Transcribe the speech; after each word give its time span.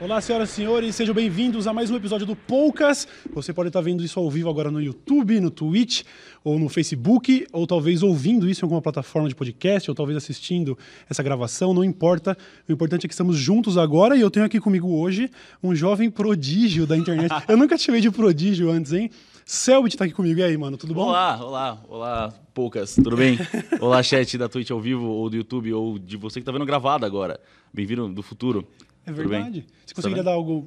Olá, 0.00 0.20
senhoras 0.20 0.50
e 0.50 0.52
senhores, 0.52 0.94
sejam 0.94 1.12
bem-vindos 1.12 1.66
a 1.66 1.72
mais 1.72 1.90
um 1.90 1.96
episódio 1.96 2.24
do 2.24 2.36
Poucas. 2.36 3.08
Você 3.34 3.52
pode 3.52 3.68
estar 3.68 3.80
vendo 3.80 4.04
isso 4.04 4.20
ao 4.20 4.30
vivo 4.30 4.48
agora 4.48 4.70
no 4.70 4.80
YouTube, 4.80 5.40
no 5.40 5.50
Twitch 5.50 6.04
ou 6.44 6.56
no 6.56 6.68
Facebook, 6.68 7.44
ou 7.52 7.66
talvez 7.66 8.00
ouvindo 8.00 8.48
isso 8.48 8.64
em 8.64 8.66
alguma 8.66 8.80
plataforma 8.80 9.28
de 9.28 9.34
podcast, 9.34 9.90
ou 9.90 9.96
talvez 9.96 10.16
assistindo 10.16 10.78
essa 11.10 11.20
gravação, 11.20 11.74
não 11.74 11.82
importa. 11.82 12.38
O 12.68 12.72
importante 12.72 13.06
é 13.06 13.08
que 13.08 13.12
estamos 13.12 13.36
juntos 13.36 13.76
agora 13.76 14.16
e 14.16 14.20
eu 14.20 14.30
tenho 14.30 14.46
aqui 14.46 14.60
comigo 14.60 14.88
hoje 14.88 15.28
um 15.60 15.74
jovem 15.74 16.08
prodígio 16.08 16.86
da 16.86 16.96
internet. 16.96 17.32
eu 17.48 17.56
nunca 17.56 17.76
te 17.76 17.82
chamei 17.82 18.00
de 18.00 18.08
prodígio 18.08 18.70
antes, 18.70 18.92
hein? 18.92 19.10
Selbit 19.44 19.96
tá 19.96 20.04
aqui 20.04 20.14
comigo. 20.14 20.38
E 20.38 20.44
aí, 20.44 20.56
mano, 20.56 20.76
tudo 20.76 20.94
bom? 20.94 21.08
Olá, 21.08 21.44
olá, 21.44 21.82
olá, 21.88 22.34
poucas, 22.54 22.94
tudo 22.94 23.16
bem? 23.16 23.36
olá, 23.80 24.00
chat 24.00 24.38
da 24.38 24.48
Twitch 24.48 24.70
ao 24.70 24.80
vivo, 24.80 25.06
ou 25.06 25.28
do 25.28 25.34
YouTube, 25.34 25.72
ou 25.72 25.98
de 25.98 26.16
você 26.16 26.38
que 26.38 26.46
tá 26.46 26.52
vendo 26.52 26.64
gravado 26.64 27.04
agora. 27.04 27.40
Bem-vindo 27.74 28.08
do 28.10 28.22
futuro. 28.22 28.64
É 29.08 29.12
verdade. 29.12 29.64
Você 29.86 29.94
conseguiria 29.94 30.22
dar 30.22 30.32
algo. 30.32 30.66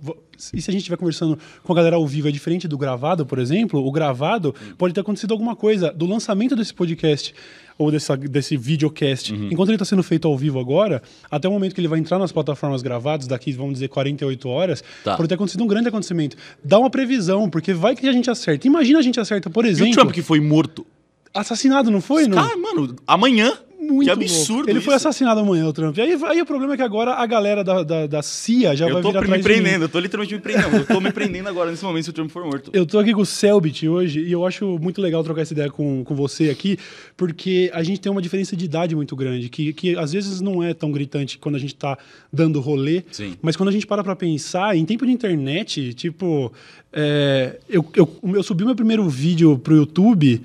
E 0.53 0.61
se 0.61 0.69
a 0.69 0.73
gente 0.73 0.81
estiver 0.81 0.97
conversando 0.97 1.37
com 1.63 1.71
a 1.73 1.75
galera 1.75 1.95
ao 1.95 2.07
vivo, 2.07 2.27
é 2.27 2.31
diferente 2.31 2.67
do 2.67 2.77
gravado, 2.77 3.25
por 3.25 3.37
exemplo? 3.37 3.85
O 3.85 3.91
gravado 3.91 4.49
hum. 4.49 4.73
pode 4.77 4.93
ter 4.93 5.01
acontecido 5.01 5.31
alguma 5.31 5.55
coisa 5.55 5.91
do 5.91 6.07
lançamento 6.07 6.55
desse 6.55 6.73
podcast 6.73 7.33
ou 7.77 7.91
dessa, 7.91 8.17
desse 8.17 8.57
videocast. 8.57 9.31
Uhum. 9.31 9.49
Enquanto 9.51 9.69
ele 9.69 9.75
está 9.75 9.85
sendo 9.85 10.03
feito 10.03 10.27
ao 10.27 10.37
vivo 10.37 10.59
agora, 10.59 11.01
até 11.29 11.47
o 11.47 11.51
momento 11.51 11.73
que 11.75 11.81
ele 11.81 11.87
vai 11.87 11.99
entrar 11.99 12.17
nas 12.19 12.31
plataformas 12.31 12.81
gravadas, 12.81 13.27
daqui, 13.27 13.51
vamos 13.51 13.73
dizer, 13.73 13.89
48 13.89 14.49
horas, 14.49 14.83
tá. 15.03 15.15
pode 15.15 15.29
ter 15.29 15.35
acontecido 15.35 15.63
um 15.63 15.67
grande 15.67 15.89
acontecimento. 15.89 16.35
Dá 16.63 16.79
uma 16.79 16.89
previsão, 16.89 17.49
porque 17.49 17.73
vai 17.73 17.95
que 17.95 18.07
a 18.07 18.13
gente 18.13 18.29
acerta. 18.29 18.67
Imagina 18.67 18.99
a 18.99 19.01
gente 19.01 19.19
acerta, 19.19 19.49
por 19.49 19.65
exemplo. 19.65 19.89
E 19.89 19.91
o 19.91 19.95
Trump 19.95 20.11
que 20.11 20.21
foi 20.21 20.39
morto. 20.39 20.85
Assassinado, 21.33 21.89
não 21.89 22.01
foi? 22.01 22.27
Cara, 22.27 22.55
não? 22.55 22.61
mano, 22.61 22.95
amanhã 23.07 23.53
muito 23.91 24.07
Que 24.07 24.11
absurdo 24.11 24.53
louco. 24.55 24.69
Ele 24.69 24.79
isso. 24.79 24.85
foi 24.85 24.95
assassinado 24.95 25.39
amanhã, 25.41 25.67
o 25.67 25.73
Trump. 25.73 25.97
Aí, 25.99 26.17
aí 26.23 26.41
o 26.41 26.45
problema 26.45 26.73
é 26.73 26.77
que 26.77 26.83
agora 26.83 27.13
a 27.13 27.25
galera 27.25 27.63
da, 27.63 27.83
da, 27.83 28.07
da 28.07 28.21
CIA 28.21 28.75
já 28.75 28.87
eu 28.87 28.93
vai 28.93 29.01
vir 29.01 29.09
atrás 29.09 29.25
Eu 29.25 29.31
tô 29.31 29.37
me 29.37 29.43
prendendo, 29.43 29.85
eu 29.85 29.89
tô 29.89 29.99
literalmente 29.99 30.33
me 30.33 30.41
prendendo. 30.41 30.77
eu 30.77 30.85
tô 30.85 30.99
me 30.99 31.11
prendendo 31.11 31.49
agora 31.49 31.71
nesse 31.71 31.83
momento 31.83 32.05
se 32.05 32.09
o 32.09 32.13
Trump 32.13 32.31
for 32.31 32.45
morto. 32.45 32.71
Eu 32.73 32.85
tô 32.85 32.99
aqui 32.99 33.13
com 33.13 33.21
o 33.21 33.25
Selbit 33.25 33.87
hoje 33.87 34.21
e 34.21 34.31
eu 34.31 34.45
acho 34.45 34.77
muito 34.79 35.01
legal 35.01 35.23
trocar 35.23 35.41
essa 35.41 35.53
ideia 35.53 35.69
com, 35.69 36.03
com 36.03 36.15
você 36.15 36.49
aqui, 36.49 36.77
porque 37.15 37.69
a 37.73 37.83
gente 37.83 37.99
tem 37.99 38.11
uma 38.11 38.21
diferença 38.21 38.55
de 38.55 38.65
idade 38.65 38.95
muito 38.95 39.15
grande, 39.15 39.49
que, 39.49 39.73
que 39.73 39.97
às 39.97 40.13
vezes 40.13 40.41
não 40.41 40.63
é 40.63 40.73
tão 40.73 40.91
gritante 40.91 41.37
quando 41.37 41.55
a 41.55 41.59
gente 41.59 41.75
tá 41.75 41.97
dando 42.31 42.59
rolê, 42.59 43.03
Sim. 43.11 43.35
mas 43.41 43.55
quando 43.55 43.69
a 43.69 43.71
gente 43.71 43.85
para 43.85 44.03
pra 44.03 44.15
pensar, 44.15 44.75
em 44.75 44.85
tempo 44.85 45.05
de 45.05 45.11
internet, 45.11 45.93
tipo, 45.93 46.51
é, 46.93 47.57
eu, 47.69 47.85
eu, 47.95 48.19
eu 48.35 48.43
subi 48.43 48.65
meu 48.65 48.75
primeiro 48.75 49.07
vídeo 49.09 49.57
pro 49.57 49.75
YouTube 49.75 50.41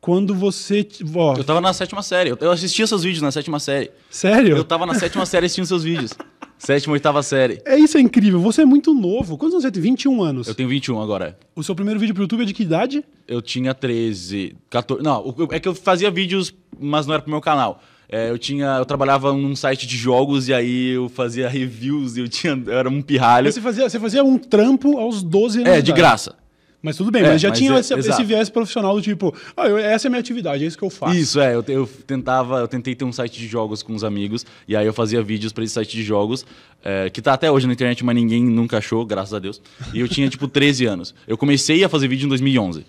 quando 0.00 0.34
você. 0.34 0.86
Ó, 1.14 1.36
eu 1.36 1.44
tava 1.44 1.60
na 1.60 1.72
sétima 1.72 2.02
série. 2.02 2.30
Eu 2.40 2.50
assistia 2.50 2.86
seus 2.86 3.02
vídeos 3.02 3.22
na 3.22 3.30
sétima 3.30 3.60
série. 3.60 3.90
Sério? 4.08 4.56
Eu 4.56 4.64
tava 4.64 4.86
na 4.86 4.94
sétima 4.94 5.26
série 5.26 5.46
assistindo 5.46 5.66
seus 5.66 5.84
vídeos. 5.84 6.12
Sétima, 6.60 6.92
oitava 6.92 7.22
série. 7.22 7.62
É 7.64 7.78
isso, 7.78 7.96
é 7.96 8.02
incrível. 8.02 8.38
Você 8.38 8.60
é 8.60 8.64
muito 8.66 8.92
novo. 8.92 9.38
Quantos 9.38 9.54
anos 9.54 9.62
você 9.62 9.70
tem? 9.70 9.80
21 9.80 10.22
anos. 10.22 10.46
Eu 10.46 10.54
tenho 10.54 10.68
21 10.68 11.00
agora. 11.00 11.38
O 11.56 11.64
seu 11.64 11.74
primeiro 11.74 11.98
vídeo 11.98 12.14
pro 12.14 12.24
YouTube 12.24 12.42
é 12.42 12.44
de 12.44 12.52
que 12.52 12.62
idade? 12.62 13.02
Eu 13.26 13.40
tinha 13.40 13.72
13, 13.72 14.54
14. 14.68 15.02
Não, 15.02 15.34
é 15.52 15.58
que 15.58 15.66
eu 15.66 15.74
fazia 15.74 16.10
vídeos, 16.10 16.52
mas 16.78 17.06
não 17.06 17.14
era 17.14 17.22
pro 17.22 17.30
meu 17.30 17.40
canal. 17.40 17.82
É, 18.10 18.28
eu 18.28 18.36
tinha. 18.36 18.76
Eu 18.76 18.84
trabalhava 18.84 19.32
num 19.32 19.56
site 19.56 19.86
de 19.86 19.96
jogos 19.96 20.48
e 20.48 20.52
aí 20.52 20.88
eu 20.90 21.08
fazia 21.08 21.48
reviews 21.48 22.18
e 22.18 22.20
eu 22.20 22.28
tinha. 22.28 22.62
Eu 22.66 22.76
era 22.76 22.90
um 22.90 23.00
pirralho. 23.00 23.50
Você 23.50 23.60
fazia, 23.60 23.88
você 23.88 23.98
fazia 23.98 24.22
um 24.22 24.36
trampo 24.36 24.98
aos 24.98 25.22
12 25.22 25.60
anos. 25.60 25.72
É, 25.72 25.80
de 25.80 25.92
graça. 25.92 26.34
Mas 26.82 26.96
tudo 26.96 27.10
bem, 27.10 27.22
é, 27.22 27.28
mas 27.28 27.40
já 27.40 27.50
mas 27.50 27.58
tinha 27.58 27.74
é, 27.74 27.80
esse, 27.80 27.92
esse, 27.94 28.24
viés 28.24 28.48
profissional 28.48 28.94
do 28.94 29.02
tipo, 29.02 29.34
ah, 29.54 29.68
eu, 29.68 29.76
essa 29.76 30.06
é 30.06 30.08
a 30.08 30.10
minha 30.10 30.20
atividade, 30.20 30.64
é 30.64 30.66
isso 30.66 30.78
que 30.78 30.84
eu 30.84 30.88
faço. 30.88 31.14
Isso, 31.14 31.38
é. 31.38 31.54
Eu, 31.54 31.62
eu, 31.68 31.86
tentava, 32.06 32.60
eu 32.60 32.68
tentei 32.68 32.94
ter 32.94 33.04
um 33.04 33.12
site 33.12 33.38
de 33.38 33.46
jogos 33.46 33.82
com 33.82 33.94
os 33.94 34.02
amigos, 34.02 34.46
e 34.66 34.74
aí 34.74 34.86
eu 34.86 34.94
fazia 34.94 35.22
vídeos 35.22 35.52
para 35.52 35.62
esse 35.62 35.74
site 35.74 35.94
de 35.94 36.02
jogos, 36.02 36.46
é, 36.82 37.10
que 37.10 37.20
tá 37.20 37.34
até 37.34 37.50
hoje 37.50 37.66
na 37.66 37.74
internet, 37.74 38.02
mas 38.02 38.14
ninguém 38.14 38.42
nunca 38.44 38.78
achou, 38.78 39.04
graças 39.04 39.34
a 39.34 39.38
Deus. 39.38 39.60
E 39.92 40.00
eu 40.00 40.08
tinha, 40.08 40.28
tipo, 40.28 40.48
13 40.48 40.86
anos. 40.86 41.14
Eu 41.28 41.36
comecei 41.36 41.84
a 41.84 41.88
fazer 41.88 42.08
vídeo 42.08 42.24
em 42.24 42.28
2011. 42.28 42.84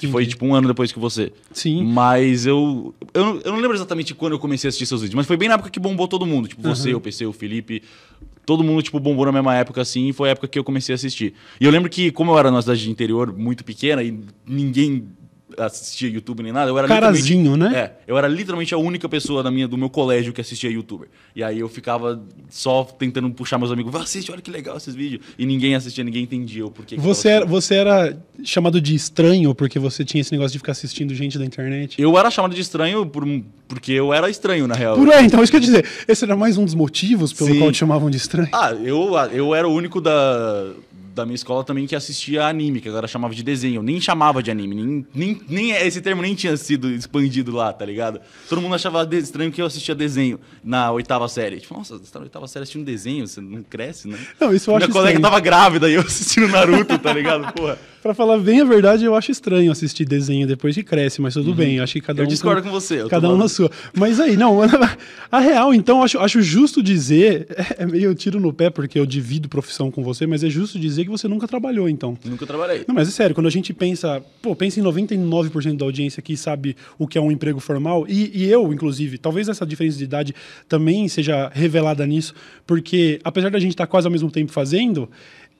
Que 0.00 0.08
foi 0.08 0.26
tipo 0.26 0.46
um 0.46 0.54
ano 0.54 0.68
depois 0.68 0.90
que 0.90 0.98
você. 0.98 1.32
Sim. 1.52 1.84
Mas 1.84 2.46
eu, 2.46 2.94
eu. 3.12 3.40
Eu 3.44 3.52
não 3.52 3.60
lembro 3.60 3.76
exatamente 3.76 4.14
quando 4.14 4.32
eu 4.32 4.38
comecei 4.38 4.66
a 4.66 4.70
assistir 4.70 4.86
seus 4.86 5.02
vídeos, 5.02 5.14
mas 5.14 5.26
foi 5.26 5.36
bem 5.36 5.48
na 5.48 5.54
época 5.54 5.70
que 5.70 5.78
bombou 5.78 6.08
todo 6.08 6.24
mundo. 6.26 6.48
Tipo, 6.48 6.66
uhum. 6.66 6.74
você, 6.74 6.94
o 6.94 7.00
PC, 7.00 7.26
o 7.26 7.32
Felipe, 7.32 7.82
todo 8.46 8.64
mundo, 8.64 8.82
tipo, 8.82 8.98
bombou 8.98 9.26
na 9.26 9.32
mesma 9.32 9.54
época, 9.54 9.80
assim, 9.80 10.08
e 10.08 10.12
foi 10.12 10.30
a 10.30 10.32
época 10.32 10.48
que 10.48 10.58
eu 10.58 10.64
comecei 10.64 10.92
a 10.92 10.96
assistir. 10.96 11.34
E 11.60 11.64
eu 11.64 11.70
lembro 11.70 11.90
que, 11.90 12.10
como 12.10 12.32
eu 12.32 12.38
era 12.38 12.50
numa 12.50 12.62
cidade 12.62 12.82
de 12.82 12.90
interior 12.90 13.32
muito 13.36 13.64
pequena 13.64 14.02
e 14.02 14.18
ninguém 14.46 15.06
assistia 15.58 16.08
YouTube 16.08 16.42
nem 16.42 16.52
nada, 16.52 16.70
eu 16.70 16.78
era 16.78 16.86
Carazinho, 16.88 17.56
né? 17.56 17.74
É, 17.74 17.92
eu 18.06 18.16
era 18.16 18.28
literalmente 18.28 18.74
a 18.74 18.78
única 18.78 19.08
pessoa 19.08 19.42
da 19.42 19.50
minha, 19.50 19.66
do 19.66 19.76
meu 19.76 19.90
colégio 19.90 20.32
que 20.32 20.40
assistia 20.40 20.70
YouTuber. 20.70 21.08
E 21.34 21.42
aí 21.42 21.60
eu 21.60 21.68
ficava 21.68 22.22
só 22.48 22.84
tentando 22.84 23.30
puxar 23.30 23.58
meus 23.58 23.70
amigos, 23.70 23.92
vai 23.92 24.02
assistir, 24.02 24.32
olha 24.32 24.40
que 24.40 24.50
legal 24.50 24.76
esses 24.76 24.94
vídeos. 24.94 25.22
E 25.38 25.46
ninguém 25.46 25.74
assistia, 25.74 26.04
ninguém 26.04 26.24
entendia 26.24 26.66
o 26.66 26.70
porquê. 26.70 26.96
Você 26.96 27.28
era, 27.28 27.46
você 27.46 27.74
era 27.74 28.16
chamado 28.44 28.80
de 28.80 28.94
estranho 28.94 29.54
porque 29.54 29.78
você 29.78 30.04
tinha 30.04 30.20
esse 30.20 30.32
negócio 30.32 30.52
de 30.52 30.58
ficar 30.58 30.72
assistindo 30.72 31.14
gente 31.14 31.38
da 31.38 31.44
internet? 31.44 32.00
Eu 32.00 32.16
era 32.18 32.30
chamado 32.30 32.54
de 32.54 32.60
estranho 32.60 33.06
por, 33.06 33.24
porque 33.68 33.92
eu 33.92 34.12
era 34.12 34.28
estranho, 34.28 34.66
na 34.66 34.74
real. 34.74 34.96
Por 34.96 35.12
aí, 35.12 35.26
então 35.26 35.42
isso 35.42 35.52
quer 35.52 35.60
dizer, 35.60 35.86
esse 36.06 36.24
era 36.24 36.36
mais 36.36 36.56
um 36.56 36.64
dos 36.64 36.74
motivos 36.74 37.32
pelo 37.32 37.50
Sim. 37.50 37.58
qual 37.58 37.72
te 37.72 37.78
chamavam 37.78 38.10
de 38.10 38.16
estranho? 38.16 38.48
Ah, 38.52 38.72
eu, 38.72 39.12
eu 39.32 39.54
era 39.54 39.68
o 39.68 39.72
único 39.72 40.00
da 40.00 40.70
da 41.14 41.24
minha 41.24 41.34
escola 41.34 41.64
também 41.64 41.86
que 41.86 41.94
assistia 41.94 42.46
anime, 42.46 42.80
que 42.80 42.88
agora 42.88 43.06
chamava 43.08 43.34
de 43.34 43.42
desenho. 43.42 43.76
Eu 43.76 43.82
nem 43.82 44.00
chamava 44.00 44.42
de 44.42 44.50
anime, 44.50 44.74
nem, 44.74 45.06
nem, 45.14 45.42
nem 45.48 45.70
esse 45.72 46.00
termo 46.00 46.22
nem 46.22 46.34
tinha 46.34 46.56
sido 46.56 46.90
expandido 46.90 47.52
lá, 47.52 47.72
tá 47.72 47.84
ligado? 47.84 48.20
Todo 48.48 48.60
mundo 48.60 48.74
achava 48.74 49.08
estranho 49.16 49.52
que 49.52 49.60
eu 49.60 49.66
assistia 49.66 49.94
desenho 49.94 50.40
na 50.62 50.90
oitava 50.92 51.28
série. 51.28 51.60
Tipo, 51.60 51.74
nossa, 51.74 51.98
você 51.98 52.10
tá 52.10 52.18
na 52.18 52.24
oitava 52.24 52.46
série 52.46 52.62
assistindo 52.62 52.84
desenho, 52.84 53.26
você 53.26 53.40
não 53.40 53.62
cresce, 53.62 54.08
né? 54.08 54.18
Não, 54.38 54.54
isso 54.54 54.70
eu 54.70 54.76
Minha 54.76 54.86
acho 54.86 54.92
colega 54.92 55.16
estranho. 55.16 55.22
tava 55.22 55.40
grávida 55.40 55.88
e 55.88 55.94
eu 55.94 56.02
assistindo 56.02 56.48
Naruto, 56.48 56.98
tá 56.98 57.12
ligado? 57.12 57.52
Porra. 57.52 57.78
Pra 58.02 58.14
falar 58.14 58.38
bem 58.38 58.62
a 58.62 58.64
verdade, 58.64 59.04
eu 59.04 59.14
acho 59.14 59.30
estranho 59.30 59.70
assistir 59.70 60.06
desenho 60.06 60.46
depois 60.46 60.74
que 60.74 60.82
cresce, 60.82 61.20
mas 61.20 61.34
tudo 61.34 61.50
uhum. 61.50 61.54
bem. 61.54 61.80
Acho 61.80 61.94
que 61.94 62.00
cada 62.00 62.20
eu 62.20 62.24
um. 62.24 62.26
Eu 62.26 62.30
discordo 62.30 62.62
com, 62.62 62.68
com 62.68 62.74
você. 62.74 63.06
cada 63.08 63.28
um 63.28 63.36
na 63.36 63.46
sua. 63.46 63.70
Mas 63.94 64.18
aí, 64.18 64.38
não, 64.38 64.60
a 65.30 65.38
real, 65.38 65.74
então, 65.74 66.02
acho, 66.02 66.18
acho 66.18 66.40
justo 66.40 66.82
dizer, 66.82 67.46
é, 67.50 67.82
é 67.82 67.86
meio 67.86 68.14
tiro 68.14 68.40
no 68.40 68.54
pé, 68.54 68.70
porque 68.70 68.98
eu 68.98 69.04
divido 69.04 69.50
profissão 69.50 69.90
com 69.90 70.02
você, 70.02 70.26
mas 70.26 70.42
é 70.42 70.48
justo 70.48 70.78
dizer 70.78 71.04
que 71.04 71.10
você 71.10 71.28
nunca 71.28 71.46
trabalhou, 71.46 71.90
então. 71.90 72.16
Nunca 72.24 72.46
trabalhei. 72.46 72.84
Não, 72.88 72.94
mas 72.94 73.06
é 73.06 73.10
sério, 73.10 73.34
quando 73.34 73.48
a 73.48 73.50
gente 73.50 73.74
pensa, 73.74 74.22
pô, 74.40 74.56
pensa 74.56 74.80
em 74.80 74.82
99% 74.82 75.76
da 75.76 75.84
audiência 75.84 76.22
que 76.22 76.38
sabe 76.38 76.76
o 76.98 77.06
que 77.06 77.18
é 77.18 77.20
um 77.20 77.30
emprego 77.30 77.60
formal, 77.60 78.06
e, 78.08 78.30
e 78.34 78.50
eu, 78.50 78.72
inclusive, 78.72 79.18
talvez 79.18 79.46
essa 79.46 79.66
diferença 79.66 79.98
de 79.98 80.04
idade 80.04 80.34
também 80.66 81.06
seja 81.06 81.50
revelada 81.52 82.06
nisso, 82.06 82.32
porque 82.66 83.20
apesar 83.22 83.50
da 83.50 83.58
gente 83.58 83.72
estar 83.72 83.86
tá 83.86 83.90
quase 83.90 84.06
ao 84.06 84.10
mesmo 84.10 84.30
tempo 84.30 84.52
fazendo, 84.52 85.06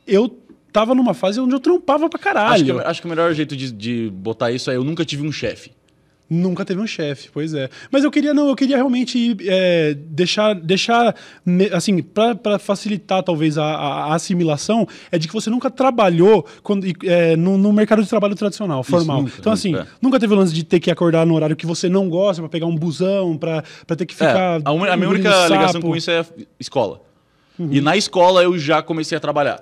eu 0.06 0.34
tava 0.72 0.94
numa 0.94 1.14
fase 1.14 1.41
onde 1.41 1.54
eu 1.54 1.60
trampava 1.60 2.08
pra 2.08 2.19
caralho. 2.19 2.53
Acho 2.53 2.64
que, 2.64 2.88
acho 2.88 3.00
que 3.03 3.06
o 3.06 3.10
melhor 3.10 3.32
jeito 3.34 3.56
de, 3.56 3.72
de 3.72 4.10
botar 4.10 4.50
isso 4.50 4.70
é 4.70 4.76
eu 4.76 4.84
nunca 4.84 5.04
tive 5.04 5.26
um 5.26 5.32
chefe. 5.32 5.70
Nunca 6.31 6.64
teve 6.64 6.81
um 6.81 6.86
chefe, 6.86 7.28
pois 7.32 7.53
é. 7.54 7.69
Mas 7.91 8.04
eu 8.04 8.10
queria, 8.10 8.32
não, 8.32 8.48
eu 8.48 8.54
queria 8.54 8.76
realmente 8.76 9.36
é, 9.48 9.94
deixar, 9.98 10.54
deixar, 10.54 11.12
assim, 11.72 12.00
para 12.00 12.56
facilitar 12.56 13.20
talvez 13.25 13.59
a, 13.59 13.64
a, 13.64 14.14
assimilação, 14.14 14.86
é 15.10 15.19
de 15.19 15.26
que 15.26 15.34
você 15.34 15.50
nunca 15.50 15.69
trabalhou 15.69 16.47
quando, 16.62 16.86
é, 17.03 17.34
no, 17.34 17.59
no, 17.59 17.72
mercado 17.72 18.00
de 18.00 18.09
trabalho 18.09 18.36
tradicional, 18.36 18.84
formal. 18.84 19.22
Nunca, 19.22 19.34
então, 19.41 19.53
assim, 19.53 19.75
é. 19.75 19.84
nunca 20.00 20.20
teve 20.20 20.32
o 20.32 20.36
lance 20.36 20.54
de 20.54 20.62
ter 20.62 20.78
que 20.78 20.88
acordar 20.88 21.26
no 21.26 21.34
horário 21.34 21.56
que 21.56 21.66
você 21.66 21.88
não 21.88 22.09
gosta, 22.09 22.41
para 22.41 22.48
pegar 22.48 22.66
um 22.66 22.76
busão, 22.76 23.36
para 23.36 23.64
ter 23.97 24.06
que 24.06 24.14
ficar. 24.14 24.60
É, 24.60 24.62
a, 24.64 24.70
un, 24.70 24.84
a 24.84 24.97
minha 24.97 25.10
única 25.10 25.48
ligação 25.48 25.80
com 25.80 25.97
isso 25.97 26.12
é 26.12 26.25
escola. 26.60 27.00
Uhum. 27.59 27.70
E 27.72 27.80
na 27.80 27.97
escola 27.97 28.41
eu 28.44 28.56
já 28.56 28.80
comecei 28.82 29.19
a 29.19 29.20
trabalhar 29.20 29.59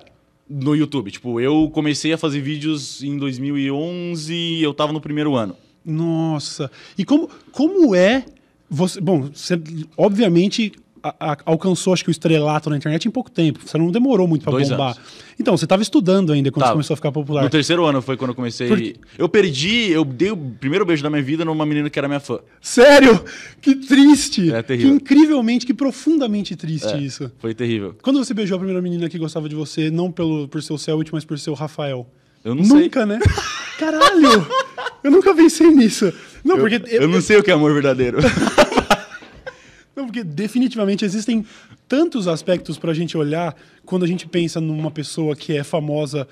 no 0.49 0.75
YouTube. 0.75 1.11
Tipo, 1.11 1.39
eu 1.39 1.69
comecei 1.71 2.11
a 2.11 2.17
fazer 2.17 2.41
vídeos 2.41 3.03
em 3.03 3.17
2011 3.17 4.33
e 4.33 4.63
eu 4.63 4.73
tava 4.73 4.91
no 4.91 4.99
primeiro 4.99 5.35
ano. 5.35 5.55
Nossa. 5.85 6.71
E 6.97 7.05
como, 7.05 7.29
como 7.51 7.93
é 7.95 8.25
você, 8.69 9.01
bom, 9.01 9.29
você 9.33 9.59
obviamente 9.97 10.71
a, 11.03 11.31
a, 11.31 11.37
alcançou 11.45 11.93
acho 11.93 12.03
que 12.03 12.09
o 12.09 12.11
estrelato 12.11 12.69
na 12.69 12.77
internet 12.77 13.07
em 13.07 13.11
pouco 13.11 13.29
tempo. 13.29 13.59
Você 13.65 13.77
não 13.77 13.91
demorou 13.91 14.27
muito 14.27 14.43
para 14.43 14.57
bombar. 14.57 14.95
Anos. 14.95 15.29
Então, 15.39 15.55
você 15.55 15.65
estava 15.65 15.81
estudando 15.81 16.33
ainda 16.33 16.51
quando 16.51 16.65
você 16.65 16.71
começou 16.73 16.93
a 16.93 16.97
ficar 16.97 17.11
popular. 17.11 17.43
No 17.43 17.49
terceiro 17.49 17.85
ano 17.85 18.01
foi 18.01 18.17
quando 18.17 18.31
eu 18.31 18.35
comecei. 18.35 18.67
Porque... 18.67 18.95
Eu 19.17 19.29
perdi, 19.29 19.89
eu 19.89 20.03
dei 20.03 20.31
o 20.31 20.37
primeiro 20.37 20.85
beijo 20.85 21.01
da 21.01 21.09
minha 21.09 21.21
vida 21.21 21.45
numa 21.45 21.65
menina 21.65 21.89
que 21.89 21.97
era 21.97 22.07
minha 22.07 22.19
fã. 22.19 22.39
Sério? 22.61 23.23
Que 23.61 23.75
triste! 23.75 24.51
É 24.51 24.61
terrível. 24.61 24.91
Que 24.91 24.95
incrivelmente, 24.95 25.65
que 25.65 25.73
profundamente 25.73 26.55
triste 26.55 26.93
é, 26.93 26.97
isso. 26.97 27.31
Foi 27.39 27.53
terrível. 27.53 27.95
Quando 28.01 28.23
você 28.23 28.33
beijou 28.33 28.55
a 28.55 28.59
primeira 28.59 28.81
menina 28.81 29.07
que 29.07 29.17
gostava 29.17 29.47
de 29.47 29.55
você, 29.55 29.89
não 29.89 30.11
pelo, 30.11 30.47
por 30.47 30.61
seu 30.61 30.77
Selbit, 30.77 31.13
mas 31.13 31.23
por 31.23 31.39
seu 31.39 31.53
Rafael? 31.53 32.05
Eu 32.43 32.55
não 32.55 32.63
Nunca, 32.63 32.75
sei. 32.75 32.83
Nunca, 32.83 33.05
né? 33.05 33.19
Caralho! 33.77 34.47
eu 35.03 35.11
nunca 35.11 35.33
pensei 35.33 35.67
nisso. 35.71 36.11
Não, 36.43 36.55
eu, 36.55 36.61
porque. 36.61 36.81
Eu, 36.93 37.03
eu 37.03 37.07
não 37.07 37.21
sei 37.21 37.37
o 37.37 37.43
que 37.43 37.51
é 37.51 37.53
amor 37.53 37.73
verdadeiro. 37.73 38.19
Não, 39.99 40.05
porque 40.05 40.23
definitivamente 40.23 41.03
existem 41.03 41.45
tantos 41.85 42.25
aspectos 42.25 42.77
para 42.77 42.91
a 42.91 42.93
gente 42.93 43.17
olhar 43.17 43.53
quando 43.85 44.05
a 44.05 44.07
gente 44.07 44.25
pensa 44.25 44.61
numa 44.61 44.89
pessoa 44.89 45.35
que 45.35 45.57
é 45.57 45.61
famosa, 45.61 46.25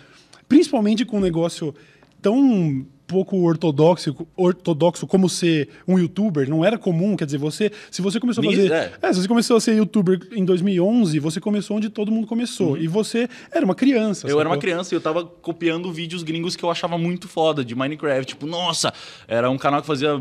principalmente 0.48 1.04
com 1.04 1.18
um 1.18 1.22
negócio 1.22 1.76
tão 2.22 2.86
pouco 3.08 3.38
ortodoxo, 3.38 4.28
ortodoxo 4.36 5.08
como 5.08 5.30
ser 5.30 5.70
um 5.88 5.98
youtuber, 5.98 6.48
não 6.50 6.64
era 6.64 6.78
comum, 6.78 7.16
quer 7.16 7.26
dizer, 7.26 7.38
você, 7.38 7.72
se 7.90 8.02
você 8.02 8.20
começou 8.20 8.44
a 8.44 8.52
fazer, 8.52 8.72
é. 8.72 8.94
É, 9.02 9.14
se 9.14 9.22
você 9.22 9.28
começou 9.28 9.56
a 9.56 9.62
ser 9.62 9.76
youtuber 9.78 10.20
em 10.34 10.44
2011, 10.44 11.18
você 11.20 11.40
começou 11.40 11.78
onde 11.78 11.90
todo 11.90 12.12
mundo 12.12 12.28
começou, 12.28 12.72
uhum. 12.72 12.78
e 12.78 12.88
você 12.88 13.30
era 13.50 13.64
uma 13.64 13.74
criança. 13.74 14.28
Eu 14.28 14.32
sacou? 14.32 14.42
era 14.42 14.50
uma 14.50 14.58
criança 14.58 14.94
e 14.94 14.98
eu 14.98 15.02
tava 15.02 15.24
copiando 15.26 15.92
vídeos 15.92 16.22
gringos 16.22 16.56
que 16.56 16.64
eu 16.64 16.70
achava 16.70 16.98
muito 16.98 17.28
foda 17.30 17.64
de 17.64 17.74
Minecraft, 17.74 18.26
tipo, 18.26 18.46
nossa, 18.46 18.94
era 19.28 19.50
um 19.50 19.58
canal 19.58 19.80
que 19.80 19.88
fazia 19.88 20.12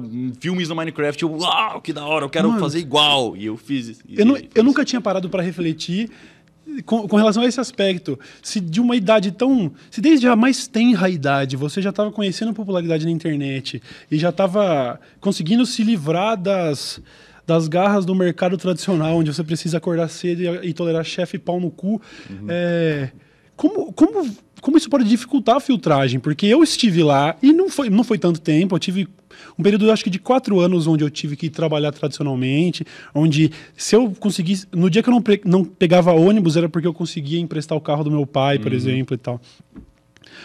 filmes 0.41 0.69
no 0.69 0.77
Minecraft, 0.77 1.23
eu, 1.23 1.33
uau, 1.33 1.81
que 1.81 1.93
da 1.93 2.07
hora, 2.07 2.25
eu 2.25 2.31
quero 2.31 2.49
Mano, 2.49 2.61
fazer 2.61 2.79
igual, 2.79 3.37
e 3.37 3.47
eu 3.47 3.57
fiz. 3.57 4.01
E, 4.09 4.21
eu, 4.21 4.25
não, 4.25 4.39
eu 4.55 4.63
nunca 4.63 4.85
tinha 4.85 5.01
parado 5.01 5.29
para 5.29 5.43
refletir 5.43 6.09
com, 6.85 7.07
com, 7.09 7.17
relação 7.17 7.43
a 7.43 7.47
esse 7.47 7.61
aspecto, 7.61 8.19
se 8.43 8.61
de 8.61 8.81
uma 8.81 8.97
idade 8.97 9.33
tão. 9.33 9.73
Se 9.91 10.01
desde 10.01 10.27
a 10.27 10.35
mais 10.35 10.67
tenra 10.67 11.09
idade 11.09 11.57
você 11.57 11.81
já 11.81 11.91
estava 11.91 12.11
conhecendo 12.11 12.53
popularidade 12.53 13.05
na 13.05 13.11
internet 13.11 13.83
e 14.11 14.19
já 14.19 14.31
estava 14.31 15.01
conseguindo 15.21 15.65
se 15.65 15.83
livrar 15.83 16.37
das, 16.37 17.01
das 17.47 17.69
garras 17.69 18.05
do 18.05 18.15
mercado 18.15 18.57
tradicional, 18.57 19.17
onde 19.17 19.33
você 19.33 19.45
precisa 19.45 19.79
acordar 19.79 20.09
cedo 20.09 20.43
e, 20.43 20.69
e 20.69 20.73
tolerar 20.73 21.05
chefe 21.05 21.39
pau 21.39 21.61
no 21.61 21.71
cu, 21.71 22.01
uhum. 22.29 22.47
é, 22.49 23.11
como, 23.57 23.93
como, 23.93 24.37
como 24.61 24.77
isso 24.77 24.91
pode 24.91 25.05
dificultar 25.05 25.57
a 25.57 25.61
filtragem? 25.61 26.21
Porque 26.21 26.47
eu 26.47 26.63
estive 26.63 27.03
lá 27.03 27.37
e 27.43 27.53
não 27.53 27.71
foi, 27.71 27.89
não 27.89 28.05
foi 28.05 28.19
tanto 28.19 28.41
tempo, 28.41 28.75
eu 28.75 28.79
tive 28.79 29.09
um 29.59 29.63
período, 29.63 29.91
acho 29.91 30.05
que 30.05 30.11
de 30.11 30.19
quatro 30.19 30.61
anos, 30.61 30.87
onde 30.87 31.03
eu 31.03 31.11
tive 31.11 31.37
que 31.37 31.49
trabalhar 31.49 31.93
tradicionalmente, 31.93 32.85
onde 33.15 33.51
se 33.77 33.97
eu 33.97 34.13
conseguisse. 34.19 34.67
No 34.73 34.91
dia 34.91 35.03
que 35.03 35.09
eu 35.09 35.15
não, 35.15 35.23
não 35.45 35.65
pegava 35.65 36.13
ônibus, 36.13 36.57
era 36.57 36.69
porque 36.69 36.87
eu 36.87 36.95
conseguia 36.95 37.41
emprestar 37.41 37.77
o 37.77 37.81
carro 37.81 38.05
do 38.05 38.11
meu 38.11 38.27
pai, 38.27 38.59
por 38.59 38.73
uhum. 38.73 38.77
exemplo, 38.77 39.15
e 39.15 39.19
tal. 39.19 39.41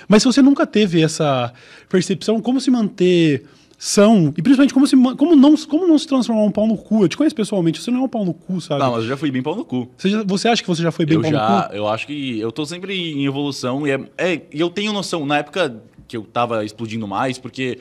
Mas 0.08 0.24
se 0.24 0.28
você 0.28 0.42
nunca 0.42 0.66
teve 0.66 1.02
essa 1.02 1.54
percepção, 1.90 2.40
como 2.42 2.60
se 2.62 2.72
manter 2.72 3.44
são, 3.84 4.32
e 4.38 4.42
principalmente 4.44 4.76
como, 4.76 4.86
se, 4.86 4.96
como, 4.96 5.36
não, 5.36 5.58
como 5.58 5.88
não 5.88 5.98
se 5.98 6.08
transformar 6.08 6.44
um 6.44 6.52
pau 6.52 6.68
no 6.68 6.78
cu. 6.78 7.04
Eu 7.04 7.08
te 7.08 7.18
conheço 7.18 7.36
pessoalmente, 7.36 7.82
você 7.82 7.90
não 7.90 8.02
é 8.02 8.04
um 8.04 8.08
pau 8.08 8.24
no 8.24 8.32
cu, 8.32 8.62
sabe? 8.62 8.80
Não, 8.80 8.92
mas 8.92 9.02
eu 9.02 9.10
já 9.10 9.18
fui 9.18 9.32
bem 9.32 9.42
pau 9.42 9.56
no 9.56 9.66
cu. 9.66 9.90
Você, 9.98 10.08
já, 10.08 10.24
você 10.24 10.48
acha 10.48 10.62
que 10.62 10.68
você 10.68 10.84
já 10.84 10.92
foi 10.92 11.04
bem 11.04 11.16
eu 11.16 11.22
pau 11.24 11.32
já, 11.32 11.64
no 11.64 11.70
cu? 11.70 11.76
Eu 11.76 11.88
acho 11.88 12.06
que 12.06 12.40
eu 12.40 12.52
tô 12.52 12.64
sempre 12.64 12.96
em 12.96 13.26
evolução 13.26 13.88
e 13.88 13.90
é, 13.90 14.00
é, 14.20 14.42
eu 14.52 14.70
tenho 14.70 14.94
noção, 14.94 15.26
na 15.26 15.40
época 15.40 15.82
que 16.08 16.16
eu 16.16 16.22
tava 16.22 16.64
explodindo 16.64 17.08
mais, 17.08 17.40
porque 17.40 17.80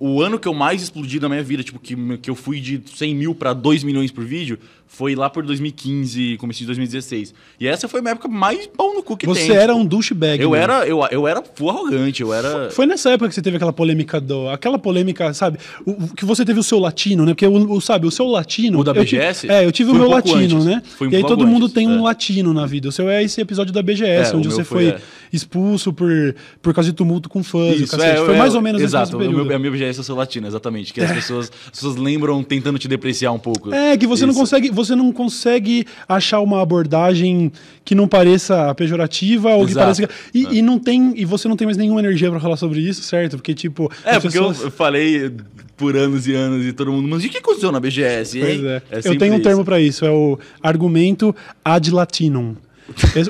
o 0.00 0.22
ano 0.22 0.38
que 0.38 0.48
eu 0.48 0.54
mais 0.54 0.82
explodi 0.82 1.20
na 1.20 1.28
minha 1.28 1.42
vida, 1.42 1.62
tipo, 1.62 1.78
que, 1.78 1.94
que 2.16 2.30
eu 2.30 2.34
fui 2.34 2.58
de 2.58 2.80
100 2.96 3.14
mil 3.14 3.34
para 3.34 3.52
2 3.52 3.84
milhões 3.84 4.10
por 4.10 4.24
vídeo, 4.24 4.58
foi 4.86 5.14
lá 5.14 5.28
por 5.30 5.44
2015, 5.44 6.36
comecei 6.38 6.60
de 6.60 6.66
2016. 6.66 7.32
E 7.60 7.68
essa 7.68 7.86
foi 7.86 8.00
a 8.00 8.02
minha 8.02 8.12
época 8.12 8.26
mais 8.26 8.66
pau 8.66 8.92
no 8.94 9.02
cu 9.02 9.16
que 9.16 9.26
você 9.26 9.40
tem. 9.40 9.48
Você 9.50 9.54
era 9.54 9.72
tipo, 9.72 9.78
um 9.78 9.86
douchebag. 9.86 10.42
Eu 10.42 10.54
era, 10.54 10.86
eu, 10.86 11.06
eu 11.10 11.28
era 11.28 11.44
arrogante, 11.68 12.22
eu 12.22 12.32
era... 12.32 12.70
Foi, 12.70 12.86
nessa 12.86 13.10
época 13.10 13.28
que 13.28 13.34
você 13.34 13.42
teve 13.42 13.56
aquela 13.56 13.72
polêmica 13.72 14.20
do... 14.20 14.48
Aquela 14.48 14.78
polêmica, 14.78 15.32
sabe? 15.32 15.58
O, 15.86 16.08
que 16.08 16.24
você 16.24 16.44
teve 16.44 16.58
o 16.58 16.62
seu 16.62 16.78
latino, 16.78 17.24
né? 17.26 17.34
Porque, 17.34 17.46
o, 17.46 17.72
o 17.72 17.80
sabe, 17.80 18.06
o 18.06 18.10
seu 18.10 18.26
latino... 18.26 18.80
O 18.80 18.84
da 18.84 18.94
BGS? 18.94 19.48
É, 19.48 19.64
eu 19.64 19.70
tive 19.70 19.90
o 19.90 19.94
meu 19.94 20.06
um 20.06 20.10
latino, 20.10 20.56
antes. 20.56 20.64
né? 20.64 20.82
Foi 20.96 21.08
um 21.08 21.10
e 21.12 21.16
aí 21.16 21.22
todo 21.22 21.42
antes. 21.42 21.52
mundo 21.52 21.68
tem 21.68 21.86
um 21.86 21.98
é. 21.98 22.02
latino 22.02 22.52
na 22.52 22.66
vida. 22.66 22.88
O 22.88 22.92
seu 22.92 23.08
é 23.08 23.22
esse 23.22 23.40
episódio 23.40 23.72
da 23.72 23.82
BGS, 23.82 24.32
é, 24.32 24.36
onde 24.36 24.48
você 24.48 24.64
foi, 24.64 24.88
é. 24.88 24.98
expulso 25.32 25.92
por, 25.92 26.34
por 26.60 26.74
causa 26.74 26.90
de 26.90 26.96
tumulto 26.96 27.28
com 27.28 27.44
fãs. 27.44 27.78
Isso, 27.78 28.02
é, 28.02 28.16
foi 28.16 28.36
mais 28.36 28.54
ou 28.56 28.62
menos 28.62 28.82
exato, 28.82 29.10
esse 29.10 29.16
período. 29.16 29.42
Exato, 29.42 29.54
a 29.54 29.58
minha 29.58 29.70
BGS 29.70 29.89
é 29.98 30.00
o 30.00 30.04
seu 30.04 30.14
latino, 30.14 30.46
exatamente. 30.46 30.92
Que 30.92 31.00
as, 31.00 31.10
pessoas, 31.12 31.50
as 31.66 31.70
pessoas 31.70 31.96
lembram 31.96 32.42
tentando 32.42 32.78
te 32.78 32.86
depreciar 32.86 33.32
um 33.32 33.38
pouco. 33.38 33.72
É, 33.74 33.96
que 33.96 34.06
você 34.06 34.24
Isso. 34.24 34.32
não 34.32 34.34
consegue... 34.34 34.70
Você 34.70 34.94
não 34.94 35.12
consegue 35.12 35.84
achar 36.08 36.40
uma 36.40 36.62
abordagem 36.62 37.50
que 37.84 37.94
não 37.94 38.06
pareça 38.06 38.74
pejorativa 38.74 39.54
ou 39.54 39.64
Exato. 39.64 39.68
que 40.02 40.06
pareça. 40.06 40.08
E, 40.34 40.46
É. 40.46 40.54
e 40.58 40.62
não 40.62 40.78
tem. 40.78 41.12
E 41.16 41.24
você 41.24 41.48
não 41.48 41.56
tem 41.56 41.66
mais 41.66 41.76
nenhuma 41.76 42.00
energia 42.00 42.30
para 42.30 42.38
falar 42.40 42.56
sobre 42.56 42.80
isso, 42.80 43.02
certo? 43.02 43.36
Porque, 43.36 43.54
tipo. 43.54 43.90
É, 44.04 44.12
porque 44.20 44.28
pessoas- 44.38 44.60
eu 44.62 44.70
falei 44.70 45.30
por 45.76 45.96
anos 45.96 46.26
e 46.26 46.34
anos 46.34 46.64
e 46.66 46.72
todo 46.72 46.92
mundo, 46.92 47.08
mas 47.08 47.24
o 47.24 47.28
que 47.28 47.38
aconteceu 47.38 47.72
na 47.72 47.80
BGS, 47.80 48.38
hein? 48.38 48.44
Pois 48.44 48.64
é. 48.64 48.82
eu 48.92 49.02
sempre 49.02 49.18
tenho 49.18 49.34
um 49.34 49.40
termo 49.40 49.64
para 49.64 49.80
isso, 49.80 50.04
é 50.04 50.10
o 50.10 50.38
argumento 50.62 51.34
ad 51.64 51.90
latinum. 51.90 52.54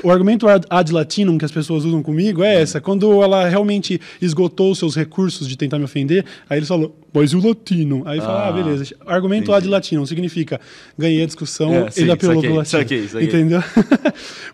O 0.03 0.11
argumento 0.11 0.47
ad, 0.47 0.91
latinum 0.91 1.37
que 1.37 1.45
as 1.45 1.51
pessoas 1.51 1.85
usam 1.85 2.01
comigo 2.01 2.43
é 2.43 2.61
essa. 2.61 2.81
Quando 2.81 3.21
ela 3.23 3.47
realmente 3.47 3.99
esgotou 4.21 4.71
os 4.71 4.79
seus 4.79 4.95
recursos 4.95 5.47
de 5.47 5.57
tentar 5.57 5.77
me 5.77 5.85
ofender, 5.85 6.25
aí 6.49 6.57
eles 6.57 6.67
falam, 6.67 6.91
mas 7.13 7.31
e 7.31 7.35
o 7.35 7.47
latino? 7.47 8.03
Aí 8.05 8.19
fala, 8.19 8.45
ah, 8.45 8.47
Ah, 8.49 8.51
beleza. 8.51 8.95
Argumento 9.05 9.53
ad 9.53 9.67
latinum 9.67 10.05
significa 10.05 10.59
ganhei 10.97 11.23
a 11.23 11.25
discussão, 11.25 11.73
É, 11.73 11.91
sim, 11.91 12.01
ele 12.03 12.11
apelou 12.11 12.35
saquei, 12.35 12.49
pro 12.49 12.57
latino. 12.57 12.79
saquei, 12.79 13.07
saquei. 13.07 13.27
Entendeu? 13.27 13.63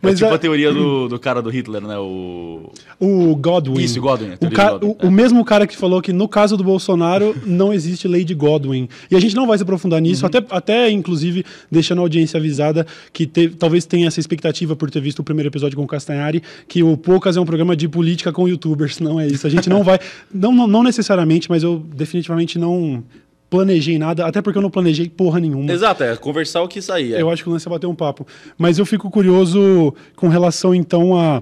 É 0.04 0.14
tipo 0.14 0.30
a- 0.30 0.36
a 0.36 0.38
teoria 0.38 0.72
do, 0.72 1.08
do 1.08 1.18
cara 1.20 1.42
do 1.42 1.50
Hitler, 1.50 1.82
né? 1.82 1.98
O... 1.98 2.72
O 3.00 3.36
Godwin. 3.36 3.82
Isso, 3.84 4.00
Godwin, 4.00 4.34
O, 4.40 4.50
ca- 4.52 4.66
de 4.66 4.72
Godwin, 4.80 4.96
o- 5.04 5.08
o 5.08 5.12
mesmo 5.12 5.44
cara 5.44 5.66
que 5.66 5.76
falou 5.76 6.02
que 6.02 6.14
no 6.14 6.28
caso 6.28 6.56
do 6.56 6.64
Bolsonaro 6.64 7.36
não 7.46 7.74
existe 7.74 8.08
lei 8.08 8.24
de 8.24 8.34
Godwin. 8.36 8.88
E 9.10 9.16
a 9.16 9.20
gente 9.20 9.36
não 9.36 9.48
vai 9.48 9.58
se 9.58 9.64
aprofundar 9.64 10.00
nisso, 10.00 10.24
Uhum. 10.24 10.28
até, 10.28 10.46
até 10.52 10.92
inclusive 10.92 11.44
deixando 11.72 12.00
a 12.00 12.02
audiência 12.04 12.38
avisada 12.38 12.86
que 13.12 13.26
te- 13.26 13.50
talvez 13.50 13.86
tenha 13.86 14.08
essa 14.08 14.20
expectativa 14.20 14.76
por 14.76 14.92
ter 14.92 15.02
visto 15.02 15.20
o 15.20 15.24
primeiro 15.24 15.50
episódio 15.50 15.76
com 15.76 15.84
o 15.84 15.88
Castanhari, 15.88 16.44
que 16.68 16.84
o 16.84 16.96
Poucas 16.96 17.36
é 17.38 17.42
um 17.42 17.46
programa 17.46 17.76
de 17.76 17.88
política 17.88 18.32
com 18.32 18.48
youtubers. 18.48 19.00
Não 19.00 19.20
é 19.20 19.26
isso. 19.28 19.48
A 19.48 19.50
gente 19.50 19.68
não 19.70 19.82
vai. 19.84 20.00
Não, 20.32 20.52
não 20.68 20.84
necessariamente, 20.84 21.50
mas 21.50 21.64
eu 21.64 21.84
definitivamente 21.96 22.47
não 22.56 23.04
planejei 23.50 23.98
nada, 23.98 24.26
até 24.26 24.42
porque 24.42 24.58
eu 24.58 24.62
não 24.62 24.70
planejei 24.70 25.08
porra 25.10 25.40
nenhuma. 25.40 25.72
Exato, 25.72 26.04
é 26.04 26.16
conversar 26.18 26.62
o 26.64 26.68
que 26.68 26.82
sair. 26.82 27.14
é. 27.14 27.22
Eu 27.22 27.30
acho 27.30 27.44
que 27.44 27.50
o 27.50 27.52
lance 27.54 27.68
é 27.68 27.72
bater 27.72 27.88
um 27.88 27.96
papo. 27.96 28.28
Mas 28.58 28.78
eu 28.78 28.86
fico 28.86 29.10
curioso 29.10 29.94
com 30.16 30.28
relação, 30.28 30.76
então, 30.76 31.16
a. 31.18 31.42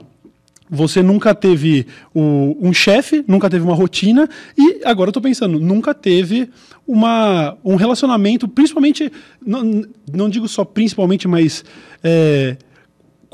Você 0.68 1.04
nunca 1.04 1.36
teve 1.36 1.86
o- 2.14 2.58
um 2.60 2.74
chefe, 2.74 3.24
nunca 3.28 3.48
teve 3.52 3.64
uma 3.64 3.76
rotina, 3.76 4.28
e 4.58 4.82
agora 4.84 5.10
eu 5.10 5.14
tô 5.14 5.22
pensando, 5.22 5.60
nunca 5.60 5.94
teve 5.94 6.50
uma, 6.88 7.56
um 7.64 7.76
relacionamento, 7.76 8.48
principalmente, 8.48 9.12
não, 9.46 9.84
não 10.12 10.28
digo 10.28 10.48
só 10.48 10.66
principalmente, 10.66 11.28
mas 11.28 11.64
é, 12.04 12.58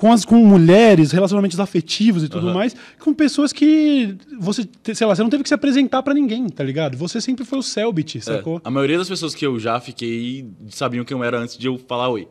com, 0.01 0.11
as, 0.11 0.25
com 0.25 0.43
mulheres, 0.43 1.11
relacionamentos 1.11 1.59
afetivos 1.59 2.23
e 2.23 2.27
tudo 2.27 2.47
Aham. 2.47 2.55
mais, 2.55 2.75
com 2.99 3.13
pessoas 3.13 3.53
que 3.53 4.17
você, 4.39 4.67
sei 4.95 5.05
lá, 5.05 5.15
você 5.15 5.21
não 5.21 5.29
teve 5.29 5.43
que 5.43 5.49
se 5.49 5.53
apresentar 5.53 6.01
pra 6.01 6.11
ninguém, 6.11 6.49
tá 6.49 6.63
ligado? 6.63 6.97
Você 6.97 7.21
sempre 7.21 7.45
foi 7.45 7.59
o 7.59 7.61
Selbit, 7.61 8.17
É, 8.17 8.21
sacou? 8.21 8.59
A 8.63 8.71
maioria 8.71 8.97
das 8.97 9.07
pessoas 9.07 9.35
que 9.35 9.45
eu 9.45 9.59
já 9.59 9.79
fiquei 9.79 10.47
sabiam 10.69 11.05
quem 11.05 11.15
eu 11.15 11.23
era 11.23 11.37
antes 11.37 11.55
de 11.55 11.67
eu 11.67 11.77
falar 11.77 12.09
oi. 12.09 12.27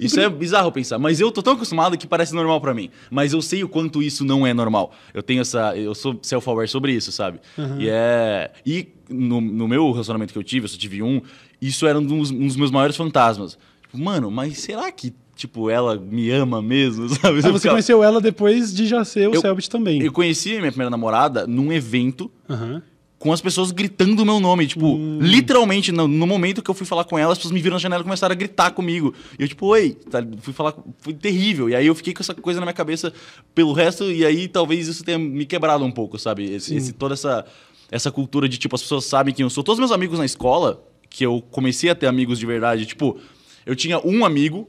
Isso 0.00 0.18
é 0.18 0.26
bizarro 0.30 0.72
pensar, 0.72 0.98
mas 0.98 1.20
eu 1.20 1.30
tô 1.30 1.42
tão 1.42 1.52
acostumado 1.52 1.98
que 1.98 2.06
parece 2.06 2.34
normal 2.34 2.58
pra 2.62 2.72
mim. 2.72 2.88
Mas 3.10 3.34
eu 3.34 3.42
sei 3.42 3.62
o 3.62 3.68
quanto 3.68 4.02
isso 4.02 4.24
não 4.24 4.46
é 4.46 4.54
normal. 4.54 4.94
Eu 5.12 5.22
tenho 5.22 5.42
essa. 5.42 5.76
Eu 5.76 5.94
sou 5.94 6.18
self-aware 6.22 6.66
sobre 6.66 6.94
isso, 6.94 7.12
sabe? 7.12 7.40
E 7.78 7.90
é. 7.90 8.52
E 8.64 8.88
no, 9.10 9.38
no 9.38 9.68
meu 9.68 9.90
relacionamento 9.92 10.32
que 10.32 10.38
eu 10.38 10.42
tive, 10.42 10.64
eu 10.64 10.68
só 10.70 10.78
tive 10.78 11.02
um, 11.02 11.20
isso 11.60 11.86
era 11.86 11.98
um 11.98 12.02
dos, 12.02 12.30
um 12.30 12.46
dos 12.46 12.56
meus 12.56 12.70
maiores 12.70 12.96
fantasmas. 12.96 13.58
Tipo, 13.82 13.98
mano, 14.02 14.30
mas 14.30 14.60
será 14.60 14.90
que, 14.90 15.12
tipo, 15.36 15.70
ela 15.70 15.96
me 15.96 16.30
ama 16.30 16.60
mesmo, 16.62 17.08
sabe? 17.14 17.38
Ah, 17.38 17.42
você 17.42 17.52
ficava- 17.52 17.68
conheceu 17.74 18.02
ela 18.04 18.20
depois 18.20 18.72
de 18.74 18.86
já 18.86 19.04
ser 19.04 19.28
o 19.28 19.40
Selbit 19.40 19.68
também. 19.70 20.02
Eu 20.02 20.12
conheci 20.12 20.50
minha 20.58 20.70
primeira 20.70 20.90
namorada 20.90 21.46
num 21.46 21.72
evento 21.72 22.30
Aham. 22.48 22.82
com 23.18 23.32
as 23.32 23.40
pessoas 23.40 23.70
gritando 23.70 24.22
o 24.22 24.26
meu 24.26 24.38
nome. 24.40 24.66
Tipo, 24.66 24.94
Hum. 24.94 25.18
literalmente, 25.20 25.90
no, 25.92 26.06
no 26.08 26.26
momento 26.26 26.60
que 26.62 26.70
eu 26.70 26.74
fui 26.74 26.86
falar 26.86 27.04
com 27.04 27.16
ela, 27.18 27.32
as 27.32 27.38
pessoas 27.38 27.52
me 27.52 27.60
viram 27.60 27.74
na 27.74 27.80
janela 27.80 28.02
e 28.02 28.04
começaram 28.04 28.32
a 28.32 28.36
gritar 28.36 28.70
comigo. 28.72 29.14
E 29.38 29.42
eu, 29.42 29.48
tipo, 29.48 29.66
oi, 29.66 29.96
tá, 30.10 30.24
fui 30.40 30.52
falar. 30.52 30.74
Foi 30.98 31.12
terrível. 31.14 31.68
E 31.70 31.74
aí 31.74 31.86
eu 31.86 31.94
fiquei 31.94 32.12
com 32.12 32.22
essa 32.22 32.34
coisa 32.34 32.60
na 32.60 32.66
minha 32.66 32.74
cabeça 32.74 33.12
pelo 33.54 33.72
resto, 33.72 34.10
e 34.10 34.24
aí 34.26 34.48
talvez 34.48 34.86
isso 34.88 35.02
tenha 35.04 35.18
me 35.18 35.46
quebrado 35.46 35.84
um 35.84 35.90
pouco, 35.90 36.18
sabe? 36.18 36.44
Esse, 36.52 36.74
esse- 36.76 36.92
toda 36.92 37.14
essa, 37.14 37.44
essa 37.90 38.10
cultura 38.10 38.48
de, 38.48 38.58
tipo, 38.58 38.74
as 38.74 38.82
pessoas 38.82 39.04
sabem 39.04 39.32
quem 39.32 39.44
eu 39.44 39.50
sou. 39.50 39.62
Todos 39.64 39.76
os 39.78 39.80
meus 39.80 39.92
amigos 39.92 40.18
na 40.18 40.24
escola, 40.26 40.82
que 41.08 41.24
eu 41.24 41.42
comecei 41.50 41.90
a 41.90 41.94
ter 41.94 42.06
amigos 42.06 42.38
de 42.38 42.46
verdade, 42.46 42.86
tipo. 42.86 43.18
Eu 43.64 43.76
tinha 43.76 43.98
um 44.04 44.24
amigo, 44.24 44.68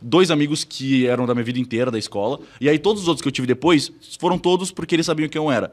dois 0.00 0.30
amigos 0.30 0.64
que 0.64 1.06
eram 1.06 1.26
da 1.26 1.34
minha 1.34 1.44
vida 1.44 1.58
inteira 1.58 1.90
da 1.90 1.98
escola, 1.98 2.40
e 2.60 2.68
aí 2.68 2.78
todos 2.78 3.02
os 3.02 3.08
outros 3.08 3.22
que 3.22 3.28
eu 3.28 3.32
tive 3.32 3.46
depois 3.46 3.90
foram 4.18 4.38
todos 4.38 4.70
porque 4.70 4.94
eles 4.94 5.06
sabiam 5.06 5.28
quem 5.28 5.40
eu 5.40 5.50
era. 5.50 5.72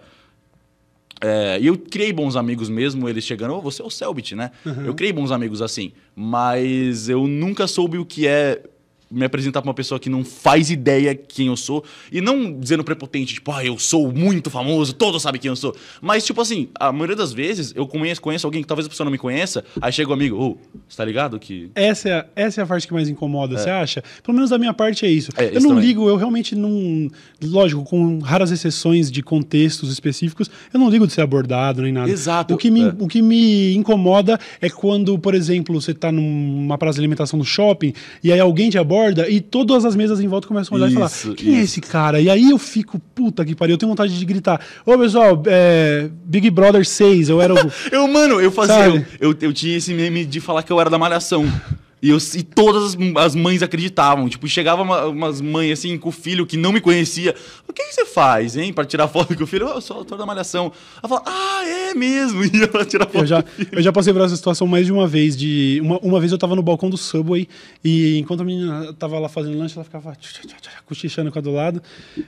É, 1.23 1.59
e 1.61 1.67
eu 1.67 1.77
criei 1.77 2.11
bons 2.11 2.35
amigos 2.35 2.67
mesmo, 2.67 3.07
eles 3.07 3.23
chegando, 3.23 3.53
oh, 3.53 3.61
você 3.61 3.81
é 3.83 3.85
o 3.85 3.91
Selbit, 3.91 4.35
né? 4.35 4.49
Eu 4.85 4.95
criei 4.95 5.13
bons 5.13 5.31
amigos 5.31 5.61
assim, 5.61 5.91
mas 6.15 7.09
eu 7.09 7.27
nunca 7.27 7.67
soube 7.67 7.99
o 7.99 8.05
que 8.05 8.25
é 8.25 8.63
me 9.11 9.25
apresentar 9.25 9.61
pra 9.61 9.69
uma 9.69 9.73
pessoa 9.73 9.99
que 9.99 10.09
não 10.09 10.23
faz 10.23 10.71
ideia 10.71 11.13
quem 11.13 11.47
eu 11.47 11.57
sou. 11.57 11.83
E 12.11 12.21
não 12.21 12.57
dizendo 12.59 12.83
prepotente, 12.83 13.33
tipo, 13.33 13.51
ah, 13.51 13.63
eu 13.65 13.77
sou 13.77 14.11
muito 14.11 14.49
famoso, 14.49 14.93
todos 14.93 15.21
sabem 15.21 15.39
quem 15.41 15.49
eu 15.49 15.55
sou. 15.55 15.75
Mas, 16.01 16.25
tipo 16.25 16.41
assim, 16.41 16.69
a 16.79 16.91
maioria 16.91 17.15
das 17.15 17.33
vezes 17.33 17.73
eu 17.75 17.85
conheço, 17.85 18.21
conheço 18.21 18.47
alguém 18.47 18.61
que 18.61 18.67
talvez 18.67 18.85
a 18.85 18.89
pessoa 18.89 19.05
não 19.05 19.11
me 19.11 19.17
conheça, 19.17 19.63
aí 19.81 19.91
chega 19.91 20.09
o 20.09 20.13
amigo, 20.13 20.37
ô, 20.37 20.57
você 20.87 20.97
tá 20.97 21.05
ligado 21.05 21.37
que. 21.39 21.69
Essa 21.75 22.09
é, 22.09 22.13
a, 22.13 22.25
essa 22.35 22.61
é 22.61 22.63
a 22.63 22.67
parte 22.67 22.87
que 22.87 22.93
mais 22.93 23.09
incomoda, 23.09 23.57
você 23.57 23.69
acha? 23.69 24.03
Pelo 24.23 24.35
menos 24.35 24.49
da 24.49 24.57
minha 24.57 24.73
parte 24.73 25.05
é 25.05 25.09
isso. 25.09 25.31
É, 25.37 25.49
eu 25.55 25.61
não 25.61 25.69
também. 25.69 25.85
ligo, 25.85 26.07
eu 26.07 26.15
realmente 26.15 26.55
não. 26.55 27.09
Lógico, 27.43 27.83
com 27.83 28.19
raras 28.19 28.51
exceções 28.51 29.11
de 29.11 29.21
contextos 29.21 29.91
específicos, 29.91 30.49
eu 30.73 30.79
não 30.79 30.89
ligo 30.89 31.05
de 31.05 31.13
ser 31.13 31.21
abordado 31.21 31.81
nem 31.81 31.91
nada. 31.91 32.09
Exato, 32.09 32.53
O 32.53 32.57
que 32.57 32.69
me, 32.69 32.83
é. 32.83 32.93
o 32.97 33.07
que 33.07 33.21
me 33.21 33.75
incomoda 33.75 34.39
é 34.61 34.69
quando, 34.69 35.17
por 35.19 35.33
exemplo, 35.33 35.79
você 35.79 35.93
tá 35.93 36.11
numa 36.11 36.77
praça 36.77 36.95
de 36.95 37.01
alimentação 37.01 37.37
no 37.37 37.45
shopping 37.45 37.93
e 38.23 38.31
aí 38.31 38.39
alguém 38.39 38.69
te 38.69 38.77
aborda 38.77 39.00
e 39.29 39.41
todas 39.41 39.85
as 39.85 39.95
mesas 39.95 40.19
em 40.19 40.27
volta 40.27 40.47
começam 40.47 40.75
a 40.75 40.79
olhar 40.79 40.89
e 40.89 40.93
falar: 40.93 41.07
Isso, 41.07 41.33
quem 41.33 41.49
é 41.49 41.51
isso. 41.55 41.63
esse 41.63 41.81
cara? 41.81 42.19
E 42.19 42.29
aí 42.29 42.49
eu 42.51 42.57
fico, 42.57 42.99
puta 43.13 43.43
que 43.43 43.55
pariu, 43.55 43.73
eu 43.73 43.77
tenho 43.77 43.89
vontade 43.89 44.17
de 44.17 44.25
gritar: 44.25 44.61
Ô 44.85 44.97
pessoal, 44.97 45.41
é, 45.45 46.09
Big 46.25 46.49
Brother 46.49 46.85
6, 46.85 47.29
eu 47.29 47.41
era 47.41 47.53
o. 47.53 47.57
Eu, 47.91 48.07
mano, 48.07 48.39
eu 48.39 48.51
fazia. 48.51 48.85
Eu, 49.19 49.31
eu, 49.31 49.37
eu 49.41 49.53
tinha 49.53 49.77
esse 49.77 49.93
meme 49.93 50.25
de 50.25 50.39
falar 50.39 50.63
que 50.63 50.71
eu 50.71 50.79
era 50.79 50.89
da 50.89 50.97
malhação. 50.97 51.45
E, 52.01 52.09
eu, 52.09 52.17
e 52.35 52.41
todas 52.43 52.83
as, 52.83 52.97
as 53.17 53.35
mães 53.35 53.61
acreditavam. 53.61 54.27
Tipo, 54.27 54.47
chegava 54.47 54.81
uma- 54.81 55.05
umas 55.05 55.39
mães 55.39 55.71
assim 55.73 55.97
com 55.97 56.09
o 56.09 56.11
filho 56.11 56.45
que 56.47 56.57
não 56.57 56.71
me 56.71 56.81
conhecia. 56.81 57.35
O 57.67 57.73
que, 57.73 57.83
que 57.83 57.93
você 57.93 58.05
faz, 58.05 58.57
hein? 58.57 58.73
Pra 58.73 58.83
tirar 58.85 59.07
foto 59.07 59.35
com 59.37 59.43
o 59.43 59.47
filho? 59.47 59.67
"Oh, 59.67 59.75
Eu 59.75 59.81
sou 59.81 59.97
autor 59.97 60.17
da 60.17 60.25
malhação. 60.25 60.71
Ela 61.03 61.07
fala, 61.09 61.23
ah, 61.25 61.63
é 61.65 61.93
mesmo. 61.93 62.41
E 62.51 62.63
ela 62.63 62.83
tirar 62.85 63.05
foto. 63.05 63.19
Eu 63.19 63.25
já, 63.27 63.43
eu 63.71 63.81
já 63.81 63.91
passei 63.91 64.11
por 64.13 64.21
essa 64.23 64.35
situação 64.35 64.65
mais 64.67 64.85
de 64.85 64.91
uma 64.91 65.07
vez. 65.07 65.37
De, 65.37 65.79
uma, 65.83 65.99
uma 65.99 66.19
vez 66.19 66.31
eu 66.31 66.37
tava 66.37 66.55
no 66.55 66.61
balcão 66.63 66.89
do 66.89 66.97
Subway 66.97 67.47
e 67.83 68.17
enquanto 68.19 68.41
a 68.41 68.43
menina 68.43 68.93
tava 68.93 69.19
lá 69.19 69.29
fazendo 69.29 69.57
lanche, 69.57 69.75
ela 69.75 69.83
ficava 69.83 70.13
cochichando 70.85 71.31
com 71.31 71.39
a 71.39 71.41
do 71.41 71.51
lado. 71.51 71.81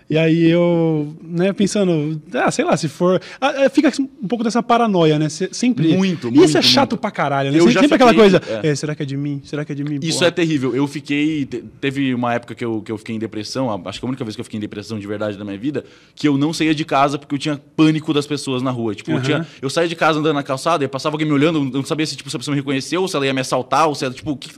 E 0.10 0.18
aí 0.18 0.50
eu, 0.50 1.16
né, 1.22 1.52
pensando, 1.54 2.22
ah, 2.34 2.52
sei 2.52 2.64
lá, 2.66 2.78
se 2.78 2.88
for. 2.88 3.22
ah, 3.42 3.64
é, 3.64 3.70
Fica 3.70 3.92
um 4.00 4.28
pouco 4.28 4.44
dessa 4.44 4.62
paranoia, 4.62 5.18
né? 5.18 5.30
Se- 5.30 5.50
Sempre. 5.52 5.96
Muito, 5.98 6.28
E 6.30 6.36
isso 6.44 6.58
é 6.58 6.62
muito, 6.62 6.64
chato 6.64 6.92
muito. 6.92 7.02
pra 7.02 7.12
caralho, 7.12 7.52
né? 7.52 7.58
Eu 7.58 7.62
sempre 7.62 7.74
já 7.74 7.80
sempre 7.82 7.96
aquela 7.96 8.12
fiquei- 8.12 8.30
coisa. 8.30 8.42
é. 8.64 8.70
"É, 8.70 8.76
será 8.76 8.94
que 8.96 9.04
é 9.04 9.06
de 9.06 9.18
mim? 9.18 9.42
Será 9.44 9.63
é 9.72 9.76
de 9.76 9.84
mim? 9.84 10.00
Isso 10.02 10.20
Porra. 10.20 10.28
é 10.28 10.32
terrível. 10.32 10.76
Eu 10.76 10.86
fiquei. 10.88 11.46
te- 11.46 11.64
Teve 11.80 12.14
uma 12.14 12.34
época 12.34 12.54
que 12.54 12.64
eu, 12.66 12.82
que 12.82 12.92
eu 12.92 12.98
fiquei 12.98 13.16
em 13.16 13.20
depressão, 13.20 13.70
acho 13.86 14.00
que 14.00 14.06
a 14.06 14.10
única 14.10 14.24
vez 14.24 14.36
que 14.36 14.42
eu 14.42 14.44
fiquei 14.44 14.58
em 14.58 14.62
depressão 14.62 15.00
de 15.00 15.08
verdade 15.08 15.38
na 15.38 15.46
minha 15.46 15.58
vida, 15.58 15.86
que 16.16 16.28
eu 16.28 16.38
não 16.38 16.52
saía 16.52 16.76
de 16.76 16.84
casa 16.84 17.18
porque 17.18 17.36
eu 17.36 17.40
tinha 17.40 17.62
pânico 17.76 18.14
das 18.14 18.28
pessoas 18.28 18.62
na 18.62 18.72
rua. 18.72 18.94
Tipo, 18.94 19.12
eu, 19.12 19.16
Aham. 19.16 19.24
tinha, 19.26 19.48
eu 19.62 19.70
saía 19.70 19.88
de 19.88 19.96
casa 19.96 20.20
andando 20.20 20.36
na 20.36 20.44
calçada 20.44 20.84
e 20.84 20.88
passava 20.88 21.14
alguém 21.16 21.28
me 21.28 21.34
olhando, 21.34 21.60
eu 21.60 21.66
não 21.66 21.86
sabia 21.86 22.06
se, 22.06 22.16
tipo, 22.16 22.30
se 22.30 22.36
a 22.36 22.40
pessoa 22.40 22.54
me 22.54 22.60
reconheceu, 22.62 23.02
ou 23.02 23.08
se 23.08 23.16
ela 23.16 23.26
ia 23.26 23.34
me 23.34 23.42
assaltar, 23.42 23.88
ou 23.88 23.96
se 23.96 24.04
ela, 24.06 24.14
tipo, 24.14 24.36
que- 24.36 24.50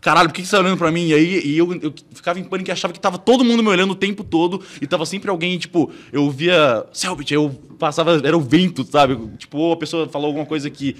caralho, 0.00 0.28
por 0.28 0.34
que 0.34 0.42
que 0.42 0.48
você 0.48 0.54
tá 0.56 0.62
olhando 0.62 0.76
pra 0.76 0.90
mim? 0.92 1.06
E 1.08 1.14
aí 1.14 1.40
e 1.46 1.56
eu, 1.58 1.72
eu 1.80 1.92
ficava 2.12 2.38
em 2.38 2.44
pânico 2.44 2.70
e 2.70 2.72
achava 2.72 2.92
que 2.92 3.00
tava 3.00 3.16
todo 3.18 3.42
mundo 3.42 3.62
me 3.62 3.68
olhando 3.70 3.92
o 3.92 3.94
tempo 3.94 4.22
todo 4.22 4.60
e 4.80 4.86
tava 4.86 5.06
sempre 5.06 5.30
alguém, 5.30 5.56
tipo, 5.58 5.90
eu 6.12 6.30
via 6.30 6.84
Selbit, 6.92 7.32
eu 7.32 7.50
passava, 7.78 8.20
era 8.22 8.36
o 8.36 8.40
vento, 8.40 8.84
sabe? 8.84 9.16
Tipo, 9.38 9.72
a 9.72 9.76
pessoa 9.76 10.06
falou 10.08 10.26
alguma 10.28 10.44
coisa 10.46 10.68
que 10.70 10.94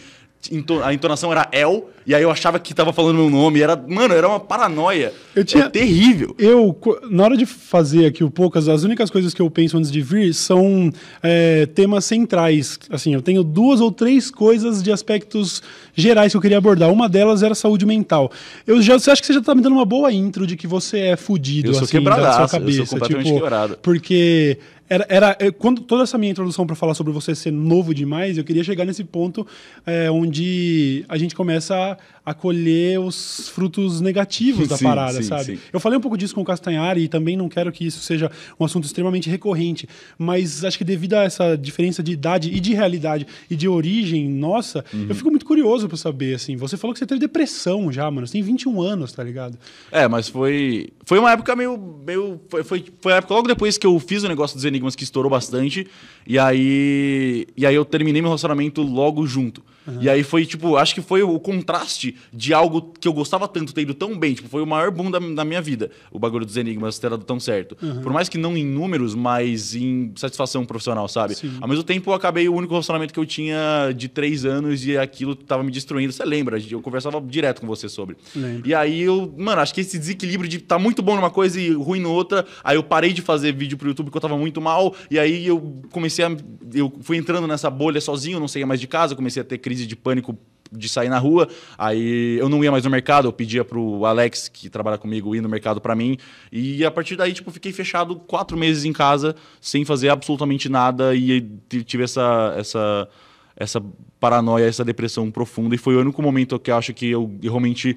a 0.84 0.92
entonação 0.92 1.30
era 1.32 1.48
El, 1.52 1.88
e 2.06 2.14
aí 2.14 2.22
eu 2.22 2.30
achava 2.30 2.58
que 2.58 2.74
tava 2.74 2.92
falando 2.92 3.16
meu 3.16 3.30
nome. 3.30 3.60
Era, 3.60 3.76
mano, 3.76 4.12
era 4.14 4.28
uma 4.28 4.38
paranoia. 4.40 5.12
Eu 5.34 5.44
tinha- 5.44 5.64
É 5.64 5.68
terrível. 5.70 6.34
Eu, 6.38 6.76
na 7.10 7.24
hora 7.24 7.36
de 7.36 7.46
fazer 7.46 8.06
aqui 8.06 8.22
o 8.22 8.30
Poucas, 8.30 8.68
as 8.68 8.82
únicas 8.84 9.08
coisas 9.10 9.32
que 9.32 9.40
eu 9.40 9.50
penso 9.50 9.76
antes 9.78 9.90
de 9.90 10.00
vir 10.02 10.34
são 10.34 10.92
é, 11.22 11.64
temas 11.66 12.04
centrais. 12.04 12.78
Assim, 12.90 13.14
eu 13.14 13.22
tenho 13.22 13.42
duas 13.42 13.80
ou 13.80 13.90
três 13.90 14.30
coisas 14.30 14.82
de 14.82 14.92
aspectos 14.92 15.62
gerais 15.94 16.32
que 16.32 16.36
eu 16.36 16.40
queria 16.42 16.58
abordar. 16.58 16.90
Uma 16.92 17.08
delas 17.08 17.42
era 17.42 17.54
saúde 17.54 17.86
mental. 17.86 18.30
Eu 18.66 18.82
já, 18.82 18.98
você 18.98 19.10
acha 19.10 19.20
que 19.20 19.26
você 19.26 19.32
já 19.34 19.40
tá 19.40 19.54
me 19.54 19.62
dando 19.62 19.74
uma 19.74 19.84
boa 19.86 20.12
intro 20.12 20.46
de 20.46 20.56
que 20.56 20.66
você 20.66 20.98
é 20.98 21.16
fudido, 21.16 21.70
Eu 21.70 21.74
sou 21.74 21.84
assim, 21.84 22.00
da 22.02 22.14
sua 22.32 22.42
eu 22.44 22.48
sou 22.48 22.60
cabeça. 22.60 22.86
completamente 22.90 23.26
tipo, 23.26 23.38
quebrado. 23.40 23.78
Porque 23.82 24.58
era, 24.88 25.06
era 25.08 25.36
é, 25.40 25.50
quando 25.50 25.80
toda 25.82 26.02
essa 26.02 26.18
minha 26.18 26.30
introdução 26.32 26.66
para 26.66 26.76
falar 26.76 26.94
sobre 26.94 27.12
você 27.12 27.34
ser 27.34 27.50
novo 27.50 27.94
demais, 27.94 28.36
eu 28.38 28.44
queria 28.44 28.62
chegar 28.62 28.84
nesse 28.84 29.02
ponto 29.04 29.46
é, 29.86 30.10
onde 30.10 31.04
a 31.08 31.16
gente 31.16 31.34
começa 31.34 31.74
a, 31.74 32.30
a 32.30 32.34
colher 32.34 33.00
os 33.00 33.48
frutos 33.48 34.00
negativos 34.00 34.68
da 34.68 34.76
Sim, 34.76 34.84
parada, 34.84 35.22
sim, 35.22 35.28
sabe? 35.28 35.44
sim. 35.44 35.58
Eu 35.72 35.80
falei 35.80 35.98
um 35.98 36.02
pouco 36.02 36.16
disso 36.18 36.34
com 36.34 36.42
o 36.42 36.44
Castanhari 36.44 37.02
e 37.04 37.08
também 37.08 37.36
não 37.36 37.48
quero 37.48 37.72
que 37.72 37.86
isso 37.86 38.00
seja 38.00 38.30
um 38.58 38.64
assunto 38.64 38.84
extremamente 38.84 39.28
recorrente, 39.30 39.88
mas 40.18 40.64
acho 40.64 40.76
que 40.78 40.84
devido 40.84 41.14
a 41.14 41.22
essa 41.24 41.56
diferença 41.56 42.02
de 42.02 42.12
idade 42.12 42.50
e 42.50 42.60
de 42.60 42.74
realidade 42.74 43.26
e 43.50 43.56
de 43.56 43.68
origem 43.68 44.28
nossa, 44.28 44.84
Uhum. 44.92 45.06
eu 45.08 45.14
fico 45.14 45.30
muito 45.30 45.46
curioso 45.46 45.88
pra 45.88 45.96
saber, 45.96 46.34
assim. 46.34 46.56
Você 46.56 46.76
falou 46.76 46.92
que 46.92 46.98
você 46.98 47.06
teve 47.06 47.20
depressão 47.20 47.90
já, 47.90 48.10
mano. 48.10 48.26
Você 48.26 48.34
tem 48.34 48.42
21 48.42 48.80
anos, 48.82 49.12
tá 49.12 49.22
ligado? 49.24 49.58
É, 49.90 50.06
mas 50.06 50.28
foi. 50.28 50.88
Foi 51.04 51.18
uma 51.18 51.32
época 51.32 51.54
meio. 51.56 51.76
meio 52.06 52.40
foi, 52.48 52.62
foi, 52.62 52.84
foi 53.00 53.12
a 53.12 53.16
época 53.16 53.34
logo 53.34 53.48
depois 53.48 53.76
que 53.78 53.86
eu 53.86 53.98
fiz 53.98 54.22
o 54.22 54.28
negócio 54.28 54.56
dos 54.56 54.64
Enigmas 54.74 54.96
que 54.96 55.04
estourou 55.04 55.30
bastante. 55.30 55.86
E 56.26 56.38
aí. 56.38 57.46
E 57.56 57.64
aí 57.64 57.74
eu 57.74 57.84
terminei 57.84 58.20
meu 58.20 58.30
relacionamento 58.30 58.82
logo 58.82 59.26
junto. 59.26 59.62
E 60.00 60.08
aí 60.08 60.22
foi, 60.22 60.46
tipo, 60.46 60.76
acho 60.76 60.94
que 60.94 61.00
foi 61.00 61.22
o 61.22 61.38
contraste 61.38 62.16
de 62.32 62.54
algo 62.54 62.92
que 62.98 63.06
eu 63.06 63.12
gostava 63.12 63.46
tanto 63.46 63.74
ter 63.74 63.82
ido 63.82 63.94
tão 63.94 64.18
bem. 64.18 64.34
Tipo, 64.34 64.48
foi 64.48 64.62
o 64.62 64.66
maior 64.66 64.90
boom 64.90 65.10
da, 65.10 65.18
da 65.18 65.44
minha 65.44 65.60
vida, 65.60 65.90
o 66.10 66.18
bagulho 66.18 66.46
dos 66.46 66.56
Enigmas 66.56 66.98
ter 66.98 67.10
dado 67.10 67.24
tão 67.24 67.38
certo. 67.38 67.76
Por 68.02 68.12
mais 68.12 68.28
que 68.28 68.38
não 68.38 68.56
em 68.56 68.64
números, 68.64 69.14
mas 69.14 69.74
em 69.74 70.12
satisfação 70.16 70.64
profissional, 70.64 71.08
sabe? 71.08 71.34
Sim. 71.34 71.58
Ao 71.60 71.68
mesmo 71.68 71.84
tempo, 71.84 72.10
eu 72.10 72.14
acabei 72.14 72.48
o 72.48 72.54
único 72.54 72.72
relacionamento 72.72 73.12
que 73.12 73.20
eu 73.20 73.26
tinha 73.26 73.92
de 73.94 74.08
três 74.08 74.44
anos 74.44 74.84
e 74.86 74.96
aquilo 74.96 75.34
tava 75.34 75.62
me 75.62 75.70
destruindo. 75.70 76.12
Você 76.12 76.24
lembra? 76.24 76.58
Eu 76.70 76.80
conversava 76.80 77.20
direto 77.20 77.60
com 77.60 77.66
você 77.66 77.88
sobre. 77.88 78.16
Lembro. 78.34 78.68
E 78.68 78.74
aí 78.74 79.02
eu, 79.02 79.32
mano, 79.36 79.60
acho 79.60 79.74
que 79.74 79.80
esse 79.80 79.98
desequilíbrio 79.98 80.48
de 80.48 80.58
tá 80.58 80.78
muito 80.78 81.02
bom 81.02 81.16
numa 81.16 81.30
coisa 81.30 81.60
e 81.60 81.70
ruim 81.72 82.00
na 82.00 82.08
outra. 82.08 82.46
Aí 82.62 82.76
eu 82.76 82.82
parei 82.82 83.12
de 83.12 83.22
fazer 83.22 83.52
vídeo 83.52 83.76
pro 83.76 83.88
YouTube 83.88 84.06
porque 84.06 84.16
eu 84.16 84.22
tava 84.22 84.36
muito 84.36 84.60
mal. 84.60 84.94
E 85.10 85.18
aí 85.18 85.46
eu 85.46 85.82
comecei 85.90 86.24
a. 86.24 86.36
Eu 86.72 86.92
fui 87.02 87.16
entrando 87.16 87.46
nessa 87.46 87.70
bolha 87.70 88.00
sozinho, 88.00 88.40
não 88.40 88.48
saía 88.48 88.66
mais 88.66 88.80
de 88.80 88.86
casa, 88.86 89.14
comecei 89.14 89.40
a 89.42 89.44
ter 89.44 89.58
crise 89.58 89.73
de 89.76 89.96
pânico 89.96 90.38
de 90.70 90.88
sair 90.88 91.08
na 91.08 91.18
rua. 91.18 91.48
Aí 91.78 92.36
eu 92.38 92.48
não 92.48 92.62
ia 92.62 92.70
mais 92.70 92.84
no 92.84 92.90
mercado, 92.90 93.28
eu 93.28 93.32
pedia 93.32 93.64
pro 93.64 94.04
Alex, 94.04 94.48
que 94.48 94.68
trabalha 94.68 94.98
comigo, 94.98 95.34
ir 95.34 95.40
no 95.40 95.48
mercado 95.48 95.80
pra 95.80 95.94
mim. 95.94 96.16
E 96.50 96.84
a 96.84 96.90
partir 96.90 97.16
daí, 97.16 97.32
tipo, 97.32 97.50
fiquei 97.50 97.72
fechado 97.72 98.16
quatro 98.16 98.56
meses 98.56 98.84
em 98.84 98.92
casa, 98.92 99.34
sem 99.60 99.84
fazer 99.84 100.08
absolutamente 100.08 100.68
nada. 100.68 101.14
E 101.14 101.40
tive 101.84 102.04
essa. 102.04 102.54
essa 102.56 103.08
essa 103.56 103.80
paranoia, 104.18 104.66
essa 104.66 104.84
depressão 104.84 105.30
profunda, 105.30 105.76
e 105.76 105.78
foi 105.78 105.94
o 105.94 106.00
único 106.00 106.20
momento 106.20 106.58
que 106.58 106.72
eu 106.72 106.76
acho 106.76 106.92
que 106.92 107.10
eu 107.10 107.38
realmente 107.40 107.96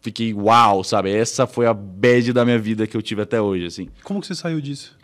fiquei 0.00 0.32
uau, 0.32 0.82
sabe? 0.82 1.10
Essa 1.10 1.46
foi 1.46 1.66
a 1.66 1.74
bad 1.74 2.32
da 2.32 2.44
minha 2.44 2.58
vida 2.58 2.86
que 2.86 2.96
eu 2.96 3.02
tive 3.02 3.22
até 3.22 3.40
hoje, 3.40 3.66
assim. 3.66 3.88
Como 4.02 4.20
que 4.20 4.26
você 4.26 4.34
saiu 4.34 4.60
disso? 4.60 4.97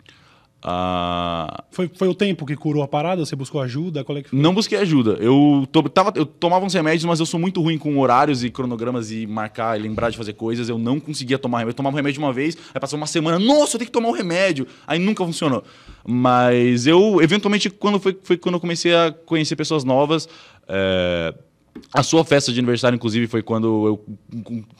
Ah, 0.67 1.63
Foi, 1.69 1.87
foi 1.95 2.07
o 2.07 2.15
tempo 2.15 2.43
que 2.43 2.55
curou 2.55 2.81
a 2.81 2.87
parada? 2.87 3.23
Você 3.23 3.35
buscou 3.35 3.61
ajuda? 3.61 4.03
Qual 4.03 4.17
é 4.17 4.23
que 4.23 4.29
foi? 4.29 4.39
não 4.39 4.51
busquei 4.53 4.79
ajuda. 4.79 5.11
Eu, 5.19 5.67
to- 5.71 5.87
tava, 5.89 6.11
eu 6.15 6.25
tomava 6.25 6.65
uns 6.65 6.73
remédios, 6.73 7.05
mas 7.05 7.19
eu 7.19 7.25
sou 7.25 7.39
muito 7.39 7.61
ruim 7.61 7.77
com 7.77 7.95
horários 7.99 8.43
e 8.43 8.49
cronogramas 8.49 9.11
e 9.11 9.27
marcar 9.27 9.77
e 9.79 9.83
lembrar 9.83 10.09
de 10.09 10.17
fazer 10.17 10.33
coisas. 10.33 10.67
Eu 10.67 10.79
não 10.79 10.99
conseguia 10.99 11.37
tomar 11.37 11.59
remédio. 11.59 11.71
Eu 11.71 11.75
tomava 11.75 11.93
um 11.95 11.97
remédio 11.97 12.19
uma 12.21 12.33
vez, 12.33 12.57
aí 12.73 12.79
passou 12.81 12.97
uma 12.97 13.05
semana, 13.05 13.37
nossa, 13.37 13.75
eu 13.75 13.79
tenho 13.79 13.85
que 13.87 13.91
tomar 13.91 14.09
um 14.09 14.13
remédio. 14.13 14.65
Aí 14.87 14.97
nunca 14.97 15.23
funcionou. 15.23 15.63
Mas 16.03 16.87
eu, 16.87 17.21
eventualmente, 17.21 17.69
quando 17.69 17.99
foi, 17.99 18.17
foi 18.23 18.35
quando 18.37 18.55
eu 18.55 18.59
comecei 18.61 18.95
a 18.95 19.11
conhecer 19.11 19.55
pessoas 19.55 19.83
novas. 19.83 20.27
é, 20.67 21.33
A 21.93 22.03
sua 22.03 22.23
festa 22.23 22.51
de 22.51 22.59
aniversário, 22.59 22.95
inclusive, 22.95 23.27
foi 23.27 23.41
quando 23.41 23.87
eu 23.87 24.05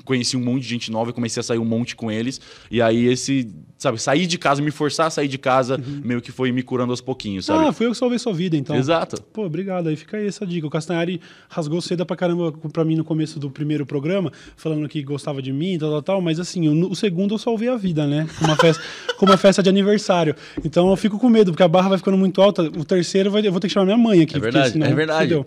conheci 0.04 0.38
um 0.38 0.42
monte 0.42 0.64
de 0.64 0.70
gente 0.70 0.92
nova 0.92 1.10
e 1.10 1.14
comecei 1.14 1.40
a 1.40 1.44
sair 1.44 1.60
um 1.60 1.66
monte 1.66 1.96
com 1.96 2.10
eles. 2.12 2.40
E 2.72 2.82
aí, 2.82 3.08
esse, 3.08 3.50
sabe, 3.78 4.02
sair 4.02 4.26
de 4.28 4.38
casa, 4.38 4.62
me 4.62 4.72
forçar 4.72 5.08
a 5.08 5.10
sair 5.10 5.28
de 5.28 5.38
casa, 5.38 5.80
meio 6.04 6.22
que 6.22 6.32
foi 6.32 6.52
me 6.52 6.64
curando 6.64 6.92
aos 6.92 7.02
pouquinhos, 7.02 7.46
sabe? 7.46 7.68
Ah, 7.68 7.74
foi 7.74 7.88
eu 7.88 7.92
que 7.92 7.98
salvei 7.98 8.18
sua 8.18 8.34
vida, 8.34 8.56
então. 8.56 8.76
Exato. 8.76 9.22
Pô, 9.34 9.46
obrigado. 9.46 9.88
Aí 9.88 9.96
fica 9.96 10.18
aí 10.18 10.28
essa 10.28 10.46
dica. 10.46 10.68
O 10.68 10.70
Castanhari 10.70 11.20
rasgou 11.50 11.82
seda 11.82 12.06
pra 12.06 12.16
caramba 12.16 12.54
pra 12.72 12.86
mim 12.86 12.96
no 12.96 13.04
começo 13.04 13.40
do 13.40 13.50
primeiro 13.50 13.86
programa, 13.86 14.32
falando 14.56 14.88
que 14.88 15.04
gostava 15.04 15.42
de 15.42 15.52
mim, 15.52 15.78
tal, 15.78 15.92
tal, 15.92 16.02
tal. 16.02 16.22
Mas 16.22 16.40
assim, 16.40 16.68
o, 16.68 16.92
o 16.92 16.96
segundo 16.96 17.34
eu 17.34 17.38
salvei 17.38 17.70
a 17.70 17.76
vida, 17.76 18.08
né? 18.08 18.28
Com 18.40 18.46
uma 18.46 18.56
festa, 18.56 18.84
com 19.18 19.26
uma 19.26 19.38
festa 19.38 19.62
de 19.62 19.70
aniversário. 19.70 20.36
Então 20.64 20.90
eu 20.90 20.96
fico 20.96 21.20
com 21.20 21.30
medo, 21.30 21.52
porque 21.52 21.64
a 21.64 21.68
barra 21.68 21.90
vai 21.90 21.98
ficando 21.98 22.18
muito 22.18 22.42
alta. 22.42 22.64
O 22.64 22.86
terceiro 22.86 23.30
vai, 23.32 23.46
eu 23.46 23.52
vou 23.52 23.60
ter 23.60 23.68
que 23.68 23.74
chamar 23.74 23.86
minha 23.86 23.98
mãe 23.98 24.22
aqui. 24.22 24.36
É 24.36 24.40
porque 24.40 24.52
verdade, 24.52 24.72
senão 24.72 24.88
é 24.88 24.94
verdade. 24.94 25.24
fudeu. 25.24 25.46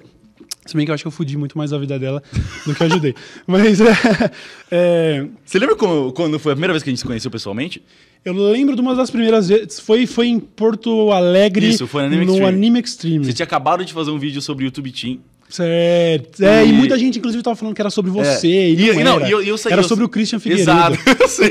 Se 0.68 0.76
bem 0.76 0.84
que 0.84 0.90
eu 0.90 0.94
acho 0.94 1.02
que 1.02 1.08
eu 1.08 1.12
fudi 1.12 1.36
muito 1.36 1.56
mais 1.56 1.72
a 1.72 1.78
vida 1.78 1.98
dela 1.98 2.22
do 2.66 2.74
que 2.74 2.82
eu 2.82 2.86
ajudei. 2.86 3.14
Mas 3.46 3.80
é, 3.80 4.30
é, 4.70 5.26
Você 5.44 5.58
lembra 5.58 5.74
como- 5.76 6.12
quando 6.12 6.38
foi 6.38 6.52
a 6.52 6.54
primeira 6.54 6.72
vez 6.72 6.82
que 6.82 6.90
a 6.90 6.92
gente 6.92 7.00
se 7.00 7.06
conheceu 7.06 7.30
pessoalmente? 7.30 7.82
eu 8.24 8.34
lembro 8.34 8.74
de 8.74 8.82
uma 8.82 8.94
das 8.94 9.10
primeiras 9.10 9.48
vezes. 9.48 9.80
Foi, 9.80 10.06
foi 10.06 10.26
em 10.28 10.38
Porto 10.38 11.10
Alegre, 11.12 11.68
Isso, 11.70 11.86
foi 11.86 12.02
no 12.02 12.08
Anime 12.08 12.26
no 12.26 12.32
Extreme. 12.32 12.48
Anime 12.56 12.80
Extreme. 12.80 13.24
Você 13.24 13.32
tinha 13.32 13.44
acabado 13.44 13.84
de 13.84 13.92
fazer 13.94 14.10
um 14.10 14.18
vídeo 14.18 14.42
sobre 14.42 14.64
o 14.64 14.66
YouTube 14.66 14.90
Team. 14.92 15.18
Certo. 15.48 16.42
É, 16.44 16.64
e... 16.64 16.68
E- 16.68 16.72
muita 16.72 16.98
gente, 16.98 17.18
inclusive, 17.18 17.42
tava 17.42 17.56
falando 17.56 17.74
que 17.74 17.80
era 17.80 17.90
sobre 17.90 18.10
você. 18.10 18.48
É. 18.48 18.70
E, 18.70 18.90
E- 18.90 19.02
não, 19.04 19.16
era. 19.16 19.30
eu- 19.30 19.42
eu 19.42 19.56
era 19.70 19.82
sobre 19.82 20.04
o 20.04 20.08
Christian 20.08 20.38
Figueiredo. 20.38 20.70
Exato, 20.70 20.98
eu 21.20 21.28
sei. 21.28 21.48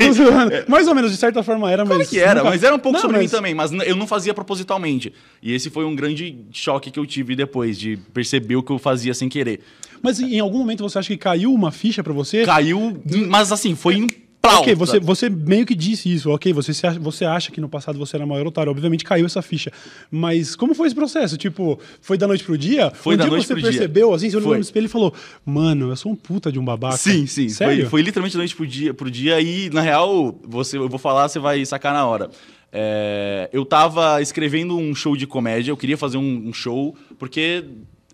Mais 0.68 0.86
ou 0.86 0.94
menos, 0.94 1.10
de 1.10 1.16
certa 1.16 1.42
forma 1.42 1.70
era, 1.70 1.84
Claro 1.84 1.98
mas. 1.98 2.08
que 2.08 2.18
era, 2.18 2.34
nunca- 2.40 2.50
mas 2.50 2.62
era 2.62 2.74
um 2.74 2.78
pouco 2.78 2.94
Não, 2.94 3.00
sobre 3.02 3.16
mas- 3.16 3.30
mim 3.30 3.36
também, 3.36 3.54
mas 3.54 3.72
eu 3.72 3.96
não 3.96 4.06
fazia 4.06 4.32
propositalmente. 4.32 5.12
E 5.42 5.52
esse 5.52 5.68
foi 5.70 5.84
um 5.84 5.94
grande 5.94 6.36
choque 6.52 6.90
que 6.90 6.98
eu 6.98 7.06
tive 7.06 7.34
depois, 7.34 7.78
de 7.78 7.98
perceber 8.14 8.56
o 8.56 8.62
que 8.62 8.70
eu 8.72 8.78
fazia 8.78 9.12
sem 9.14 9.28
querer. 9.28 9.60
Mas 10.02 10.20
em 10.20 10.38
algum 10.38 10.58
momento 10.58 10.82
você 10.82 10.98
acha 10.98 11.08
que 11.08 11.16
caiu 11.16 11.52
uma 11.52 11.72
ficha 11.72 12.02
pra 12.04 12.12
você? 12.12 12.44
Caiu, 12.44 13.02
mas 13.28 13.50
assim, 13.50 13.74
foi 13.74 14.06
pau. 14.40 14.60
Ok, 14.60 14.74
você, 14.74 15.00
você 15.00 15.28
meio 15.28 15.66
que 15.66 15.74
disse 15.74 16.12
isso, 16.12 16.30
ok, 16.30 16.52
você, 16.52 16.72
se 16.72 16.86
acha, 16.86 16.98
você 16.98 17.24
acha 17.24 17.50
que 17.50 17.60
no 17.60 17.68
passado 17.68 17.98
você 17.98 18.16
era 18.16 18.26
maior 18.26 18.46
otário, 18.46 18.70
obviamente 18.70 19.04
caiu 19.04 19.26
essa 19.26 19.42
ficha. 19.42 19.72
Mas 20.10 20.56
como 20.56 20.74
foi 20.74 20.86
esse 20.86 20.94
processo? 20.94 21.36
Tipo, 21.36 21.78
foi 22.00 22.16
da 22.16 22.26
noite 22.26 22.44
pro 22.44 22.56
dia? 22.56 22.90
Foi 22.90 23.14
um 23.14 23.16
da 23.18 23.24
dia 23.24 23.30
noite 23.30 23.46
você 23.46 23.54
pro 23.54 23.62
dia. 23.62 23.70
percebeu, 23.70 24.14
assim, 24.14 24.30
você 24.30 24.36
olhou 24.36 24.50
Foi. 24.50 24.58
no 24.58 24.62
espelho 24.62 24.86
e 24.86 24.88
falou, 24.88 25.12
mano, 25.44 25.90
eu 25.90 25.96
sou 25.96 26.12
um 26.12 26.16
puta 26.16 26.50
de 26.50 26.58
um 26.58 26.64
babaca. 26.64 26.96
Sim, 26.96 27.26
sim. 27.26 27.48
Foi, 27.48 27.54
Sério? 27.54 27.90
foi 27.90 28.02
literalmente 28.02 28.34
da 28.34 28.38
noite 28.38 28.56
pro 28.56 28.66
dia, 28.66 28.94
pro 28.94 29.10
dia 29.10 29.40
e, 29.40 29.70
na 29.70 29.80
real, 29.80 30.38
você, 30.44 30.78
eu 30.78 30.88
vou 30.88 30.98
falar, 30.98 31.28
você 31.28 31.38
vai 31.38 31.64
sacar 31.64 31.92
na 31.92 32.06
hora. 32.06 32.30
É, 32.70 33.48
eu 33.52 33.64
tava 33.64 34.20
escrevendo 34.20 34.76
um 34.76 34.94
show 34.94 35.16
de 35.16 35.26
comédia, 35.26 35.70
eu 35.70 35.76
queria 35.76 35.96
fazer 35.96 36.18
um, 36.18 36.48
um 36.48 36.52
show, 36.52 36.94
porque 37.18 37.64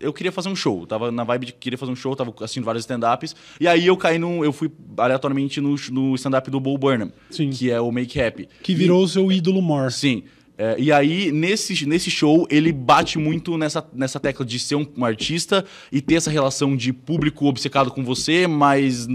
eu 0.05 0.13
queria 0.13 0.31
fazer 0.31 0.49
um 0.49 0.55
show. 0.55 0.85
Tava 0.85 1.11
na 1.11 1.23
vibe 1.23 1.47
de 1.47 1.53
que 1.53 1.59
queria 1.59 1.77
fazer 1.77 1.91
um 1.91 1.95
show, 1.95 2.15
tava 2.15 2.33
assistindo 2.41 2.63
vários 2.63 2.83
stand-ups. 2.83 3.35
E 3.59 3.67
aí 3.67 3.87
eu 3.87 3.97
caí 3.97 4.17
no. 4.17 4.43
Eu 4.43 4.53
fui 4.53 4.71
aleatoriamente 4.97 5.59
no, 5.59 5.75
no 5.91 6.15
stand-up 6.15 6.49
do 6.49 6.59
Bo 6.59 6.77
Burnham, 6.77 7.11
Sim. 7.29 7.49
que 7.49 7.71
é 7.71 7.79
o 7.81 7.91
Make 7.91 8.19
Happy. 8.21 8.47
Que 8.61 8.73
virou 8.73 9.03
o 9.03 9.07
seu 9.07 9.31
ídolo 9.31 9.61
mor. 9.61 9.91
Sim. 9.91 10.23
É, 10.57 10.75
e 10.79 10.91
aí, 10.91 11.31
nesse, 11.33 11.85
nesse 11.85 12.09
show, 12.09 12.47
ele 12.49 12.71
bate 12.71 13.17
muito 13.17 13.57
nessa, 13.57 13.85
nessa 13.93 14.19
tecla 14.19 14.45
de 14.45 14.57
ser 14.57 14.75
um, 14.75 14.87
um 14.95 15.03
artista 15.03 15.65
e 15.91 16.01
ter 16.01 16.15
essa 16.15 16.31
relação 16.31 16.77
de 16.77 16.93
público 16.93 17.45
obcecado 17.45 17.91
com 17.91 18.03
você, 18.05 18.47
mas. 18.47 19.07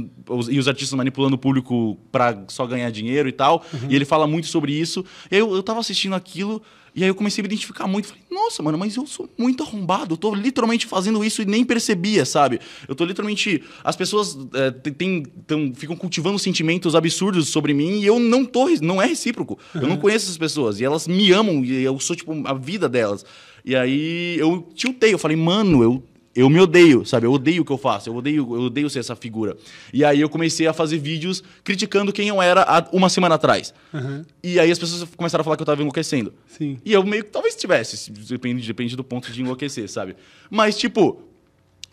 e 0.51 0.59
os 0.59 0.69
artistas 0.69 0.97
manipulando 0.97 1.37
o 1.37 1.39
público 1.39 1.97
pra 2.13 2.45
só 2.49 2.67
ganhar 2.67 2.91
dinheiro 2.91 3.29
e 3.29 3.33
tal. 3.33 3.65
E 3.89 3.97
ele 3.97 4.05
fala 4.05 4.27
muito 4.27 4.49
sobre 4.49 4.73
isso. 4.73 5.05
Eu, 5.31 5.55
eu 5.55 5.63
tava 5.63 5.81
assistindo 5.81 6.15
aquilo. 6.15 6.63
E 6.95 7.03
aí 7.05 7.09
eu 7.09 7.15
comecei 7.15 7.41
a 7.41 7.43
me 7.43 7.47
identificar 7.47 7.87
muito. 7.87 8.09
Falei, 8.09 8.23
nossa, 8.31 8.63
mano, 8.63 8.77
mas 8.77 8.97
eu 8.97 9.07
sou 9.07 9.29
muito 9.39 9.63
arrombado. 9.63 10.15
Eu 10.15 10.17
tô 10.17 10.35
literalmente 10.35 10.87
fazendo 10.87 11.25
isso 11.25 11.41
e 11.43 11.45
nem 11.45 11.65
percebia, 11.65 12.25
sabe? 12.25 12.61
Eu 12.89 12.95
tô 12.95 13.05
literalmente. 13.05 13.63
As 13.85 13.95
pessoas 13.97 14.37
é, 14.55 14.71
tem- 14.71 15.23
tão- 15.47 15.73
ficam 15.75 15.95
cultivando 15.97 16.39
sentimentos 16.39 16.95
absurdos 16.95 17.49
sobre 17.49 17.73
mim 17.73 18.01
e 18.01 18.07
eu 18.07 18.19
não 18.19 18.45
tô. 18.45 18.69
Não 18.83 19.01
é 19.01 19.07
recíproco. 19.07 19.59
Eu 19.75 19.87
não 19.89 19.97
conheço 19.97 20.27
essas 20.27 20.39
pessoas. 20.39 20.81
E 20.81 20.85
elas 20.85 21.07
me 21.07 21.31
amam 21.33 21.65
e 21.65 21.83
eu 21.83 21.99
sou, 22.01 22.15
tipo, 22.17 22.33
a 22.47 22.55
vida 22.55 22.89
delas. 22.89 23.25
E 23.65 23.77
aí 23.77 24.37
eu 24.39 24.69
tiltei. 24.75 25.13
Eu 25.13 25.19
falei, 25.19 25.37
mano, 25.37 25.83
eu. 25.83 26.03
Eu 26.35 26.49
me 26.49 26.61
odeio, 26.61 27.05
sabe? 27.05 27.27
Eu 27.27 27.33
odeio 27.33 27.63
o 27.63 27.65
que 27.65 27.73
eu 27.73 27.79
faço, 27.79 28.09
eu 28.09 28.15
odeio, 28.15 28.55
eu 28.55 28.63
odeio 28.63 28.89
ser 28.89 29.01
essa 29.01 29.17
figura. 29.17 29.57
E 29.93 30.05
aí 30.05 30.21
eu 30.21 30.29
comecei 30.29 30.67
a 30.67 30.73
fazer 30.73 30.99
vídeos 30.99 31.43
criticando 31.65 32.13
quem 32.13 32.29
eu 32.29 32.41
era 32.41 32.63
há 32.63 32.89
uma 32.93 33.09
semana 33.09 33.35
atrás. 33.35 33.75
Aham. 33.93 34.25
E 34.43 34.61
aí 34.61 34.71
as 34.71 34.79
pessoas 34.79 35.09
começaram 35.17 35.43
a 35.43 35.45
falar 35.45 35.57
que 35.57 35.63
eu 35.63 35.67
tava 35.67 35.81
enlouquecendo. 35.81 36.33
Sim. 36.47 36.79
E 36.85 36.93
eu 36.93 37.03
meio 37.05 37.25
que 37.25 37.31
talvez 37.31 37.57
tivesse, 37.57 38.13
depende, 38.13 38.65
depende 38.65 38.95
do 38.95 39.03
ponto 39.03 39.33
de 39.33 39.43
enlouquecer, 39.43 39.91
sabe? 39.91 40.15
Mas, 40.49 40.79
tipo, 40.79 41.21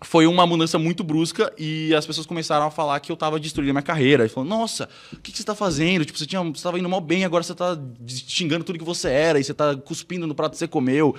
foi 0.01 0.27
uma 0.27 0.45
mudança 0.45 0.77
muito 0.77 1.03
brusca 1.03 1.51
e 1.57 1.93
as 1.95 2.05
pessoas 2.05 2.27
começaram 2.27 2.67
a 2.67 2.71
falar 2.71 2.99
que 2.99 3.11
eu 3.11 3.17
tava 3.17 3.39
destruindo 3.39 3.71
a 3.71 3.73
minha 3.73 3.81
carreira. 3.81 4.25
E 4.25 4.29
falando, 4.29 4.49
nossa, 4.49 4.87
o 5.11 5.17
que, 5.17 5.31
que 5.31 5.37
você 5.37 5.43
tá 5.43 5.55
fazendo? 5.55 6.05
Tipo, 6.05 6.19
você, 6.19 6.25
tinha, 6.27 6.43
você 6.43 6.61
tava 6.61 6.77
indo 6.77 6.87
mal 6.87 7.01
bem, 7.01 7.25
agora 7.25 7.43
você 7.43 7.55
tá 7.55 7.77
xingando 8.05 8.63
tudo 8.63 8.77
que 8.77 8.85
você 8.85 9.09
era 9.09 9.39
e 9.39 9.43
você 9.43 9.53
tá 9.53 9.75
cuspindo 9.75 10.27
no 10.27 10.35
prato 10.35 10.51
que 10.51 10.59
você 10.59 10.67
comeu. 10.67 11.15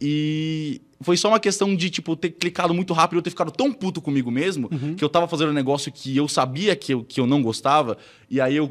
E 0.00 0.80
foi 1.00 1.16
só 1.16 1.28
uma 1.28 1.38
questão 1.40 1.74
de, 1.76 1.90
tipo, 1.90 2.16
ter 2.16 2.30
clicado 2.30 2.72
muito 2.74 2.92
rápido 2.92 3.16
e 3.16 3.18
eu 3.18 3.22
ter 3.22 3.30
ficado 3.30 3.50
tão 3.50 3.72
puto 3.72 4.00
comigo 4.00 4.30
mesmo 4.30 4.68
que 4.96 5.04
eu 5.04 5.08
tava 5.08 5.28
fazendo 5.28 5.50
um 5.50 5.54
negócio 5.54 5.92
que 5.92 6.16
eu 6.16 6.26
sabia 6.28 6.74
que 6.74 6.92
eu, 6.94 7.04
que 7.04 7.20
eu 7.20 7.26
não 7.26 7.42
gostava. 7.42 7.96
E 8.30 8.40
aí 8.40 8.56
eu. 8.56 8.70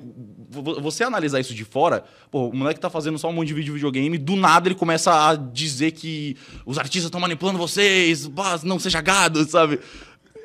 vo- 0.50 0.82
Você 0.82 1.04
analisar 1.04 1.40
isso 1.40 1.54
de 1.54 1.64
fora, 1.64 2.04
pô, 2.32 2.48
o 2.50 2.56
moleque 2.56 2.80
tá 2.80 2.90
fazendo 2.90 3.18
só 3.18 3.30
um 3.30 3.34
monte 3.34 3.48
de 3.50 3.54
vídeo 3.54 3.68
de 3.68 3.76
videogame, 3.76 4.18
do 4.18 4.36
nada 4.36 4.68
ele 4.68 4.76
começa 4.76 5.30
a 5.30 5.36
dizer 5.36 5.92
que 5.92 6.36
os 6.66 6.78
artistas 6.78 7.06
estão 7.06 7.20
manipulando 7.22 7.58
vocês, 7.58 8.30
não 8.64 8.80
seja 8.80 9.02
gado, 9.02 9.44
sabe? 9.50 9.80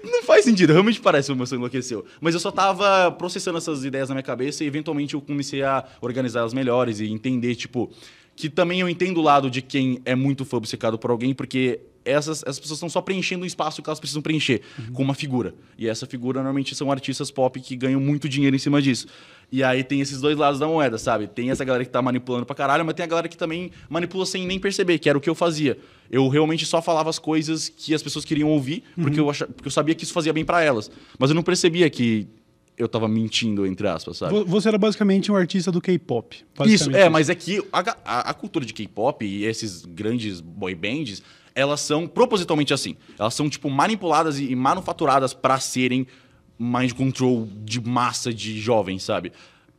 Não 0.04 0.24
faz 0.24 0.44
sentido, 0.44 0.72
realmente 0.72 1.00
parece 1.00 1.26
que 1.28 1.32
o 1.32 1.36
meu 1.36 1.46
sangue 1.46 1.60
enlouqueceu. 1.60 2.04
Mas 2.20 2.34
eu 2.34 2.40
só 2.40 2.50
tava 2.50 3.12
processando 3.12 3.58
essas 3.58 3.84
ideias 3.84 4.08
na 4.08 4.16
minha 4.16 4.22
cabeça 4.24 4.64
e 4.64 4.66
eventualmente 4.66 5.14
eu 5.14 5.20
comecei 5.20 5.62
a 5.62 5.84
organizar 6.00 6.40
elas 6.40 6.52
melhores 6.52 6.98
e 6.98 7.06
entender, 7.08 7.54
tipo, 7.54 7.88
que 8.34 8.48
também 8.48 8.80
eu 8.80 8.88
entendo 8.88 9.18
o 9.18 9.22
lado 9.22 9.50
de 9.50 9.62
quem 9.62 10.00
é 10.04 10.14
muito 10.14 10.44
fã 10.44 10.56
obcecado 10.56 10.98
por 10.98 11.10
alguém, 11.10 11.34
porque 11.34 11.80
essas, 12.04 12.42
essas 12.42 12.58
pessoas 12.58 12.78
estão 12.78 12.88
só 12.88 13.00
preenchendo 13.00 13.44
um 13.44 13.46
espaço 13.46 13.82
que 13.82 13.88
elas 13.88 14.00
precisam 14.00 14.22
preencher 14.22 14.62
com 14.92 15.02
uma 15.02 15.14
figura. 15.14 15.54
E 15.78 15.88
essa 15.88 16.06
figura 16.06 16.40
normalmente 16.40 16.74
são 16.74 16.90
artistas 16.90 17.30
pop 17.30 17.60
que 17.60 17.76
ganham 17.76 18.00
muito 18.00 18.28
dinheiro 18.28 18.56
em 18.56 18.58
cima 18.58 18.82
disso. 18.82 19.06
E 19.50 19.62
aí 19.62 19.84
tem 19.84 20.00
esses 20.00 20.20
dois 20.20 20.36
lados 20.36 20.58
da 20.58 20.66
moeda, 20.66 20.96
sabe? 20.96 21.26
Tem 21.26 21.50
essa 21.50 21.64
galera 21.64 21.84
que 21.84 21.90
tá 21.90 22.00
manipulando 22.00 22.46
pra 22.46 22.54
caralho, 22.54 22.84
mas 22.84 22.94
tem 22.94 23.04
a 23.04 23.06
galera 23.06 23.28
que 23.28 23.36
também 23.36 23.70
manipula 23.88 24.24
sem 24.24 24.46
nem 24.46 24.58
perceber, 24.58 24.98
que 24.98 25.08
era 25.08 25.18
o 25.18 25.20
que 25.20 25.28
eu 25.28 25.34
fazia. 25.34 25.78
Eu 26.10 26.26
realmente 26.28 26.64
só 26.64 26.80
falava 26.80 27.10
as 27.10 27.18
coisas 27.18 27.68
que 27.68 27.94
as 27.94 28.02
pessoas 28.02 28.24
queriam 28.24 28.48
ouvir, 28.48 28.82
porque, 28.96 29.20
eu, 29.20 29.28
acha, 29.28 29.46
porque 29.46 29.68
eu 29.68 29.72
sabia 29.72 29.94
que 29.94 30.04
isso 30.04 30.12
fazia 30.12 30.32
bem 30.32 30.44
pra 30.44 30.62
elas. 30.62 30.90
Mas 31.18 31.30
eu 31.30 31.34
não 31.34 31.42
percebia 31.42 31.88
que 31.90 32.26
eu 32.76 32.88
tava 32.88 33.06
mentindo, 33.08 33.66
entre 33.66 33.86
aspas, 33.86 34.16
sabe? 34.16 34.32
Vo- 34.32 34.44
Você 34.46 34.68
era 34.68 34.78
basicamente 34.78 35.30
um 35.30 35.36
artista 35.36 35.70
do 35.70 35.80
K-pop. 35.80 36.36
Isso, 36.64 36.90
é, 36.96 37.08
mas 37.08 37.28
é 37.28 37.34
que 37.34 37.62
a, 37.72 37.80
a- 38.04 38.30
a 38.30 38.34
cultura 38.34 38.64
de 38.64 38.72
K-pop 38.72 39.24
e 39.24 39.44
esses 39.44 39.84
grandes 39.84 40.40
boy 40.40 40.74
bands, 40.74 41.22
elas 41.54 41.80
são 41.80 42.06
propositalmente 42.06 42.72
assim. 42.72 42.96
Elas 43.18 43.34
são, 43.34 43.48
tipo, 43.50 43.68
manipuladas 43.70 44.38
e, 44.38 44.50
e 44.50 44.56
manufaturadas 44.56 45.34
pra 45.34 45.60
serem 45.60 46.06
mind 46.58 46.92
control 46.92 47.48
de 47.64 47.80
massa 47.80 48.32
de 48.32 48.58
jovens, 48.60 49.02
sabe? 49.02 49.32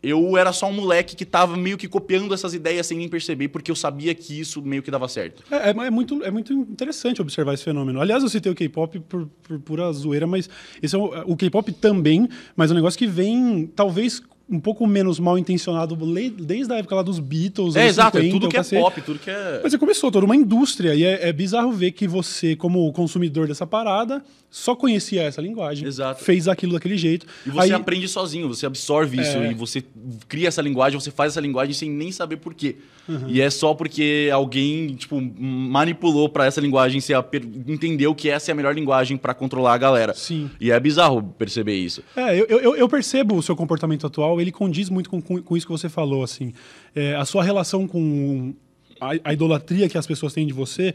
Eu 0.03 0.35
era 0.37 0.51
só 0.51 0.67
um 0.67 0.73
moleque 0.73 1.15
que 1.15 1.25
tava 1.25 1.55
meio 1.55 1.77
que 1.77 1.87
copiando 1.87 2.33
essas 2.33 2.53
ideias 2.53 2.85
sem 2.85 2.97
nem 2.97 3.07
perceber, 3.07 3.47
porque 3.47 3.71
eu 3.71 3.75
sabia 3.75 4.13
que 4.13 4.37
isso 4.37 4.61
meio 4.61 4.83
que 4.83 4.91
dava 4.91 5.07
certo. 5.07 5.41
É, 5.49 5.69
é- 5.69 5.87
é 5.87 5.89
muito, 5.89 6.21
é 6.23 6.29
muito 6.29 6.51
interessante 6.51 7.21
observar 7.21 7.53
esse 7.53 7.63
fenômeno. 7.63 8.01
Aliás, 8.01 8.21
eu 8.21 8.27
citei 8.29 8.51
o 8.51 8.55
K-pop 8.55 8.99
por, 8.99 9.27
por 9.41 9.59
pura 9.59 9.91
zoeira, 9.93 10.27
mas 10.27 10.49
esse 10.81 10.93
é 10.93 10.97
o, 10.99 11.05
o 11.31 11.37
K-pop 11.37 11.71
também, 11.71 12.27
mas 12.55 12.69
é 12.69 12.73
um 12.73 12.75
negócio 12.75 12.99
que 12.99 13.07
vem, 13.07 13.65
talvez, 13.73 14.21
um 14.49 14.59
pouco 14.59 14.85
menos 14.85 15.19
mal 15.19 15.37
intencionado 15.37 15.95
desde 16.29 16.71
a 16.73 16.77
época 16.77 16.95
lá 16.95 17.01
dos 17.01 17.17
Beatles. 17.19 17.75
É, 17.75 17.87
exato, 17.87 18.17
é 18.17 18.21
50, 18.21 18.33
tudo 18.39 18.47
o 18.47 18.49
que 18.49 18.57
é 18.75 18.79
pop, 18.79 19.01
tudo 19.01 19.19
que 19.19 19.29
é. 19.29 19.59
Mas 19.63 19.71
você 19.71 19.77
começou 19.77 20.11
toda 20.11 20.25
uma 20.25 20.35
indústria, 20.35 20.93
e 20.93 21.03
é, 21.03 21.29
é 21.29 21.33
bizarro 21.33 21.71
ver 21.71 21.91
que 21.91 22.07
você, 22.07 22.55
como 22.55 22.91
consumidor 22.91 23.47
dessa 23.47 23.65
parada, 23.65 24.23
só 24.51 24.75
conhecia 24.75 25.23
essa 25.23 25.41
linguagem. 25.41 25.87
Exato. 25.87 26.23
Fez 26.23 26.47
aquilo 26.47 26.73
daquele 26.73 26.97
jeito. 26.97 27.25
E 27.45 27.49
você 27.49 27.59
Aí- 27.67 27.73
aprende 27.73 28.07
sozinho, 28.07 28.47
você 28.47 28.65
absorve 28.67 29.19
isso 29.19 29.37
É. 29.37 29.51
e 29.51 29.53
você 29.55 29.83
cria 30.27 30.47
essa 30.49 30.61
linguagem, 30.61 30.99
você 30.99 31.09
faz 31.09 31.33
essa 31.33 31.41
linguagem 31.41 31.73
sem 31.73 31.89
nem 31.89 32.11
saber 32.11 32.37
por 32.37 32.53
quê. 32.53 32.75
Uhum. 33.09 33.23
E 33.27 33.41
é 33.41 33.49
só 33.49 33.73
porque 33.73 34.29
alguém, 34.31 34.95
tipo, 34.95 35.19
manipulou 35.19 36.29
pra 36.29 36.45
essa 36.45 36.61
linguagem 36.61 37.01
per- 37.29 37.43
entendeu 37.67 38.13
que 38.13 38.29
essa 38.29 38.51
é 38.51 38.53
a 38.53 38.55
melhor 38.55 38.75
linguagem 38.75 39.17
pra 39.17 39.33
controlar 39.33 39.73
a 39.73 39.77
galera. 39.77 40.13
Sim. 40.13 40.49
E 40.59 40.71
é 40.71 40.79
bizarro 40.79 41.21
perceber 41.37 41.75
isso. 41.75 42.03
É, 42.15 42.39
eu, 42.39 42.45
eu, 42.45 42.75
eu 42.75 42.87
percebo 42.89 43.35
o 43.35 43.41
seu 43.43 43.55
comportamento 43.55 44.05
atual, 44.07 44.39
ele 44.43 44.51
condiz 44.51 44.89
muito 44.89 45.09
com, 45.09 45.21
com, 45.21 45.41
com 45.41 45.57
isso 45.57 45.65
que 45.65 45.71
você 45.71 45.89
falou, 45.89 46.23
assim. 46.23 46.53
É, 46.95 47.15
a 47.15 47.25
sua 47.25 47.43
relação 47.43 47.87
com 47.87 48.53
a, 48.99 49.11
a 49.23 49.33
idolatria 49.33 49.89
que 49.89 49.97
as 49.97 50.07
pessoas 50.07 50.33
têm 50.33 50.47
de 50.47 50.53
você, 50.53 50.93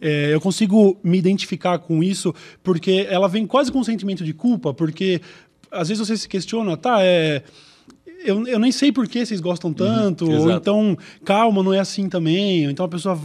é, 0.00 0.32
eu 0.32 0.40
consigo 0.40 0.98
me 1.02 1.18
identificar 1.18 1.78
com 1.78 2.02
isso, 2.02 2.34
porque 2.62 3.06
ela 3.10 3.28
vem 3.28 3.46
quase 3.46 3.70
com 3.70 3.80
um 3.80 3.84
sentimento 3.84 4.24
de 4.24 4.32
culpa, 4.32 4.72
porque 4.72 5.20
às 5.70 5.88
vezes 5.88 6.06
você 6.06 6.16
se 6.16 6.28
questiona, 6.28 6.76
tá, 6.76 6.98
é... 7.02 7.42
Eu, 8.22 8.46
eu 8.46 8.58
nem 8.58 8.70
sei 8.70 8.92
por 8.92 9.08
que 9.08 9.24
vocês 9.24 9.40
gostam 9.40 9.72
tanto, 9.72 10.26
ou 10.26 10.34
exato. 10.34 10.50
então, 10.50 10.98
calma, 11.24 11.62
não 11.62 11.72
é 11.72 11.78
assim 11.78 12.06
também. 12.06 12.66
Ou 12.66 12.70
então 12.70 12.84
a 12.84 12.88
pessoa, 12.88 13.18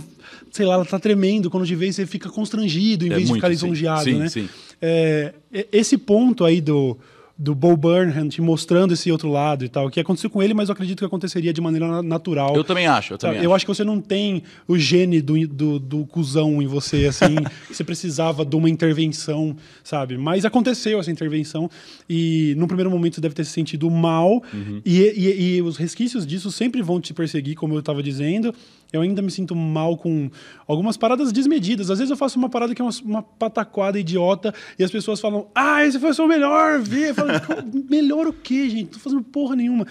sei 0.51 0.65
lá, 0.65 0.75
ela 0.75 0.85
tá 0.85 0.97
tremendo, 0.97 1.49
quando 1.49 1.65
te 1.65 1.75
vê, 1.75 1.91
você 1.91 2.05
fica 2.05 2.29
constrangido 2.29 3.05
em 3.05 3.09
É 3.09 3.15
vez 3.15 3.23
de 3.23 3.31
muito, 3.31 3.41
ficar 3.41 3.47
sim. 3.47 3.65
lisonjeado, 3.65 4.05
Sim, 4.05 4.13
né? 4.13 4.29
sim. 4.29 4.47
É, 4.81 5.33
esse 5.69 5.97
ponto 5.97 6.45
aí 6.45 6.61
do, 6.61 6.97
do 7.37 7.53
Bo 7.53 7.75
Burnham 7.75 8.29
te 8.29 8.41
mostrando 8.41 8.93
esse 8.93 9.11
outro 9.11 9.29
lado 9.29 9.65
e 9.65 9.69
tal, 9.69 9.89
que 9.89 9.99
aconteceu 9.99 10.29
com 10.29 10.41
ele, 10.41 10.53
mas 10.53 10.69
eu 10.69 10.73
acredito 10.73 10.99
que 10.99 11.05
aconteceria 11.05 11.51
de 11.51 11.59
maneira 11.59 11.85
na- 11.87 12.01
natural. 12.01 12.55
Eu 12.55 12.63
também 12.63 12.87
acho, 12.87 13.13
eu 13.13 13.17
também 13.17 13.37
eu 13.39 13.49
acho. 13.49 13.55
acho 13.57 13.65
que 13.65 13.73
você 13.75 13.83
não 13.83 13.99
tem 13.99 14.41
o 14.67 14.77
gene 14.77 15.21
do, 15.21 15.45
do, 15.47 15.77
do 15.79 16.05
cuzão 16.05 16.61
em 16.61 16.65
você, 16.67 17.05
assim, 17.07 17.35
você 17.69 17.83
precisava 17.83 18.45
de 18.45 18.55
uma 18.55 18.69
intervenção, 18.69 19.55
sabe? 19.83 20.17
Mas 20.17 20.45
aconteceu 20.45 20.97
essa 20.99 21.11
intervenção 21.11 21.69
e 22.09 22.53
no 22.57 22.67
primeiro 22.67 22.89
momento 22.89 23.15
você 23.15 23.21
deve 23.21 23.35
ter 23.35 23.43
se 23.43 23.51
sentido 23.51 23.89
mal 23.91 24.41
Uhum. 24.53 24.81
e, 24.85 24.99
e, 25.01 25.55
e 25.57 25.61
os 25.61 25.75
resquícios 25.77 26.25
disso 26.25 26.49
sempre 26.51 26.81
vão 26.81 27.01
te 27.01 27.13
perseguir, 27.13 27.55
como 27.55 27.73
eu 27.73 27.79
estava 27.79 28.01
dizendo. 28.01 28.53
Eu 28.95 29.01
ainda 29.01 29.21
me 29.21 29.31
sinto 29.31 29.55
mal 29.55 29.97
com 29.97 30.29
algumas 30.67 30.97
paradas 30.97 31.31
desmedidas. 31.31 31.89
Às 31.89 31.99
vezes 31.99 32.11
eu 32.11 32.17
faço 32.17 32.37
uma 32.37 32.49
parada 32.49 32.73
que 32.73 32.81
é 32.81 32.85
uma, 32.85 32.93
uma 33.03 33.23
pataquada 33.23 33.99
idiota 33.99 34.53
e 34.77 34.83
as 34.83 34.91
pessoas 34.91 35.19
falam, 35.19 35.47
ah, 35.53 35.85
esse 35.85 35.99
foi 35.99 36.11
o 36.11 36.13
seu 36.13 36.27
melhor. 36.27 36.81
Eu 36.91 37.13
falo, 37.13 37.29
melhor 37.89 38.27
o 38.27 38.33
quê, 38.33 38.69
gente? 38.69 38.83
Não 38.83 38.91
tô 38.91 38.99
fazendo 38.99 39.23
porra 39.23 39.55
nenhuma. 39.55 39.85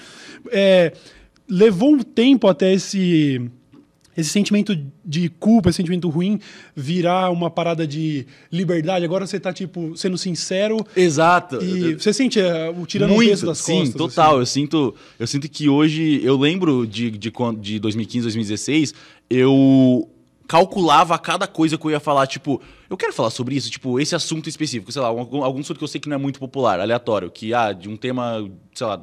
É, 0.51 0.93
levou 1.49 1.93
um 1.93 2.03
tempo 2.03 2.49
até 2.49 2.73
esse 2.73 3.51
esse 4.17 4.31
sentimento 4.31 4.77
de 5.05 5.29
culpa, 5.29 5.69
esse 5.71 5.77
sentimento 5.77 6.09
ruim 6.09 6.39
virar 6.75 7.31
uma 7.31 7.51
parada 7.51 7.87
de 7.87 8.27
liberdade. 8.51 9.05
Agora 9.05 9.27
você 9.27 9.39
tá 9.41 9.53
tipo 9.53 9.97
sendo 9.97 10.17
sincero 10.19 10.77
Exato. 10.97 11.63
e 11.63 11.95
você 11.95 12.13
sente 12.13 12.39
é, 12.41 12.71
o 12.71 12.87
tirando 12.87 13.11
o 13.11 13.15
Muito, 13.15 13.31
peso 13.31 13.47
das 13.47 13.59
sim, 13.59 13.79
costas. 13.81 13.95
total. 13.95 14.39
assim. 14.39 14.41
Eu 14.41 14.47
sinto, 14.47 14.95
eu 15.19 15.27
sinto 15.27 15.49
que 15.49 15.69
hoje, 15.69 16.21
eu 16.23 16.37
lembro 16.37 16.87
de, 16.87 17.11
de, 17.11 17.31
quando- 17.31 17.61
de 17.61 17.79
2015, 17.79 18.23
2016, 18.25 18.95
eu 19.29 20.09
calculava 20.47 21.19
cada 21.19 21.47
coisa 21.47 21.79
que 21.79 21.85
eu 21.87 21.91
ia 21.91 22.01
falar, 22.01 22.27
tipo, 22.27 22.61
eu 22.89 22.97
quero 22.97 23.13
falar 23.13 23.31
sobre 23.31 23.57
isso, 23.57 23.71
tipo, 23.71 23.99
esse 23.99 24.15
assunto 24.15 24.49
específico, 24.49 24.93
sei 24.93 25.01
lá, 25.01 25.09
algum, 25.09 25.43
algum 25.43 25.61
assunto 25.61 25.79
que 25.79 25.85
eu 25.85 25.89
sei 25.89 26.01
que 26.01 26.09
não 26.09 26.17
é 26.17 26.19
muito 26.19 26.39
popular, 26.39 26.79
aleatório, 26.81 27.31
que, 27.31 27.55
ah, 27.55 27.73
de 27.73 27.89
um 27.89 27.97
tema, 27.97 28.47
sei 28.75 28.87
lá, 28.87 29.03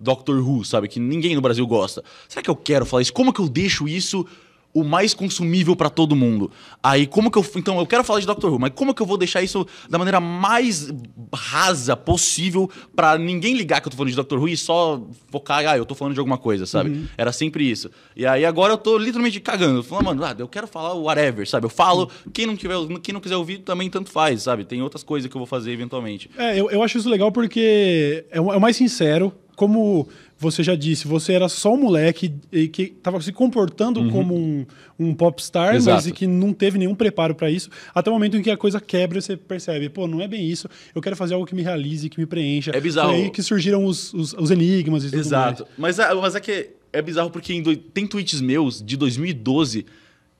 Doctor 0.00 0.36
Who, 0.46 0.64
sabe, 0.64 0.88
que 0.88 0.98
ninguém 0.98 1.34
no 1.34 1.40
Brasil 1.40 1.64
gosta. 1.66 2.02
Será 2.28 2.42
que 2.42 2.50
eu 2.50 2.56
quero 2.56 2.84
falar 2.86 3.02
isso? 3.02 3.12
Como 3.12 3.32
que 3.32 3.40
eu 3.40 3.48
deixo 3.48 3.86
isso 3.86 4.26
o 4.72 4.84
mais 4.84 5.12
consumível 5.12 5.74
pra 5.74 5.90
todo 5.90 6.14
mundo. 6.14 6.50
Aí, 6.82 7.06
como 7.06 7.30
que 7.30 7.38
eu. 7.38 7.46
Então, 7.56 7.78
eu 7.78 7.86
quero 7.86 8.04
falar 8.04 8.20
de 8.20 8.26
Doctor 8.26 8.52
Who, 8.52 8.58
mas 8.58 8.72
como 8.74 8.94
que 8.94 9.02
eu 9.02 9.06
vou 9.06 9.16
deixar 9.16 9.42
isso 9.42 9.66
da 9.88 9.98
maneira 9.98 10.20
mais 10.20 10.92
rasa 11.34 11.96
possível 11.96 12.70
pra 12.94 13.18
ninguém 13.18 13.54
ligar 13.54 13.80
que 13.80 13.88
eu 13.88 13.90
tô 13.90 13.96
falando 13.96 14.10
de 14.10 14.16
Doctor 14.16 14.38
Who 14.38 14.48
e 14.48 14.56
só 14.56 15.02
focar, 15.30 15.66
ah, 15.66 15.76
eu 15.76 15.84
tô 15.84 15.94
falando 15.94 16.14
de 16.14 16.20
alguma 16.20 16.38
coisa, 16.38 16.66
sabe? 16.66 17.08
Era 17.16 17.32
sempre 17.32 17.68
isso. 17.68 17.90
E 18.14 18.24
aí, 18.24 18.44
agora 18.44 18.72
eu 18.72 18.78
tô 18.78 18.96
literalmente 18.96 19.40
cagando. 19.40 19.82
Falando, 19.82 20.06
mano, 20.06 20.24
ah, 20.24 20.34
eu 20.38 20.48
quero 20.48 20.66
falar 20.66 20.94
o 20.94 21.04
whatever, 21.04 21.48
sabe? 21.48 21.66
Eu 21.66 21.70
falo, 21.70 22.10
quem 22.32 22.46
não, 22.46 22.56
tiver, 22.56 22.76
quem 23.02 23.12
não 23.12 23.20
quiser 23.20 23.36
ouvir 23.36 23.58
também 23.58 23.90
tanto 23.90 24.10
faz, 24.10 24.42
sabe? 24.42 24.64
Tem 24.64 24.82
outras 24.82 25.02
coisas 25.02 25.28
que 25.28 25.36
eu 25.36 25.40
vou 25.40 25.46
fazer 25.46 25.72
eventualmente. 25.72 26.30
É, 26.36 26.58
eu, 26.58 26.70
eu 26.70 26.82
acho 26.82 26.98
isso 26.98 27.08
legal 27.08 27.32
porque 27.32 28.24
é 28.30 28.40
o, 28.40 28.52
é 28.52 28.56
o 28.56 28.60
mais 28.60 28.76
sincero. 28.76 29.32
Como 29.60 30.08
você 30.38 30.62
já 30.62 30.74
disse, 30.74 31.06
você 31.06 31.34
era 31.34 31.46
só 31.46 31.74
um 31.74 31.76
moleque 31.76 32.32
que 32.72 32.82
estava 32.96 33.20
se 33.20 33.30
comportando 33.30 34.10
como 34.10 34.34
um, 34.34 34.64
um 34.98 35.12
popstar, 35.14 35.74
mas 35.74 35.86
Uhum. 35.86 35.92
Exato. 35.92 36.08
e 36.08 36.12
que 36.12 36.26
não 36.26 36.54
teve 36.54 36.78
nenhum 36.78 36.94
preparo 36.94 37.34
para 37.34 37.50
isso, 37.50 37.68
até 37.94 38.08
o 38.08 38.14
momento 38.14 38.38
em 38.38 38.42
que 38.42 38.50
a 38.50 38.56
coisa 38.56 38.80
quebra 38.80 39.18
e 39.18 39.22
você 39.22 39.36
percebe, 39.36 39.90
pô, 39.90 40.06
não 40.06 40.22
é 40.22 40.26
bem 40.26 40.48
isso, 40.48 40.66
eu 40.94 41.02
quero 41.02 41.14
fazer 41.14 41.34
algo 41.34 41.44
que 41.44 41.54
me 41.54 41.60
realize, 41.62 42.08
que 42.08 42.18
me 42.18 42.24
preencha. 42.24 42.70
É 42.74 42.80
bizarro. 42.80 43.10
Foi 43.12 43.24
aí 43.24 43.30
que 43.30 43.42
surgiram 43.42 43.84
os, 43.84 44.14
os, 44.14 44.32
os 44.32 44.50
enigmas 44.50 45.04
e 45.04 45.10
tudo 45.10 45.18
Exato. 45.20 45.66
Mas, 45.76 45.98
é- 45.98 46.14
mas 46.14 46.34
é 46.34 46.40
que 46.40 46.70
é 46.90 47.02
bizarro 47.02 47.28
porque 47.30 47.60
do- 47.60 47.76
tem 47.76 48.06
tweets 48.06 48.40
meus 48.40 48.82
de 48.82 48.96
2012 48.96 49.84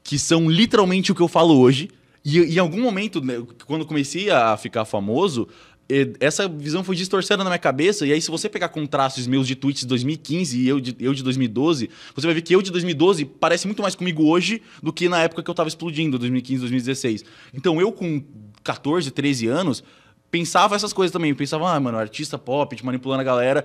que 0.03 0.19
são 0.19 0.49
literalmente 0.49 1.13
o 1.13 1.15
que 1.15 1.21
eu 1.21 1.29
falo 1.29 1.59
hoje. 1.61 1.91
E 2.25 2.39
em 2.39 2.59
algum 2.59 2.83
momento, 2.83 3.23
né, 3.25 3.43
quando 3.67 3.81
eu 3.83 3.87
comecei 3.87 4.29
a 4.31 4.55
ficar 4.57 4.85
famoso, 4.85 5.49
essa 6.21 6.49
visão 6.49 6.85
foi 6.85 6.95
distorcendo 6.95 7.43
na 7.43 7.51
minha 7.51 7.59
cabeça. 7.59 8.07
E 8.07 8.13
aí, 8.13 8.21
se 8.21 8.31
você 8.31 8.49
pegar 8.49 8.69
contrastes 8.69 9.27
meus 9.27 9.47
de 9.47 9.57
tweets 9.57 9.83
de 9.83 9.89
2015 9.89 10.59
e 10.59 10.69
eu 10.69 10.81
de, 10.81 10.97
eu 11.01 11.13
de 11.13 11.23
2012, 11.23 11.91
você 12.15 12.27
vai 12.27 12.35
ver 12.35 12.43
que 12.43 12.55
eu 12.55 12.63
de 12.63 12.71
2012 12.71 13.25
parece 13.25 13.67
muito 13.67 13.83
mais 13.83 13.95
comigo 13.95 14.25
hoje 14.25 14.63
do 14.83 14.93
que 14.93 15.09
na 15.09 15.23
época 15.23 15.43
que 15.43 15.51
eu 15.51 15.55
tava 15.55 15.69
explodindo, 15.69 16.19
2015, 16.19 16.61
2016. 16.61 17.25
Então, 17.53 17.81
eu 17.81 17.91
com 17.91 18.23
14, 18.63 19.11
13 19.11 19.47
anos, 19.47 19.83
pensava 20.31 20.77
essas 20.77 20.93
coisas 20.93 21.13
também. 21.13 21.35
Pensava, 21.35 21.75
ah, 21.75 21.81
mano, 21.81 21.99
artista 21.99 22.39
pop, 22.39 22.75
te 22.77 22.85
manipulando 22.85 23.21
a 23.21 23.25
galera, 23.25 23.65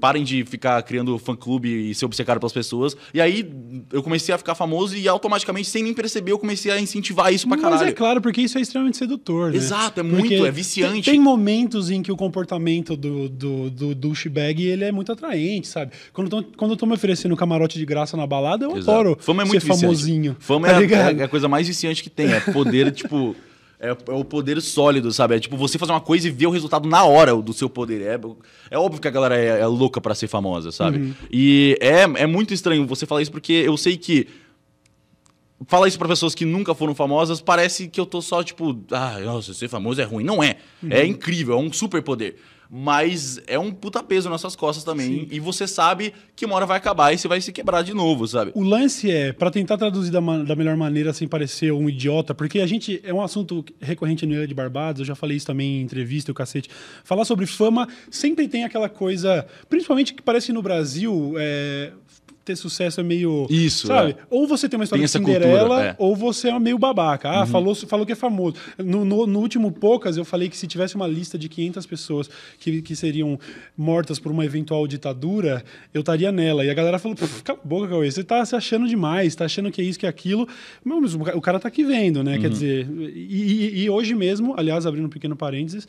parem 0.00 0.24
de 0.24 0.44
ficar 0.44 0.82
criando 0.82 1.16
fã-clube 1.18 1.90
e 1.90 1.94
ser 1.94 2.04
obcecado 2.04 2.38
pelas 2.40 2.52
pessoas. 2.52 2.96
E 3.14 3.20
aí 3.20 3.48
eu 3.92 4.02
comecei 4.02 4.34
a 4.34 4.38
ficar 4.38 4.54
famoso 4.54 4.96
e 4.96 5.06
automaticamente, 5.08 5.68
sem 5.68 5.82
nem 5.82 5.94
perceber, 5.94 6.32
eu 6.32 6.38
comecei 6.38 6.70
a 6.72 6.80
incentivar 6.80 7.32
isso 7.32 7.46
pra 7.48 7.56
Mas 7.56 7.64
caralho. 7.64 7.88
é 7.88 7.92
claro, 7.92 8.20
porque 8.20 8.40
isso 8.40 8.58
é 8.58 8.60
extremamente 8.60 8.96
sedutor, 8.96 9.50
né? 9.50 9.56
Exato, 9.56 10.00
é 10.00 10.02
Porque 10.02 10.16
muito, 10.16 10.34
é 10.34 10.42
tem- 10.42 10.50
viciante. 10.50 11.10
Tem, 11.10 11.20
momentos 11.20 11.90
em 11.90 12.02
que 12.02 12.10
o 12.12 12.16
comportamento 12.16 12.96
do, 12.96 13.28
do, 13.28 13.70
do 13.70 13.94
douchebag, 13.94 14.62
ele 14.66 14.84
é 14.84 14.92
muito 14.92 15.12
atraente, 15.12 15.66
sabe? 15.68 15.92
Quando 16.12 16.34
eu 16.36 16.42
tô, 16.42 16.50
quando 16.56 16.70
eu 16.72 16.76
tô 16.76 16.86
me 16.86 16.94
oferecendo 16.94 17.36
camarote 17.36 17.78
de 17.78 17.84
graça 17.86 18.16
na 18.16 18.26
balada, 18.26 18.64
eu 18.64 18.76
Exato. 18.76 18.90
adoro 18.90 19.16
Fama 19.20 19.42
é 19.42 19.46
muito 19.46 19.60
ser 19.60 19.66
viciante. 19.68 19.80
famosinho. 19.82 20.36
Fama 20.38 20.68
tá 20.68 20.82
é, 20.82 20.94
a- 20.94 21.10
é 21.12 21.22
a 21.24 21.28
coisa 21.28 21.48
mais 21.48 21.66
viciante 21.66 22.02
que 22.02 22.10
tem. 22.10 22.32
É 22.32 22.40
poder, 22.40 22.90
tipo. 22.92 23.34
É, 23.78 23.90
é 23.90 24.12
o 24.12 24.24
poder 24.24 24.60
sólido, 24.62 25.12
sabe? 25.12 25.36
É 25.36 25.40
tipo 25.40 25.56
você 25.56 25.76
fazer 25.78 25.92
uma 25.92 26.00
coisa 26.00 26.26
e 26.26 26.30
ver 26.30 26.46
o 26.46 26.50
resultado 26.50 26.88
na 26.88 27.04
hora 27.04 27.34
do 27.36 27.52
seu 27.52 27.68
poder. 27.68 28.00
É, 28.02 28.18
é 28.70 28.78
óbvio 28.78 29.00
que 29.00 29.06
a 29.08 29.10
galera 29.10 29.36
é, 29.36 29.60
é 29.60 29.66
louca 29.66 30.00
pra 30.00 30.14
ser 30.14 30.28
famosa, 30.28 30.72
sabe? 30.72 30.98
Uhum. 30.98 31.14
E 31.30 31.76
é, 31.80 32.02
é 32.22 32.26
muito 32.26 32.54
estranho 32.54 32.86
você 32.86 33.04
falar 33.04 33.20
isso 33.22 33.30
porque 33.30 33.52
eu 33.52 33.76
sei 33.76 33.96
que. 33.96 34.26
Falar 35.66 35.88
isso 35.88 35.98
pra 35.98 36.06
pessoas 36.08 36.34
que 36.34 36.44
nunca 36.44 36.74
foram 36.74 36.94
famosas 36.94 37.40
parece 37.40 37.88
que 37.88 37.98
eu 37.98 38.04
tô 38.04 38.20
só 38.20 38.42
tipo, 38.44 38.78
ah, 38.90 39.18
nossa, 39.20 39.54
ser 39.54 39.68
famoso 39.68 40.00
é 40.00 40.04
ruim. 40.04 40.22
Não 40.24 40.42
é. 40.42 40.56
É 40.90 41.00
Uhum. 41.02 41.06
incrível, 41.08 41.54
é 41.56 41.58
um 41.60 41.72
super 41.72 42.02
poder. 42.02 42.36
Mas 42.70 43.40
é 43.46 43.58
um 43.58 43.72
puta 43.72 44.02
peso 44.02 44.28
nas 44.28 44.40
suas 44.40 44.56
costas 44.56 44.84
também. 44.84 45.28
E 45.30 45.40
você 45.40 45.66
sabe 45.66 46.12
que 46.34 46.44
uma 46.44 46.54
hora 46.56 46.66
vai 46.66 46.76
acabar 46.76 47.12
e 47.12 47.18
você 47.18 47.28
vai 47.28 47.40
se 47.40 47.52
quebrar 47.52 47.82
de 47.82 47.94
novo, 47.94 48.26
sabe? 48.26 48.52
O 48.54 48.62
lance 48.62 49.10
é, 49.10 49.32
pra 49.32 49.50
tentar 49.50 49.78
traduzir 49.78 50.10
da, 50.10 50.20
da 50.20 50.56
melhor 50.56 50.76
maneira 50.76 51.12
sem 51.12 51.26
parecer 51.28 51.72
um 51.72 51.88
idiota, 51.88 52.34
porque 52.34 52.60
a 52.60 52.66
gente 52.66 53.00
é 53.04 53.12
um 53.12 53.22
assunto 53.22 53.64
recorrente 53.80 54.26
no 54.26 54.34
Ilha 54.34 54.46
de 54.46 54.54
Barbados, 54.54 55.00
eu 55.00 55.06
já 55.06 55.14
falei 55.14 55.36
isso 55.36 55.46
também 55.46 55.80
em 55.80 55.82
entrevista 55.82 56.32
o 56.32 56.34
cacete. 56.34 56.68
Falar 57.04 57.24
sobre 57.24 57.46
fama 57.46 57.88
sempre 58.10 58.48
tem 58.48 58.64
aquela 58.64 58.88
coisa, 58.88 59.46
principalmente 59.68 60.14
que 60.14 60.22
parece 60.22 60.46
que 60.46 60.52
no 60.52 60.62
Brasil 60.62 61.34
é, 61.38 61.92
ter 62.46 62.56
sucesso 62.56 63.00
é 63.00 63.02
meio. 63.02 63.46
Isso, 63.50 63.88
Sabe? 63.88 64.12
é. 64.12 64.16
Ou 64.30 64.46
você 64.46 64.68
tem 64.68 64.78
uma 64.78 64.84
história 64.84 65.00
Tem 65.06 65.20
de 65.20 65.26
Cinderela, 65.26 65.58
cultura, 65.68 65.84
é. 65.90 65.96
ou 65.98 66.14
você 66.16 66.48
é 66.48 66.58
meio 66.58 66.78
babaca. 66.78 67.28
Ah, 67.28 67.44
falou, 67.46 67.74
falou 67.74 68.06
que 68.06 68.12
é 68.12 68.14
famoso. 68.14 68.56
No, 68.78 69.04
no- 69.04 69.26
no 69.26 69.40
último 69.40 69.70
Poucas, 69.72 70.16
eu 70.16 70.24
falei 70.24 70.48
que 70.48 70.56
se 70.56 70.66
tivesse 70.66 70.94
uma 70.94 71.06
lista 71.06 71.36
de 71.36 71.48
500 71.48 71.84
pessoas 71.86 72.30
que, 72.60 72.80
que 72.80 72.94
seriam 72.96 73.38
mortas 73.76 74.18
por 74.18 74.30
uma 74.32 74.44
eventual 74.44 74.86
ditadura, 74.86 75.64
eu 75.92 76.00
estaria 76.00 76.30
nela. 76.32 76.64
E 76.64 76.70
a 76.70 76.74
galera 76.74 76.98
falou: 76.98 77.16
"Pff, 77.16 77.42
cala 77.42 77.58
a 77.62 77.66
boca, 77.66 77.88
Cauê, 77.88 78.10
você 78.10 78.22
tá 78.24 78.44
se 78.44 78.54
achando 78.54 78.86
demais, 78.88 79.34
tá 79.34 79.44
achando 79.44 79.70
que 79.70 79.80
é 79.80 79.84
isso, 79.84 79.98
que 79.98 80.06
é 80.06 80.08
aquilo. 80.08 80.46
Mas 80.84 81.14
o 81.14 81.18
ca- 81.18 81.36
o 81.36 81.40
cara 81.40 81.58
tá 81.58 81.66
aqui 81.68 81.82
vendo, 81.84 82.22
né? 82.22 82.38
Quer 82.38 82.48
dizer, 82.50 82.88
e, 83.14 83.42
e- 83.80 83.82
e 83.84 83.90
hoje 83.90 84.14
mesmo, 84.14 84.54
aliás, 84.56 84.86
abrindo 84.86 85.06
um 85.06 85.10
pequeno 85.10 85.34
parênteses, 85.34 85.88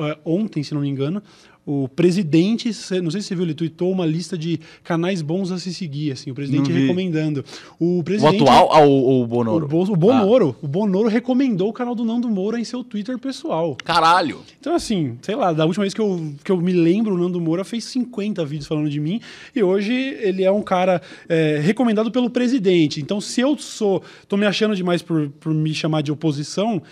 eh, 0.00 0.18
ontem, 0.24 0.62
se 0.62 0.72
não 0.72 0.80
me 0.80 0.88
engano, 0.88 1.22
o 1.70 1.86
presidente, 1.86 2.70
não 3.02 3.10
sei 3.10 3.20
se 3.20 3.28
você 3.28 3.34
viu, 3.34 3.44
ele 3.44 3.52
tweetou 3.52 3.92
uma 3.92 4.06
lista 4.06 4.38
de 4.38 4.58
canais 4.82 5.20
bons 5.20 5.52
a 5.52 5.58
se 5.58 5.74
seguir, 5.74 6.12
assim, 6.12 6.30
o 6.30 6.34
presidente 6.34 6.72
recomendando. 6.72 7.44
O 7.78 7.98
O 7.98 8.02
presidente. 8.02 8.42
atual 8.42 8.70
ah, 8.72 8.80
ou 8.80 9.22
o 9.22 9.26
Bonoro? 9.26 9.66
O, 9.66 9.68
Bo- 9.68 9.92
o 9.92 9.96
Bonoro, 9.96 10.56
o 10.62 10.66
Bonoro 10.66 11.08
recomendou 11.08 11.68
o 11.68 11.72
canal 11.74 11.94
do 11.94 12.06
Nando 12.06 12.26
Moura 12.28 12.58
em 12.58 12.64
seu 12.64 12.82
Twitter 12.82 13.18
pessoal. 13.18 13.76
Caralho. 13.84 14.40
Então, 14.58 14.74
assim, 14.74 15.18
sei 15.20 15.34
lá, 15.36 15.52
da 15.52 15.66
última 15.66 15.82
vez 15.84 15.92
que 15.92 16.00
eu, 16.00 16.32
que 16.42 16.50
eu 16.50 16.56
me 16.58 16.72
lembro, 16.72 17.14
o 17.14 17.18
Nando 17.18 17.38
Moura 17.38 17.64
fez 17.64 17.84
50 17.84 18.44
vídeos 18.46 18.66
falando 18.66 18.88
de 18.88 18.98
mim 18.98 19.20
e 19.54 19.62
hoje 19.62 19.92
ele 19.92 20.44
é 20.44 20.50
um 20.50 20.62
cara 20.62 21.02
é, 21.28 21.60
recomendado 21.62 22.10
pelo 22.10 22.30
presidente. 22.30 22.98
Então, 23.00 23.20
se 23.20 23.42
eu 23.42 23.58
sou, 23.58 24.02
tô 24.26 24.38
me 24.38 24.46
achando 24.46 24.74
demais 24.74 25.02
por, 25.02 25.28
por 25.38 25.52
me 25.52 25.74
chamar 25.74 26.00
de 26.02 26.10
oposição, 26.10 26.82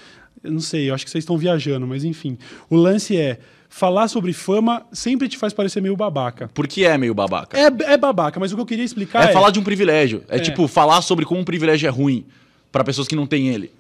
eu 0.44 0.52
não 0.52 0.60
sei, 0.60 0.90
eu 0.90 0.94
acho 0.94 1.04
que 1.04 1.10
vocês 1.10 1.22
estão 1.22 1.38
viajando, 1.38 1.86
mas 1.86 2.04
enfim. 2.04 2.36
O 2.68 2.76
lance 2.76 3.16
é, 3.16 3.38
falar 3.68 4.09
sobre 4.09 4.33
fama 4.33 4.87
sempre 4.92 5.29
te 5.29 5.37
faz 5.37 5.52
parecer 5.52 5.81
meio 5.81 5.96
babaca. 5.96 6.48
Porque 6.55 6.85
é 6.85 6.96
meio 6.96 7.14
babaca. 7.14 7.59
É, 7.59 7.66
é 7.92 7.96
babaca, 7.96 8.38
mas 8.40 8.52
o 8.52 8.57
que 8.57 8.62
eu 8.62 8.66
queria 8.66 8.85
explicar 8.85 9.26
É, 9.26 9.31
é... 9.31 9.33
falar 9.33 9.50
de 9.50 9.59
um 9.59 9.64
privilégio. 9.64 10.22
É, 10.29 10.37
É. 10.37 10.40
tipo, 10.40 10.66
falar 10.68 11.02
sobre 11.02 11.24
como 11.24 11.40
um 11.40 11.44
privilégio 11.44 11.87
é 11.87 11.90
ruim 11.90 12.24
pra 12.72 12.85
pessoas 12.85 13.07
que 13.09 13.16
não 13.16 13.26
têm 13.26 13.48
ele. 13.48 13.72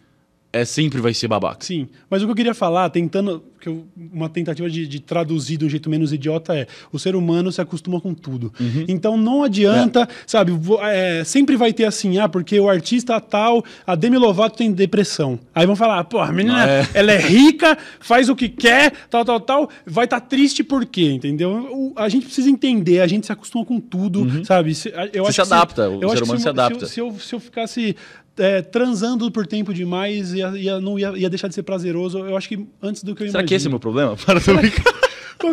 É 0.60 0.64
sempre 0.64 1.00
vai 1.00 1.12
ser 1.14 1.28
babaca. 1.28 1.64
Sim, 1.64 1.88
mas 2.08 2.22
o 2.22 2.26
que 2.26 2.32
eu 2.32 2.36
queria 2.36 2.54
falar, 2.54 2.88
tentando, 2.90 3.42
que 3.60 3.68
eu- 3.68 3.84
uma 4.12 4.28
tentativa 4.28 4.68
de, 4.70 4.86
de 4.86 5.00
traduzir 5.00 5.56
de 5.56 5.64
um 5.64 5.68
jeito 5.68 5.88
menos 5.90 6.12
idiota 6.12 6.54
é: 6.56 6.66
o 6.92 6.98
ser 6.98 7.14
humano 7.16 7.50
se 7.52 7.60
acostuma 7.60 8.00
com 8.00 8.14
tudo. 8.14 8.52
Então 8.88 9.16
não 9.16 9.42
adianta, 9.42 10.08
sabe? 10.26 10.52
vo- 10.52 10.78
é, 10.82 11.24
sempre 11.24 11.56
vai 11.56 11.72
ter 11.72 11.84
assim, 11.84 12.18
ah, 12.18 12.28
porque 12.28 12.58
o 12.58 12.68
artista 12.68 13.20
tal, 13.20 13.64
a 13.86 13.94
Demi 13.94 14.16
Lovato 14.16 14.56
tem 14.56 14.72
depressão. 14.72 15.38
Aí 15.54 15.66
vão 15.66 15.76
falar, 15.76 16.02
pô, 16.04 16.18
a 16.20 16.32
menina, 16.32 16.64
É. 16.68 16.86
ela 16.94 17.12
é 17.12 17.18
rica, 17.18 17.76
faz 18.00 18.28
o 18.28 18.36
que 18.36 18.48
quer, 18.48 18.92
tal, 19.10 19.24
tal, 19.24 19.40
tal, 19.40 19.70
vai 19.84 20.04
estar 20.04 20.20
triste 20.20 20.62
por 20.64 20.84
quê, 20.86 21.10
entendeu? 21.12 21.50
O- 21.72 21.92
a 21.96 22.08
gente 22.08 22.26
precisa 22.26 22.48
entender, 22.48 23.00
a 23.00 23.06
gente 23.06 23.26
se 23.26 23.32
acostuma 23.32 23.64
com 23.64 23.80
tudo, 23.80 24.44
sabe? 24.44 24.74
Se- 24.74 24.88
a- 24.94 25.06
Eu 25.12 25.24
Você 25.24 25.40
acho 25.40 25.48
se 25.48 25.54
adapta, 25.54 25.88
o 25.90 26.02
eu 26.02 26.10
ser 26.10 26.22
humano 26.22 26.40
se 26.40 26.46
eu- 26.46 26.50
adapta. 26.52 26.84
eu- 26.84 26.88
se 26.88 27.00
eu, 27.00 27.12
se 27.18 27.34
eu 27.34 27.40
ficasse 27.40 27.96
é, 28.38 28.62
transando 28.62 29.30
por 29.30 29.46
tempo 29.46 29.72
demais, 29.74 30.32
ia, 30.34 30.48
ia- 30.56 30.80
não 30.80 30.98
ia, 30.98 31.10
ia 31.16 31.28
deixar 31.30 31.48
de 31.48 31.54
ser 31.54 31.62
prazeroso. 31.62 32.18
Eu 32.18 32.36
acho 32.36 32.48
que 32.48 32.66
antes 32.82 33.02
do 33.02 33.14
que 33.14 33.24
eu 33.24 33.30
Será 33.30 33.42
que 33.44 33.54
esse 33.54 33.66
é 33.66 33.70
o 33.70 33.70
imagino. 33.70 33.70
meu 33.72 33.80
problema? 33.80 34.16
Para 34.24 34.40
de 34.40 34.52
brincar. 34.52 34.94
Que 35.38 35.46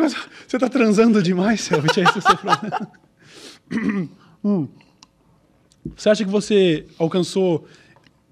Você 0.48 0.58
tá 0.58 0.70
transando 0.70 1.22
demais, 1.22 1.60
Selbit? 1.60 2.00
É 2.00 2.04
esse 2.04 2.18
o 2.20 2.22
seu 2.22 2.38
problema. 2.38 2.92
Hum. 4.46 4.68
Você 5.96 6.10
acha 6.10 6.24
que 6.26 6.30
você 6.32 6.86
alcançou, 6.98 7.66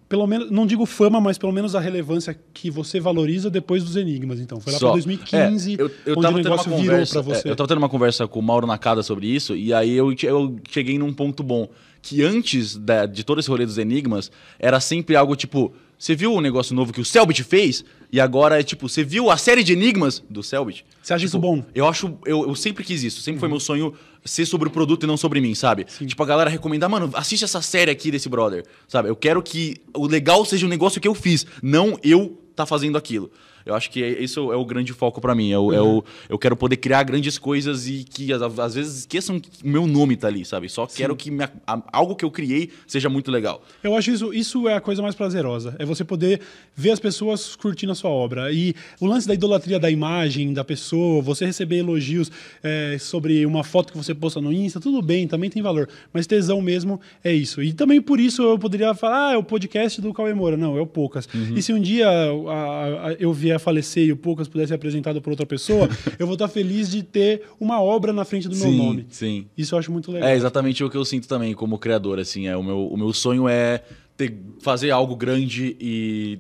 pelo 0.09 0.25
menos, 0.27 0.51
não 0.51 0.65
digo 0.65 0.85
fama, 0.85 1.19
mas 1.21 1.37
pelo 1.37 1.51
menos 1.53 1.73
a 1.75 1.79
relevância 1.79 2.37
que 2.53 2.69
você 2.69 2.99
valoriza 2.99 3.49
depois 3.49 3.83
dos 3.83 3.95
Enigmas, 3.95 4.39
então? 4.39 4.59
Foi 4.59 4.73
lá 4.73 4.79
pra 4.79 4.91
2015, 4.91 5.71
É, 5.73 5.81
eu, 5.81 5.91
eu 6.05 6.13
onde 6.17 6.19
o 6.19 6.21
tendo 6.21 6.27
uma 6.29 6.37
negócio 6.43 6.69
virou 6.71 6.79
conversa, 6.85 7.23
pra 7.23 7.33
você. 7.35 7.47
é, 7.47 7.51
eu 7.51 7.55
tava 7.55 7.67
tendo 7.69 7.77
uma 7.77 7.89
conversa 7.89 8.27
com 8.27 8.39
o 8.39 8.43
Mauro 8.43 8.67
Nakada 8.67 9.01
sobre 9.03 9.27
isso, 9.27 9.55
e 9.55 9.73
aí 9.73 9.91
eu, 9.91 10.13
eu 10.23 10.55
cheguei 10.69 10.97
num 10.97 11.13
ponto 11.13 11.41
bom. 11.43 11.69
Que 12.01 12.23
antes 12.23 12.75
da- 12.75 13.05
de 13.05 13.23
todo 13.23 13.39
esse 13.39 13.49
rolê 13.49 13.65
dos 13.65 13.77
enigmas, 13.77 14.31
era 14.59 14.79
sempre 14.79 15.15
algo 15.15 15.35
tipo. 15.35 15.73
Você 15.97 16.15
viu 16.15 16.33
o 16.33 16.41
negócio 16.41 16.73
novo 16.73 16.91
que 16.91 16.99
o 16.99 17.05
Selbit 17.05 17.43
fez? 17.43 17.85
E 18.11 18.19
agora 18.19 18.59
é 18.59 18.63
tipo, 18.63 18.89
você 18.89 19.03
viu 19.03 19.29
a 19.29 19.37
série 19.37 19.63
de 19.63 19.71
enigmas 19.73 20.21
do 20.27 20.41
Selbit? 20.41 20.83
Você 20.99 21.13
acha 21.13 21.19
Tipo, 21.23 21.27
isso 21.27 21.39
bom? 21.39 21.63
Eu 21.75 21.87
acho. 21.87 22.17
Eu, 22.25 22.47
eu 22.47 22.55
sempre 22.55 22.83
quis 22.83 23.03
isso. 23.03 23.21
Sempre 23.21 23.39
foi 23.39 23.47
meu 23.47 23.59
sonho 23.59 23.93
ser 24.25 24.47
sobre 24.47 24.67
o 24.67 24.71
produto 24.71 25.03
e 25.03 25.07
não 25.07 25.15
sobre 25.15 25.39
mim, 25.39 25.53
sabe? 25.53 25.83
Tipo, 25.85 26.23
a 26.23 26.25
galera 26.25 26.49
recomendar, 26.49 26.89
mano, 26.89 27.11
assiste 27.13 27.43
essa 27.43 27.61
série 27.61 27.91
aqui 27.91 28.09
desse 28.09 28.27
brother. 28.27 28.65
Sabe? 28.87 29.09
Eu 29.09 29.15
quero 29.15 29.43
que 29.43 29.77
o 29.93 30.07
legal 30.07 30.43
seja 30.43 30.65
o 30.65 30.69
negócio 30.69 30.99
que 30.99 31.07
eu 31.07 31.13
fiz, 31.13 31.45
não 31.61 31.99
eu 32.03 32.35
tá 32.55 32.65
fazendo 32.65 32.97
aquilo. 32.97 33.31
Eu 33.65 33.75
acho 33.75 33.89
que 33.89 34.03
é- 34.03 34.21
isso 34.23 34.51
é 34.51 34.55
o 34.55 34.65
grande 34.65 34.93
foco 34.93 35.19
pra 35.21 35.33
mim. 35.35 35.51
É 35.51 35.57
o, 35.59 35.73
é 35.73 35.81
o- 35.81 36.03
eu 36.29 36.37
quero 36.37 36.55
poder 36.55 36.77
criar 36.77 37.03
grandes 37.03 37.37
coisas 37.37 37.87
e 37.87 38.03
que 38.03 38.31
às, 38.33 38.73
vezes 38.75 38.99
esqueçam 38.99 39.39
que 39.39 39.49
o 39.63 39.67
meu 39.69 39.85
nome 39.87 40.15
tá 40.15 40.27
ali, 40.27 40.43
sabe? 40.45 40.67
Só 40.69 40.85
quero 40.87 41.15
que 41.15 41.29
minha- 41.31 41.51
a- 41.65 41.81
algo 41.91 42.15
que 42.15 42.25
eu 42.25 42.31
criei 42.31 42.69
seja 42.87 43.09
muito 43.09 43.29
legal. 43.31 43.63
Eu 43.83 43.95
acho 43.95 44.11
isso, 44.11 44.33
isso 44.33 44.67
é 44.67 44.75
a 44.75 44.81
coisa 44.81 45.01
mais 45.01 45.15
prazerosa. 45.15 45.75
É 45.79 45.85
você 45.85 46.03
poder 46.03 46.41
ver 46.75 46.91
as 46.91 46.99
pessoas 46.99 47.55
curtindo 47.55 47.91
a 47.91 47.95
sua 47.95 48.09
obra. 48.09 48.51
E 48.51 48.73
o 48.99 49.05
lance 49.05 49.27
da 49.27 49.33
idolatria 49.33 49.79
da 49.79 49.89
imagem 49.89 50.53
da 50.53 50.63
pessoa, 50.63 51.21
você 51.21 51.45
receber 51.45 51.77
elogios 51.77 52.31
é, 52.63 52.97
sobre 52.99 53.45
uma 53.45 53.63
foto 53.63 53.91
que 53.91 53.97
você 53.97 54.13
posta 54.13 54.39
no 54.41 54.51
Insta, 54.51 54.79
tudo 54.79 55.01
bem, 55.01 55.27
também 55.27 55.49
tem 55.49 55.61
valor. 55.61 55.87
Mas 56.13 56.27
tesão 56.27 56.61
mesmo 56.61 56.99
é 57.23 57.33
isso. 57.33 57.61
E 57.61 57.73
também 57.73 58.01
por 58.01 58.19
isso 58.19 58.41
eu 58.43 58.57
poderia 58.57 58.93
falar, 58.93 59.29
ah, 59.29 59.33
é 59.33 59.37
o 59.37 59.43
podcast 59.43 60.01
do 60.01 60.13
Cauê 60.13 60.33
Moura. 60.33 60.57
Não, 60.57 60.77
é 60.77 60.81
o 60.81 60.85
Poucas. 60.87 61.27
Uhum. 61.33 61.53
E 61.55 61.61
se 61.61 61.71
um 61.73 61.79
dia 61.79 62.07
a- 62.09 63.07
a- 63.09 63.13
eu 63.19 63.31
vier 63.33 63.50
a 63.53 63.59
falecer 63.59 64.05
e 64.05 64.11
o 64.11 64.17
Poucas 64.17 64.47
pudesse 64.47 64.69
ser 64.69 64.75
apresentado 64.75 65.21
por 65.21 65.31
outra 65.31 65.45
pessoa, 65.45 65.89
eu 66.17 66.25
vou 66.25 66.33
estar 66.33 66.47
feliz 66.47 66.89
de 66.89 67.03
ter 67.03 67.43
uma 67.59 67.81
obra 67.81 68.13
na 68.13 68.25
frente 68.25 68.47
do 68.47 68.55
meu 68.55 68.71
nome. 68.71 69.05
sim. 69.09 69.45
Isso 69.57 69.75
eu 69.75 69.79
acho 69.79 69.91
muito 69.91 70.11
legal. 70.11 70.29
É 70.29 70.35
exatamente 70.35 70.83
o 70.83 70.89
que 70.89 70.97
eu 70.97 71.05
sinto 71.05 71.27
também 71.27 71.53
como 71.53 71.77
criador, 71.77 72.19
assim. 72.19 72.47
É, 72.47 72.55
o, 72.55 72.63
meu, 72.63 72.87
o 72.87 72.97
meu 72.97 73.13
sonho 73.13 73.47
é 73.47 73.83
ter, 74.15 74.35
fazer 74.59 74.91
algo 74.91 75.15
grande 75.15 75.75
e 75.79 76.39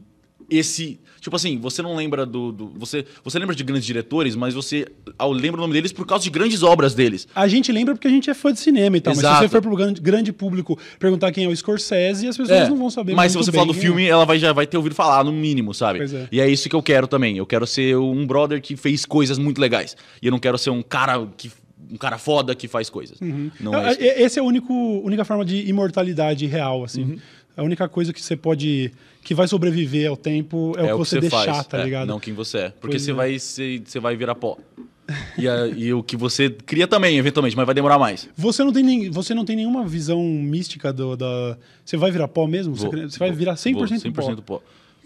esse... 0.49 0.99
Tipo 1.21 1.35
assim, 1.35 1.57
você 1.59 1.81
não 1.83 1.95
lembra 1.95 2.25
do... 2.25 2.51
do- 2.51 2.71
você, 2.75 3.05
você 3.23 3.37
lembra 3.39 3.55
de 3.55 3.63
grandes 3.63 3.85
diretores, 3.85 4.35
mas 4.35 4.53
você 4.55 4.85
ao, 5.17 5.31
lembra 5.31 5.59
o 5.59 5.61
nome 5.61 5.71
deles 5.73 5.93
por 5.93 6.05
causa 6.05 6.23
de 6.23 6.29
grandes 6.31 6.63
obras 6.63 6.93
deles. 6.93 7.27
A 7.33 7.47
gente 7.47 7.71
lembra 7.71 7.93
porque 7.93 8.07
a 8.07 8.11
gente 8.11 8.29
é 8.29 8.33
fã 8.33 8.51
de 8.51 8.59
cinema 8.59 8.97
e 8.97 9.01
tal, 9.01 9.11
mas 9.11 9.19
se 9.19 9.25
Exato. 9.25 9.43
você 9.43 9.47
for 9.49 9.61
pro 9.61 9.75
grande, 9.75 10.01
grande 10.01 10.33
público 10.33 10.77
perguntar 10.99 11.31
quem 11.31 11.45
é 11.45 11.47
o 11.47 11.55
Scorsese, 11.55 12.27
as 12.27 12.35
pessoas 12.35 12.61
É, 12.61 12.67
não 12.67 12.75
vão 12.75 12.89
saber 12.89 13.13
Mas 13.13 13.31
se 13.31 13.37
você 13.37 13.51
falar 13.51 13.67
do 13.67 13.73
filme, 13.73 14.05
ela 14.07 14.25
vai, 14.25 14.39
já 14.39 14.51
vai 14.51 14.65
ter 14.65 14.77
ouvido 14.77 14.95
falar, 14.95 15.23
no 15.23 15.31
mínimo, 15.31 15.73
sabe? 15.73 15.99
Pois 15.99 16.13
é. 16.13 16.27
E 16.31 16.41
é 16.41 16.49
isso 16.49 16.67
que 16.67 16.75
eu 16.75 16.81
quero 16.81 17.07
também. 17.07 17.37
Eu 17.37 17.45
quero 17.45 17.67
ser 17.67 17.95
um 17.95 18.25
brother 18.25 18.59
que 18.59 18.75
fez 18.75 19.05
coisas 19.05 19.37
muito 19.37 19.61
legais. 19.61 19.95
E 20.21 20.25
eu 20.25 20.31
não 20.31 20.39
quero 20.39 20.57
ser 20.57 20.71
um 20.71 20.81
cara 20.81 21.27
que. 21.37 21.51
um 21.91 21.97
cara 21.97 22.17
foda 22.17 22.55
que 22.55 22.67
faz 22.67 22.89
coisas. 22.89 23.19
Não 23.59 23.75
é. 23.75 23.89
é 23.89 23.91
isso. 23.91 24.01
É- 24.01 24.21
Esse 24.23 24.39
é 24.39 24.41
a 24.41 24.43
único, 24.45 24.73
única 25.03 25.23
forma 25.23 25.45
de 25.45 25.67
imortalidade 25.69 26.47
real, 26.47 26.83
assim. 26.83 27.03
Uhum. 27.03 27.17
A 27.55 27.63
única 27.63 27.87
coisa 27.87 28.11
que 28.11 28.21
você 28.21 28.35
pode. 28.35 28.91
Que 29.23 29.33
vai 29.35 29.47
sobreviver 29.47 30.09
ao 30.09 30.17
tempo 30.17 30.73
é, 30.77 30.93
o 30.93 30.97
que 30.99 31.05
você, 31.05 31.19
deixar, 31.19 31.45
faz, 31.45 31.67
tá 31.67 31.79
é, 31.79 31.83
ligado? 31.83 32.07
Não 32.07 32.19
quem 32.19 32.33
você 32.33 32.57
é. 32.57 32.69
Porque 32.69 32.95
Pois 32.97 33.01
você 33.03 33.11
é. 33.11 33.13
vai 33.13 33.39
ser, 33.39 33.81
você 33.85 33.99
vai 33.99 34.15
virar 34.15 34.35
pó. 34.35 34.57
E, 35.37 35.47
a- 35.47 35.67
e 35.67 35.93
o 35.93 36.01
que 36.01 36.15
você 36.15 36.49
cria 36.49 36.87
também, 36.87 37.17
eventualmente, 37.17 37.55
mas 37.55 37.65
vai 37.65 37.75
demorar 37.75 37.99
mais. 37.99 38.29
Você 38.35 38.63
não 38.63 38.71
tem, 38.71 38.81
nem, 38.83 39.09
você 39.09 39.33
não 39.33 39.43
tem 39.43 39.55
nenhuma 39.57 39.85
visão 39.85 40.23
mística 40.23 40.93
do, 40.93 41.17
da. 41.17 41.57
Você 41.83 41.97
vai 41.97 42.11
virar 42.11 42.27
pó 42.29 42.47
mesmo? 42.47 42.75
Você, 42.75 42.85
Vou- 42.87 43.09
você 43.09 43.19
vai 43.19 43.31
virar 43.31 43.55
100%, 43.55 43.73
vou, 43.73 44.13
pó. 44.13 44.21
100% 44.31 44.41
pó. 44.41 44.61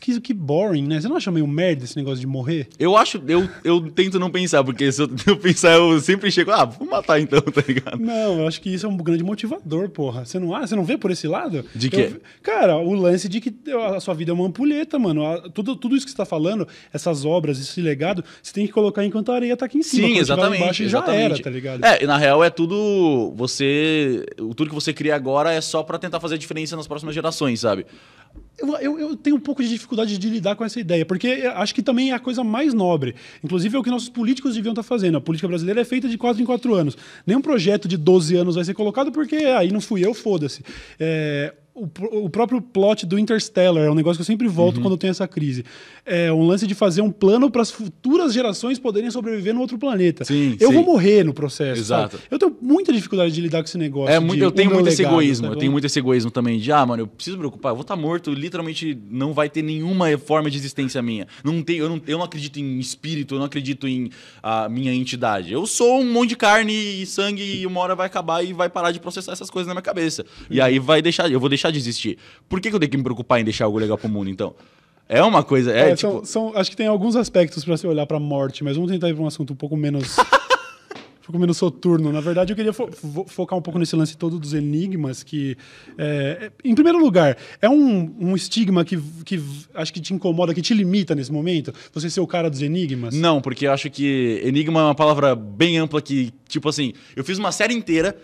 Que, 0.06 0.22
que 0.22 0.34
boring, 0.36 0.84
né? 0.86 1.02
Você 1.02 1.08
não 1.08 1.16
acha 1.16 1.32
meio 1.32 1.48
merda 1.48 1.84
esse 1.84 1.98
negócio 1.98 2.20
de 2.20 2.28
morrer? 2.28 2.68
Eu 2.78 2.96
acho, 2.96 3.20
eu, 3.28 3.50
eu 3.64 3.82
tento 3.90 4.20
não 4.20 4.30
pensar, 4.30 4.64
porque 4.64 4.92
se 4.92 5.02
eu, 5.02 5.10
eu 5.26 5.36
pensar, 5.36 5.74
eu 5.74 6.00
sempre 6.00 6.30
chego, 6.30 6.52
ah, 6.52 6.64
vou 6.64 6.88
matar 6.88 7.20
então, 7.20 7.42
tá 7.52 7.64
ligado? 7.68 7.98
Não, 8.00 8.42
eu 8.42 8.48
acho 8.48 8.62
que 8.62 8.72
isso 8.72 8.86
é 8.86 8.90
um 8.90 8.98
grande 8.98 9.24
motivador, 9.24 9.90
porra. 9.90 10.24
Você 10.24 10.38
não, 10.38 10.54
ah, 10.56 10.66
você 10.68 10.76
não 10.76 10.86
vê 10.86 10.96
por 10.96 11.10
esse 11.10 11.28
lado? 11.28 11.66
De 11.74 11.90
quê? 11.90 12.12
Eu- 12.14 12.22
cara, 12.44 12.78
o 12.78 12.94
lance 12.94 13.28
de 13.28 13.42
que 13.42 13.52
a 13.96 14.00
sua 14.00 14.14
vida 14.14 14.30
é 14.30 14.34
uma 14.36 14.46
ampulheta, 14.46 15.00
mano. 15.00 15.26
A- 15.26 15.50
tudo, 15.50 15.76
tudo 15.76 15.96
isso 15.96 16.06
que 16.06 16.12
você 16.12 16.18
tá 16.18 16.26
falando, 16.26 16.68
essas 16.94 17.26
obras, 17.26 17.60
esse 17.60 17.82
legado, 17.82 18.24
você 18.44 18.54
tem 18.54 18.68
que 18.68 18.72
colocar 18.72 19.04
enquanto 19.04 19.32
a 19.32 19.36
areia 19.36 19.58
tá 19.58 19.66
aqui 19.66 19.80
em 19.80 19.84
cima. 19.84 20.08
Sim, 20.08 20.18
exatamente. 20.20 20.62
embaixo, 20.62 20.84
exatamente. 20.84 21.20
já 21.22 21.26
era, 21.34 21.44
tá 21.44 21.50
ligado? 21.50 21.84
É, 21.84 22.04
e 22.04 22.06
na 22.06 22.18
real 22.18 22.44
é 22.44 22.52
tudo. 22.52 23.34
Você. 23.36 24.24
Tudo 24.38 24.68
que 24.68 24.76
você 24.76 24.94
cria 24.94 25.16
agora 25.16 25.52
é 25.52 25.62
só 25.62 25.82
pra 25.82 25.98
tentar 25.98 26.20
fazer 26.20 26.36
a 26.36 26.38
diferença 26.38 26.76
nas 26.76 26.86
próximas 26.86 27.16
gerações, 27.16 27.60
sabe? 27.62 27.88
Eu, 28.58 28.74
eu, 28.78 29.00
eu 29.00 29.16
tenho 29.18 29.36
um 29.36 29.40
pouco 29.40 29.62
de 29.62 29.68
dificuldade 29.68 30.18
de 30.18 30.30
lidar 30.30 30.56
com 30.56 30.64
essa 30.64 30.80
ideia, 30.80 31.06
porque 31.06 31.28
acho 31.56 31.76
que 31.76 31.84
também 31.84 32.12
é 32.12 32.14
a 32.14 32.20
coisa 32.20 32.42
mais 32.42 32.74
nobre. 32.74 33.14
Inclusive 33.44 33.76
é 33.76 33.80
o 33.80 33.84
que 33.84 33.90
nossos 33.90 34.08
políticos 34.08 34.56
deviam 34.56 34.72
estar 34.72 34.84
fazendo. 34.84 35.18
A 35.18 35.22
política 35.22 35.48
brasileira 35.48 35.82
é 35.82 35.86
feita 35.86 36.08
de 36.08 36.18
4 36.18 36.42
em 36.42 36.46
4 36.46 36.74
anos. 36.74 36.98
Nenhum 37.28 37.42
projeto 37.42 37.88
de 37.88 37.98
12 37.98 38.36
anos 38.36 38.56
vai 38.56 38.64
ser 38.64 38.74
colocado 38.74 39.12
porque 39.12 39.36
aí 39.36 39.72
não 39.72 39.82
fui 39.82 40.06
eu, 40.06 40.14
foda-se. 40.14 40.64
É, 40.98 41.54
o, 41.76 41.90
o 42.24 42.30
próprio 42.30 42.62
plot 42.62 43.06
do 43.06 43.20
Interstellar 43.20 43.84
é 43.84 43.92
um 43.92 43.96
negócio 43.96 44.18
que 44.18 44.22
eu 44.22 44.26
sempre 44.26 44.48
Uhum. 44.48 44.54
volto 44.54 44.80
quando 44.82 44.98
tem 44.98 45.10
essa 45.10 45.28
crise. 45.28 45.66
É 46.06 46.32
um 46.32 46.46
lance 46.48 46.66
de 46.66 46.74
fazer 46.74 47.02
um 47.02 47.12
plano 47.12 47.52
para 47.52 47.62
as 47.62 47.70
futuras 47.70 48.34
gerações 48.34 48.80
poderem 48.80 49.12
sobreviver 49.12 49.54
no 49.54 49.60
outro 49.60 49.78
planeta. 49.78 50.24
Sim, 50.24 50.56
eu 50.60 50.70
sim. 50.70 50.74
vou 50.74 50.84
morrer 50.86 51.26
no 51.26 51.34
processo. 51.34 51.82
Exato. 51.82 52.16
sabe? 52.16 52.24
Eu 52.32 52.40
tenho 52.40 52.56
muita 52.62 52.94
dificuldade 52.94 53.34
de 53.34 53.42
lidar 53.42 53.60
com 53.60 53.66
esse 53.66 53.78
negócio. 53.78 54.14
É 54.14 54.20
muito, 54.20 54.42
eu 54.42 54.52
tenho 54.52 54.72
muito 54.72 54.88
esse 54.88 55.02
legado, 55.02 55.14
egoísmo. 55.16 55.48
tá 55.48 55.54
eu 55.54 55.58
tenho 55.58 55.72
muito 55.72 55.86
esse 55.86 56.00
egoísmo 56.00 56.32
também 56.32 56.60
de, 56.60 56.72
ah, 56.72 56.86
mano, 56.86 57.04
eu 57.04 57.08
preciso 57.08 57.36
me 57.36 57.42
preocupar, 57.42 57.72
eu 57.72 57.76
vou 57.76 57.82
estar 57.82 57.96
morto, 57.98 58.32
literalmente 58.32 58.98
não 59.10 59.34
vai 59.34 59.50
ter 59.50 59.62
nenhuma 59.62 60.18
forma 60.18 60.50
de 60.50 60.58
existência 60.58 61.02
minha. 61.02 61.28
Não 61.44 61.62
tem, 61.62 61.78
eu, 61.78 61.90
não, 61.90 62.02
eu 62.08 62.18
não 62.18 62.26
acredito 62.26 62.58
em 62.58 62.80
espírito, 62.80 63.36
eu 63.36 63.40
não 63.40 63.46
acredito 63.48 63.86
em 63.88 64.10
a 64.42 64.70
minha 64.70 64.94
entidade. 64.94 65.52
Eu 65.52 65.66
sou 65.68 66.00
um 66.00 66.10
monte 66.14 66.30
de 66.30 66.36
carne 66.38 67.02
e 67.02 67.06
sangue 67.06 67.44
e 67.44 67.66
uma 67.68 67.82
hora 67.82 67.96
vai 67.96 68.08
acabar 68.08 68.44
e 68.44 68.54
vai 68.54 68.70
parar 68.70 68.92
de 68.92 69.00
processar 69.00 69.34
essas 69.34 69.50
coisas 69.50 69.68
na 69.68 69.74
minha 69.74 69.82
cabeça. 69.82 70.26
E 70.50 70.62
aí 70.62 70.80
vai 70.80 71.02
deixar, 71.02 71.30
eu 71.30 71.40
vou 71.40 71.50
deixar 71.50 71.65
de 71.72 71.78
existir. 71.80 72.18
Por 72.50 72.60
que, 72.62 72.70
que 72.70 72.76
eu 72.76 72.80
tenho 72.80 72.92
que 72.92 72.98
me 72.98 73.04
preocupar 73.04 73.40
em 73.40 73.44
deixar 73.44 73.66
algo 73.66 73.78
legal 73.80 73.98
pro 73.98 74.10
mundo, 74.10 74.30
então? 74.30 74.56
É 75.08 75.22
uma 75.22 75.44
coisa, 75.44 75.72
é, 75.72 75.92
É, 75.92 75.96
tipo... 75.96 76.12
são, 76.12 76.26
são- 76.26 76.52
acho 76.58 76.70
que 76.72 76.76
tem 76.78 76.88
alguns 76.88 77.16
aspectos 77.16 77.64
para 77.64 77.78
você 77.78 77.86
olhar 77.88 78.06
para 78.08 78.18
a 78.18 78.20
morte, 78.20 78.64
mas 78.64 78.76
vamos 78.76 78.92
tentar 78.92 79.10
ir 79.10 79.14
para 79.14 79.24
um 79.24 79.28
assunto 79.28 79.54
um 79.54 79.56
pouco 79.56 79.78
menos. 79.78 80.18
um 81.22 81.26
pouco 81.26 81.40
menos 81.40 81.58
soturno. 81.58 82.12
Na 82.12 82.22
verdade, 82.22 82.52
eu 82.54 82.56
queria 82.56 82.74
fo- 82.74 82.90
fo- 82.92 83.26
focar 83.28 83.58
um 83.58 83.62
pouco 83.62 83.78
nesse 83.80 83.96
lance 83.96 84.16
todo 84.18 84.40
dos 84.40 84.54
enigmas, 84.54 85.22
que, 85.24 85.56
é, 85.98 86.52
em 86.64 86.74
primeiro 86.76 87.00
lugar, 87.00 87.38
é 87.62 87.70
um, 87.70 88.16
um 88.20 88.36
estigma 88.36 88.84
que, 88.86 88.98
que 89.24 89.42
acho 89.74 89.92
que 89.94 90.00
te 90.00 90.14
incomoda, 90.14 90.54
que 90.54 90.62
te 90.62 90.74
limita 90.74 91.14
nesse 91.16 91.32
momento? 91.32 91.74
Você 91.94 92.10
ser 92.10 92.20
o 92.22 92.28
cara 92.28 92.50
dos 92.50 92.62
enigmas? 92.62 93.16
Não, 93.16 93.42
porque 93.42 93.68
eu 93.68 93.72
acho 93.72 93.90
que 93.90 94.42
enigma 94.44 94.80
é 94.80 94.84
uma 94.86 94.96
palavra 94.96 95.36
bem 95.36 95.78
ampla 95.78 96.02
que, 96.02 96.32
tipo 96.48 96.70
assim, 96.70 96.94
eu 97.16 97.24
fiz 97.24 97.38
uma 97.38 97.52
série 97.52 97.74
inteira 97.74 98.16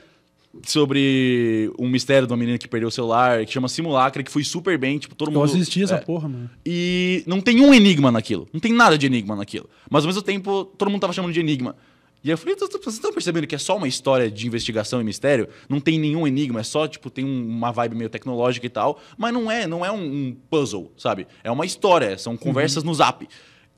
sobre 0.64 1.72
um 1.80 1.88
mistério 1.88 2.28
de 2.28 2.34
uma 2.34 2.38
menina 2.38 2.58
que 2.58 2.68
perdeu 2.68 2.90
o 2.90 2.92
celular, 2.92 3.46
que 3.46 3.52
chama 3.52 3.68
Simulacra, 3.68 4.22
que 4.24 4.32
foi 4.32 4.44
super 4.44 4.78
bem, 4.78 4.98
tipo, 4.98 5.16
todo 5.16 5.30
Eu 5.32 5.40
mundo... 5.40 5.46
assisti 5.46 5.84
essa 5.84 5.96
é, 5.96 6.00
porra, 6.00 6.28
mano. 6.28 6.50
E 6.66 7.24
não 7.26 7.40
tem 7.42 7.62
um 7.62 7.74
enigma 7.74 8.12
naquilo. 8.12 8.48
Não 8.52 8.60
tem 8.60 8.74
nada 8.74 8.98
de 8.98 9.06
enigma 9.06 9.36
naquilo. 9.36 9.70
Mas 9.90 10.04
ao 10.04 10.08
mesmo 10.08 10.22
tempo, 10.22 10.66
todo 10.66 10.90
mundo 10.90 11.02
tava 11.02 11.14
chamando 11.14 11.34
de 11.34 11.40
enigma. 11.40 11.76
E 12.24 12.30
eu 12.30 12.38
falei, 12.38 12.56
vocês 12.56 12.94
estão 12.96 13.12
percebendo 13.12 13.48
que 13.48 13.56
é 13.56 13.58
só 13.58 13.76
uma 13.76 13.88
história 13.88 14.30
de 14.30 14.46
investigação 14.46 15.02
e 15.02 15.04
mistério? 15.04 15.48
Não 15.68 15.80
tem 15.80 15.98
nenhum 15.98 16.28
enigma, 16.28 16.60
é 16.60 16.64
só, 16.64 16.88
tipo, 16.88 17.10
tem 17.10 17.26
um- 17.26 17.48
uma 17.48 17.72
vibe 17.72 17.96
meio 17.96 18.10
tecnológica 18.12 18.64
e 18.66 18.70
tal. 18.70 19.02
Mas 19.18 19.34
não 19.34 19.50
é, 19.50 19.66
não 19.66 19.84
é 19.84 19.92
um, 19.92 20.04
um 20.28 20.38
puzzle, 20.50 20.92
sabe? 20.96 21.26
É 21.44 21.50
uma 21.50 21.66
história, 21.66 22.16
são 22.20 22.38
conversas 22.38 22.84
no 22.84 22.94
zap. 22.94 23.28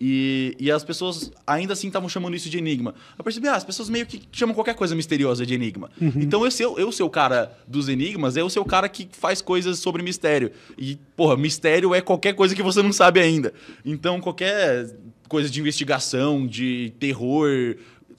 E, 0.02 0.56
e 0.60 0.70
as 0.70 0.84
pessoas 0.84 1.32
ainda 1.48 1.74
assim 1.74 1.88
estavam 1.88 2.10
chamando 2.10 2.36
isso 2.36 2.50
de 2.50 2.58
enigma. 2.58 2.94
Eu 3.18 3.24
percebi, 3.24 3.48
ah, 3.48 3.56
as 3.56 3.64
pessoas 3.64 3.90
meio 3.90 4.06
que 4.06 4.22
chamam 4.32 4.54
qualquer 4.54 4.76
coisa 4.76 4.94
misteriosa 4.96 5.46
de 5.46 5.54
enigma. 5.54 5.90
Então 6.02 6.44
eu 6.44 6.52
ser, 6.52 6.66
eu 6.66 6.92
ser 6.92 7.04
o 7.04 7.10
cara 7.10 7.58
dos 7.68 7.88
enigmas, 7.88 8.36
eu 8.36 8.50
ser 8.50 8.60
o 8.60 8.66
cara 8.66 8.90
que 8.90 9.08
faz 9.12 9.42
coisas 9.42 9.80
sobre 9.80 10.04
mistério. 10.04 10.52
E, 10.78 10.98
porra, 11.16 11.38
mistério 11.38 11.94
é 11.96 12.02
qualquer 12.02 12.34
coisa 12.34 12.54
que 12.54 12.62
você 12.64 12.82
não 12.84 12.92
sabe 12.92 13.20
ainda. 13.22 13.54
Então 13.86 14.20
qualquer 14.20 14.94
coisa 15.30 15.50
de 15.50 15.60
investigação, 15.62 16.46
de 16.46 16.92
terror. 17.00 17.48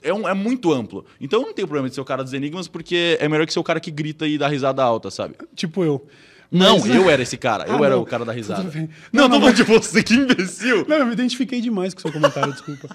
É, 0.01 0.13
um- 0.13 0.27
é 0.27 0.33
muito 0.33 0.71
amplo. 0.73 1.05
Então 1.19 1.41
eu 1.41 1.47
não 1.47 1.53
tenho 1.53 1.67
problema 1.67 1.89
de 1.89 1.95
ser 1.95 2.01
o 2.01 2.05
cara 2.05 2.23
dos 2.23 2.33
enigmas, 2.33 2.67
porque 2.67 3.17
é 3.19 3.27
melhor 3.27 3.45
que 3.45 3.53
ser 3.53 3.59
o 3.59 3.63
cara 3.63 3.79
que 3.79 3.91
grita 3.91 4.27
e 4.27 4.37
dá 4.37 4.47
risada 4.47 4.83
alta, 4.83 5.11
sabe? 5.11 5.35
Tipo 5.55 5.83
eu. 5.83 6.05
Não, 6.55 6.79
Mas- 6.79 6.95
eu 6.95 7.09
era 7.09 7.21
esse 7.21 7.37
cara. 7.37 7.65
Eu 7.67 7.75
Ah, 7.83 7.85
era 7.85 7.95
não. 7.95 8.01
o 8.01 8.05
cara 8.05 8.23
da 8.25 8.31
risada. 8.31 8.63
Não, 8.63 8.89
Não, 9.11 9.27
não, 9.27 9.39
não, 9.39 9.51
de 9.53 9.63
você, 9.63 10.01
que 10.03 10.13
imbecil. 10.13 10.85
Não, 10.87 10.97
eu 10.97 11.05
me 11.05 11.13
identifiquei 11.13 11.59
demais 11.61 11.93
com 11.93 11.99
o 11.99 12.01
seu 12.01 12.11
comentário, 12.11 12.51
desculpa. 12.53 12.89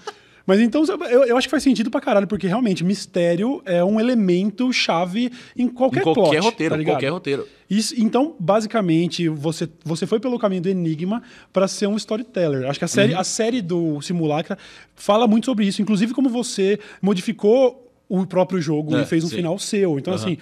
Mas 0.46 0.59
então, 0.59 0.83
eu, 1.09 1.25
eu 1.25 1.37
acho 1.37 1.46
que 1.46 1.51
faz 1.51 1.62
sentido 1.62 1.90
pra 1.90 2.01
caralho, 2.01 2.27
porque 2.27 2.46
realmente 2.49 2.83
mistério 2.83 3.62
é 3.64 3.85
um 3.85 4.01
elemento 4.01 4.73
chave 4.73 5.31
em 5.57 5.68
qualquer, 5.68 6.01
Em 6.01 6.03
qualquer 6.03 6.23
plot, 6.31 6.38
roteiro, 6.44 6.79
tá 6.79 6.85
qualquer 6.85 7.09
roteiro. 7.11 7.46
Isso, 7.68 7.94
então, 7.96 8.35
basicamente, 8.40 9.29
você, 9.29 9.68
você 9.85 10.07
foi 10.07 10.18
pelo 10.18 10.38
caminho 10.38 10.62
do 10.62 10.68
Enigma 10.68 11.23
para 11.53 11.68
ser 11.68 11.87
um 11.87 11.94
storyteller. 11.96 12.68
Acho 12.68 12.79
que 12.81 12.85
a 12.85 12.88
série, 12.88 13.12
Uhum. 13.12 13.20
a 13.20 13.25
série 13.25 13.62
do 13.62 14.01
Simulacra 14.03 14.59
fala 14.96 15.29
muito 15.29 15.44
sobre 15.44 15.66
isso, 15.66 15.83
inclusive 15.83 16.12
como 16.14 16.29
você 16.29 16.81
modificou 17.01 17.89
o 18.12 18.27
próprio 18.27 18.61
jogo 18.61 18.92
É, 18.96 19.03
e 19.03 19.07
fez 19.07 19.23
um 19.23 19.29
sim. 19.29 19.37
final 19.37 19.57
seu. 19.57 19.96
Então, 19.96 20.12
Aham. 20.12 20.20
assim, 20.23 20.37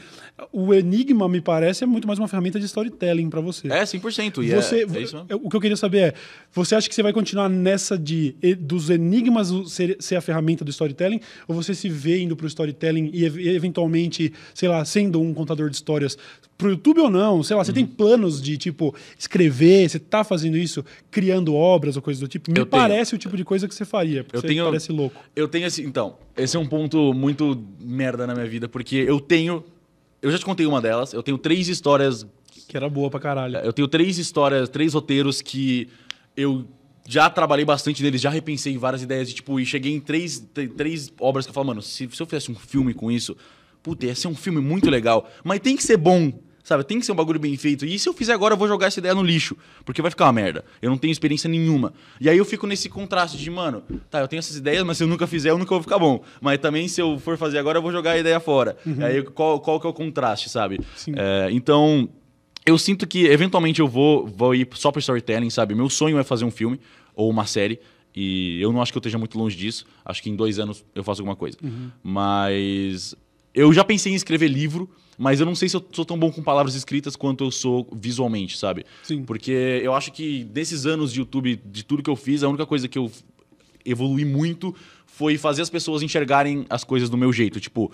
o 0.51 0.73
Enigma, 0.73 1.29
me 1.29 1.39
parece, 1.41 1.85
é 1.85 1.87
muito 1.87 2.09
mais 2.09 2.19
uma 2.19 2.27
ferramenta 2.27 2.59
de 2.59 2.65
storytelling 2.65 3.29
para 3.29 3.43
você. 3.43 3.69
É, 3.69 3.83
100%. 3.85 4.43
E 4.43 4.49
Você, 4.55 4.77
é, 4.77 4.79
é 4.81 4.85
isso 5.03 5.17
mesmo. 5.17 5.27
o 5.45 5.51
que 5.51 5.57
eu 5.57 5.61
queria 5.61 5.77
saber 5.77 5.99
é, 5.99 6.15
você 6.51 6.75
acha 6.75 6.89
que 6.89 6.95
você 6.95 7.03
vai 7.03 7.13
continuar 7.13 7.49
nessa 7.51 7.99
de 7.99 8.35
dos 8.59 8.89
enigmas 8.89 9.51
o- 9.51 9.67
ser, 9.67 9.99
ser 10.01 10.17
a 10.17 10.21
ferramenta 10.23 10.65
do 10.65 10.71
storytelling, 10.71 11.21
ou 11.47 11.55
você 11.55 11.75
se 11.75 11.91
vê 11.91 12.23
indo 12.23 12.35
pro 12.35 12.47
storytelling 12.47 13.11
e, 13.13 13.27
ev- 13.27 13.39
e 13.39 13.49
eventualmente, 13.51 14.33
sei 14.55 14.69
lá, 14.71 14.83
sendo 14.87 15.21
um 15.21 15.35
contador 15.35 15.69
de 15.69 15.77
histórias 15.77 16.17
pro 16.59 16.71
YouTube 16.71 17.01
ou 17.01 17.09
não? 17.09 17.43
Sei 17.43 17.57
lá, 17.57 17.63
você 17.65 17.73
tem 17.73 17.85
Uhum. 17.85 17.91
planos 17.91 18.43
de 18.43 18.59
tipo 18.59 18.95
escrever, 19.17 19.89
você 19.89 19.99
tá 19.99 20.25
fazendo 20.25 20.57
isso, 20.59 20.85
criando 21.11 21.55
obras 21.55 21.95
ou 21.97 22.03
coisas 22.03 22.21
do 22.21 22.27
tipo? 22.29 22.51
Me 22.51 22.59
Eu 22.59 22.67
tenho. 22.67 22.83
parece 22.83 23.15
o 23.15 23.19
tipo 23.19 23.37
de 23.37 23.45
coisa 23.45 23.69
que 23.69 23.75
você 23.75 23.85
faria, 23.85 24.25
porque 24.25 24.37
Eu 24.37 24.41
você 24.41 24.49
tenho- 24.49 24.65
parece 24.65 24.91
louco. 24.93 25.23
Eu 25.37 25.47
tenho 25.47 25.67
esse. 25.67 25.83
Então, 25.83 26.17
esse 26.37 26.57
é 26.57 26.61
um 26.61 26.67
ponto 26.67 27.15
muito 27.15 27.65
merda 27.81 28.27
na 28.27 28.35
minha 28.35 28.47
vida, 28.47 28.69
porque 28.69 28.97
eu 28.97 29.21
tenho. 29.21 29.65
Eu 30.21 30.33
já 30.33 30.39
te 30.39 30.45
contei 30.45 30.67
uma 30.67 30.81
delas. 30.83 31.13
Eu 31.13 31.23
tenho 31.23 31.39
três 31.39 31.69
histórias. 31.69 32.27
Que 32.67 32.77
era 32.77 32.89
boa 32.91 33.09
pra 33.09 33.21
caralho. 33.21 33.57
Eu 33.59 33.73
tenho 33.73 33.87
três 33.89 34.19
histórias, 34.19 34.69
três 34.69 34.93
roteiros 34.93 35.41
que 35.41 35.89
eu 36.37 36.67
já 37.09 37.31
trabalhei 37.31 37.65
bastante 37.65 38.03
neles, 38.03 38.21
já 38.21 38.29
repensei 38.29 38.77
várias 38.77 39.01
ideias 39.03 39.29
de 39.29 39.35
tipo, 39.37 39.59
e 39.59 39.65
cheguei 39.65 39.95
em 39.95 40.01
três, 40.01 40.45
três 40.77 41.11
obras 41.19 41.47
que 41.47 41.51
eu 41.51 41.55
falo, 41.55 41.69
mano, 41.69 41.81
se, 41.81 42.07
se 42.13 42.21
eu 42.21 42.27
fizesse 42.27 42.51
um 42.51 42.55
filme 42.55 42.93
com 42.93 43.11
isso, 43.11 43.35
puta, 43.83 44.05
ia 44.05 44.15
ser 44.15 44.29
um 44.29 44.35
filme 44.35 44.61
muito 44.61 44.91
legal. 44.91 45.27
Mas 45.43 45.61
tem 45.61 45.75
que 45.77 45.83
ser 45.83 45.97
bom, 45.97 46.31
sabe? 46.69 46.85
Tem 46.85 47.01
que 47.01 47.07
ser 47.07 47.13
um 47.13 47.15
bagulho 47.15 47.41
bem 47.41 47.57
feito. 47.57 47.87
E 47.87 47.99
se 47.99 48.07
eu 48.09 48.13
fizer 48.13 48.35
agora, 48.35 48.53
eu 48.53 48.59
vou 48.59 48.69
jogar 48.69 48.89
essa 48.89 49.01
ideia 49.01 49.15
no 49.15 49.23
lixo, 49.23 49.57
porque 49.87 50.03
vai 50.03 50.11
ficar 50.11 50.27
uma 50.27 50.33
merda. 50.35 50.65
Eu 50.83 50.91
não 50.91 50.99
tenho 50.99 51.11
experiência 51.11 51.49
nenhuma. 51.49 51.95
E 52.21 52.29
aí 52.29 52.37
eu 52.37 52.45
fico 52.45 52.67
nesse 52.67 52.91
contraste 52.91 53.39
de, 53.39 53.51
mano, 53.51 53.83
tá, 54.11 54.21
eu 54.21 54.29
tenho 54.29 54.39
essas 54.39 54.57
ideias, 54.57 54.85
mas 54.85 54.99
se 54.99 55.05
eu 55.05 55.09
nunca 55.09 55.27
fizer, 55.27 55.51
eu 55.51 55.59
nunca 55.59 55.71
vou 55.71 55.83
ficar 55.83 55.99
bom. 55.99 56.23
Mas 56.41 56.59
também, 56.59 56.87
se 56.87 57.01
eu 57.01 57.19
for 57.19 57.39
fazer 57.39 57.59
agora, 57.59 57.79
eu 57.79 57.83
vou 57.83 57.91
jogar 57.91 58.13
a 58.13 58.19
ideia 58.19 58.39
fora. 58.39 58.77
Uhum. 58.85 59.03
Aí 59.03 59.23
qual, 59.23 59.61
qual 59.61 59.81
que 59.81 59.87
é 59.87 59.91
o 59.91 59.95
contraste, 59.95 60.51
sabe? 60.51 60.79
É, 61.17 61.49
então 61.51 62.07
eu 62.67 62.77
sinto 62.77 63.07
que 63.07 63.25
eventualmente 63.25 63.81
eu 63.81 63.89
vou, 63.89 64.27
vou 64.27 64.55
ir 64.55 64.69
só 64.75 64.93
pro 64.93 65.01
storytelling, 65.01 65.49
sabe? 65.49 65.75
Meu 65.75 65.89
sonho 65.89 66.19
é 66.19 66.25
fazer 66.25 66.45
um 66.45 66.51
filme 66.51 66.79
ou 67.15 67.31
uma 67.31 67.47
série. 67.47 67.81
E 68.15 68.61
eu 68.61 68.73
não 68.73 68.83
acho 68.83 68.93
que 68.93 68.99
eu 68.99 69.01
esteja 69.01 69.17
muito 69.17 69.39
longe 69.39 69.57
disso. 69.57 69.87
Acho 70.05 70.23
que 70.23 70.29
em 70.29 70.37
dois 70.37 70.59
anos 70.59 70.85
eu 70.95 71.03
faço 71.03 71.23
alguma 71.23 71.37
coisa. 71.37 71.57
Uhum. 71.63 71.91
Mas 72.03 73.15
eu 73.59 73.73
já 73.73 73.83
pensei 73.83 74.13
em 74.13 74.15
escrever 74.15 74.47
livro, 74.47 74.89
mas 75.19 75.41
eu 75.41 75.47
não 75.47 75.55
sei 75.55 75.69
se 75.69 75.77
eu 75.77 75.85
sou 75.91 76.05
tão 76.05 76.17
bom 76.17 76.31
com 76.31 76.41
palavras 76.41 76.77
escritas 76.77 77.17
quanto 77.17 77.43
eu 77.43 77.51
sou 77.51 77.89
visualmente, 77.93 78.57
sabe? 78.57 78.87
Sim. 79.03 79.25
Porque 79.25 79.81
eu 79.83 79.93
acho 79.95 80.13
que 80.13 80.47
nesses 80.55 80.87
anos 80.87 81.13
de 81.13 81.19
YouTube, 81.19 81.61
de 81.65 81.85
tudo 81.85 82.01
que 82.01 82.09
eu 82.09 82.15
fiz, 82.15 82.45
a 82.45 82.49
única 82.49 82.65
coisa 82.65 82.87
que 82.87 82.97
eu 82.97 83.11
evolui 83.85 84.25
muito 84.25 84.73
foi 85.07 85.37
fazer 85.37 85.63
as 85.63 85.69
pessoas 85.69 86.03
enxergarem 86.03 86.67
as 86.71 86.85
coisas 86.85 87.11
do 87.11 87.17
meu 87.17 87.33
jeito. 87.33 87.59
Tipo, 87.59 87.91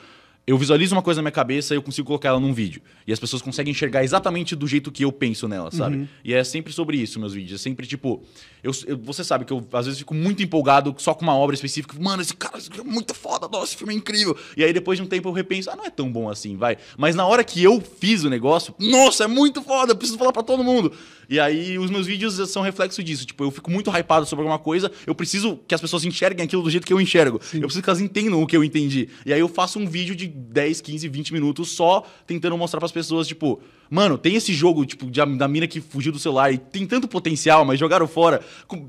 eu 0.47 0.59
visualizo 0.59 0.95
uma 0.95 1.01
coisa 1.01 1.19
na 1.19 1.23
minha 1.23 1.33
cabeça 1.33 1.73
e 1.73 1.77
eu 1.77 1.83
consigo 1.83 2.07
colocar 2.07 2.29
ela 2.29 2.41
num 2.41 2.53
vídeo. 2.53 2.83
E 3.07 3.13
as 3.13 3.19
pessoas 3.19 3.41
conseguem 3.41 3.71
enxergar 3.71 4.05
exatamente 4.05 4.55
do 4.55 4.67
jeito 4.67 4.93
que 4.93 5.03
eu 5.03 5.11
penso 5.11 5.49
nela, 5.49 5.71
sabe? 5.71 5.97
Uhum. 5.97 6.09
E 6.23 6.35
é 6.35 6.45
sempre 6.45 6.71
sobre 6.71 6.99
isso, 6.99 7.19
meus 7.19 7.33
vídeos. 7.33 7.61
É 7.61 7.63
sempre 7.63 7.87
tipo. 7.87 8.23
Eu, 8.63 8.73
eu, 8.87 8.99
você 8.99 9.25
sabe 9.25 9.47
que 9.47 9.53
eu 9.53 9.67
às 9.73 9.87
vezes 9.87 9.99
fico 9.99 10.15
muito 10.15 10.43
empolgado 10.43 10.95
só 10.99 11.15
com 11.15 11.23
uma 11.23 11.35
obra 11.35 11.55
específica. 11.55 11.97
Mano, 11.99 12.21
esse 12.21 12.35
cara 12.35 12.59
é 12.59 12.83
muito 12.83 13.15
foda, 13.15 13.49
nossa, 13.49 13.67
esse 13.67 13.77
filme 13.77 13.95
é 13.95 13.97
incrível. 13.97 14.37
E 14.55 14.63
aí 14.63 14.73
depois 14.73 14.99
de 14.99 15.03
um 15.03 15.07
tempo 15.07 15.29
eu 15.29 15.33
repenso, 15.33 15.71
ah, 15.71 15.77
não 15.77 15.87
é 15.87 15.91
tão 15.91 16.13
bom 16.13 16.29
assim, 16.29 16.57
vai. 16.57 16.77
Mas 16.99 17.15
na 17.15 17.27
hora 17.27 17.43
que 17.43 17.63
eu 17.63 17.81
fiz 17.81 18.25
o 18.25 18.31
negócio, 18.31 18.75
nossa, 18.79 19.25
é 19.25 19.27
muito 19.27 19.63
foda, 19.63 19.93
eu 19.93 19.97
preciso 19.97 20.19
falar 20.19 20.33
para 20.33 20.43
todo 20.43 20.63
mundo. 20.63 20.93
E 21.29 21.41
aí 21.41 21.79
os 21.79 21.91
meus 21.91 22.07
vídeos 22.07 22.35
são 22.51 22.63
reflexo 22.63 23.03
disso. 23.03 23.25
Tipo, 23.25 23.45
eu 23.45 23.51
fico 23.51 23.71
muito 23.71 23.91
hypado 23.91 24.27
sobre 24.27 24.43
alguma 24.43 24.59
coisa, 24.59 24.91
eu 25.07 25.15
preciso 25.15 25.59
que 25.67 25.75
as 25.75 25.81
pessoas 25.81 26.05
enxerguem 26.05 26.45
aquilo 26.45 26.63
do 26.63 26.71
jeito 26.71 26.87
que 26.87 26.93
eu 26.93 27.01
enxergo. 27.01 27.41
Sim. 27.43 27.59
Eu 27.59 27.63
preciso 27.63 27.83
que 27.83 27.91
elas 27.91 28.01
entendam 28.01 28.43
o 28.43 28.47
que 28.47 28.57
eu 28.57 28.65
entendi. 28.65 29.09
E 29.25 29.33
aí 29.33 29.41
eu 29.41 29.49
faço 29.49 29.79
um 29.79 29.87
vídeo 29.87 30.15
de 30.15 30.27
10, 30.27 30.81
15, 30.81 31.09
20 31.09 31.33
minutos 31.33 31.71
só 31.71 32.05
tentando 32.27 32.57
mostrar 32.57 32.81
para 32.81 32.87
as 32.87 32.93
pessoas, 32.93 33.27
tipo, 33.27 33.61
mano, 33.91 34.19
tem 34.19 34.35
esse 34.35 34.53
jogo, 34.53 34.85
tipo, 34.85 35.11
de, 35.11 35.25
da 35.37 35.49
mina 35.49 35.67
que 35.67 35.81
fugiu 35.81 36.13
do 36.13 36.19
celular 36.19 36.53
e 36.53 36.59
tem 36.59 36.87
tanto 36.87 37.07
potencial, 37.07 37.65
mas 37.65 37.79
jogaram 37.79 38.07
fora. 38.07 38.41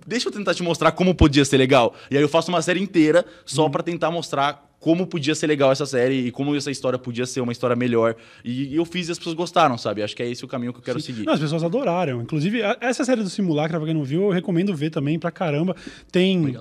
Deixa 0.07 0.27
eu 0.27 0.31
tentar 0.31 0.53
te 0.53 0.63
mostrar 0.63 0.91
como 0.91 1.13
podia 1.13 1.45
ser 1.45 1.57
legal. 1.57 1.93
E 2.09 2.17
aí 2.17 2.23
eu 2.23 2.29
faço 2.29 2.49
uma 2.49 2.61
série 2.61 2.81
inteira 2.81 3.25
só 3.45 3.65
hum. 3.65 3.69
para 3.69 3.83
tentar 3.83 4.11
mostrar 4.11 4.64
como 4.79 5.07
podia 5.07 5.33
ser 5.33 5.47
legal 5.47 5.71
essa 5.71 5.85
série 5.85 6.27
e 6.27 6.31
como 6.31 6.55
essa 6.55 6.69
história 6.69 6.99
podia 6.99 7.25
ser 7.25 7.41
uma 7.41 7.51
história 7.51 7.75
melhor. 7.75 8.15
E, 8.43 8.73
e 8.73 8.75
eu 8.75 8.85
fiz 8.85 9.07
e 9.07 9.11
as 9.11 9.17
pessoas 9.17 9.35
gostaram, 9.35 9.77
sabe? 9.77 10.03
Acho 10.03 10.15
que 10.15 10.21
é 10.21 10.29
esse 10.29 10.45
o 10.45 10.47
caminho 10.47 10.71
que 10.73 10.79
eu 10.79 10.83
quero 10.83 10.99
Sim. 10.99 11.07
seguir. 11.07 11.25
Não, 11.25 11.33
as 11.33 11.39
pessoas 11.39 11.63
adoraram. 11.63 12.21
Inclusive, 12.21 12.61
essa 12.79 13.03
série 13.03 13.23
do 13.23 13.29
Simulacra, 13.29 13.77
pra 13.77 13.85
quem 13.85 13.95
não 13.95 14.03
viu, 14.03 14.23
eu 14.23 14.29
recomendo 14.29 14.75
ver 14.75 14.89
também 14.89 15.17
pra 15.17 15.31
caramba. 15.31 15.75
Tem, 16.11 16.57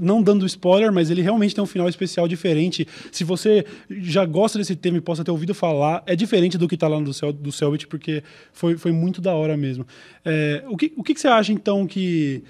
não 0.00 0.22
dando 0.22 0.44
spoiler, 0.46 0.92
mas 0.92 1.10
ele 1.10 1.22
realmente 1.22 1.54
tem 1.54 1.62
um 1.62 1.66
final 1.66 1.88
especial 1.88 2.26
diferente. 2.26 2.86
Se 3.12 3.24
você 3.24 3.64
já 3.90 4.24
gosta 4.24 4.58
desse 4.58 4.74
tema 4.74 4.98
e 4.98 5.00
possa 5.00 5.24
ter 5.24 5.30
ouvido 5.30 5.54
falar, 5.54 6.02
é 6.06 6.16
diferente 6.16 6.58
do 6.58 6.66
que 6.66 6.76
tá 6.76 6.88
lá 6.88 7.00
no 7.00 7.14
Cel, 7.14 7.32
do 7.32 7.52
Selbit, 7.52 7.86
porque 7.86 8.22
foi, 8.52 8.76
foi 8.76 8.92
muito 8.92 9.20
da 9.20 9.34
hora 9.34 9.56
mesmo. 9.56 9.86
É, 10.24 10.64
o 10.68 10.76
que, 10.76 10.92
o 10.96 11.02
que, 11.02 11.14
que 11.14 11.20
você 11.20 11.28
acha, 11.28 11.52
então, 11.52 11.86
que 11.86 12.42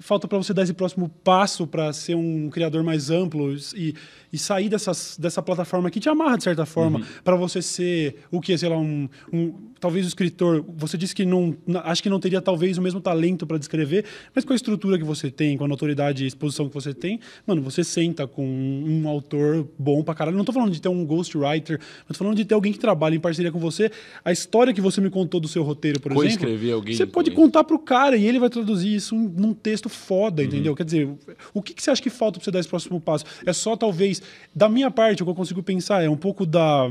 falta 0.00 0.28
para 0.28 0.38
você 0.38 0.54
dar 0.54 0.62
esse 0.62 0.74
próximo 0.74 1.08
passo 1.22 1.66
para 1.66 1.92
ser 1.92 2.14
um 2.14 2.50
criador 2.50 2.82
mais 2.82 3.10
amplo 3.10 3.54
e 3.74 3.94
e 4.32 4.38
sair 4.38 4.68
dessas, 4.68 5.16
dessa 5.18 5.42
plataforma 5.42 5.90
que 5.90 6.00
te 6.00 6.08
amarra 6.08 6.36
de 6.36 6.44
certa 6.44 6.66
forma, 6.66 6.98
uhum. 6.98 7.04
para 7.24 7.36
você 7.36 7.62
ser 7.62 8.16
o 8.30 8.40
que, 8.40 8.56
sei 8.58 8.68
lá, 8.68 8.76
um, 8.76 9.08
um, 9.32 9.54
talvez 9.80 10.04
o 10.04 10.08
escritor. 10.08 10.64
Você 10.76 10.96
disse 10.96 11.14
que 11.14 11.24
não, 11.24 11.56
acho 11.84 12.02
que 12.02 12.08
não 12.08 12.20
teria 12.20 12.40
talvez 12.40 12.78
o 12.78 12.82
mesmo 12.82 13.00
talento 13.00 13.46
para 13.46 13.58
descrever, 13.58 14.04
mas 14.34 14.44
com 14.44 14.52
a 14.52 14.56
estrutura 14.56 14.98
que 14.98 15.04
você 15.04 15.30
tem, 15.30 15.56
com 15.56 15.64
a 15.64 15.68
notoriedade 15.68 16.24
e 16.24 16.26
exposição 16.26 16.68
que 16.68 16.74
você 16.74 16.92
tem, 16.92 17.20
mano, 17.46 17.62
você 17.62 17.84
senta 17.84 18.26
com 18.26 18.44
um, 18.44 19.02
um 19.02 19.08
autor 19.08 19.68
bom 19.78 20.02
pra 20.02 20.14
caralho. 20.14 20.36
Não 20.36 20.44
tô 20.44 20.52
falando 20.52 20.72
de 20.72 20.80
ter 20.80 20.88
um 20.88 21.04
ghostwriter, 21.04 21.78
mas 22.06 22.16
tô 22.16 22.24
falando 22.24 22.36
de 22.36 22.44
ter 22.44 22.54
alguém 22.54 22.72
que 22.72 22.78
trabalha 22.78 23.14
em 23.14 23.20
parceria 23.20 23.52
com 23.52 23.58
você. 23.58 23.90
A 24.24 24.32
história 24.32 24.72
que 24.72 24.80
você 24.80 25.00
me 25.00 25.10
contou 25.10 25.40
do 25.40 25.48
seu 25.48 25.62
roteiro, 25.62 26.00
por 26.00 26.12
exemplo. 26.12 26.28
escrever 26.28 26.72
alguém. 26.72 26.94
Você 26.94 27.06
pode 27.06 27.30
também. 27.30 27.44
contar 27.44 27.64
pro 27.64 27.78
cara 27.78 28.16
e 28.16 28.26
ele 28.26 28.38
vai 28.38 28.50
traduzir 28.50 28.94
isso 28.94 29.14
num 29.14 29.54
texto 29.54 29.88
foda, 29.88 30.42
uhum. 30.42 30.48
entendeu? 30.48 30.74
Quer 30.74 30.84
dizer, 30.84 31.08
o 31.52 31.62
que, 31.62 31.74
que 31.74 31.82
você 31.82 31.90
acha 31.90 32.02
que 32.02 32.10
falta 32.10 32.38
pra 32.38 32.44
você 32.44 32.50
dar 32.50 32.60
esse 32.60 32.68
próximo 32.68 33.00
passo? 33.00 33.24
É 33.44 33.52
só 33.52 33.76
talvez 33.76 34.22
da 34.54 34.68
minha 34.68 34.90
parte, 34.90 35.22
o 35.22 35.26
que 35.26 35.30
eu 35.30 35.34
consigo 35.34 35.62
pensar 35.62 36.02
é 36.02 36.08
um 36.08 36.16
pouco 36.16 36.44
da. 36.44 36.90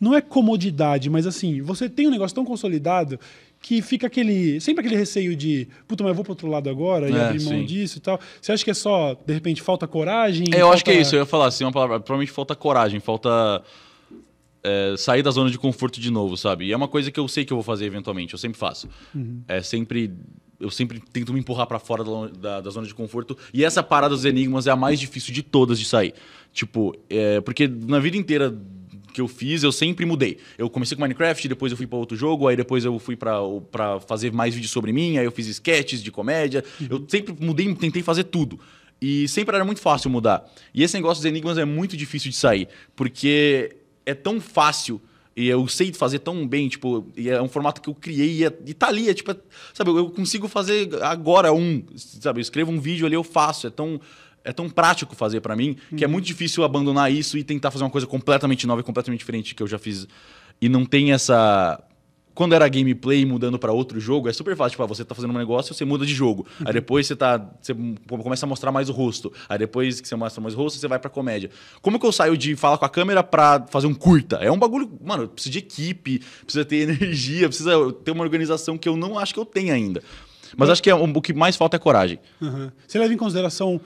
Não 0.00 0.14
é 0.14 0.20
comodidade, 0.20 1.08
mas 1.08 1.26
assim, 1.26 1.60
você 1.62 1.88
tem 1.88 2.06
um 2.06 2.10
negócio 2.10 2.34
tão 2.34 2.44
consolidado 2.44 3.18
que 3.64 3.80
fica 3.80 4.06
aquele. 4.06 4.60
Sempre 4.60 4.84
aquele 4.84 4.96
receio 4.96 5.34
de, 5.34 5.66
puta, 5.88 6.04
mas 6.04 6.10
eu 6.10 6.14
vou 6.14 6.22
pro 6.22 6.32
outro 6.32 6.48
lado 6.48 6.68
agora 6.68 7.08
e 7.08 7.14
é, 7.14 7.24
abrir 7.24 7.42
mão 7.42 7.54
sim. 7.54 7.64
disso 7.64 7.96
e 7.96 8.00
tal. 8.00 8.20
Você 8.40 8.52
acha 8.52 8.62
que 8.62 8.70
é 8.70 8.74
só, 8.74 9.14
de 9.14 9.32
repente, 9.32 9.62
falta 9.62 9.86
coragem? 9.86 10.46
É, 10.52 10.56
eu 10.56 10.60
falta... 10.60 10.74
acho 10.74 10.84
que 10.84 10.90
é 10.90 11.00
isso, 11.00 11.16
eu 11.16 11.20
ia 11.20 11.26
falar 11.26 11.46
assim, 11.46 11.64
uma 11.64 11.72
palavra. 11.72 11.98
Provavelmente 11.98 12.30
falta 12.30 12.54
coragem, 12.54 13.00
falta. 13.00 13.62
É, 14.62 14.94
sair 14.96 15.22
da 15.22 15.30
zona 15.30 15.50
de 15.50 15.58
conforto 15.58 16.00
de 16.00 16.10
novo, 16.10 16.38
sabe? 16.38 16.66
E 16.66 16.72
é 16.72 16.76
uma 16.76 16.88
coisa 16.88 17.10
que 17.10 17.20
eu 17.20 17.28
sei 17.28 17.44
que 17.44 17.52
eu 17.52 17.56
vou 17.56 17.64
fazer 17.64 17.84
eventualmente, 17.84 18.32
eu 18.32 18.38
sempre 18.38 18.58
faço. 18.58 18.88
Uhum. 19.14 19.42
É 19.46 19.60
sempre 19.60 20.10
eu 20.58 20.70
sempre 20.70 21.02
tento 21.12 21.32
me 21.32 21.40
empurrar 21.40 21.66
para 21.66 21.78
fora 21.78 22.02
da, 22.02 22.28
da, 22.28 22.60
da, 22.62 22.70
zona 22.70 22.86
de 22.86 22.94
conforto. 22.94 23.36
E 23.52 23.64
essa 23.64 23.82
parada 23.82 24.14
dos 24.14 24.24
enigmas 24.24 24.66
é 24.66 24.70
a 24.70 24.76
mais 24.76 24.98
difícil 24.98 25.34
de 25.34 25.42
todas 25.42 25.78
de 25.78 25.84
sair. 25.84 26.14
Tipo, 26.52 26.94
é, 27.10 27.40
porque 27.40 27.68
na 27.68 27.98
vida 27.98 28.16
inteira 28.16 28.56
que 29.14 29.20
eu 29.20 29.28
fiz, 29.28 29.62
eu 29.62 29.72
sempre 29.72 30.04
mudei. 30.04 30.38
Eu 30.58 30.68
comecei 30.68 30.96
com 30.96 31.02
Minecraft, 31.02 31.48
depois 31.48 31.72
eu 31.72 31.76
fui 31.76 31.86
para 31.86 31.96
outro 31.96 32.16
jogo, 32.16 32.48
aí 32.48 32.56
depois 32.56 32.84
eu 32.84 32.98
fui 32.98 33.16
para 33.16 34.00
fazer 34.06 34.32
mais 34.32 34.52
vídeos 34.52 34.72
sobre 34.72 34.92
mim, 34.92 35.16
aí 35.16 35.24
eu 35.24 35.32
fiz 35.32 35.46
sketches 35.46 36.02
de 36.02 36.10
comédia. 36.10 36.64
Uhum. 36.80 36.86
Eu 36.90 37.04
sempre 37.08 37.34
mudei, 37.38 37.72
tentei 37.74 38.02
fazer 38.02 38.24
tudo. 38.24 38.58
E 39.00 39.28
sempre 39.28 39.54
era 39.54 39.64
muito 39.64 39.80
fácil 39.80 40.10
mudar. 40.10 40.44
E 40.74 40.82
esse 40.82 40.94
negócio 40.94 41.22
dos 41.22 41.26
enigmas 41.26 41.56
é 41.56 41.64
muito 41.64 41.96
difícil 41.96 42.30
de 42.30 42.36
sair, 42.36 42.68
porque 42.96 43.76
é 44.04 44.14
tão 44.14 44.40
fácil 44.40 45.00
e 45.36 45.48
eu 45.48 45.66
sei 45.66 45.92
fazer 45.92 46.20
tão 46.20 46.46
bem, 46.46 46.68
tipo, 46.68 47.06
e 47.16 47.28
é 47.28 47.42
um 47.42 47.48
formato 47.48 47.80
que 47.80 47.88
eu 47.88 47.94
criei 47.94 48.38
e, 48.38 48.44
é, 48.44 48.52
e 48.66 48.72
tá 48.72 48.86
ali, 48.86 49.08
é 49.08 49.14
tipo, 49.14 49.32
é, 49.32 49.36
sabe, 49.72 49.90
eu 49.90 50.08
consigo 50.10 50.46
fazer 50.46 50.88
agora 51.02 51.52
um, 51.52 51.82
sabe, 51.96 52.38
eu 52.38 52.42
escrevo 52.42 52.70
um 52.70 52.78
vídeo 52.78 53.04
ali, 53.04 53.16
eu 53.16 53.24
faço, 53.24 53.66
é 53.66 53.70
tão 53.70 54.00
é 54.44 54.52
tão 54.52 54.68
prático 54.68 55.16
fazer 55.16 55.40
para 55.40 55.56
mim 55.56 55.76
que 55.96 56.04
é 56.04 56.06
uhum. 56.06 56.12
muito 56.12 56.26
difícil 56.26 56.62
abandonar 56.62 57.10
isso 57.10 57.38
e 57.38 57.42
tentar 57.42 57.70
fazer 57.70 57.84
uma 57.84 57.90
coisa 57.90 58.06
completamente 58.06 58.66
nova 58.66 58.80
e 58.80 58.84
completamente 58.84 59.20
diferente 59.20 59.54
que 59.54 59.62
eu 59.62 59.66
já 59.66 59.78
fiz 59.78 60.06
e 60.60 60.68
não 60.68 60.84
tem 60.84 61.12
essa 61.12 61.82
quando 62.34 62.52
era 62.54 62.68
gameplay 62.68 63.24
mudando 63.24 63.58
para 63.58 63.72
outro 63.72 64.00
jogo, 64.00 64.28
é 64.28 64.32
super 64.32 64.56
fácil. 64.56 64.72
Tipo, 64.72 64.82
ah, 64.82 64.86
você 64.86 65.04
tá 65.04 65.14
fazendo 65.14 65.32
um 65.32 65.38
negócio, 65.38 65.72
você 65.72 65.84
muda 65.84 66.04
de 66.04 66.12
jogo. 66.12 66.46
Uhum. 66.58 66.66
Aí 66.66 66.72
depois 66.72 67.06
você 67.06 67.14
tá. 67.14 67.40
Você 67.60 67.74
começa 68.08 68.44
a 68.44 68.48
mostrar 68.48 68.72
mais 68.72 68.88
o 68.88 68.92
rosto. 68.92 69.32
Aí 69.48 69.56
depois 69.56 70.00
que 70.00 70.08
você 70.08 70.16
mostra 70.16 70.42
mais 70.42 70.54
o 70.54 70.56
rosto, 70.56 70.78
você 70.80 70.88
vai 70.88 70.98
pra 70.98 71.08
comédia. 71.08 71.50
Como 71.80 71.98
que 71.98 72.04
eu 72.04 72.10
saio 72.10 72.36
de 72.36 72.56
falar 72.56 72.76
com 72.76 72.84
a 72.84 72.88
câmera 72.88 73.22
pra 73.22 73.64
fazer 73.70 73.86
um 73.86 73.94
curta? 73.94 74.36
É 74.36 74.50
um 74.50 74.58
bagulho. 74.58 74.90
Mano, 75.02 75.28
precisa 75.28 75.52
de 75.52 75.58
equipe, 75.58 76.20
precisa 76.42 76.64
ter 76.64 76.88
energia, 76.90 77.46
precisa 77.46 77.92
ter 78.04 78.10
uma 78.10 78.24
organização 78.24 78.76
que 78.76 78.88
eu 78.88 78.96
não 78.96 79.16
acho 79.16 79.32
que 79.32 79.38
eu 79.38 79.46
tenho 79.46 79.72
ainda. 79.72 80.02
Mas 80.56 80.70
acho 80.70 80.82
que 80.82 80.90
é, 80.90 80.94
o 80.94 81.20
que 81.20 81.32
mais 81.32 81.56
falta 81.56 81.76
é 81.76 81.78
coragem. 81.78 82.18
Uhum. 82.40 82.70
Você 82.86 82.98
leva 82.98 83.12
em 83.12 83.16
consideração 83.16 83.80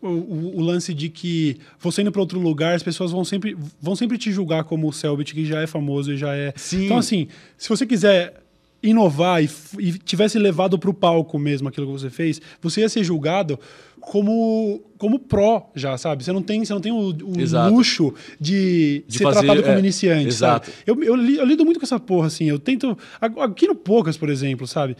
o, 0.00 0.08
o, 0.08 0.56
o, 0.58 0.60
lance 0.60 0.92
de 0.92 1.08
que 1.08 1.58
você 1.78 2.02
indo 2.02 2.12
para 2.12 2.20
outro 2.20 2.38
lugar, 2.38 2.74
as 2.74 2.82
pessoas 2.82 3.10
vão 3.10 3.24
sempre, 3.24 3.56
vão 3.80 3.96
sempre 3.96 4.18
te 4.18 4.30
julgar 4.30 4.64
como 4.64 4.88
o 4.88 4.92
Selbit, 4.92 5.34
que 5.34 5.44
já 5.44 5.60
é 5.62 5.66
famoso 5.66 6.12
e 6.12 6.16
já 6.16 6.34
é. 6.34 6.52
Sim. 6.56 6.84
Então, 6.84 6.98
assim, 6.98 7.28
se 7.56 7.68
você 7.68 7.86
quiser 7.86 8.42
inovar 8.82 9.42
e, 9.42 9.48
e 9.78 9.92
tivesse 9.98 10.38
levado 10.38 10.78
para 10.78 10.90
o 10.90 10.94
palco 10.94 11.38
mesmo 11.38 11.68
aquilo 11.68 11.86
que 11.86 11.92
você 11.92 12.10
fez, 12.10 12.40
você 12.60 12.82
ia 12.82 12.88
ser 12.88 13.02
julgado 13.02 13.58
como 14.00 14.80
como 14.98 15.18
pró 15.18 15.70
já, 15.74 15.98
sabe? 15.98 16.24
Você 16.24 16.32
não 16.32 16.42
tem, 16.42 16.64
você 16.64 16.72
não 16.72 16.80
tem 16.80 16.92
o, 16.92 17.08
o 17.08 17.68
luxo 17.68 18.14
de, 18.40 19.04
de 19.06 19.18
ser 19.18 19.24
fazer, 19.24 19.40
tratado 19.40 19.62
como 19.62 19.76
é, 19.76 19.78
iniciante, 19.78 20.28
exato. 20.28 20.70
sabe? 20.70 20.78
Eu, 20.86 21.02
eu, 21.02 21.16
eu, 21.16 21.44
lido 21.44 21.64
muito 21.64 21.78
com 21.78 21.84
essa 21.84 22.00
porra, 22.00 22.28
assim. 22.28 22.44
Eu 22.44 22.58
tento... 22.58 22.96
Aqui 23.20 23.66
no 23.66 23.74
Poucas, 23.74 24.16
por 24.16 24.30
exemplo, 24.30 24.66
sabe? 24.66 24.96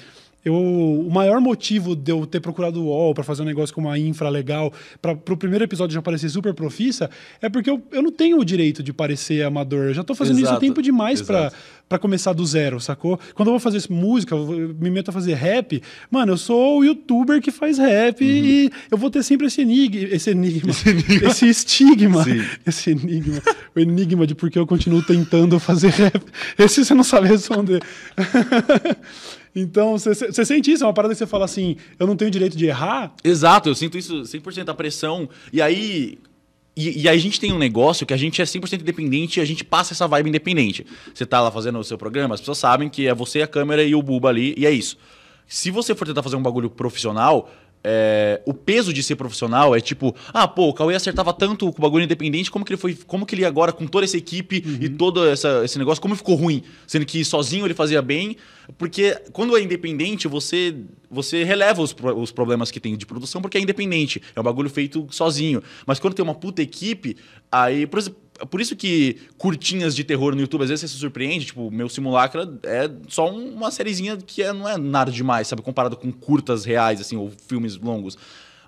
Eu, 0.46 0.54
o 0.54 1.10
maior 1.10 1.40
motivo 1.40 1.96
de 1.96 2.12
eu 2.12 2.24
ter 2.24 2.38
procurado 2.38 2.80
o 2.80 2.84
UOL 2.84 3.12
para 3.12 3.24
fazer 3.24 3.42
um 3.42 3.44
negócio 3.44 3.74
com 3.74 3.80
uma 3.80 3.98
infra 3.98 4.28
legal, 4.28 4.72
para 5.02 5.10
o 5.12 5.36
primeiro 5.36 5.64
episódio 5.64 5.92
já 5.92 6.00
parecer 6.00 6.28
super 6.28 6.54
profissa, 6.54 7.10
é 7.42 7.48
porque 7.48 7.68
eu, 7.68 7.82
eu 7.90 8.00
não 8.00 8.12
tenho 8.12 8.38
o 8.38 8.44
direito 8.44 8.80
de 8.80 8.92
parecer 8.92 9.44
amador. 9.44 9.86
Eu 9.86 9.94
já 9.94 10.02
estou 10.02 10.14
fazendo 10.14 10.38
Exato. 10.38 10.52
isso 10.52 10.60
tempo 10.60 10.80
demais 10.80 11.20
para 11.20 11.98
começar 11.98 12.32
do 12.32 12.46
zero, 12.46 12.78
sacou? 12.78 13.18
Quando 13.34 13.48
eu 13.48 13.54
vou 13.54 13.58
fazer 13.58 13.82
música, 13.90 14.36
eu 14.36 14.72
me 14.78 14.88
meto 14.88 15.08
a 15.08 15.12
fazer 15.12 15.34
rap, 15.34 15.82
mano, 16.08 16.34
eu 16.34 16.36
sou 16.36 16.78
o 16.78 16.84
youtuber 16.84 17.42
que 17.42 17.50
faz 17.50 17.78
rap 17.78 18.22
uhum. 18.22 18.30
e 18.30 18.70
eu 18.88 18.96
vou 18.96 19.10
ter 19.10 19.24
sempre 19.24 19.48
esse 19.48 19.62
enigma, 19.62 20.14
esse 20.14 20.30
enigma, 20.30 20.70
esse, 20.70 20.88
enigma. 20.88 21.28
esse 21.28 21.48
estigma, 21.48 22.22
Sim. 22.22 22.44
esse 22.64 22.90
enigma, 22.92 23.42
o 23.74 23.80
enigma 23.80 24.24
de 24.28 24.36
porque 24.36 24.60
eu 24.60 24.66
continuo 24.66 25.02
tentando 25.02 25.58
fazer 25.58 25.88
rap. 25.88 26.22
Esse 26.56 26.84
você 26.84 26.94
não 26.94 27.02
sabe 27.02 27.26
responder. 27.26 27.82
Então, 29.56 29.96
você 29.98 30.44
sente 30.44 30.70
isso? 30.70 30.84
É 30.84 30.86
uma 30.86 30.92
parada 30.92 31.14
que 31.14 31.18
você 31.18 31.26
fala 31.26 31.46
assim, 31.46 31.76
eu 31.98 32.06
não 32.06 32.14
tenho 32.14 32.30
direito 32.30 32.58
de 32.58 32.66
errar? 32.66 33.14
Exato, 33.24 33.70
eu 33.70 33.74
sinto 33.74 33.96
isso 33.96 34.20
100% 34.20 34.68
a 34.68 34.74
pressão. 34.74 35.26
E 35.50 35.62
aí, 35.62 36.18
e, 36.76 37.04
e, 37.04 37.08
aí 37.08 37.16
a 37.16 37.20
gente 37.20 37.40
tem 37.40 37.54
um 37.54 37.58
negócio 37.58 38.04
que 38.04 38.12
a 38.12 38.18
gente 38.18 38.42
é 38.42 38.44
100% 38.44 38.82
independente 38.82 39.40
e 39.40 39.40
a 39.40 39.46
gente 39.46 39.64
passa 39.64 39.94
essa 39.94 40.06
vibe 40.06 40.28
independente. 40.28 40.86
Você 41.14 41.24
tá 41.24 41.40
lá 41.40 41.50
fazendo 41.50 41.78
o 41.78 41.84
seu 41.84 41.96
programa, 41.96 42.34
as 42.34 42.40
pessoas 42.40 42.58
sabem 42.58 42.90
que 42.90 43.06
é 43.06 43.14
você, 43.14 43.40
a 43.40 43.46
câmera 43.46 43.82
e 43.82 43.94
o 43.94 44.02
Buba 44.02 44.28
ali, 44.28 44.54
e 44.58 44.66
é 44.66 44.70
isso. 44.70 44.98
Se 45.48 45.70
você 45.70 45.94
for 45.94 46.06
tentar 46.06 46.22
fazer 46.22 46.36
um 46.36 46.42
bagulho 46.42 46.68
profissional, 46.68 47.50
é, 47.82 48.42
o 48.44 48.52
peso 48.52 48.92
de 48.92 49.02
ser 49.02 49.16
profissional 49.16 49.74
é 49.74 49.80
tipo, 49.80 50.14
ah, 50.32 50.48
pô, 50.48 50.68
o 50.68 50.74
Cauê 50.74 50.94
acertava 50.94 51.32
tanto 51.32 51.72
com 51.72 51.78
o 51.78 51.82
bagulho 51.82 52.04
independente, 52.04 52.50
como 52.50 52.64
que 52.64 52.72
ele 52.72 52.80
foi, 52.80 52.94
como 53.06 53.24
que 53.24 53.34
ele 53.34 53.44
agora, 53.44 53.72
com 53.72 53.86
toda 53.86 54.04
essa 54.04 54.16
equipe 54.16 54.62
uhum. 54.66 54.78
e 54.80 54.88
todo 54.88 55.26
essa, 55.28 55.64
esse 55.64 55.78
negócio, 55.78 56.02
como 56.02 56.16
ficou 56.16 56.34
ruim? 56.34 56.62
Sendo 56.86 57.06
que 57.06 57.24
sozinho 57.24 57.64
ele 57.64 57.74
fazia 57.74 58.02
bem, 58.02 58.36
porque 58.76 59.16
quando 59.32 59.56
é 59.56 59.62
independente, 59.62 60.26
você, 60.26 60.74
você 61.08 61.44
releva 61.44 61.80
os, 61.80 61.94
os 62.16 62.32
problemas 62.32 62.70
que 62.70 62.80
tem 62.80 62.96
de 62.96 63.06
produção, 63.06 63.40
porque 63.40 63.56
é 63.56 63.60
independente, 63.60 64.20
é 64.34 64.40
um 64.40 64.44
bagulho 64.44 64.68
feito 64.68 65.06
sozinho. 65.10 65.62
Mas 65.86 66.00
quando 66.00 66.14
tem 66.14 66.24
uma 66.24 66.34
puta 66.34 66.62
equipe, 66.62 67.16
aí, 67.50 67.86
por 67.86 68.00
exemplo, 68.00 68.20
por 68.44 68.60
isso 68.60 68.76
que 68.76 69.16
curtinhas 69.38 69.94
de 69.94 70.04
terror 70.04 70.34
no 70.34 70.40
YouTube, 70.40 70.62
às 70.62 70.68
vezes 70.68 70.82
você 70.82 70.94
se 70.94 71.00
surpreende. 71.00 71.46
Tipo, 71.46 71.70
meu 71.70 71.88
simulacra 71.88 72.48
é 72.64 72.90
só 73.08 73.30
uma 73.30 73.70
sériezinha 73.70 74.16
que 74.16 74.42
é, 74.42 74.52
não 74.52 74.68
é 74.68 74.76
nada 74.76 75.10
demais, 75.10 75.48
sabe? 75.48 75.62
Comparado 75.62 75.96
com 75.96 76.12
curtas 76.12 76.64
reais, 76.64 77.00
assim, 77.00 77.16
ou 77.16 77.32
filmes 77.46 77.76
longos. 77.76 78.18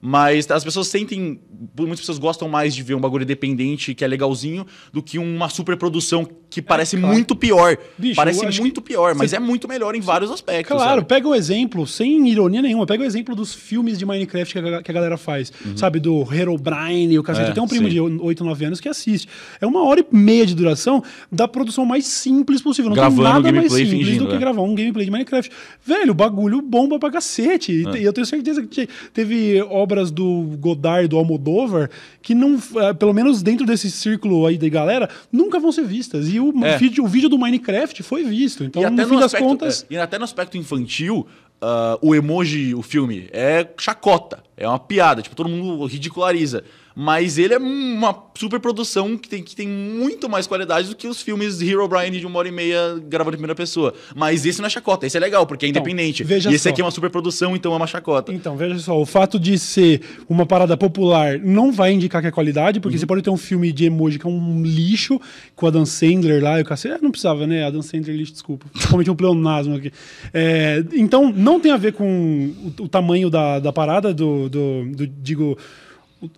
Mas 0.01 0.51
as 0.51 0.65
pessoas 0.65 0.89
sentem. 0.89 1.41
Muitas 1.77 2.01
pessoas 2.01 2.19
gostam 2.19 2.49
mais 2.49 2.75
de 2.75 2.83
ver 2.83 2.95
um 2.95 3.01
bagulho 3.01 3.23
independente 3.23 3.95
que 3.95 4.05
é 4.05 4.09
legalzinho 4.09 4.67
do 4.93 5.03
que 5.03 5.19
uma 5.19 5.49
superprodução 5.49 6.27
que 6.51 6.63
parece 6.63 6.97
é, 6.97 7.01
claro. 7.01 7.15
muito 7.15 7.37
pior. 7.37 7.77
Bicho, 7.97 8.17
parece 8.17 8.61
muito 8.61 8.81
pior, 8.81 9.15
mas 9.15 9.33
é 9.33 9.39
muito 9.39 9.69
melhor 9.69 9.95
em 9.95 10.01
vários 10.01 10.31
aspectos. 10.31 10.77
Claro, 10.77 11.01
sabe? 11.01 11.09
pega 11.09 11.29
o 11.29 11.33
um 11.33 11.35
exemplo, 11.35 11.87
sem 11.87 12.29
ironia 12.29 12.63
nenhuma, 12.63 12.87
pega 12.87 13.03
o 13.03 13.07
exemplo 13.07 13.35
dos 13.35 13.55
filmes 13.55 13.99
de 13.99 14.07
Minecraft 14.07 14.53
que 14.53 14.59
a, 14.59 14.83
que 14.83 14.91
a 14.91 14.95
galera 14.95 15.17
faz. 15.17 15.53
Uhum. 15.65 15.77
Sabe, 15.77 16.01
do 16.01 16.27
Herobrine, 16.33 17.19
o 17.19 17.23
cacete. 17.23 17.51
É, 17.51 17.55
Tem 17.55 17.63
um 17.63 17.69
primo 17.69 17.89
sim. 17.89 17.95
de 17.95 18.01
8, 18.01 18.45
9 18.45 18.65
anos 18.65 18.81
que 18.81 18.89
assiste. 18.89 19.29
É 19.61 19.67
uma 19.67 19.85
hora 19.85 20.01
e 20.01 20.17
meia 20.17 20.47
de 20.47 20.55
duração 20.55 21.03
da 21.31 21.47
produção 21.47 21.85
mais 21.85 22.07
simples 22.07 22.63
possível. 22.63 22.89
Não 22.89 22.97
Gravando 22.97 23.23
tem 23.23 23.33
nada 23.33 23.53
mais 23.53 23.73
simples 23.73 23.91
fingindo, 23.91 24.25
do 24.25 24.31
que 24.31 24.37
é. 24.37 24.39
gravar 24.39 24.63
um 24.63 24.75
gameplay 24.75 25.05
de 25.05 25.11
Minecraft. 25.11 25.51
Velho, 25.85 26.13
o 26.13 26.15
bagulho 26.15 26.63
bomba 26.63 26.99
pra 26.99 27.11
cacete. 27.11 27.85
É. 27.95 27.99
E 28.01 28.05
eu 28.05 28.13
tenho 28.13 28.27
certeza 28.27 28.63
que 28.67 28.89
teve 29.13 29.61
obras 29.89 30.11
do 30.11 30.57
Godard, 30.59 31.09
do 31.09 31.17
Almodóvar, 31.17 31.89
que 32.21 32.35
não, 32.35 32.61
é, 32.77 32.93
pelo 32.93 33.15
menos 33.15 33.43
dentro 33.43 33.65
desse 33.65 33.91
círculo 33.91 34.47
aí 34.47 34.59
da 34.59 34.69
galera, 34.69 35.09
nunca 35.33 35.59
vão 35.59 35.73
ser 35.73 35.85
vistas. 35.85 36.29
E 36.29 36.39
o, 36.39 36.53
é. 36.65 36.77
vídeo, 36.77 37.03
o 37.03 37.09
vídeo 37.09 37.29
do 37.31 37.39
Minecraft 37.39 38.03
foi 38.03 38.23
visto. 38.25 38.63
Então, 38.65 38.83
no 38.83 38.89
fim 38.91 39.15
no 39.15 39.21
das 39.21 39.27
aspecto, 39.27 39.47
contas. 39.47 39.87
É, 39.89 39.95
e 39.95 39.99
até 39.99 40.19
no 40.19 40.25
aspecto 40.25 40.59
infantil, 40.59 41.27
uh, 41.63 41.99
o 42.03 42.15
emoji, 42.15 42.75
o 42.75 42.83
filme, 42.83 43.29
é 43.33 43.67
chacota. 43.79 44.43
É 44.57 44.69
uma 44.69 44.79
piada. 44.79 45.23
Tipo, 45.23 45.35
todo 45.35 45.49
mundo 45.49 45.87
ridiculariza. 45.87 46.65
Mas 47.01 47.39
ele 47.39 47.55
é 47.55 47.59
uma 47.59 48.13
super 48.37 48.59
produção 48.59 49.17
que 49.17 49.29
tem, 49.29 49.41
que 49.41 49.55
tem 49.55 49.69
muito 49.69 50.29
mais 50.29 50.49
qualidade 50.49 50.89
do 50.89 50.97
que 50.97 51.07
os 51.07 51.23
filmes 51.23 51.63
Hero 51.63 51.87
Brian 51.87 52.11
de 52.11 52.27
uma 52.27 52.41
hora 52.41 52.49
e 52.49 52.51
meia 52.51 53.01
gravado 53.07 53.37
em 53.37 53.39
primeira 53.39 53.55
pessoa. 53.55 53.95
Mas 54.17 54.45
esse 54.45 54.59
não 54.59 54.67
é 54.67 54.69
chacota, 54.69 55.07
esse 55.07 55.17
é 55.17 55.21
legal, 55.21 55.47
porque 55.47 55.65
é 55.65 55.69
então, 55.69 55.81
independente. 55.81 56.25
Veja 56.25 56.51
e 56.51 56.55
esse 56.55 56.65
só. 56.65 56.71
aqui 56.71 56.81
é 56.81 56.85
uma 56.85 56.91
super 56.91 57.09
produção, 57.09 57.55
então 57.55 57.73
é 57.73 57.77
uma 57.77 57.87
chacota. 57.87 58.33
Então, 58.33 58.57
veja 58.57 58.77
só, 58.81 59.01
o 59.01 59.07
fato 59.07 59.39
de 59.39 59.57
ser 59.61 60.01
uma 60.29 60.45
parada 60.45 60.77
popular 60.77 61.39
não 61.39 61.71
vai 61.71 61.93
indicar 61.93 62.21
que 62.21 62.27
é 62.27 62.33
qualidade, 62.33 62.81
porque 62.81 62.97
uhum. 62.97 63.01
você 63.01 63.07
pode 63.07 63.23
ter 63.23 63.31
um 63.31 63.37
filme 63.37 63.71
de 63.71 63.85
emoji 63.85 64.19
que 64.19 64.27
é 64.27 64.29
um 64.29 64.65
lixo, 64.65 65.21
com 65.55 65.69
a 65.69 65.71
Dan 65.71 65.85
Sandler 65.85 66.43
lá 66.43 66.59
e 66.59 66.63
o 66.63 66.65
cacete. 66.65 66.97
É, 66.97 66.99
não 67.01 67.13
precisava, 67.13 67.47
né? 67.47 67.65
A 67.65 67.71
Dan 67.71 67.83
Sandler 67.83 68.17
lixo, 68.17 68.33
desculpa. 68.33 68.67
Cometi 68.91 69.09
um 69.09 69.15
pleonasmo 69.15 69.77
aqui. 69.77 69.93
É, 70.35 70.83
então, 70.95 71.33
não 71.33 71.61
tem 71.61 71.71
a 71.71 71.77
ver 71.77 71.93
com 71.93 72.51
o, 72.77 72.83
o 72.83 72.89
tamanho 72.89 73.31
da, 73.31 73.61
da 73.61 73.73
parada, 73.73 74.13
do, 74.13 74.49
do, 74.49 74.85
do 74.97 75.07
digo 75.07 75.57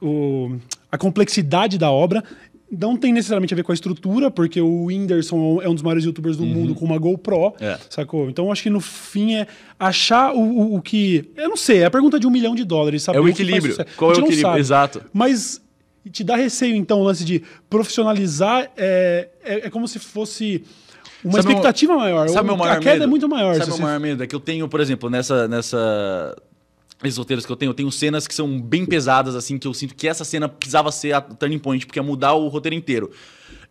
o, 0.00 0.56
a 0.90 0.98
complexidade 0.98 1.78
da 1.78 1.90
obra 1.90 2.22
não 2.70 2.96
tem 2.96 3.12
necessariamente 3.12 3.52
a 3.52 3.56
ver 3.56 3.64
com 3.64 3.72
a 3.72 3.74
estrutura, 3.74 4.30
porque 4.30 4.60
o 4.60 4.84
Whindersson 4.84 5.60
é 5.60 5.68
um 5.68 5.74
dos 5.74 5.82
maiores 5.82 6.04
youtubers 6.04 6.36
do 6.36 6.44
uhum. 6.44 6.50
mundo 6.50 6.74
com 6.74 6.84
uma 6.84 6.98
GoPro, 6.98 7.54
é. 7.60 7.76
sacou? 7.88 8.30
Então 8.30 8.52
acho 8.52 8.62
que 8.62 8.70
no 8.70 8.80
fim 8.80 9.34
é 9.34 9.46
achar 9.78 10.32
o, 10.32 10.40
o, 10.40 10.76
o, 10.76 10.82
que. 10.82 11.30
Eu 11.36 11.48
não 11.48 11.56
sei, 11.56 11.78
é 11.78 11.86
a 11.86 11.90
pergunta 11.90 12.20
de 12.20 12.26
um 12.26 12.30
milhão 12.30 12.54
de 12.54 12.64
dólares, 12.64 13.02
sabe? 13.02 13.18
É 13.18 13.20
o 13.20 13.28
equilíbrio. 13.28 13.76
Qual 13.96 14.12
é 14.12 14.14
o 14.14 14.18
equilíbrio? 14.18 14.42
Sabe. 14.42 14.60
Exato. 14.60 15.02
Mas 15.12 15.60
te 16.10 16.22
dá 16.22 16.36
receio, 16.36 16.76
então, 16.76 17.00
o 17.00 17.04
lance 17.04 17.24
de 17.24 17.42
profissionalizar 17.68 18.70
é, 18.76 19.28
é, 19.42 19.66
é 19.66 19.70
como 19.70 19.88
se 19.88 19.98
fosse. 19.98 20.64
Uma 21.22 21.42
sabe 21.42 21.48
expectativa 21.48 21.94
maior. 21.96 22.28
Sabe 22.28 22.44
o, 22.44 22.46
meu 22.46 22.56
maior 22.56 22.76
a 22.76 22.80
queda 22.80 22.92
medo? 22.92 23.04
é 23.04 23.06
muito 23.06 23.28
maior. 23.28 23.56
Sabe 23.56 23.72
o 23.72 23.74
meu 23.74 23.82
maior 23.82 24.00
medo? 24.00 24.22
É 24.22 24.26
que 24.26 24.34
eu 24.34 24.40
tenho, 24.40 24.66
por 24.68 24.80
exemplo, 24.80 25.10
nessa, 25.10 25.46
nessa 25.46 26.34
esses 27.03 27.16
roteiros 27.16 27.46
que 27.46 27.53
eu 27.53 27.57
tenho, 27.57 27.70
eu 27.70 27.74
tenho 27.74 27.90
cenas 27.90 28.26
que 28.26 28.34
são 28.34 28.61
bem 28.61 28.84
pesadas, 28.84 29.34
assim, 29.34 29.59
que 29.59 29.66
eu 29.66 29.72
sinto 29.74 29.94
que 29.94 30.07
essa 30.07 30.24
cena 30.24 30.48
precisava 30.48 30.92
ser 30.92 31.12
a 31.12 31.20
turning 31.20 31.59
point, 31.59 31.86
porque 31.86 31.98
ia 31.98 32.03
mudar 32.03 32.34
o 32.34 32.48
roteiro 32.48 32.74
inteiro. 32.74 33.11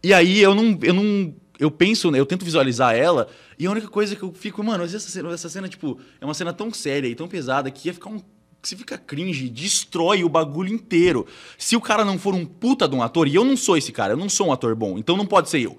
E 0.04 0.14
aí 0.14 0.40
eu 0.40 0.56
não. 0.56 0.78
Eu 0.82 0.94
não. 0.94 1.34
Eu 1.60 1.70
penso, 1.70 2.16
eu 2.16 2.26
tento 2.26 2.46
visualizar 2.46 2.96
ela, 2.96 3.28
e 3.58 3.68
a 3.68 3.72
única 3.72 3.90
coisa 3.90 4.16
que 4.16 4.24
eu 4.24 4.32
fico, 4.32 4.64
mano, 4.64 4.86
essa 4.86 4.98
cena, 4.98 5.34
essa 5.34 5.50
cena, 5.50 5.68
tipo, 5.68 6.00
é 6.22 6.24
uma 6.24 6.34
cena 6.34 6.54
tão 6.54 6.72
séria 6.72 7.10
e 7.10 7.14
tão 7.14 7.28
pesada 7.28 7.70
que 7.70 7.90
ia 7.90 7.94
ficar 7.94 8.10
um 8.10 8.22
se 8.62 8.76
fica 8.76 8.98
cringe, 8.98 9.50
destrói 9.50 10.24
o 10.24 10.30
bagulho 10.30 10.74
inteiro. 10.74 11.26
Se 11.58 11.76
o 11.76 11.82
cara 11.82 12.04
não 12.04 12.18
for 12.18 12.34
um 12.34 12.46
puta 12.46 12.88
de 12.88 12.96
um 12.96 13.02
ator, 13.02 13.28
e 13.28 13.36
eu 13.36 13.46
não 13.46 13.56
sou 13.56 13.78
esse 13.78 13.92
cara, 13.92 14.14
eu 14.14 14.18
não 14.18 14.30
sou 14.30 14.48
um 14.48 14.54
ator 14.54 14.76
bom, 14.76 14.98
então 14.98 15.16
não 15.16 15.26
pode 15.26 15.50
ser 15.50 15.62
eu. 15.62 15.78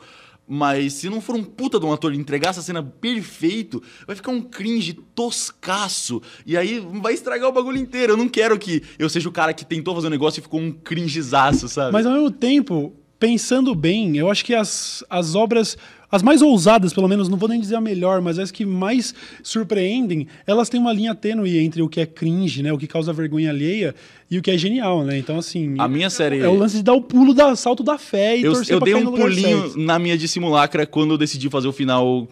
Mas 0.52 0.94
se 0.94 1.08
não 1.08 1.20
for 1.20 1.36
um 1.36 1.44
puta 1.44 1.78
de 1.78 1.86
um 1.86 1.92
ator 1.92 2.12
entregar 2.12 2.50
essa 2.50 2.60
cena 2.60 2.82
perfeito, 2.82 3.80
vai 4.04 4.16
ficar 4.16 4.32
um 4.32 4.42
cringe 4.42 4.92
toscaço. 5.14 6.20
E 6.44 6.56
aí 6.56 6.84
vai 7.00 7.14
estragar 7.14 7.48
o 7.48 7.52
bagulho 7.52 7.78
inteiro. 7.78 8.14
Eu 8.14 8.16
não 8.16 8.28
quero 8.28 8.58
que 8.58 8.82
eu 8.98 9.08
seja 9.08 9.28
o 9.28 9.32
cara 9.32 9.54
que 9.54 9.64
tentou 9.64 9.94
fazer 9.94 10.08
um 10.08 10.10
negócio 10.10 10.40
e 10.40 10.42
ficou 10.42 10.58
um 10.58 10.72
cringezaço, 10.72 11.68
sabe? 11.68 11.92
Mas 11.92 12.04
ao 12.04 12.14
mesmo 12.14 12.32
tempo, 12.32 12.99
pensando 13.20 13.74
bem, 13.74 14.16
eu 14.16 14.30
acho 14.30 14.44
que 14.44 14.54
as, 14.54 15.04
as 15.08 15.34
obras 15.34 15.76
as 16.12 16.24
mais 16.24 16.42
ousadas, 16.42 16.92
pelo 16.92 17.06
menos, 17.06 17.28
não 17.28 17.38
vou 17.38 17.48
nem 17.48 17.60
dizer 17.60 17.76
a 17.76 17.80
melhor, 17.80 18.20
mas 18.20 18.36
as 18.36 18.50
que 18.50 18.66
mais 18.66 19.14
surpreendem, 19.44 20.26
elas 20.44 20.68
têm 20.68 20.80
uma 20.80 20.92
linha 20.92 21.14
tênue 21.14 21.58
entre 21.58 21.82
o 21.82 21.88
que 21.88 22.00
é 22.00 22.06
cringe, 22.06 22.64
né? 22.64 22.72
O 22.72 22.78
que 22.78 22.88
causa 22.88 23.12
vergonha 23.12 23.50
alheia 23.50 23.94
e 24.28 24.36
o 24.36 24.42
que 24.42 24.50
é 24.50 24.58
genial, 24.58 25.04
né? 25.04 25.16
Então, 25.16 25.38
assim. 25.38 25.76
A 25.78 25.86
minha 25.86 26.10
série. 26.10 26.40
É 26.40 26.48
o 26.48 26.54
lance 26.54 26.78
de 26.78 26.82
dar 26.82 26.94
o 26.94 27.00
pulo 27.00 27.32
da 27.32 27.54
salto 27.54 27.84
da 27.84 27.96
fé 27.96 28.36
e 28.36 28.42
eu, 28.42 28.54
torcer 28.54 28.74
Eu 28.74 28.80
dei 28.80 28.94
um 28.94 29.12
pulinho 29.12 29.72
na 29.76 30.00
minha 30.00 30.18
de 30.18 30.26
simulacra 30.26 30.84
quando 30.84 31.12
eu 31.12 31.18
decidi 31.18 31.48
fazer 31.48 31.68
o 31.68 31.72
final 31.72 32.26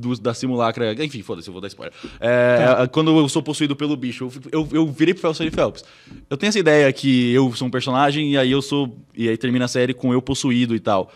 do, 0.00 0.16
da 0.18 0.34
simulacra. 0.34 0.92
Enfim, 1.04 1.22
foda-se, 1.22 1.48
eu 1.48 1.52
vou 1.52 1.60
dar 1.60 1.68
spoiler. 1.68 1.92
É, 2.18 2.56
tá. 2.64 2.88
Quando 2.88 3.16
eu 3.16 3.28
sou 3.28 3.42
possuído 3.42 3.76
pelo 3.76 3.96
bicho, 3.96 4.30
eu, 4.50 4.60
eu, 4.60 4.68
eu 4.72 4.86
virei 4.86 5.14
pro 5.14 5.20
Felps 5.20 5.54
Phelps. 5.54 5.84
Eu 6.28 6.36
tenho 6.36 6.48
essa 6.48 6.58
ideia 6.58 6.92
que 6.92 7.32
eu 7.32 7.52
sou 7.54 7.68
um 7.68 7.70
personagem 7.70 8.32
e 8.32 8.38
aí 8.38 8.50
eu 8.50 8.62
sou. 8.62 8.96
E 9.14 9.28
aí 9.28 9.36
termina 9.36 9.66
a 9.66 9.68
série 9.68 9.94
com 9.94 10.12
eu 10.12 10.22
possuído 10.22 10.74
e 10.74 10.80
tal. 10.80 11.12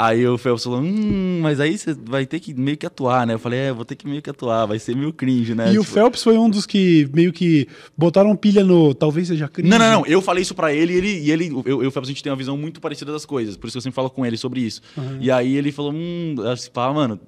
Aí 0.00 0.26
o 0.26 0.38
Phelps 0.38 0.64
falou, 0.64 0.80
hum, 0.80 1.40
mas 1.42 1.60
aí 1.60 1.76
você 1.76 1.92
vai 1.92 2.24
ter 2.24 2.40
que 2.40 2.54
meio 2.54 2.74
que 2.74 2.86
atuar, 2.86 3.26
né? 3.26 3.34
Eu 3.34 3.38
falei, 3.38 3.58
é, 3.58 3.72
vou 3.72 3.84
ter 3.84 3.94
que 3.96 4.08
meio 4.08 4.22
que 4.22 4.30
atuar, 4.30 4.64
vai 4.64 4.78
ser 4.78 4.96
meio 4.96 5.12
cringe, 5.12 5.54
né? 5.54 5.66
E 5.66 5.70
tipo... 5.72 5.82
o 5.82 5.84
Phelps 5.84 6.22
foi 6.22 6.38
um 6.38 6.48
dos 6.48 6.64
que 6.64 7.06
meio 7.12 7.30
que 7.34 7.68
botaram 7.94 8.34
pilha 8.34 8.64
no 8.64 8.94
talvez 8.94 9.28
seja 9.28 9.46
cringe. 9.46 9.68
Não, 9.68 9.78
não, 9.78 9.92
não. 10.00 10.06
Eu 10.06 10.22
falei 10.22 10.40
isso 10.40 10.54
pra 10.54 10.72
ele 10.72 10.94
e 10.94 10.96
ele, 10.96 11.18
e 11.18 11.30
ele 11.30 11.48
eu, 11.48 11.64
eu 11.66 11.82
e 11.82 11.86
o 11.86 11.90
Phelps, 11.90 12.08
a 12.08 12.12
gente 12.12 12.22
tem 12.22 12.32
uma 12.32 12.36
visão 12.38 12.56
muito 12.56 12.80
parecida 12.80 13.12
das 13.12 13.26
coisas. 13.26 13.58
Por 13.58 13.66
isso 13.66 13.74
que 13.74 13.76
eu 13.78 13.82
sempre 13.82 13.96
falo 13.96 14.08
com 14.08 14.24
ele 14.24 14.38
sobre 14.38 14.62
isso. 14.62 14.80
Uhum. 14.96 15.18
E 15.20 15.30
aí 15.30 15.54
ele 15.54 15.70
falou, 15.70 15.92
hum, 15.92 16.34
assim, 16.50 16.70
pá, 16.70 16.90
mano, 16.90 17.20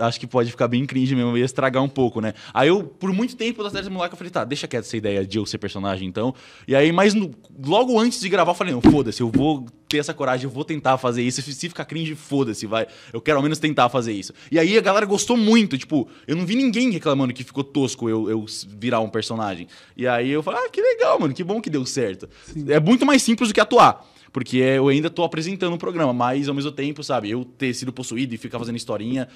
acho 0.00 0.18
que 0.18 0.26
pode 0.26 0.50
ficar 0.50 0.68
bem 0.68 0.84
cringe 0.86 1.14
mesmo, 1.14 1.36
ia 1.36 1.44
estragar 1.44 1.82
um 1.82 1.88
pouco, 1.88 2.20
né? 2.20 2.34
Aí 2.52 2.68
eu, 2.68 2.84
por 2.84 3.12
muito 3.12 3.36
tempo 3.36 3.62
da 3.62 3.70
série 3.70 3.84
Simulacra, 3.84 4.14
eu 4.14 4.18
falei, 4.18 4.30
tá, 4.30 4.44
deixa 4.44 4.66
quieto 4.68 4.84
essa 4.84 4.96
ideia 4.96 5.26
de 5.26 5.38
eu 5.38 5.46
ser 5.46 5.58
personagem, 5.58 6.08
então. 6.08 6.34
E 6.66 6.74
aí, 6.74 6.92
mas 6.92 7.14
no, 7.14 7.30
logo 7.64 7.98
antes 7.98 8.20
de 8.20 8.28
gravar, 8.28 8.52
eu 8.52 8.54
falei, 8.54 8.72
não, 8.72 8.80
foda-se, 8.80 9.20
eu 9.20 9.30
vou 9.30 9.66
ter 9.88 9.98
essa 9.98 10.14
coragem, 10.14 10.44
eu 10.44 10.50
vou 10.50 10.64
tentar 10.64 10.96
fazer 10.96 11.22
isso. 11.22 11.42
Se 11.42 11.68
ficar 11.68 11.84
cringe, 11.84 12.14
foda-se, 12.14 12.66
vai. 12.66 12.86
Eu 13.12 13.20
quero 13.20 13.36
ao 13.36 13.42
menos 13.42 13.58
tentar 13.58 13.88
fazer 13.90 14.12
isso. 14.12 14.32
E 14.50 14.58
aí 14.58 14.76
a 14.78 14.80
galera 14.80 15.04
gostou 15.04 15.36
muito, 15.36 15.76
tipo, 15.76 16.08
eu 16.26 16.34
não 16.34 16.46
vi 16.46 16.56
ninguém 16.56 16.90
reclamando 16.90 17.32
que 17.32 17.44
ficou 17.44 17.62
tosco 17.62 18.08
eu, 18.08 18.30
eu 18.30 18.46
virar 18.68 19.00
um 19.00 19.08
personagem. 19.08 19.68
E 19.96 20.06
aí 20.06 20.30
eu 20.30 20.42
falei, 20.42 20.60
ah, 20.64 20.70
que 20.70 20.80
legal, 20.80 21.20
mano, 21.20 21.34
que 21.34 21.44
bom 21.44 21.60
que 21.60 21.68
deu 21.68 21.84
certo. 21.84 22.28
Sim. 22.44 22.64
É 22.68 22.80
muito 22.80 23.04
mais 23.04 23.22
simples 23.22 23.50
do 23.50 23.54
que 23.54 23.60
atuar 23.60 24.10
porque 24.32 24.56
eu 24.56 24.88
ainda 24.88 25.10
tô 25.10 25.22
apresentando 25.22 25.74
o 25.74 25.78
programa, 25.78 26.12
mas 26.12 26.48
ao 26.48 26.54
mesmo 26.54 26.72
tempo, 26.72 27.04
sabe, 27.04 27.30
eu 27.30 27.44
ter 27.44 27.74
sido 27.74 27.92
possuído 27.92 28.34
e 28.34 28.38
ficar 28.38 28.58
fazendo 28.58 28.76
historinha, 28.76 29.28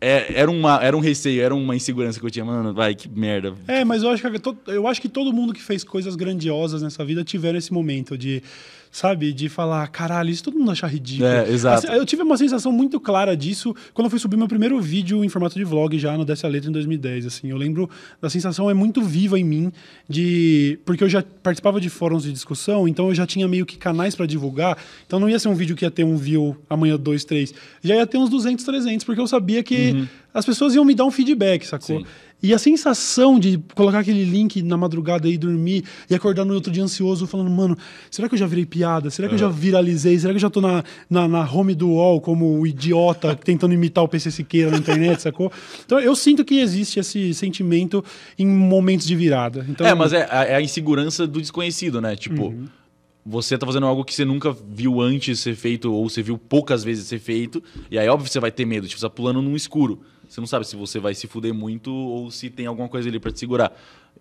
é, 0.00 0.38
era, 0.40 0.50
uma, 0.50 0.82
era 0.82 0.96
um 0.96 1.00
receio, 1.00 1.42
era 1.42 1.54
uma 1.54 1.74
insegurança 1.74 2.20
que 2.20 2.26
eu 2.26 2.30
tinha. 2.30 2.44
Mano, 2.44 2.74
vai, 2.74 2.94
que 2.94 3.08
merda. 3.08 3.54
É, 3.66 3.84
mas 3.84 4.02
eu 4.02 4.10
acho 4.10 4.22
que, 4.22 4.70
eu 4.70 4.86
acho 4.86 5.00
que 5.00 5.08
todo 5.08 5.32
mundo 5.32 5.52
que 5.52 5.62
fez 5.62 5.82
coisas 5.82 6.14
grandiosas 6.16 6.82
nessa 6.82 7.04
vida 7.04 7.24
tiveram 7.24 7.58
esse 7.58 7.72
momento 7.72 8.16
de 8.16 8.42
sabe? 8.94 9.32
De 9.32 9.48
falar, 9.48 9.88
caralho, 9.88 10.30
isso 10.30 10.44
todo 10.44 10.56
mundo 10.56 10.70
achar 10.70 10.86
ridículo. 10.86 11.28
É, 11.28 11.50
exato. 11.50 11.88
Assim, 11.88 11.96
eu 11.96 12.06
tive 12.06 12.22
uma 12.22 12.36
sensação 12.36 12.70
muito 12.70 13.00
clara 13.00 13.36
disso 13.36 13.74
quando 13.92 14.06
eu 14.06 14.10
fui 14.10 14.20
subir 14.20 14.36
meu 14.36 14.46
primeiro 14.46 14.80
vídeo 14.80 15.24
em 15.24 15.28
formato 15.28 15.56
de 15.56 15.64
vlog 15.64 15.98
já 15.98 16.16
no 16.16 16.24
Desce 16.24 16.46
a 16.46 16.48
Letra 16.48 16.70
em 16.70 16.72
2010, 16.72 17.26
assim. 17.26 17.50
Eu 17.50 17.56
lembro 17.56 17.90
da 18.22 18.30
sensação 18.30 18.70
é 18.70 18.74
muito 18.74 19.02
viva 19.02 19.36
em 19.36 19.42
mim 19.42 19.72
de... 20.08 20.78
Porque 20.84 21.02
eu 21.02 21.08
já 21.08 21.24
participava 21.42 21.80
de 21.80 21.90
fóruns 21.90 22.22
de 22.22 22.30
discussão, 22.30 22.86
então 22.86 23.08
eu 23.08 23.14
já 23.16 23.26
tinha 23.26 23.48
meio 23.48 23.66
que 23.66 23.76
canais 23.76 24.14
para 24.14 24.26
divulgar, 24.26 24.78
então 25.04 25.18
não 25.18 25.28
ia 25.28 25.40
ser 25.40 25.48
um 25.48 25.56
vídeo 25.56 25.74
que 25.74 25.84
ia 25.84 25.90
ter 25.90 26.04
um 26.04 26.16
view 26.16 26.56
amanhã, 26.70 26.96
dois, 26.96 27.24
três. 27.24 27.52
Já 27.82 27.96
ia 27.96 28.06
ter 28.06 28.16
uns 28.16 28.30
200, 28.30 28.64
300, 28.64 29.04
porque 29.04 29.20
eu 29.20 29.26
sabia 29.26 29.60
que 29.64 29.90
uhum. 29.90 30.06
as 30.32 30.46
pessoas 30.46 30.72
iam 30.72 30.84
me 30.84 30.94
dar 30.94 31.04
um 31.04 31.10
feedback, 31.10 31.66
sacou? 31.66 31.98
Sim. 31.98 32.06
E 32.44 32.52
a 32.52 32.58
sensação 32.58 33.38
de 33.38 33.58
colocar 33.74 34.00
aquele 34.00 34.22
link 34.22 34.60
na 34.62 34.76
madrugada 34.76 35.26
e 35.26 35.38
dormir 35.38 35.82
e 36.10 36.14
acordar 36.14 36.44
no 36.44 36.52
outro 36.52 36.70
dia 36.70 36.82
ansioso, 36.84 37.26
falando, 37.26 37.50
mano, 37.50 37.74
será 38.10 38.28
que 38.28 38.34
eu 38.34 38.38
já 38.38 38.46
virei 38.46 38.66
piada? 38.66 39.08
Será 39.08 39.28
que 39.28 39.34
eu 39.34 39.38
já 39.38 39.48
viralizei? 39.48 40.18
Será 40.18 40.30
que 40.32 40.36
eu 40.36 40.40
já 40.42 40.50
tô 40.50 40.60
na, 40.60 40.84
na, 41.08 41.26
na 41.26 41.50
home 41.50 41.74
do 41.74 41.88
UOL 41.88 42.20
como 42.20 42.60
o 42.60 42.66
idiota 42.66 43.34
tentando 43.42 43.72
imitar 43.72 44.04
o 44.04 44.08
PC 44.08 44.30
Siqueira 44.30 44.70
na 44.70 44.76
internet, 44.76 45.22
sacou? 45.22 45.50
Então 45.86 45.98
eu 45.98 46.14
sinto 46.14 46.44
que 46.44 46.58
existe 46.60 47.00
esse 47.00 47.32
sentimento 47.32 48.04
em 48.38 48.46
momentos 48.46 49.06
de 49.06 49.16
virada. 49.16 49.64
Então, 49.66 49.86
É, 49.86 49.94
mas 49.94 50.12
é, 50.12 50.28
a- 50.30 50.44
é 50.44 50.54
a 50.56 50.60
insegurança 50.60 51.26
do 51.26 51.40
desconhecido, 51.40 51.98
né? 52.00 52.14
Tipo, 52.14 52.48
Uhum. 52.48 52.66
você 53.24 53.56
tá 53.56 53.64
fazendo 53.66 53.86
algo 53.86 54.04
que 54.04 54.12
você 54.14 54.24
nunca 54.26 54.54
viu 54.68 55.00
antes 55.00 55.40
ser 55.40 55.54
feito, 55.56 55.90
ou 55.90 56.10
você 56.10 56.22
viu 56.22 56.36
poucas 56.36 56.84
vezes 56.84 57.06
ser 57.06 57.18
feito, 57.18 57.62
e 57.90 57.98
aí, 57.98 58.06
óbvio, 58.06 58.30
você 58.30 58.38
vai 58.38 58.50
ter 58.52 58.66
medo. 58.66 58.86
Tipo, 58.86 59.00
você 59.00 59.06
tá 59.06 59.10
pulando 59.10 59.40
num 59.40 59.56
escuro. 59.56 60.02
Você 60.34 60.40
não 60.40 60.48
sabe 60.48 60.66
se 60.66 60.74
você 60.74 60.98
vai 60.98 61.14
se 61.14 61.28
fuder 61.28 61.54
muito 61.54 61.94
ou 61.94 62.28
se 62.28 62.50
tem 62.50 62.66
alguma 62.66 62.88
coisa 62.88 63.08
ali 63.08 63.20
pra 63.20 63.30
te 63.30 63.38
segurar. 63.38 63.72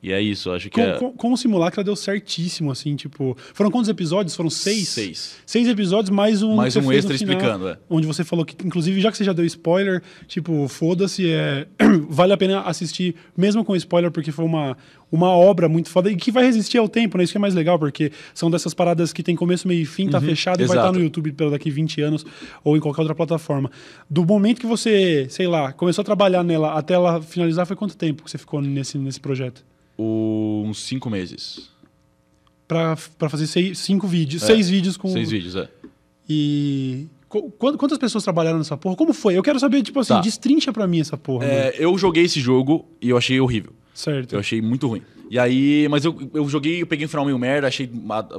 E 0.02 0.12
é 0.12 0.22
isso, 0.22 0.52
acho 0.52 0.70
que 0.70 0.76
Com, 0.76 0.82
é. 0.82 1.00
com, 1.00 1.12
com 1.12 1.34
o 1.34 1.38
Simulacra 1.38 1.84
deu 1.84 1.96
certíssimo, 1.96 2.70
assim, 2.70 2.96
tipo. 2.96 3.36
Foram 3.52 3.72
quantos 3.72 3.90
episódios? 3.90 4.36
Foram 4.36 4.50
seis? 4.50 4.90
Seis. 4.90 5.38
Seis 5.44 5.68
episódios, 5.68 6.12
mais 6.12 6.44
um. 6.44 6.54
Mais 6.54 6.76
um 6.76 6.92
extra 6.92 7.18
final, 7.18 7.36
explicando, 7.36 7.70
é. 7.70 7.80
Onde 7.90 8.06
você 8.06 8.24
falou 8.24 8.46
que, 8.46 8.56
inclusive, 8.64 9.02
já 9.02 9.12
que 9.12 9.18
você 9.18 9.24
já 9.24 9.34
deu 9.34 9.44
spoiler, 9.46 10.04
tipo, 10.28 10.68
foda-se, 10.68 11.32
é, 11.32 11.66
vale 12.10 12.34
a 12.34 12.38
pena 12.38 12.62
assistir, 12.62 13.16
mesmo 13.36 13.66
com 13.66 13.76
spoiler, 13.76 14.12
porque 14.12 14.32
foi 14.32 14.46
uma, 14.46 14.78
uma 15.16 15.30
obra 15.30 15.70
muito 15.70 15.90
foda 15.90 16.10
e 16.12 16.16
que 16.16 16.32
vai 16.32 16.44
resistir 16.44 16.80
ao 16.80 16.90
tempo, 16.90 17.18
né? 17.20 17.24
Isso 17.24 17.32
que 17.34 17.38
é 17.38 17.40
mais 17.40 17.54
legal, 17.54 17.78
porque 17.78 18.12
são 18.34 18.50
dessas 18.50 18.74
paradas 18.74 19.14
que 19.14 19.22
tem 19.22 19.36
começo, 19.36 19.68
meio 19.68 19.82
e 19.82 19.86
fim, 19.86 20.10
tá 20.10 20.20
fechado 20.20 20.62
e 20.62 20.66
vai 20.66 20.76
Uhum. 20.76 20.84
estar 20.84 20.92
no 20.98 21.04
YouTube 21.04 21.32
pelo 21.34 21.52
daqui 21.52 21.70
20 21.70 22.02
anos 22.02 22.26
ou 22.64 22.76
em 22.76 22.80
qualquer 22.80 23.02
outra 23.02 23.14
plataforma. 23.14 23.70
Do 24.10 24.26
momento 24.26 24.60
que 24.60 24.66
você, 24.66 25.28
sei 25.30 25.46
lá, 25.48 25.72
começou 25.72 26.02
a 26.02 26.06
trabalhar 26.06 26.44
nela 26.44 26.74
até 26.74 26.96
ela 26.96 27.22
finalizar, 27.22 27.68
foi 27.68 27.76
quanto 27.76 27.96
tempo 27.96 28.24
que 28.24 28.32
você 28.32 28.40
ficou 28.40 28.60
nesse, 28.60 28.98
nesse 28.98 29.20
projeto? 29.20 29.64
O- 29.96 30.64
uns 30.66 30.84
cinco 30.84 31.10
meses. 31.12 31.70
Pra, 32.68 32.98
pra 33.20 33.30
fazer 33.30 33.46
seis, 33.46 33.78
cinco 33.78 34.08
vídeos, 34.08 34.42
É, 34.42 34.48
seis 34.48 34.68
vídeos 34.68 34.98
com. 34.98 35.10
Seis 35.10 35.30
vídeos, 35.30 35.56
é. 35.56 35.70
E. 36.28 37.08
qu- 37.30 37.52
quant- 37.52 37.78
Quantas 37.78 37.98
pessoas 37.98 38.24
trabalharam 38.24 38.58
nessa 38.58 38.78
porra? 38.78 38.96
Como 38.96 39.14
foi? 39.14 39.38
Eu 39.38 39.44
quero 39.44 39.60
saber, 39.60 39.84
tipo 39.84 40.00
assim, 40.00 40.14
Tá. 40.14 40.22
destrincha 40.22 40.72
pra 40.74 40.88
mim 40.88 41.00
essa 41.02 41.18
porra. 41.18 41.46
É, 41.46 41.76
Eu 41.78 41.96
joguei 41.98 42.24
esse 42.24 42.40
jogo 42.40 42.86
e 43.02 43.10
eu 43.10 43.18
achei 43.18 43.40
horrível. 43.40 43.74
Certo. 43.94 44.34
Eu 44.34 44.40
achei 44.40 44.62
muito 44.62 44.88
ruim. 44.88 45.02
E 45.30 45.40
aí, 45.40 45.88
mas 45.90 46.06
eu, 46.06 46.16
eu 46.34 46.48
joguei, 46.48 46.82
eu 46.82 46.86
peguei 46.88 47.06
um 47.06 47.10
final 47.10 47.26
meio 47.26 47.40
merda, 47.40 47.68
achei 47.68 47.90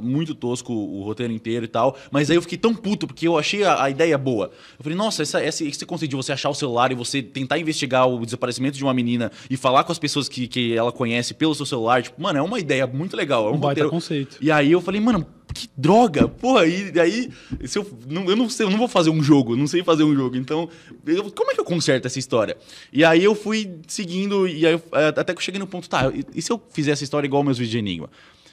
muito 0.01 0.33
tosco 0.33 0.71
o 0.71 1.01
roteiro 1.03 1.33
inteiro 1.33 1.65
e 1.65 1.67
tal. 1.67 1.97
Mas 2.11 2.29
aí 2.29 2.37
eu 2.37 2.41
fiquei 2.41 2.57
tão 2.57 2.73
puto, 2.73 3.05
porque 3.07 3.27
eu 3.27 3.37
achei 3.37 3.63
a, 3.63 3.83
a 3.83 3.89
ideia 3.89 4.17
boa. 4.17 4.51
Eu 4.77 4.83
falei, 4.83 4.97
nossa, 4.97 5.21
essa, 5.23 5.41
essa, 5.41 5.63
esse 5.65 5.85
conceito 5.85 6.11
de 6.11 6.15
você 6.15 6.31
achar 6.31 6.49
o 6.49 6.53
celular 6.53 6.91
e 6.91 6.95
você 6.95 7.21
tentar 7.21 7.57
investigar 7.59 8.07
o 8.07 8.23
desaparecimento 8.23 8.77
de 8.77 8.83
uma 8.83 8.93
menina 8.93 9.31
e 9.49 9.57
falar 9.57 9.83
com 9.83 9.91
as 9.91 9.99
pessoas 9.99 10.29
que, 10.29 10.47
que 10.47 10.73
ela 10.75 10.91
conhece 10.91 11.33
pelo 11.33 11.53
seu 11.55 11.65
celular, 11.65 12.01
tipo, 12.03 12.21
mano, 12.21 12.39
é 12.39 12.41
uma 12.41 12.59
ideia 12.59 12.87
muito 12.87 13.17
legal. 13.17 13.47
É 13.47 13.51
um, 13.51 13.55
Um 13.55 13.57
baita 13.57 13.67
roteiro. 13.81 13.89
conceito. 13.89 14.37
E 14.39 14.49
aí 14.51 14.71
eu 14.71 14.79
falei, 14.79 15.01
mano, 15.01 15.25
que 15.53 15.69
droga, 15.77 16.27
porra, 16.27 16.65
e 16.65 16.99
aí 16.99 17.29
se 17.63 17.79
eu, 17.79 17.89
não, 18.09 18.25
eu, 18.25 18.35
não 18.35 18.49
sei, 18.49 18.65
eu 18.65 18.69
não 18.69 18.77
vou 18.77 18.89
fazer 18.89 19.09
um 19.09 19.23
jogo, 19.23 19.55
não 19.55 19.67
sei 19.67 19.81
fazer 19.83 20.03
um 20.03 20.13
jogo, 20.13 20.35
então 20.35 20.67
eu- 21.05 21.31
como 21.31 21.49
é 21.49 21.53
que 21.53 21.61
eu 21.61 21.63
conserto 21.63 22.05
essa 22.07 22.19
história? 22.19 22.57
E 22.91 23.05
aí 23.05 23.23
eu 23.23 23.33
fui 23.33 23.71
seguindo, 23.87 24.49
e 24.49 24.65
aí 24.67 24.73
é, 24.91 25.07
até 25.07 25.33
que 25.33 25.41
cheguei 25.45 25.59
no 25.59 25.67
ponto, 25.67 25.89
tá, 25.89 26.11
e, 26.33 26.41
se 26.41 26.51
eu 26.51 26.61
fizer 26.71 26.91
essa 26.91 27.03
história 27.03 27.27
igual 27.27 27.43
meus 27.43 27.57
vídeos 27.57 27.71
de 27.71 27.77
Enigma? 27.77 28.09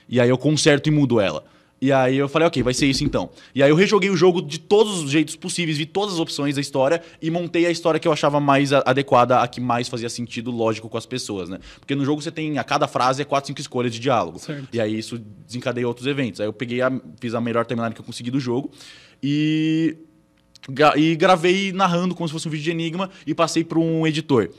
E 0.09 0.21
aí 0.21 0.29
eu 0.29 0.39
conserto 0.39 0.89
e 0.89 0.91
mudo 0.91 1.21
ela. 1.21 1.45
E 1.83 1.91
aí 1.91 2.17
eu 2.17 2.29
falei, 2.29 2.47
ok, 2.47 2.63
vai 2.63 2.73
ser 2.73 2.87
isso 2.87 3.03
então. 3.03 3.29
E 3.53 3.61
aí 3.61 3.69
eu 3.69 3.75
rejoguei 3.75 4.09
o 4.09 4.17
jogo 4.17 4.41
de 4.41 4.61
todos 4.61 5.03
os 5.03 5.11
jeitos 5.11 5.35
possíveis, 5.35 5.77
vi 5.77 5.85
todas 5.85 6.15
as 6.15 6.21
opções 6.21 6.55
da 6.55 6.61
história 6.61 7.03
e 7.21 7.29
montei 7.29 7.67
a 7.67 7.73
história 7.73 7.99
que 7.99 8.07
eu 8.07 8.13
achava 8.13 8.39
mais 8.39 8.73
adequada, 8.73 9.41
a 9.41 9.49
que 9.49 9.61
mais 9.61 9.89
fazia 9.89 10.09
sentido 10.09 10.53
lógico 10.53 10.89
com 10.89 10.97
as 10.97 11.07
pessoas, 11.07 11.49
né? 11.49 11.59
Porque 11.81 11.97
no 11.97 12.05
jogo 12.05 12.23
você 12.23 12.31
tem, 12.31 12.57
a 12.57 12.63
cada 12.63 12.87
frase 12.87 13.23
é 13.23 13.25
quatro, 13.25 13.49
cinco 13.49 13.61
escolhas 13.61 13.93
de 13.93 13.99
diálogo. 13.99 14.39
Certo. 14.39 14.69
E 14.73 14.81
aí 14.81 14.97
isso 14.97 15.19
desencadeia 15.45 15.89
outros 15.89 16.07
eventos. 16.07 16.41
Aí 16.41 16.47
eu 16.47 16.53
peguei, 16.53 16.81
a, 16.81 16.93
fiz 17.21 17.35
a 17.35 17.41
melhor 17.41 17.67
timeline 17.67 17.93
que 17.93 18.01
eu 18.01 18.05
consegui 18.05 18.31
do 18.31 18.39
jogo 18.39 18.71
e, 19.21 19.97
e 20.95 21.17
gravei 21.17 21.73
narrando 21.73 22.15
como 22.15 22.29
se 22.29 22.33
fosse 22.33 22.47
um 22.47 22.51
vídeo 22.53 22.63
de 22.63 22.71
Enigma 22.71 23.11
e 23.27 23.35
passei 23.35 23.65
para 23.65 23.81
um 23.81 24.07
editor. 24.07 24.51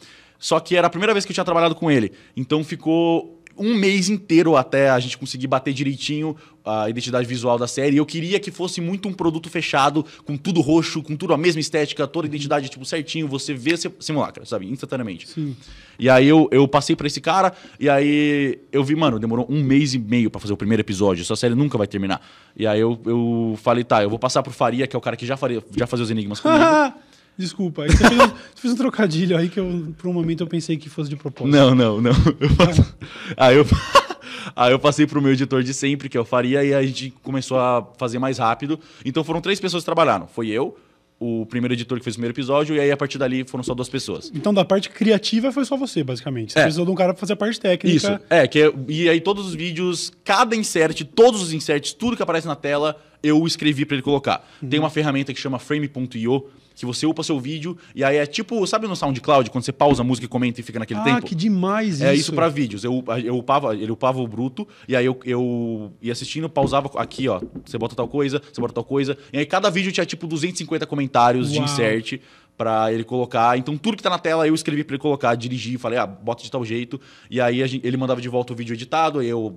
Só 0.44 0.60
que 0.60 0.76
era 0.76 0.88
a 0.88 0.90
primeira 0.90 1.14
vez 1.14 1.24
que 1.24 1.32
eu 1.32 1.34
tinha 1.34 1.46
trabalhado 1.46 1.74
com 1.74 1.90
ele. 1.90 2.12
Então 2.36 2.66
ficou 2.66 3.42
um 3.58 3.74
mês 3.76 4.10
inteiro 4.10 4.58
até 4.58 4.90
a 4.90 5.00
gente 5.00 5.18
conseguir 5.18 5.48
bater 5.48 5.74
direitinho 5.74 6.36
a 6.66 6.90
identidade 6.90 7.26
visual 7.26 7.58
da 7.58 7.66
série. 7.66 7.96
E 7.96 7.98
eu 7.98 8.06
queria 8.06 8.42
que 8.42 8.52
fosse 8.52 8.82
muito 8.82 9.08
um 9.08 9.14
produto 9.14 9.50
fechado, 9.50 10.06
com 10.26 10.36
tudo 10.36 10.60
roxo, 10.60 11.02
com 11.02 11.16
tudo 11.16 11.34
a 11.34 11.38
mesma 11.38 11.62
estética, 11.62 12.06
toda 12.06 12.28
a 12.28 12.30
identidade 12.30 12.68
tipo 12.68 12.84
certinho, 12.84 13.26
você 13.26 13.54
vê 13.54 13.76
simulacra, 14.02 14.46
sabe? 14.46 14.70
Instantaneamente. 14.70 15.30
Sim. 15.30 15.56
E 15.98 16.10
aí 16.10 16.28
eu, 16.28 16.50
eu 16.52 16.68
passei 16.68 16.98
pra 16.98 17.08
esse 17.08 17.22
cara, 17.22 17.54
e 17.80 17.90
aí 17.90 18.60
eu 18.70 18.84
vi, 18.84 18.96
mano, 18.98 19.20
demorou 19.20 19.48
um 19.50 19.64
mês 19.64 19.94
e 19.94 20.00
meio 20.00 20.30
pra 20.30 20.42
fazer 20.42 20.52
o 20.52 20.58
primeiro 20.58 20.82
episódio, 20.82 21.22
essa 21.22 21.38
série 21.38 21.56
nunca 21.56 21.78
vai 21.78 21.88
terminar. 21.88 22.22
E 22.54 22.68
aí 22.68 22.82
eu, 22.82 23.00
eu 23.06 23.58
falei, 23.64 23.86
tá, 23.86 24.04
eu 24.04 24.10
vou 24.10 24.20
passar 24.20 24.44
pro 24.44 24.52
Faria, 24.52 24.88
que 24.88 24.96
é 24.96 25.00
o 25.00 25.02
cara 25.02 25.16
que 25.16 25.26
já, 25.26 25.38
faria, 25.38 25.64
já 25.78 25.88
fazia 25.88 26.04
os 26.04 26.12
enigmas 26.12 26.42
comigo. 26.42 26.64
Desculpa, 27.38 27.84
aí 27.84 27.90
você 27.92 27.98
fez, 28.08 28.12
um, 28.20 28.28
você 28.56 28.62
fez 28.62 28.74
um 28.74 28.78
trocadilho 28.78 29.38
aí 29.38 29.50
que 29.50 29.60
eu, 29.60 29.94
por 29.98 30.08
um 30.08 30.14
momento 30.14 30.42
eu 30.42 30.48
pensei 30.48 30.78
que 30.78 30.90
fosse 30.90 31.10
de 31.10 31.16
propósito. 31.16 31.56
Não, 31.56 31.74
não, 31.74 32.00
não. 32.02 32.12
Eu 32.40 32.56
passo- 32.56 32.96
aí, 33.38 33.56
eu... 33.58 33.66
aí 34.56 34.72
eu 34.72 34.80
passei 34.80 35.08
pro 35.08 35.22
meu 35.22 35.32
editor 35.34 35.64
de 35.64 35.74
sempre, 35.74 36.10
que 36.10 36.18
o 36.18 36.26
Faria, 36.26 36.64
e 36.64 36.74
aí 36.74 36.74
a 36.74 36.84
gente 36.88 37.12
começou 37.24 37.58
a 37.60 37.88
fazer 37.98 38.20
mais 38.20 38.38
rápido. 38.38 38.80
Então 39.04 39.24
foram 39.24 39.42
três 39.42 39.60
pessoas 39.60 39.84
que 39.84 39.86
trabalharam. 39.86 40.28
Foi 40.28 40.48
eu, 40.50 40.78
o 41.20 41.46
primeiro 41.46 41.74
editor 41.74 41.98
que 41.98 42.04
fez 42.04 42.16
o 42.16 42.18
primeiro 42.18 42.34
episódio, 42.36 42.76
e 42.76 42.80
aí 42.80 42.92
a 42.92 42.98
partir 42.98 43.18
dali 43.18 43.44
foram 43.46 43.64
só 43.64 43.74
duas 43.74 43.88
pessoas. 43.90 44.30
Então, 44.36 44.54
da 44.54 44.66
parte 44.66 44.90
criativa 44.90 45.52
foi 45.52 45.64
só 45.64 45.78
você, 45.78 46.04
basicamente. 46.04 46.54
Você 46.54 46.60
É. 46.60 46.64
precisou 46.64 46.86
de 46.86 46.92
um 46.92 46.96
cara 46.96 47.14
pra 47.14 47.20
fazer 47.22 47.34
a 47.34 47.38
parte 47.38 47.60
técnica. 47.60 47.96
Isso. 47.96 48.20
É, 48.30 48.46
que 48.48 48.60
é- 48.62 48.74
e 48.90 49.08
aí 49.10 49.22
todos 49.22 49.48
os 49.48 49.56
vídeos, 49.56 50.12
cada 50.24 50.56
insert, 50.56 51.02
todos 51.16 51.42
os 51.42 51.54
inserts, 51.54 51.94
tudo 51.94 52.16
que 52.18 52.22
aparece 52.24 52.46
na 52.46 52.56
tela, 52.56 52.96
eu 53.24 53.46
escrevi 53.48 53.86
pra 53.86 53.96
ele 53.96 54.04
colocar. 54.04 54.46
Tem 54.70 54.80
uma 54.80 54.90
ferramenta 54.90 55.34
que 55.34 55.40
chama 55.40 55.58
frame.io, 55.58 56.46
que 56.76 56.86
você 56.86 57.06
upa 57.06 57.22
seu 57.24 57.40
vídeo 57.40 57.78
e 57.96 58.04
aí 58.04 58.18
é 58.18 58.26
tipo, 58.26 58.66
sabe 58.66 58.88
no 58.88 58.96
SoundCloud, 58.96 59.50
quando 59.52 59.64
você 59.64 59.72
pausa 59.72 60.02
a 60.02 60.06
música 60.06 60.26
e 60.26 60.28
comenta 60.30 60.60
e 60.60 60.64
fica 60.64 60.80
naquele 60.80 61.00
Ah, 61.00 61.04
tempo? 61.04 61.26
que 61.26 61.36
demais 61.36 61.96
isso. 61.96 62.04
É 62.06 62.16
isso 62.16 62.34
pra 62.34 62.48
vídeos. 62.50 62.84
Eu, 62.84 63.04
eu 63.24 63.38
upava, 63.38 63.76
ele 63.76 63.92
upava 63.92 64.20
o 64.20 64.28
bruto, 64.28 64.68
e 64.88 64.96
aí 64.96 65.06
eu, 65.06 65.20
eu 65.26 65.92
ia 66.02 66.12
assistindo, 66.12 66.50
pausava 66.50 66.90
aqui, 66.98 67.28
ó. 67.28 67.42
Você 67.66 67.78
bota 67.78 67.96
tal 67.96 68.08
coisa, 68.08 68.42
você 68.52 68.60
bota 68.60 68.74
tal 68.74 68.84
coisa. 68.84 69.18
E 69.32 69.38
aí 69.38 69.46
cada 69.46 69.70
vídeo 69.70 69.92
tinha 69.92 70.06
tipo 70.06 70.26
250 70.28 70.86
comentários 70.86 71.52
de 71.52 71.58
Uau. 71.58 71.66
insert 71.66 72.20
pra 72.58 72.94
ele 72.94 73.04
colocar. 73.04 73.58
Então 73.58 73.78
tudo 73.78 73.98
que 73.98 74.04
tá 74.04 74.10
na 74.10 74.20
tela 74.20 74.48
eu 74.48 74.54
escrevi 74.54 74.84
pra 74.84 74.96
ele 74.96 75.02
colocar, 75.02 75.34
dirigi, 75.36 75.78
falei, 75.78 75.98
ah, 76.00 76.06
bota 76.06 76.44
de 76.44 76.52
tal 76.52 76.64
jeito. 76.64 77.00
E 77.30 77.42
aí 77.42 77.66
gente- 77.68 77.86
ele 77.86 77.98
mandava 77.98 78.22
de 78.22 78.30
volta 78.30 78.54
o 78.54 78.56
vídeo 78.56 78.74
editado, 78.74 79.22
eu, 79.22 79.56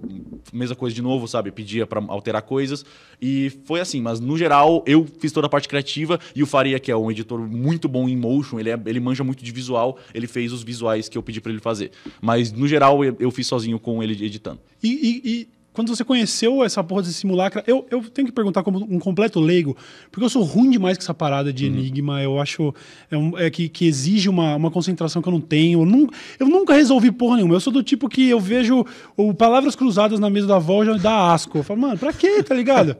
mesma 0.52 0.74
coisa 0.74 0.94
de 0.94 1.02
novo, 1.02 1.28
sabe? 1.28 1.50
Pedia 1.50 1.86
pra 1.86 2.02
alterar 2.08 2.42
coisas. 2.42 2.84
E 3.20 3.50
foi 3.64 3.80
assim, 3.80 4.00
mas 4.00 4.20
no 4.20 4.36
geral 4.36 4.82
eu 4.86 5.06
fiz 5.18 5.32
toda 5.32 5.46
a 5.46 5.50
parte 5.50 5.68
criativa 5.68 6.18
e 6.34 6.42
o 6.42 6.46
Faria, 6.46 6.78
que 6.78 6.90
é 6.90 6.96
um 6.96 7.10
editor 7.10 7.38
muito 7.40 7.88
bom 7.88 8.08
em 8.08 8.16
motion, 8.16 8.58
ele, 8.58 8.70
é- 8.70 8.80
ele 8.86 9.00
manja 9.00 9.22
muito 9.24 9.44
de 9.44 9.52
visual, 9.52 9.98
ele 10.14 10.26
fez 10.26 10.52
os 10.52 10.62
visuais 10.62 11.08
que 11.08 11.16
eu 11.16 11.22
pedi 11.22 11.40
pra 11.40 11.52
ele 11.52 11.60
fazer. 11.60 11.90
Mas 12.20 12.50
no 12.52 12.66
geral 12.66 13.04
eu, 13.04 13.16
eu 13.20 13.30
fiz 13.30 13.46
sozinho 13.46 13.78
com 13.78 14.02
ele 14.02 14.12
editando. 14.24 14.58
E, 14.82 14.88
e- 14.88 15.30
e 15.30 15.48
quando 15.76 15.94
você 15.94 16.02
conheceu 16.04 16.64
essa 16.64 16.82
porra 16.82 17.02
desse 17.02 17.14
simulacra, 17.14 17.62
eu, 17.66 17.86
eu 17.90 18.02
tenho 18.02 18.26
que 18.26 18.32
perguntar 18.32 18.62
como 18.64 18.78
um 18.90 18.98
completo 18.98 19.38
leigo, 19.38 19.76
porque 20.10 20.24
eu 20.24 20.28
sou 20.30 20.42
ruim 20.42 20.70
demais 20.70 20.96
com 20.96 21.04
essa 21.04 21.14
parada 21.14 21.52
de 21.52 21.66
enigma. 21.66 22.20
Eu 22.22 22.40
acho 22.40 22.74
é 23.10 23.16
um- 23.16 23.38
é 23.38 23.50
que, 23.50 23.68
que 23.68 23.86
exige 23.86 24.28
uma, 24.28 24.56
uma 24.56 24.70
concentração 24.70 25.20
que 25.22 25.28
eu 25.28 25.32
não 25.32 25.40
tenho. 25.40 25.82
Eu, 25.82 25.86
nun- 25.86 26.08
eu 26.40 26.48
nunca 26.48 26.74
resolvi 26.74 27.12
porra 27.12 27.36
nenhuma. 27.36 27.54
Eu 27.54 27.60
sou 27.60 27.72
do 27.72 27.82
tipo 27.82 28.08
que 28.08 28.28
eu 28.28 28.40
vejo 28.40 28.84
o 29.16 29.32
palavras 29.34 29.76
cruzadas 29.76 30.18
na 30.18 30.30
mesa 30.30 30.46
da 30.46 30.56
avó 30.56 30.84
já 30.84 30.96
dá 30.96 31.32
asco. 31.32 31.58
Eu 31.58 31.62
falo, 31.62 31.80
mano, 31.80 31.98
pra 31.98 32.12
quê, 32.12 32.42
tá 32.42 32.54
ligado? 32.54 32.96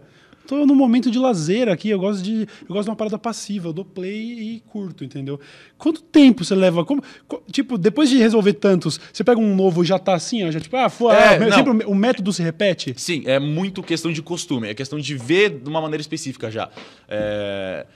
Tô 0.46 0.64
num 0.66 0.74
momento 0.74 1.10
de 1.10 1.18
lazer 1.18 1.68
aqui, 1.68 1.90
eu 1.90 1.98
gosto 1.98 2.22
de 2.22 2.42
eu 2.62 2.68
gosto 2.68 2.84
de 2.84 2.90
uma 2.90 2.96
parada 2.96 3.18
passiva, 3.18 3.68
eu 3.68 3.72
dou 3.72 3.84
play 3.84 4.14
e 4.56 4.60
curto, 4.68 5.04
entendeu? 5.04 5.40
Quanto 5.76 6.00
tempo 6.02 6.44
você 6.44 6.54
leva? 6.54 6.84
Como, 6.84 7.02
co- 7.26 7.42
tipo, 7.50 7.76
depois 7.76 8.08
de 8.08 8.16
resolver 8.18 8.52
tantos, 8.54 9.00
você 9.12 9.24
pega 9.24 9.40
um 9.40 9.54
novo 9.56 9.82
e 9.82 9.86
já 9.86 9.98
tá 9.98 10.14
assim, 10.14 10.44
ó, 10.46 10.50
já 10.50 10.60
tipo, 10.60 10.76
ah, 10.76 10.88
foi, 10.88 11.14
É, 11.14 11.36
ah, 11.36 11.52
sempre 11.52 11.84
o- 11.86 11.90
o 11.90 11.94
método 11.94 12.32
se 12.32 12.42
repete? 12.42 12.94
Sim, 12.96 13.22
é 13.26 13.38
muito 13.38 13.82
questão 13.82 14.12
de 14.12 14.22
costume, 14.22 14.68
é 14.68 14.74
questão 14.74 14.98
de 14.98 15.16
ver 15.16 15.50
de 15.58 15.68
uma 15.68 15.80
maneira 15.80 16.00
específica 16.00 16.50
já. 16.50 16.68
É, 17.08 17.86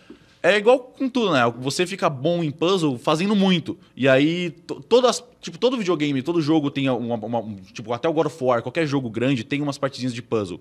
é 0.43 0.57
igual 0.57 0.79
com 0.81 1.09
tudo, 1.09 1.33
né? 1.33 1.41
Você 1.61 1.87
fica 1.87 2.09
bom 2.09 2.43
em 2.43 2.51
puzzle 2.51 2.99
fazendo 2.99 3.35
muito. 3.37 3.79
E 3.97 4.09
aí, 4.09 4.51
to- 4.51 4.81
todas, 4.81 5.23
tipo, 5.41 5.59
todo 5.59 5.77
videogame, 5.77 6.23
todo 6.23 6.41
jogo 6.41 6.71
tem 6.71 6.89
uma, 6.89 7.17
uma- 7.17 7.39
um- 7.41 7.57
Tipo, 7.73 7.93
até 7.93 8.09
o 8.09 8.13
God 8.13 8.27
of 8.27 8.43
War, 8.45 8.63
qualquer 8.63 8.87
jogo 8.87 9.11
grande 9.11 9.45
tem 9.45 9.61
umas 9.61 9.77
partidinhas 9.79 10.15
de 10.15 10.23
puzzle. 10.23 10.61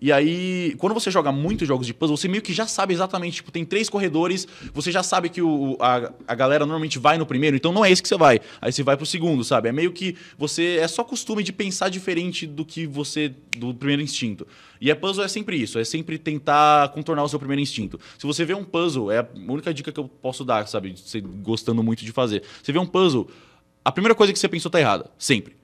E 0.00 0.10
aí, 0.10 0.74
quando 0.78 0.94
você 0.94 1.12
joga 1.12 1.30
muitos 1.30 1.68
jogos 1.68 1.86
de 1.86 1.94
puzzle, 1.94 2.16
você 2.16 2.26
meio 2.26 2.42
que 2.42 2.52
já 2.52 2.66
sabe 2.66 2.92
exatamente, 2.92 3.36
tipo, 3.36 3.52
tem 3.52 3.64
três 3.64 3.88
corredores, 3.88 4.48
você 4.74 4.90
já 4.90 5.00
sabe 5.00 5.28
que 5.28 5.40
o, 5.40 5.76
a, 5.78 6.10
a 6.26 6.34
galera 6.34 6.66
normalmente 6.66 6.98
vai 6.98 7.16
no 7.16 7.24
primeiro, 7.24 7.54
então 7.54 7.72
não 7.72 7.84
é 7.84 7.90
esse 7.92 8.02
que 8.02 8.08
você 8.08 8.16
vai. 8.16 8.40
Aí 8.60 8.72
você 8.72 8.82
vai 8.82 8.96
pro 8.96 9.06
segundo, 9.06 9.44
sabe? 9.44 9.68
É 9.68 9.72
meio 9.72 9.92
que 9.92 10.16
você. 10.36 10.78
É 10.80 10.88
só 10.88 11.04
costume 11.04 11.44
de 11.44 11.52
pensar 11.52 11.88
diferente 11.88 12.48
do 12.48 12.64
que 12.64 12.84
você. 12.84 13.32
do 13.56 13.72
primeiro 13.72 14.02
instinto. 14.02 14.44
E 14.82 14.90
a 14.90 14.96
puzzle 14.96 15.24
é 15.24 15.28
sempre 15.28 15.56
isso, 15.56 15.78
é 15.78 15.84
sempre 15.84 16.18
tentar 16.18 16.88
contornar 16.88 17.22
o 17.22 17.28
seu 17.28 17.38
primeiro 17.38 17.62
instinto. 17.62 18.00
Se 18.18 18.26
você 18.26 18.44
vê 18.44 18.52
um 18.52 18.64
puzzle, 18.64 19.12
é 19.12 19.20
a 19.20 19.28
única 19.48 19.72
dica 19.72 19.92
que 19.92 20.00
eu 20.00 20.08
posso 20.08 20.44
dar, 20.44 20.66
sabe? 20.66 20.96
Você 20.96 21.20
gostando 21.20 21.84
muito 21.84 22.04
de 22.04 22.10
fazer. 22.10 22.42
Você 22.60 22.72
vê 22.72 22.80
um 22.80 22.86
puzzle, 22.86 23.30
a 23.84 23.92
primeira 23.92 24.12
coisa 24.12 24.32
que 24.32 24.38
você 24.40 24.48
pensou 24.48 24.72
tá 24.72 24.80
errada. 24.80 25.08
Sempre. 25.16 25.61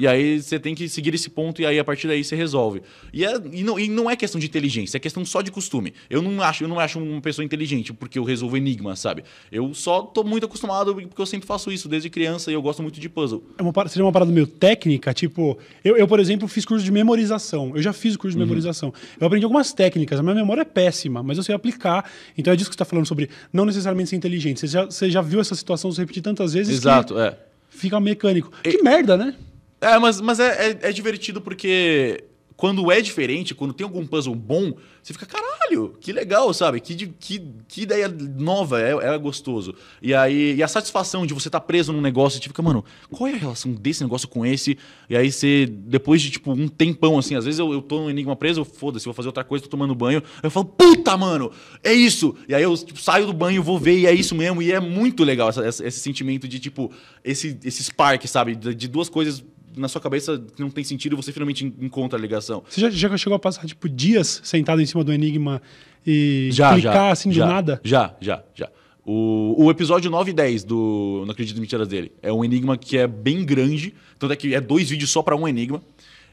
E 0.00 0.06
aí 0.06 0.40
você 0.40 0.58
tem 0.58 0.74
que 0.74 0.88
seguir 0.88 1.14
esse 1.14 1.28
ponto 1.28 1.60
e 1.60 1.66
aí 1.66 1.78
a 1.78 1.84
partir 1.84 2.08
daí 2.08 2.24
você 2.24 2.34
resolve. 2.34 2.80
E, 3.12 3.22
é, 3.22 3.34
e, 3.52 3.62
não, 3.62 3.78
e 3.78 3.86
não 3.86 4.10
é 4.10 4.16
questão 4.16 4.40
de 4.40 4.46
inteligência, 4.46 4.96
é 4.96 5.00
questão 5.00 5.22
só 5.26 5.42
de 5.42 5.50
costume. 5.50 5.92
Eu 6.08 6.22
não 6.22 6.42
acho, 6.42 6.64
eu 6.64 6.68
não 6.68 6.80
acho 6.80 6.98
uma 6.98 7.20
pessoa 7.20 7.44
inteligente 7.44 7.92
porque 7.92 8.18
eu 8.18 8.24
resolvo 8.24 8.56
enigma, 8.56 8.96
sabe? 8.96 9.24
Eu 9.52 9.74
só 9.74 10.00
tô 10.00 10.24
muito 10.24 10.46
acostumado 10.46 10.94
porque 10.94 11.20
eu 11.20 11.26
sempre 11.26 11.46
faço 11.46 11.70
isso 11.70 11.86
desde 11.86 12.08
criança 12.08 12.50
e 12.50 12.54
eu 12.54 12.62
gosto 12.62 12.80
muito 12.80 12.98
de 12.98 13.10
puzzle. 13.10 13.44
É 13.58 13.62
uma, 13.62 13.88
seria 13.88 14.02
uma 14.02 14.10
parada 14.10 14.32
meio 14.32 14.46
técnica, 14.46 15.12
tipo, 15.12 15.58
eu, 15.84 15.98
eu, 15.98 16.08
por 16.08 16.18
exemplo, 16.18 16.48
fiz 16.48 16.64
curso 16.64 16.82
de 16.82 16.90
memorização. 16.90 17.72
Eu 17.76 17.82
já 17.82 17.92
fiz 17.92 18.14
o 18.14 18.18
curso 18.18 18.34
de 18.34 18.42
uhum. 18.42 18.46
memorização. 18.48 18.94
Eu 19.20 19.26
aprendi 19.26 19.44
algumas 19.44 19.74
técnicas, 19.74 20.18
a 20.18 20.22
minha 20.22 20.34
memória 20.34 20.62
é 20.62 20.64
péssima, 20.64 21.22
mas 21.22 21.36
eu 21.36 21.44
sei 21.44 21.54
aplicar. 21.54 22.10
Então 22.38 22.50
é 22.50 22.56
disso 22.56 22.70
que 22.70 22.74
você 22.74 22.82
está 22.82 22.86
falando 22.86 23.04
sobre 23.04 23.28
não 23.52 23.66
necessariamente 23.66 24.08
ser 24.08 24.16
inteligente. 24.16 24.60
Você 24.60 24.66
já, 24.66 24.86
você 24.86 25.10
já 25.10 25.20
viu 25.20 25.42
essa 25.42 25.54
situação 25.54 25.92
se 25.92 26.00
repetir 26.00 26.22
tantas 26.22 26.54
vezes 26.54 26.78
Exato, 26.78 27.20
é. 27.20 27.36
Fica 27.68 28.00
mecânico. 28.00 28.50
E... 28.64 28.70
Que 28.70 28.82
merda, 28.82 29.14
né? 29.14 29.34
É, 29.80 29.98
mas, 29.98 30.20
mas 30.20 30.38
é, 30.38 30.70
é, 30.70 30.78
é, 30.82 30.92
divertido 30.92 31.40
porque 31.40 32.24
quando 32.60 32.92
é 32.92 33.00
diferente, 33.00 33.54
quando 33.54 33.72
tem 33.72 33.84
algum 33.84 34.06
puzzle 34.06 34.34
bom, 34.34 34.74
você 35.02 35.14
fica, 35.14 35.24
caralho, 35.24 35.96
que 35.98 36.12
legal, 36.12 36.52
sabe? 36.52 36.78
Que, 36.78 36.94
que, 36.94 37.42
que 37.66 37.82
ideia 37.84 38.06
nova, 38.06 38.78
é, 38.78 38.90
é 38.90 39.16
gostoso. 39.16 39.74
E 40.02 40.12
aí, 40.12 40.56
e 40.56 40.62
a 40.62 40.68
satisfação 40.68 41.24
de 41.24 41.32
você 41.32 41.48
estar 41.48 41.58
tá 41.58 41.66
preso 41.66 41.90
num 41.90 42.02
negócio, 42.02 42.38
fica, 42.38 42.60
mano, 42.60 42.84
qual 43.10 43.28
é 43.28 43.32
a 43.32 43.38
relação 43.38 43.72
desse 43.72 44.02
negócio 44.02 44.28
com 44.28 44.44
esse? 44.44 44.76
E 45.08 45.16
aí 45.16 45.32
você, 45.32 45.66
depois 45.66 46.20
de 46.20 46.28
tipo 46.32 46.52
um 46.52 46.68
tempão, 46.68 47.18
assim, 47.18 47.34
às 47.34 47.46
vezes 47.46 47.58
eu, 47.58 47.72
eu 47.72 47.80
tô 47.80 48.02
no 48.02 48.10
Enigma 48.10 48.36
preso, 48.36 48.62
foda-se, 48.62 49.06
vou 49.06 49.14
fazer 49.14 49.28
outra 49.28 49.42
coisa, 49.42 49.64
tô 49.64 49.70
tomando 49.70 49.94
banho, 49.94 50.22
eu 50.42 50.50
falo, 50.50 50.66
puta, 50.66 51.16
mano, 51.16 51.50
é 51.82 51.94
isso! 51.94 52.36
E 52.46 52.54
aí 52.54 52.62
eu 52.62 52.76
tipo, 52.76 53.00
saio 53.00 53.24
do 53.24 53.32
banho, 53.32 53.62
vou 53.62 53.78
ver, 53.78 54.00
e 54.00 54.06
é 54.06 54.12
isso 54.12 54.34
mesmo, 54.34 54.60
e 54.60 54.70
é 54.70 54.80
muito 54.80 55.24
legal 55.24 55.48
essa, 55.48 55.64
essa, 55.64 55.86
esse 55.86 56.00
sentimento 56.00 56.46
de, 56.46 56.60
tipo, 56.60 56.92
esse, 57.24 57.58
esse 57.64 57.82
spark, 57.84 58.26
sabe? 58.26 58.54
de, 58.54 58.74
de 58.74 58.86
duas 58.86 59.08
coisas 59.08 59.42
na 59.80 59.88
sua 59.88 60.00
cabeça 60.00 60.42
não 60.58 60.70
tem 60.70 60.84
sentido 60.84 61.14
e 61.14 61.16
você 61.16 61.32
finalmente 61.32 61.64
encontra 61.80 62.18
a 62.18 62.22
ligação. 62.22 62.62
Você 62.68 62.80
já, 62.80 62.90
já 62.90 63.16
chegou 63.16 63.36
a 63.36 63.38
passar, 63.38 63.66
tipo, 63.66 63.88
dias 63.88 64.40
sentado 64.44 64.80
em 64.80 64.86
cima 64.86 65.02
do 65.02 65.12
Enigma 65.12 65.60
e 66.06 66.50
já, 66.52 66.74
clicar 66.74 66.94
já, 66.94 67.10
assim 67.10 67.32
já, 67.32 67.44
de 67.44 67.52
nada? 67.52 67.80
Já, 67.82 68.14
já, 68.20 68.44
já. 68.54 68.68
O, 69.04 69.64
o 69.64 69.70
episódio 69.70 70.10
9 70.10 70.30
e 70.30 70.34
10 70.34 70.64
do 70.64 71.22
Não 71.24 71.32
Acredito 71.32 71.56
em 71.56 71.60
Mentiras 71.60 71.88
dele 71.88 72.12
é 72.22 72.32
um 72.32 72.44
enigma 72.44 72.76
que 72.76 72.98
é 72.98 73.06
bem 73.06 73.44
grande, 73.44 73.94
tanto 74.18 74.32
é 74.32 74.36
que 74.36 74.54
é 74.54 74.60
dois 74.60 74.90
vídeos 74.90 75.10
só 75.10 75.22
para 75.22 75.34
um 75.34 75.48
enigma. 75.48 75.82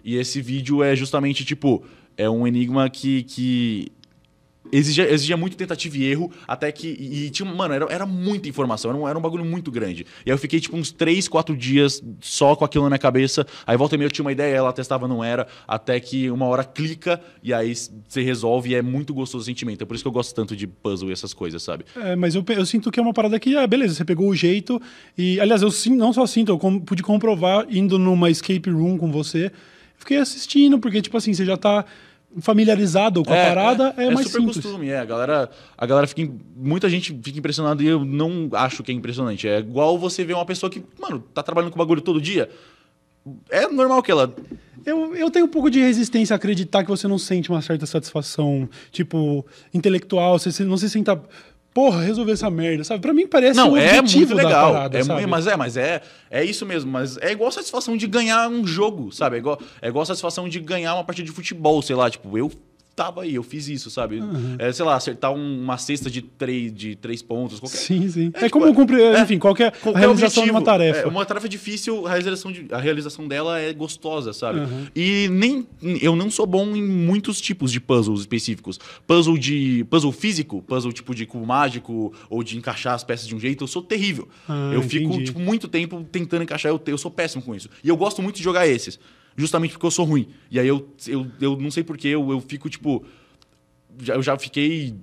E 0.03 0.15
esse 0.15 0.41
vídeo 0.41 0.83
é 0.83 0.95
justamente, 0.95 1.43
tipo, 1.43 1.83
é 2.15 2.29
um 2.29 2.45
enigma 2.45 2.89
que, 2.89 3.23
que 3.23 3.91
Exigia, 4.71 5.11
exigia 5.11 5.37
muito 5.37 5.55
tentativa 5.55 5.97
e 5.97 6.03
erro, 6.03 6.31
até 6.47 6.71
que. 6.71 6.87
E, 6.87 7.29
tinha. 7.29 7.49
Mano, 7.51 7.73
era, 7.73 7.85
era 7.89 8.05
muita 8.05 8.49
informação, 8.49 8.91
era 8.91 8.99
um, 8.99 9.07
era 9.07 9.17
um 9.17 9.21
bagulho 9.21 9.45
muito 9.45 9.71
grande. 9.71 10.05
E 10.25 10.29
aí 10.29 10.33
eu 10.33 10.37
fiquei, 10.37 10.59
tipo, 10.59 10.75
uns 10.75 10.91
3, 10.91 11.27
4 11.27 11.55
dias 11.55 12.03
só 12.19 12.55
com 12.55 12.65
aquilo 12.65 12.83
na 12.83 12.89
minha 12.89 12.99
cabeça. 12.99 13.45
Aí 13.65 13.77
volta 13.77 13.95
e 13.95 13.97
meia 13.97 14.07
eu 14.07 14.11
tinha 14.11 14.25
uma 14.25 14.31
ideia, 14.31 14.55
ela 14.55 14.73
testava, 14.73 15.07
não 15.07 15.23
era. 15.23 15.47
Até 15.67 15.99
que 15.99 16.29
uma 16.29 16.45
hora 16.45 16.63
clica 16.63 17.21
e 17.41 17.53
aí 17.53 17.73
você 17.75 18.21
resolve 18.21 18.71
e 18.71 18.75
é 18.75 18.81
muito 18.81 19.13
gostoso 19.13 19.43
o 19.43 19.45
sentimento. 19.45 19.81
É 19.81 19.85
por 19.85 19.95
isso 19.95 20.03
que 20.03 20.07
eu 20.07 20.11
gosto 20.11 20.33
tanto 20.33 20.55
de 20.55 20.67
puzzle 20.67 21.09
e 21.09 21.13
essas 21.13 21.33
coisas, 21.33 21.61
sabe? 21.63 21.85
É, 21.95 22.15
mas 22.15 22.35
eu, 22.35 22.43
eu 22.49 22.65
sinto 22.65 22.91
que 22.91 22.99
é 22.99 23.03
uma 23.03 23.13
parada 23.13 23.39
que, 23.39 23.55
ah, 23.55 23.65
beleza, 23.67 23.93
você 23.93 24.05
pegou 24.05 24.29
o 24.29 24.35
jeito. 24.35 24.81
E, 25.17 25.39
aliás, 25.39 25.61
eu 25.61 25.71
não 25.95 26.13
só 26.13 26.25
sinto, 26.25 26.51
eu 26.51 26.57
com, 26.57 26.79
pude 26.79 27.03
comprovar 27.03 27.65
indo 27.69 27.97
numa 27.97 28.29
escape 28.29 28.69
room 28.69 28.97
com 28.97 29.11
você. 29.11 29.51
Fiquei 29.97 30.17
assistindo, 30.17 30.79
porque, 30.79 31.01
tipo 31.01 31.17
assim, 31.17 31.33
você 31.33 31.43
já 31.43 31.57
tá 31.57 31.83
familiarizado 32.39 33.23
com 33.23 33.33
a 33.33 33.35
é, 33.35 33.47
parada, 33.47 33.93
é, 33.97 34.03
é, 34.03 34.07
é 34.07 34.13
mais 34.13 34.27
super 34.27 34.39
simples. 34.39 34.57
costume, 34.57 34.89
é. 34.89 34.99
A 34.99 35.05
galera, 35.05 35.49
a 35.77 35.85
galera 35.85 36.07
fica. 36.07 36.31
Muita 36.55 36.89
gente 36.89 37.17
fica 37.23 37.39
impressionada 37.39 37.81
e 37.81 37.87
eu 37.87 38.03
não 38.03 38.49
acho 38.53 38.83
que 38.83 38.91
é 38.91 38.95
impressionante. 38.95 39.47
É 39.47 39.59
igual 39.59 39.97
você 39.97 40.23
ver 40.23 40.33
uma 40.33 40.45
pessoa 40.45 40.69
que, 40.69 40.83
mano, 40.99 41.23
tá 41.33 41.41
trabalhando 41.41 41.71
com 41.71 41.77
bagulho 41.77 42.01
todo 42.01 42.21
dia. 42.21 42.49
É 43.49 43.67
normal 43.67 44.03
que 44.03 44.11
ela. 44.11 44.33
Eu, 44.85 45.15
eu 45.15 45.29
tenho 45.29 45.45
um 45.45 45.49
pouco 45.49 45.69
de 45.69 45.79
resistência 45.79 46.33
a 46.33 46.37
acreditar 46.37 46.83
que 46.83 46.89
você 46.89 47.07
não 47.07 47.17
sente 47.17 47.49
uma 47.49 47.61
certa 47.61 47.85
satisfação, 47.85 48.69
tipo, 48.91 49.45
intelectual, 49.73 50.39
você 50.39 50.63
não 50.63 50.77
se 50.77 50.89
senta 50.89 51.21
porra, 51.77 52.01
resolver 52.01 52.31
essa 52.31 52.49
merda, 52.49 52.83
sabe? 52.83 52.99
Pra 53.03 53.13
mim 53.13 53.27
parece 53.27 53.55
não, 53.55 53.73
um 53.73 53.77
é 53.77 54.01
muito 54.01 54.33
legal. 54.33 54.73
Parada, 54.73 54.97
é, 54.97 55.27
mas 55.27 55.45
é, 55.45 55.55
mas 55.55 55.77
é, 55.77 56.01
é 56.27 56.43
isso 56.43 56.65
mesmo. 56.65 56.91
Mas 56.91 57.17
é 57.17 57.31
igual 57.31 57.49
a 57.49 57.51
satisfação 57.51 57.95
de 57.95 58.07
ganhar 58.07 58.49
um 58.49 58.65
jogo, 58.65 59.11
sabe? 59.11 59.35
É 59.35 59.39
igual, 59.39 59.61
é 59.79 59.87
igual 59.87 60.01
a 60.01 60.05
satisfação 60.07 60.49
de 60.49 60.59
ganhar 60.59 60.95
uma 60.95 61.03
partida 61.03 61.27
de 61.27 61.31
futebol, 61.31 61.79
sei 61.83 61.95
lá. 61.95 62.09
Tipo, 62.09 62.35
eu 62.35 62.51
tava 62.97 63.21
aí, 63.21 63.35
eu 63.35 63.43
fiz 63.43 63.67
isso, 63.67 63.91
sabe? 63.91 64.19
Uhum. 64.19 64.55
É, 64.57 64.71
sei 64.73 64.83
lá, 64.83 64.95
acertar 64.95 65.31
um, 65.31 65.61
uma 65.61 65.77
cesta 65.77 66.09
de 66.09 66.23
três, 66.23 66.73
de 66.73 66.95
três 66.95 67.21
pontos. 67.21 67.59
Qualquer... 67.59 67.77
Sim, 67.77 68.09
sim. 68.09 68.31
É, 68.33 68.39
é 68.39 68.43
tipo, 68.45 68.59
como 68.59 68.73
cumprir, 68.73 68.99
é, 68.99 69.21
enfim, 69.21 69.37
qualquer, 69.37 69.71
qualquer 69.71 69.99
realização 69.99 70.41
objetivo. 70.41 70.45
de 70.45 70.51
uma 70.51 70.61
tarefa. 70.63 70.99
É 71.01 71.05
uma 71.05 71.23
tarefa 71.23 71.47
difícil, 71.47 72.07
a 72.07 72.09
realização, 72.09 72.51
de, 72.51 72.65
a 72.71 72.79
realização 72.79 73.27
dela 73.27 73.59
é 73.59 73.71
gostosa, 73.71 74.33
sabe? 74.33 74.61
Uhum. 74.61 74.87
E 74.95 75.29
nem 75.29 75.67
eu 76.01 76.15
não 76.15 76.31
sou 76.31 76.47
bom 76.47 76.75
em 76.75 76.83
muitos 76.83 77.39
tipos 77.39 77.71
de 77.71 77.79
puzzles 77.79 78.21
específicos. 78.21 78.79
Puzzle 79.05 79.37
de 79.37 79.85
puzzle 79.91 80.11
físico, 80.11 80.63
puzzle 80.63 80.91
tipo 80.91 81.13
de 81.13 81.27
cubo 81.27 81.45
mágico 81.45 82.11
ou 82.31 82.43
de 82.43 82.57
encaixar 82.57 82.95
as 82.95 83.03
peças 83.03 83.27
de 83.27 83.35
um 83.35 83.39
jeito, 83.39 83.63
eu 83.63 83.67
sou 83.67 83.83
terrível. 83.83 84.27
Ah, 84.49 84.71
eu 84.73 84.81
fico 84.81 85.23
tipo 85.23 85.39
muito 85.39 85.67
tempo 85.67 86.03
tentando 86.11 86.41
encaixar, 86.41 86.71
eu, 86.71 86.81
eu 86.87 86.97
sou 86.97 87.11
péssimo 87.11 87.43
com 87.43 87.53
isso. 87.53 87.69
E 87.83 87.89
eu 87.89 87.95
gosto 87.95 88.23
muito 88.23 88.37
de 88.37 88.43
jogar 88.43 88.67
esses 88.67 88.99
justamente 89.37 89.71
porque 89.71 89.85
eu 89.85 89.91
sou 89.91 90.03
ruim. 90.03 90.27
E 90.49 90.59
aí 90.59 90.67
eu, 90.67 90.89
eu, 91.07 91.27
eu 91.39 91.55
não 91.57 91.69
sei 91.69 91.83
porquê, 91.83 92.09
eu, 92.09 92.31
eu 92.31 92.41
fico, 92.41 92.69
tipo, 92.69 93.05
eu 94.05 94.21
já 94.21 94.37
fiquei. 94.37 94.95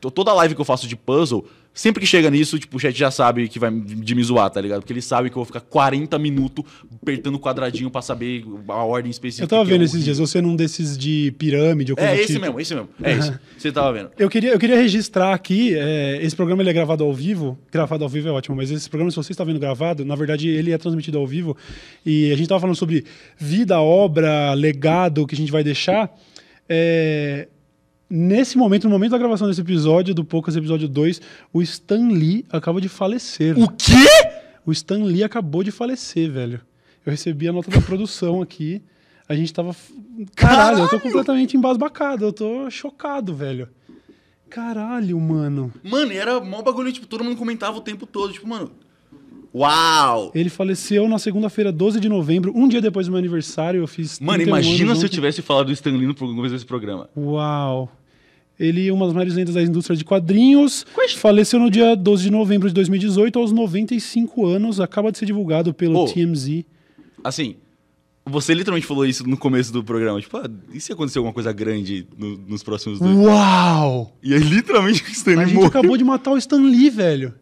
Toda 0.00 0.32
live 0.32 0.54
que 0.54 0.60
eu 0.60 0.64
faço 0.64 0.88
de 0.88 0.96
puzzle, 0.96 1.44
sempre 1.72 2.00
que 2.00 2.06
chega 2.06 2.30
nisso, 2.30 2.58
tipo, 2.58 2.76
o 2.76 2.80
chat 2.80 2.96
já 2.96 3.10
sabe 3.10 3.48
que 3.48 3.58
vai 3.58 3.70
de 3.70 4.14
me 4.14 4.22
zoar, 4.22 4.50
tá 4.50 4.60
ligado? 4.60 4.80
Porque 4.80 4.92
ele 4.92 5.02
sabe 5.02 5.30
que 5.30 5.34
eu 5.34 5.40
vou 5.40 5.44
ficar 5.44 5.60
40 5.60 6.18
minutos 6.18 6.64
apertando 7.02 7.36
o 7.36 7.40
quadradinho 7.40 7.90
para 7.90 8.02
saber 8.02 8.44
a 8.68 8.84
ordem 8.84 9.10
específica. 9.10 9.44
Eu 9.44 9.48
tava 9.48 9.64
vendo 9.64 9.84
esses 9.84 10.04
dias, 10.04 10.18
você 10.18 10.40
num 10.40 10.56
desses 10.56 10.98
de 10.98 11.32
pirâmide 11.38 11.92
ou 11.92 11.96
coisa 11.96 12.12
É, 12.12 12.16
esse 12.16 12.34
tipo. 12.34 12.40
mesmo, 12.40 12.60
esse 12.60 12.74
mesmo. 12.74 12.88
É 13.02 13.12
isso. 13.14 13.38
Você 13.56 13.72
tava 13.72 13.92
vendo. 13.92 14.10
Eu 14.18 14.28
queria, 14.28 14.52
eu 14.52 14.58
queria 14.58 14.76
registrar 14.76 15.32
aqui, 15.32 15.74
é, 15.74 16.18
esse 16.22 16.34
programa 16.34 16.62
ele 16.62 16.70
é 16.70 16.72
gravado 16.72 17.04
ao 17.04 17.14
vivo. 17.14 17.58
Gravado 17.70 18.04
ao 18.04 18.10
vivo 18.10 18.28
é 18.28 18.32
ótimo, 18.32 18.56
mas 18.56 18.70
esse 18.70 18.88
programa, 18.88 19.10
se 19.10 19.16
você 19.16 19.32
está 19.32 19.44
vendo 19.44 19.58
gravado, 19.58 20.04
na 20.04 20.14
verdade 20.14 20.48
ele 20.48 20.72
é 20.72 20.78
transmitido 20.78 21.18
ao 21.18 21.26
vivo. 21.26 21.56
E 22.04 22.32
a 22.32 22.36
gente 22.36 22.48
tava 22.48 22.60
falando 22.60 22.76
sobre 22.76 23.04
vida, 23.38 23.80
obra, 23.80 24.52
legado 24.54 25.26
que 25.26 25.34
a 25.34 25.38
gente 25.38 25.52
vai 25.52 25.62
deixar. 25.62 26.10
É, 26.68 27.48
Nesse 28.12 28.58
momento, 28.58 28.84
no 28.84 28.90
momento 28.90 29.12
da 29.12 29.18
gravação 29.18 29.46
desse 29.46 29.60
episódio, 29.60 30.12
do 30.12 30.24
Poucas 30.24 30.56
Episódio 30.56 30.88
2, 30.88 31.20
o 31.52 31.62
Stan 31.62 32.08
Lee 32.08 32.44
acaba 32.50 32.80
de 32.80 32.88
falecer. 32.88 33.56
O 33.56 33.68
quê? 33.68 33.92
O 34.66 34.72
Stan 34.72 35.04
Lee 35.04 35.22
acabou 35.22 35.62
de 35.62 35.70
falecer, 35.70 36.28
velho. 36.28 36.60
Eu 37.06 37.12
recebi 37.12 37.46
a 37.46 37.52
nota 37.52 37.70
da 37.70 37.80
produção 37.80 38.42
aqui. 38.42 38.82
A 39.28 39.34
gente 39.36 39.54
tava. 39.54 39.76
Caralho, 40.34 40.58
Caralho, 40.58 40.78
eu 40.80 40.88
tô 40.88 40.98
completamente 40.98 41.56
embasbacado. 41.56 42.24
Eu 42.24 42.32
tô 42.32 42.68
chocado, 42.68 43.32
velho. 43.32 43.68
Caralho, 44.48 45.18
mano. 45.20 45.72
Mano, 45.84 46.12
era 46.12 46.40
mó 46.40 46.62
bagulho, 46.62 46.92
tipo, 46.92 47.06
todo 47.06 47.22
mundo 47.22 47.36
comentava 47.36 47.78
o 47.78 47.80
tempo 47.80 48.06
todo. 48.06 48.32
Tipo, 48.32 48.48
mano, 48.48 48.72
Uau! 49.54 50.30
Ele 50.34 50.48
faleceu 50.48 51.08
na 51.08 51.18
segunda-feira, 51.18 51.72
12 51.72 51.98
de 51.98 52.08
novembro, 52.08 52.52
um 52.54 52.68
dia 52.68 52.80
depois 52.80 53.06
do 53.06 53.10
meu 53.10 53.18
aniversário. 53.18 53.80
Eu 53.80 53.86
fiz. 53.86 54.18
Mano, 54.20 54.42
imagina 54.42 54.94
se 54.94 55.04
eu 55.04 55.08
tivesse 55.08 55.42
falado 55.42 55.66
do 55.66 55.72
Stan 55.72 55.90
Lee 55.90 56.06
no 56.06 56.14
começo 56.14 56.54
desse 56.54 56.66
programa. 56.66 57.08
Uau! 57.16 57.88
Ele, 58.60 58.88
é 58.88 58.92
uma 58.92 59.06
das 59.06 59.14
maiores 59.14 59.34
lendas 59.34 59.54
da 59.54 59.62
indústria 59.62 59.96
de 59.96 60.04
quadrinhos, 60.04 60.84
faleceu 61.16 61.58
no 61.58 61.70
dia 61.70 61.96
12 61.96 62.24
de 62.24 62.30
novembro 62.30 62.68
de 62.68 62.74
2018, 62.74 63.38
aos 63.38 63.52
95 63.52 64.46
anos. 64.46 64.78
Acaba 64.78 65.10
de 65.10 65.16
ser 65.16 65.24
divulgado 65.24 65.72
pelo 65.72 66.00
oh, 66.00 66.04
TMZ. 66.04 66.62
Assim, 67.24 67.56
você 68.22 68.52
literalmente 68.52 68.86
falou 68.86 69.06
isso 69.06 69.26
no 69.26 69.38
começo 69.38 69.72
do 69.72 69.82
programa. 69.82 70.20
Tipo, 70.20 70.36
ah, 70.36 70.50
e 70.74 70.78
se 70.78 70.92
acontecer 70.92 71.16
alguma 71.16 71.32
coisa 71.32 71.52
grande 71.52 72.06
no, 72.18 72.36
nos 72.36 72.62
próximos 72.62 72.98
dois? 72.98 73.16
Uau! 73.16 74.14
E 74.22 74.34
aí, 74.34 74.40
literalmente, 74.40 75.02
o 75.08 75.10
Stan 75.10 75.30
Lee 75.30 75.40
A 75.40 75.46
gente 75.46 75.64
acabou 75.64 75.96
de 75.96 76.04
matar 76.04 76.32
o 76.32 76.36
Stan 76.36 76.60
Lee, 76.60 76.90
velho. 76.90 77.34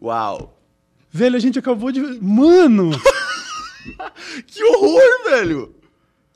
Uau! 0.00 0.62
Velho, 1.10 1.34
a 1.34 1.40
gente 1.40 1.58
acabou 1.58 1.90
de. 1.90 2.00
Mano! 2.22 2.90
que 4.46 4.62
horror, 4.62 5.30
velho! 5.30 5.74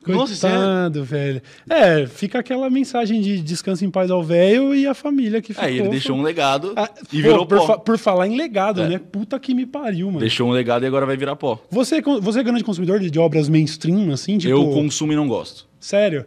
Coitado, 0.03 0.99
Nossa, 0.99 1.03
velho. 1.03 1.41
É, 1.69 2.07
fica 2.07 2.41
aquela 2.41 2.69
mensagem 2.69 3.21
de 3.21 3.41
descanso 3.41 3.85
em 3.85 3.91
paz 3.91 4.11
ao 4.11 4.23
velho 4.23 4.75
e 4.75 4.87
a 4.87 4.95
família 4.95 5.41
que 5.41 5.55
ficou. 5.55 5.69
É, 5.69 5.73
ele 5.73 5.89
deixou 5.89 6.17
um 6.17 6.23
legado 6.23 6.73
ah, 6.75 6.91
e 7.13 7.23
pô, 7.23 7.29
virou 7.29 7.47
por 7.47 7.59
pó. 7.59 7.67
Fa 7.67 7.79
por 7.79 7.99
falar 7.99 8.27
em 8.27 8.37
legado, 8.37 8.83
é. 8.83 8.89
né? 8.89 8.99
Puta 8.99 9.39
que 9.39 9.55
me 9.55 9.65
pariu, 9.65 10.09
mano. 10.09 10.19
Deixou 10.19 10.49
um 10.49 10.53
legado 10.53 10.83
e 10.85 10.87
agora 10.87 11.07
vai 11.07 11.17
virar 11.17 11.37
pó. 11.37 11.63
Você, 11.71 12.03
você 12.21 12.41
é 12.41 12.43
grande 12.43 12.65
consumidor 12.65 12.99
de, 12.99 13.11
de 13.11 13.19
obras 13.19 13.49
mainstream, 13.49 14.13
assim? 14.13 14.39
Tipo... 14.39 14.53
Eu 14.53 14.71
consumo 14.71 15.13
e 15.13 15.17
não 15.17 15.29
gosto. 15.29 15.67
Sério? 15.79 16.27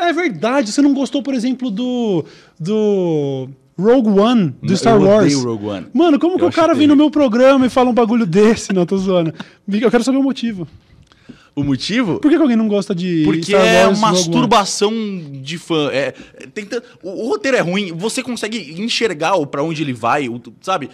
É 0.00 0.12
verdade, 0.12 0.70
você 0.70 0.82
não 0.82 0.92
gostou, 0.92 1.22
por 1.22 1.34
exemplo, 1.34 1.70
do... 1.70 2.24
do... 2.58 3.48
Rogue 3.76 4.08
One, 4.08 4.54
do 4.62 4.76
Star 4.76 4.94
eu 4.94 5.02
Wars. 5.02 5.34
Rogue 5.34 5.66
One. 5.66 5.86
Mano, 5.92 6.18
como 6.18 6.34
eu 6.34 6.38
que 6.38 6.44
o 6.44 6.52
cara 6.52 6.74
vem 6.74 6.86
no 6.86 6.94
meu 6.94 7.10
programa 7.10 7.66
e 7.66 7.70
fala 7.70 7.90
um 7.90 7.94
bagulho 7.94 8.24
desse? 8.26 8.72
Não, 8.72 8.86
tô 8.86 8.96
zoando. 8.96 9.34
Eu 9.68 9.90
quero 9.90 10.04
saber 10.04 10.18
o 10.18 10.22
motivo. 10.22 10.68
O 11.56 11.62
motivo? 11.62 12.18
Por 12.18 12.28
que, 12.30 12.36
que 12.36 12.42
alguém 12.42 12.56
não 12.56 12.66
gosta 12.66 12.92
de 12.94 13.22
Porque 13.24 13.52
Star 13.52 13.64
é 13.64 13.86
Wars 13.86 14.00
masturbação 14.00 14.92
de 15.40 15.56
fã. 15.56 15.88
É, 15.92 16.12
tem 16.52 16.66
o, 17.02 17.26
o 17.26 17.28
roteiro 17.28 17.56
é 17.56 17.60
ruim, 17.60 17.92
você 17.92 18.22
consegue 18.22 18.74
enxergar 18.82 19.34
pra 19.46 19.62
onde 19.62 19.80
ele 19.82 19.92
vai, 19.92 20.28
o- 20.28 20.40
sabe? 20.60 20.90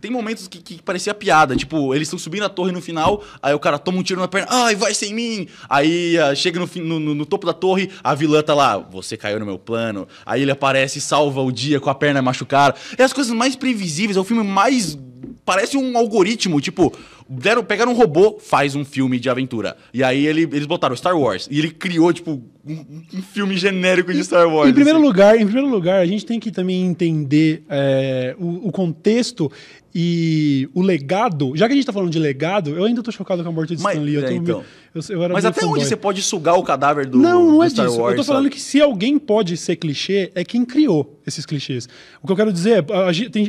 Tem 0.00 0.10
momentos 0.10 0.48
que, 0.48 0.58
que 0.58 0.82
parecia 0.82 1.12
piada, 1.14 1.54
tipo, 1.54 1.94
eles 1.94 2.08
estão 2.08 2.18
subindo 2.18 2.42
a 2.44 2.48
torre 2.48 2.72
no 2.72 2.80
final, 2.80 3.22
aí 3.42 3.54
o 3.54 3.58
cara 3.60 3.78
toma 3.78 3.98
um 3.98 4.02
tiro 4.02 4.20
na 4.20 4.26
perna, 4.26 4.48
ai, 4.50 4.74
vai 4.74 4.92
sem 4.94 5.14
mim! 5.14 5.46
Aí 5.68 6.18
ah, 6.18 6.34
chega 6.34 6.58
no, 6.58 6.68
no- 6.82 6.98
no- 7.00 7.14
no 7.14 7.26
topo 7.26 7.46
da 7.46 7.52
torre, 7.52 7.90
a 8.02 8.14
vilã 8.14 8.42
tá 8.42 8.54
lá, 8.54 8.78
você 8.78 9.16
caiu 9.16 9.38
no 9.38 9.46
meu 9.46 9.58
plano. 9.58 10.08
Aí 10.26 10.42
ele 10.42 10.50
aparece 10.50 10.98
e 10.98 11.02
salva 11.02 11.40
o 11.42 11.52
dia 11.52 11.78
com 11.80 11.90
a 11.90 11.94
perna 11.94 12.20
machucada. 12.22 12.74
É 12.96 13.02
as 13.04 13.12
coisas 13.12 13.32
mais 13.32 13.54
previsíveis, 13.54 14.16
é 14.16 14.20
o 14.20 14.24
filme 14.24 14.42
mais. 14.42 14.98
Parece 15.44 15.76
um 15.78 15.96
algoritmo, 15.96 16.60
tipo, 16.60 16.92
deram, 17.28 17.62
pegaram 17.62 17.92
um 17.92 17.94
robô, 17.94 18.38
faz 18.40 18.74
um 18.74 18.84
filme 18.84 19.18
de 19.20 19.28
aventura. 19.28 19.76
E 19.92 20.02
aí 20.02 20.26
ele- 20.26 20.42
eles 20.42 20.66
botaram 20.66 20.96
Star 20.96 21.18
Wars. 21.18 21.46
E 21.50 21.58
ele 21.58 21.70
criou, 21.70 22.12
tipo, 22.12 22.42
um, 22.66 23.02
um 23.14 23.22
filme 23.22 23.56
genérico 23.56 24.12
de 24.12 24.22
Star 24.24 24.48
Wars. 24.48 24.70
Em 24.70 24.74
primeiro 24.74 24.98
assim. 24.98 25.06
lugar, 25.06 25.36
em 25.40 25.44
primeiro 25.44 25.68
lugar, 25.68 26.00
a 26.00 26.06
gente 26.06 26.24
tem 26.26 26.38
que 26.40 26.50
também 26.50 26.84
entender 26.84 27.62
é, 27.68 28.34
o, 28.38 28.68
o 28.68 28.72
contexto 28.72 29.50
e 29.94 30.68
o 30.74 30.82
legado. 30.82 31.52
Já 31.56 31.66
que 31.66 31.72
a 31.72 31.76
gente 31.76 31.86
tá 31.86 31.92
falando 31.92 32.10
de 32.10 32.18
legado, 32.18 32.70
eu 32.76 32.84
ainda 32.84 33.02
tô 33.02 33.10
chocado 33.10 33.42
com 33.42 33.48
a 33.48 33.52
morte 33.52 33.74
de 33.74 33.82
Mas- 33.82 33.94
Stan 33.94 34.04
Lee. 34.04 34.14
Eu 34.16 34.26
é, 34.26 34.32
então. 34.34 34.64
eu- 34.94 35.02
eu 35.22 35.28
Mas 35.30 35.44
até 35.44 35.64
onde 35.64 35.84
você 35.84 35.96
pode 35.96 36.20
sugar 36.22 36.54
o 36.56 36.62
cadáver 36.62 37.06
do, 37.06 37.18
Não, 37.18 37.46
não 37.46 37.56
do 37.58 37.62
é 37.64 37.70
Star 37.70 37.86
disso. 37.86 37.98
Wars? 38.00 38.12
eu 38.12 38.16
tô 38.18 38.24
falando 38.24 38.44
sabe? 38.44 38.54
que 38.54 38.60
se 38.60 38.80
alguém 38.80 39.18
pode 39.18 39.56
ser 39.56 39.76
clichê, 39.76 40.30
é 40.34 40.44
quem 40.44 40.64
criou 40.64 41.18
esses 41.26 41.44
clichês. 41.46 41.88
O 42.22 42.26
que 42.26 42.32
eu 42.32 42.36
quero 42.36 42.52
dizer 42.52 42.84
é, 42.84 42.84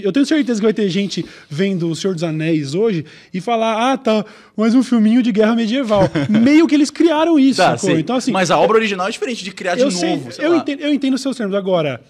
eu 0.04 0.12
tenho 0.12 0.26
certeza 0.26 0.60
que 0.60 0.66
vai 0.66 0.74
ter 0.74 0.90
gente 0.90 1.26
vendo 1.50 1.90
O 1.90 1.96
Senhor 1.96 2.14
dos 2.14 2.24
Anéis 2.24 2.74
hoje 2.74 3.06
e 3.34 3.42
falar, 3.42 3.92
ah, 3.94 3.98
tá, 3.98 4.26
mais 4.56 4.74
um 4.76 4.84
filminho 4.84 5.22
de 5.24 5.32
guerra 5.32 5.56
medieval. 5.56 6.04
Meio 6.30 6.68
que 6.68 6.76
eles 6.76 6.90
criaram 6.92 7.38
isso, 7.40 7.60
Tá. 7.62 7.76
Então, 7.98 8.16
assim, 8.16 8.32
Mas 8.32 8.50
a 8.52 8.58
obra 8.58 8.78
original 8.78 9.08
é 9.08 9.12
diferente 9.12 9.44
de 9.44 9.52
criar 9.52 9.76
de 9.76 9.82
eu 9.82 9.92
novo, 9.92 10.32
sei, 10.32 10.46
eu 10.46 10.56
entendo, 10.56 10.80
eu 10.82 10.94
entendo 10.94 11.14
os 11.16 11.22
seus 11.22 11.36
termos. 11.36 11.56
Agora, 11.56 12.02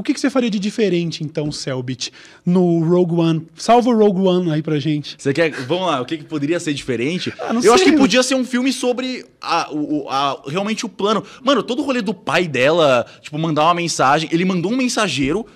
o 0.00 0.02
que, 0.02 0.12
que 0.14 0.20
você 0.20 0.28
faria 0.30 0.50
de 0.50 0.58
diferente, 0.58 1.22
então, 1.22 1.50
Selbit, 1.52 2.12
no 2.44 2.80
Rogue 2.84 3.14
One? 3.14 3.46
Salva 3.56 3.90
o 3.90 3.96
Rogue 3.96 4.20
One 4.26 4.50
aí 4.50 4.62
pra 4.62 4.78
gente. 4.78 5.14
Você 5.18 5.32
quer. 5.32 5.50
Vamos 5.50 5.86
lá, 5.86 6.00
o 6.00 6.04
que, 6.04 6.18
que 6.18 6.24
poderia 6.24 6.58
ser 6.58 6.74
diferente? 6.74 7.32
Ah, 7.40 7.52
eu 7.62 7.72
acho 7.74 7.84
sei. 7.84 7.92
que 7.92 7.98
podia 7.98 8.22
ser 8.22 8.34
um 8.34 8.44
filme 8.44 8.72
sobre 8.72 9.24
a, 9.40 9.68
o- 9.72 10.08
a- 10.08 10.42
realmente 10.48 10.84
o 10.84 10.88
plano. 10.88 11.22
Mano, 11.42 11.62
todo 11.62 11.80
o 11.80 11.84
rolê 11.84 12.02
do 12.02 12.12
pai 12.14 12.48
dela, 12.48 13.06
tipo, 13.20 13.38
mandar 13.38 13.64
uma 13.64 13.74
mensagem. 13.74 14.28
Ele 14.32 14.44
mandou 14.44 14.72
um 14.72 14.76
mensageiro 14.76 15.46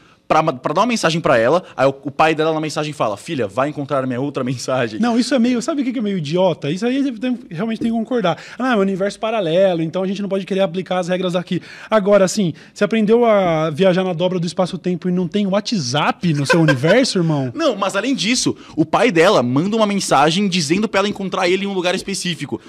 pra, 0.43 0.53
pra 0.53 0.75
dar 0.75 0.81
uma 0.81 0.87
mensagem 0.87 1.21
pra 1.21 1.39
ela. 1.39 1.63
Aí 1.77 1.87
o, 1.87 1.95
o 2.05 2.11
pai 2.11 2.35
dela 2.35 2.53
na 2.53 2.61
mensagem 2.61 2.93
fala: 2.93 3.17
Filha, 3.17 3.47
vai 3.47 3.69
encontrar 3.69 4.05
minha 4.07 4.21
outra 4.21 4.43
mensagem. 4.43 4.99
Não, 4.99 5.19
isso 5.19 5.35
é 5.35 5.39
meio. 5.39 5.63
Sabe 5.63 5.83
o 5.83 5.85
que 5.85 5.97
é 5.97 6.03
meio 6.03 6.19
idiota? 6.19 6.71
Isso 6.71 6.85
aí 6.87 7.03
realmente 7.51 7.81
tem 7.81 7.91
que 7.91 7.97
concordar. 7.97 8.39
Ah, 8.59 8.73
é 8.73 8.77
um 8.77 8.81
universo 8.81 9.19
paralelo, 9.21 9.83
então 9.83 10.03
a 10.03 10.07
gente 10.07 10.21
não 10.21 10.29
pode 10.29 10.45
querer 10.45 10.61
aplicar 10.61 10.99
as 10.99 11.09
regras 11.09 11.35
daqui. 11.35 11.61
Agora, 11.89 12.25
assim, 12.25 12.53
você 12.73 12.85
aprendeu 12.85 13.25
a 13.25 13.71
viajar 13.71 14.03
na 14.03 14.13
dobra 14.13 14.41
do 14.41 14.47
espaço-tempo 14.47 15.09
e 15.09 15.13
não 15.13 15.29
tem 15.29 15.47
WhatsApp 15.47 16.33
no 16.33 16.47
seu 16.47 16.61
universo, 16.61 17.19
irmão? 17.19 17.53
Não, 17.55 17.77
mas 17.77 17.95
além 17.95 18.15
disso, 18.15 18.57
o 18.77 18.85
pai 18.85 19.11
dela 19.11 19.43
manda 19.43 19.77
uma 19.77 19.87
mensagem 19.87 20.49
dizendo 20.49 20.89
pra 20.89 21.01
ela 21.01 21.09
encontrar 21.09 21.49
ele 21.49 21.65
em 21.65 21.69
um 21.69 21.73
lugar 21.73 21.95
específico. 21.95 22.61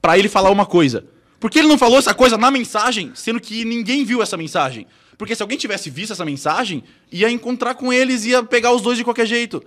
Pra 0.00 0.18
ele 0.18 0.28
falar 0.28 0.50
uma 0.50 0.66
coisa. 0.66 1.04
Por 1.38 1.50
que 1.50 1.58
ele 1.58 1.68
não 1.68 1.78
falou 1.78 1.98
essa 1.98 2.14
coisa 2.14 2.36
na 2.36 2.50
mensagem, 2.50 3.12
sendo 3.14 3.38
que 3.38 3.64
ninguém 3.64 4.04
viu 4.04 4.22
essa 4.22 4.36
mensagem? 4.36 4.86
Porque 5.24 5.34
se 5.34 5.42
alguém 5.42 5.56
tivesse 5.56 5.88
visto 5.88 6.12
essa 6.12 6.22
mensagem, 6.22 6.84
ia 7.10 7.30
encontrar 7.30 7.74
com 7.76 7.90
eles, 7.90 8.26
ia 8.26 8.42
pegar 8.42 8.72
os 8.74 8.82
dois 8.82 8.98
de 8.98 9.04
qualquer 9.04 9.24
jeito. 9.26 9.64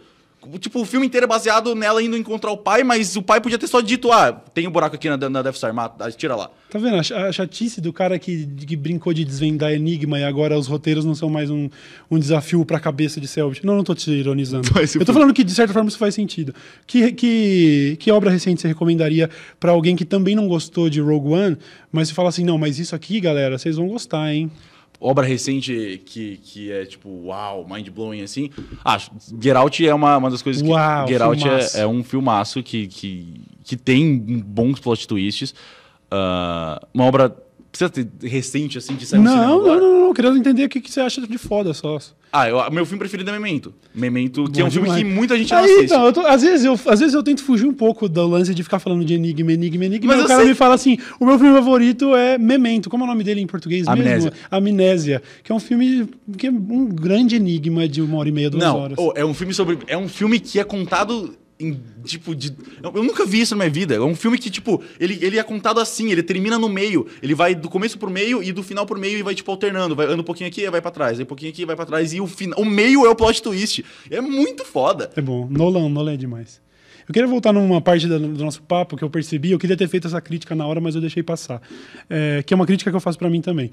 Tipo, 0.60 0.82
o 0.82 0.86
filme 0.86 1.08
inteiro 1.08 1.24
é 1.26 1.28
baseado 1.28 1.74
nela 1.74 2.02
indo 2.02 2.16
encontrar 2.16 2.52
o 2.52 2.58
pai, 2.58 2.84
mas 2.84 3.16
o 3.18 3.24
pai 3.24 3.42
podia 3.42 3.58
ter 3.58 3.66
só 3.68 3.82
dito: 3.82 4.12
ah, 4.12 4.32
tem 4.54 4.68
um 4.68 4.72
buraco 4.72 4.96
aqui 4.96 5.10
na, 5.10 5.18
na 5.18 5.42
Death 5.42 5.56
Star, 5.56 5.74
mata, 5.74 6.10
tira 6.12 6.36
lá. 6.36 6.52
Tá 6.70 6.78
vendo? 6.78 6.96
A 6.96 7.04
ch- 7.04 7.12
A 7.12 7.32
chatice 7.32 7.82
do 7.82 7.92
cara 7.92 8.20
que, 8.20 8.46
que 8.46 8.76
brincou 8.76 9.14
de 9.14 9.26
desvendar 9.26 9.74
enigma 9.74 10.20
e 10.20 10.24
agora 10.24 10.58
os 10.58 10.68
roteiros 10.68 11.04
não 11.04 11.16
são 11.16 11.28
mais 11.28 11.50
um, 11.50 11.68
um 12.10 12.20
desafio 12.20 12.64
pra 12.64 12.80
cabeça 12.80 13.20
de 13.20 13.28
Selbit. 13.28 13.66
Não, 13.66 13.76
não 13.76 13.84
tô 13.84 13.96
te 13.96 14.12
ironizando. 14.12 14.70
Eu 14.96 15.06
tô 15.06 15.12
falando 15.12 15.34
que, 15.34 15.44
de 15.44 15.52
certa 15.54 15.74
forma, 15.74 15.90
isso 15.90 15.98
faz 15.98 16.14
sentido. 16.14 16.54
Que, 16.86 17.12
que, 17.14 17.98
que 18.00 18.12
obra 18.12 18.30
recente 18.30 18.62
você 18.62 18.68
recomendaria 18.68 19.30
pra 19.60 19.72
alguém 19.72 19.96
que 19.96 20.06
também 20.06 20.36
não 20.36 20.48
gostou 20.48 20.88
de 20.88 21.02
Rogue 21.02 21.30
One, 21.34 21.58
mas 21.92 22.12
fala 22.12 22.30
assim, 22.30 22.46
não, 22.46 22.60
mas 22.60 22.78
isso 22.78 22.96
aqui, 22.96 23.20
galera, 23.20 23.58
vocês 23.58 23.76
vão 23.76 23.88
gostar, 23.88 24.32
hein? 24.32 24.52
Obra 25.00 25.26
recente 25.26 26.02
que, 26.06 26.38
que 26.38 26.72
é 26.72 26.84
tipo, 26.86 27.10
uau, 27.26 27.68
mind-blowing 27.70 28.22
assim. 28.22 28.50
Ah, 28.84 28.98
Get 29.40 29.56
Out 29.56 29.88
é 29.88 29.94
uma, 29.94 30.18
uma 30.18 30.32
das 30.32 30.42
coisas 30.42 30.62
que. 30.62 30.68
Uau, 30.68 31.08
Get 31.08 31.22
Out 31.22 31.44
é, 31.48 31.82
é 31.82 31.88
um 31.88 32.04
filmaço 32.04 32.64
que, 32.64 32.88
que, 32.88 33.42
que 33.64 33.76
tem 33.76 34.18
bons 34.18 34.80
plot 34.80 35.08
twists. 35.08 35.54
Ah, 36.10 36.82
uma 36.94 37.06
obra. 37.06 37.36
Precisa 37.78 37.90
ter 37.90 38.28
recente, 38.28 38.78
assim, 38.78 38.96
de 38.96 39.06
sair 39.06 39.20
no 39.20 39.30
cinema 39.30 39.48
Não, 39.48 39.62
não, 39.64 39.80
não, 39.80 40.00
não. 40.08 40.14
Queria 40.14 40.32
entender 40.32 40.64
o 40.66 40.70
que, 40.70 40.82
que 40.82 40.92
você 40.92 41.00
acha 41.02 41.22
de 41.22 41.38
foda 41.38 41.74
só. 41.74 41.98
Ah, 42.34 42.50
eu- 42.50 42.72
meu 42.72 42.86
filme 42.86 43.00
preferido 43.00 43.30
é 43.30 43.34
Memento. 43.34 43.74
Memento, 43.94 44.50
que 44.52 44.60
é 44.60 44.64
Bom 44.64 44.68
um 44.68 44.72
filme 44.72 44.88
demais. 44.88 45.04
que 45.04 45.10
muita 45.10 45.38
gente 45.38 45.52
não 45.52 45.60
Aí, 45.60 45.66
assiste. 45.66 45.86
então, 45.86 46.12
tô- 46.12 46.22
às, 46.22 46.42
vezes 46.42 46.66
eu, 46.66 46.74
às 46.88 47.00
vezes 47.00 47.14
eu 47.14 47.22
tento 47.24 47.44
fugir 47.44 47.66
um 47.68 47.74
pouco 47.74 48.10
do 48.10 48.28
lance 48.28 48.54
de 48.54 48.64
ficar 48.64 48.80
falando 48.80 49.06
de 49.06 49.14
enigma, 49.14 49.54
enigma, 49.54 49.86
enigma. 49.86 50.16
Mas 50.16 50.26
o 50.26 50.28
cara 50.28 50.40
sei- 50.42 50.50
me 50.50 50.56
fala 50.56 50.74
assim: 50.76 50.98
o 51.20 51.26
meu 51.26 51.38
filme 51.38 51.54
favorito 51.54 52.16
é 52.16 52.38
Memento. 52.38 52.90
Como 52.90 53.04
é 53.04 53.08
o 53.08 53.10
nome 53.10 53.24
dele 53.24 53.42
em 53.42 53.48
português 53.48 53.88
Amnésia. 53.88 54.32
mesmo? 54.32 54.32
Amnésia. 54.50 55.22
Que 55.44 55.52
é 55.52 55.56
um 55.56 55.60
filme 55.60 56.08
que 56.38 56.48
é 56.48 56.52
um 56.52 56.86
grande 56.88 57.36
enigma 57.36 57.88
de 57.88 58.02
uma 58.02 58.18
hora 58.18 58.30
e 58.30 58.32
meia, 58.32 58.50
duas 58.50 58.64
Não, 58.64 58.78
horas. 58.78 58.98
oh, 59.00 59.14
é 59.16 59.24
um 59.26 59.34
filme 59.34 59.54
sobre. 59.54 59.78
É 59.88 59.98
um 59.98 60.08
filme 60.10 60.40
que 60.40 60.60
é 60.60 60.64
contado 60.64 61.34
em. 61.60 61.80
Tipo, 62.04 62.36
de. 62.36 62.56
Eu, 62.82 62.92
eu 62.96 63.04
nunca 63.04 63.26
vi 63.26 63.42
isso 63.42 63.56
na 63.56 63.64
minha 63.64 63.74
vida. 63.74 63.96
É 63.96 64.00
um 64.02 64.16
filme 64.16 64.38
que, 64.38 64.50
tipo, 64.50 64.82
ele, 65.00 65.18
ele 65.22 65.40
é 65.40 65.44
contado 65.44 65.80
assim, 65.80 66.12
ele 66.12 66.24
termina 66.24 66.58
no 66.58 66.70
meio. 66.70 67.08
Ele 67.22 67.34
vai 67.34 67.56
do 67.56 67.70
começo 67.70 67.98
pro 67.98 68.10
meio 68.10 68.42
e 68.44 68.52
do 68.52 68.64
final 68.64 68.86
pro 68.86 69.00
meio 69.00 69.18
e 69.18 69.24
vai, 69.24 69.36
tipo, 69.36 69.52
alternando. 69.52 69.96
Vai 69.96 70.06
anda 70.06 70.22
um 70.22 70.26
pouquinho 70.26 70.50
aqui, 70.50 70.70
vai 70.70 70.82
pra 70.82 70.92
trás. 70.92 71.20
Um 71.20 71.26
pouquinho 71.26 71.52
aqui, 71.52 71.66
vai 71.66 71.76
pra 71.76 71.86
trás. 71.86 72.14
E 72.14 72.22
o 72.22 72.28
final. 72.28 72.60
O 72.60 72.66
meio 72.66 73.06
é 73.06 73.10
o 73.10 73.16
plot 73.16 73.42
twist. 73.42 73.84
É 74.10 74.22
muito 74.22 74.64
foda. 74.64 75.10
É 75.16 75.22
bom. 75.22 75.48
Nolan, 75.50 75.90
Nolan 75.90 76.14
é 76.14 76.18
demais. 76.18 76.62
Eu 77.08 77.14
queria 77.14 77.28
voltar 77.28 77.54
numa 77.54 77.80
parte 77.80 78.06
do 78.06 78.20
nosso 78.44 78.62
papo 78.62 78.98
que 78.98 79.04
eu 79.04 79.10
percebi. 79.10 79.52
Eu 79.52 79.58
queria 79.60 79.78
ter 79.78 79.88
feito 79.88 80.08
essa 80.08 80.20
crítica 80.20 80.54
na 80.54 80.68
hora, 80.68 80.82
mas 80.82 80.94
eu 80.94 81.00
deixei 81.00 81.24
passar. 81.24 81.62
É, 82.10 82.44
que 82.46 82.54
é 82.54 82.56
uma 82.56 82.66
crítica 82.66 82.92
que 82.92 82.96
eu 82.98 83.00
faço 83.00 83.18
pra 83.18 83.30
mim 83.30 83.40
também. 83.40 83.72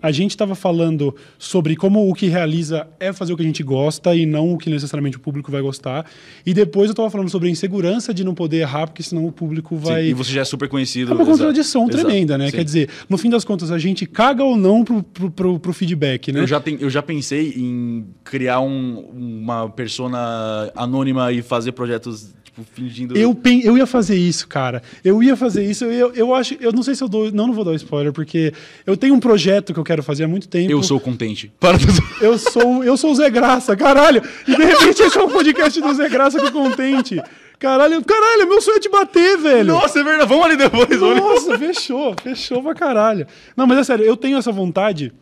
A 0.00 0.12
gente 0.12 0.30
estava 0.30 0.54
falando 0.54 1.12
sobre 1.36 1.74
como 1.74 2.08
o 2.08 2.14
que 2.14 2.26
realiza 2.28 2.86
é 3.00 3.12
fazer 3.12 3.32
o 3.32 3.36
que 3.36 3.42
a 3.42 3.46
gente 3.46 3.62
gosta 3.64 4.14
e 4.14 4.24
não 4.24 4.52
o 4.52 4.58
que 4.58 4.70
necessariamente 4.70 5.16
o 5.16 5.20
público 5.20 5.50
vai 5.50 5.60
gostar. 5.60 6.06
E 6.44 6.54
depois 6.54 6.86
eu 6.88 6.92
estava 6.92 7.10
falando 7.10 7.28
sobre 7.28 7.48
a 7.48 7.50
insegurança 7.50 8.14
de 8.14 8.22
não 8.22 8.34
poder 8.34 8.58
errar, 8.58 8.86
porque 8.86 9.02
senão 9.02 9.26
o 9.26 9.32
público 9.32 9.74
Sim, 9.76 9.82
vai. 9.82 10.04
e 10.06 10.14
você 10.14 10.30
já 10.32 10.42
é 10.42 10.44
super 10.44 10.68
conhecido. 10.68 11.10
É 11.10 11.14
uma 11.16 11.26
contradição 11.26 11.88
Exato. 11.88 12.04
tremenda, 12.04 12.38
né? 12.38 12.50
Sim. 12.50 12.56
Quer 12.56 12.64
dizer, 12.64 12.88
no 13.08 13.18
fim 13.18 13.30
das 13.30 13.44
contas, 13.44 13.72
a 13.72 13.78
gente 13.78 14.06
caga 14.06 14.44
ou 14.44 14.56
não 14.56 14.84
pro, 14.84 15.02
pro, 15.02 15.30
pro, 15.32 15.58
pro 15.58 15.72
feedback, 15.72 16.30
né? 16.30 16.38
Eu 16.38 16.46
já, 16.46 16.60
ten- 16.60 16.78
eu 16.78 16.88
já 16.88 17.02
pensei 17.02 17.52
em 17.56 18.06
criar 18.22 18.60
um- 18.60 19.00
uma 19.12 19.68
persona 19.68 20.70
anônima 20.76 21.32
e 21.32 21.42
fazer 21.42 21.72
projetos, 21.72 22.32
tipo, 22.56 22.66
fingindo. 22.74 23.16
Eu, 23.16 23.34
pen- 23.34 23.60
eu 23.64 23.76
ia 23.76 23.86
fazer 23.86 24.16
isso, 24.16 24.48
cara. 24.48 24.82
Eu 25.04 25.22
ia 25.22 25.36
fazer 25.36 25.64
isso. 25.64 25.84
Eu, 25.84 26.12
eu 26.14 26.34
acho. 26.34 26.54
Eu 26.60 26.72
não 26.72 26.82
sei 26.82 26.94
se 26.94 27.02
eu 27.04 27.08
dou. 27.08 27.30
Não, 27.30 27.46
não 27.46 27.54
vou 27.54 27.64
dar 27.64 27.74
spoiler, 27.74 28.12
porque 28.12 28.52
eu 28.86 28.96
tenho 28.96 29.14
um 29.14 29.20
projeto 29.20 29.72
que 29.74 29.78
eu 29.80 29.84
quero 29.84 30.02
fazer 30.02 30.24
há 30.24 30.28
muito 30.28 30.48
tempo. 30.48 30.70
Eu 30.72 30.82
sou 30.82 30.98
contente. 30.98 31.52
Para. 31.60 31.76
Eu 32.20 32.38
sou, 32.38 32.82
eu 32.82 32.96
sou 32.96 33.12
o 33.12 33.14
Zé 33.14 33.28
Graça, 33.30 33.76
caralho. 33.76 34.22
E 34.48 34.56
de 34.56 34.64
repente 34.64 35.02
esse 35.02 35.18
é 35.18 35.22
um 35.22 35.30
podcast 35.30 35.80
do 35.80 35.94
Zé 35.94 36.08
Graça 36.08 36.40
com 36.40 36.50
contente. 36.50 37.20
Caralho, 37.58 38.04
caralho, 38.04 38.46
meu 38.48 38.60
sonho 38.60 38.76
é 38.76 38.80
te 38.80 38.88
bater, 38.90 39.38
velho. 39.38 39.72
Nossa, 39.72 40.00
é 40.00 40.04
verdade. 40.04 40.28
Vamos 40.28 40.44
ali 40.44 40.56
depois. 40.56 40.90
ali. 41.02 41.20
Nossa, 41.20 41.58
fechou, 41.58 42.14
fechou 42.22 42.62
pra 42.62 42.74
caralho. 42.74 43.26
Não, 43.56 43.66
mas 43.66 43.78
é 43.78 43.84
sério, 43.84 44.04
eu 44.04 44.16
tenho 44.16 44.36
essa 44.38 44.52
vontade. 44.52 45.12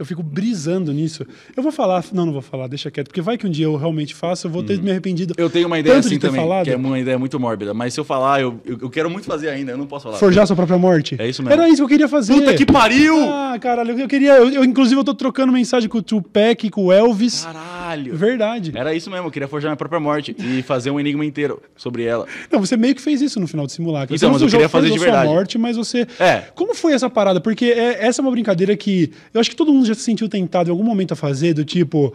Eu 0.00 0.06
fico 0.06 0.22
brisando 0.22 0.94
nisso. 0.94 1.26
Eu 1.54 1.62
vou 1.62 1.70
falar, 1.70 2.02
não, 2.14 2.24
não 2.24 2.32
vou 2.32 2.40
falar, 2.40 2.66
deixa 2.68 2.90
quieto, 2.90 3.08
porque 3.08 3.20
vai 3.20 3.36
que 3.36 3.46
um 3.46 3.50
dia 3.50 3.66
eu 3.66 3.76
realmente 3.76 4.14
faço, 4.14 4.46
eu 4.46 4.50
vou 4.50 4.62
ter 4.62 4.80
me 4.80 4.90
arrependido. 4.90 5.34
Eu 5.36 5.50
tenho 5.50 5.66
uma 5.66 5.78
ideia 5.78 5.98
assim 5.98 6.18
também, 6.18 6.40
falado. 6.40 6.64
que 6.64 6.70
é 6.70 6.76
uma 6.76 6.98
ideia 6.98 7.18
muito 7.18 7.38
mórbida. 7.38 7.74
Mas 7.74 7.92
se 7.92 8.00
eu 8.00 8.04
falar, 8.04 8.40
eu, 8.40 8.58
eu, 8.64 8.78
eu 8.80 8.88
quero 8.88 9.10
muito 9.10 9.26
fazer 9.26 9.50
ainda, 9.50 9.72
eu 9.72 9.76
não 9.76 9.86
posso 9.86 10.04
falar. 10.04 10.16
Forjar 10.16 10.46
sua 10.46 10.56
própria 10.56 10.78
morte. 10.78 11.16
É 11.18 11.28
isso 11.28 11.42
mesmo. 11.42 11.52
Era 11.52 11.68
isso 11.68 11.76
que 11.76 11.82
eu 11.82 11.88
queria 11.88 12.08
fazer. 12.08 12.32
Puta 12.32 12.54
que 12.54 12.64
pariu! 12.64 13.14
Ah, 13.28 13.58
caralho, 13.60 13.98
eu 14.00 14.08
queria. 14.08 14.36
Eu, 14.36 14.48
eu, 14.48 14.64
inclusive, 14.64 14.98
eu 14.98 15.04
tô 15.04 15.14
trocando 15.14 15.52
mensagem 15.52 15.86
com 15.86 15.98
o 15.98 16.02
Tupac, 16.02 16.70
com 16.70 16.86
o 16.86 16.92
Elvis. 16.92 17.44
Caralho! 17.44 18.16
Verdade. 18.16 18.72
Era 18.74 18.94
isso 18.94 19.10
mesmo, 19.10 19.26
eu 19.26 19.30
queria 19.30 19.48
forjar 19.48 19.68
minha 19.70 19.76
própria 19.76 20.00
morte 20.00 20.34
e 20.38 20.62
fazer 20.62 20.90
um 20.90 20.98
enigma 20.98 21.26
inteiro 21.26 21.60
sobre 21.76 22.04
ela. 22.04 22.26
Não, 22.50 22.58
você 22.58 22.74
meio 22.74 22.94
que 22.94 23.02
fez 23.02 23.20
isso 23.20 23.38
no 23.38 23.46
final 23.46 23.66
do 23.66 23.72
simulacro. 23.72 24.16
Então, 24.16 24.30
mas 24.32 24.40
eu 24.40 24.48
queria 24.48 24.66
fazer 24.68 24.86
de 24.86 24.92
forjou 24.92 25.08
sua 25.08 25.16
verdade. 25.18 25.34
morte, 25.34 25.58
mas 25.58 25.76
você. 25.76 26.06
É. 26.18 26.44
Como 26.54 26.74
foi 26.74 26.94
essa 26.94 27.10
parada? 27.10 27.38
Porque 27.38 27.66
é- 27.66 28.06
essa 28.06 28.20
é 28.20 28.22
uma 28.22 28.30
brincadeira 28.30 28.74
que 28.76 29.12
eu 29.34 29.40
acho 29.40 29.50
que 29.50 29.56
todo 29.56 29.70
mundo 29.72 29.89
já 29.90 29.94
se 29.94 30.02
sentiu 30.02 30.28
tentado 30.28 30.68
em 30.68 30.72
algum 30.72 30.84
momento 30.84 31.12
a 31.12 31.16
fazer, 31.16 31.54
do 31.54 31.64
tipo. 31.64 32.14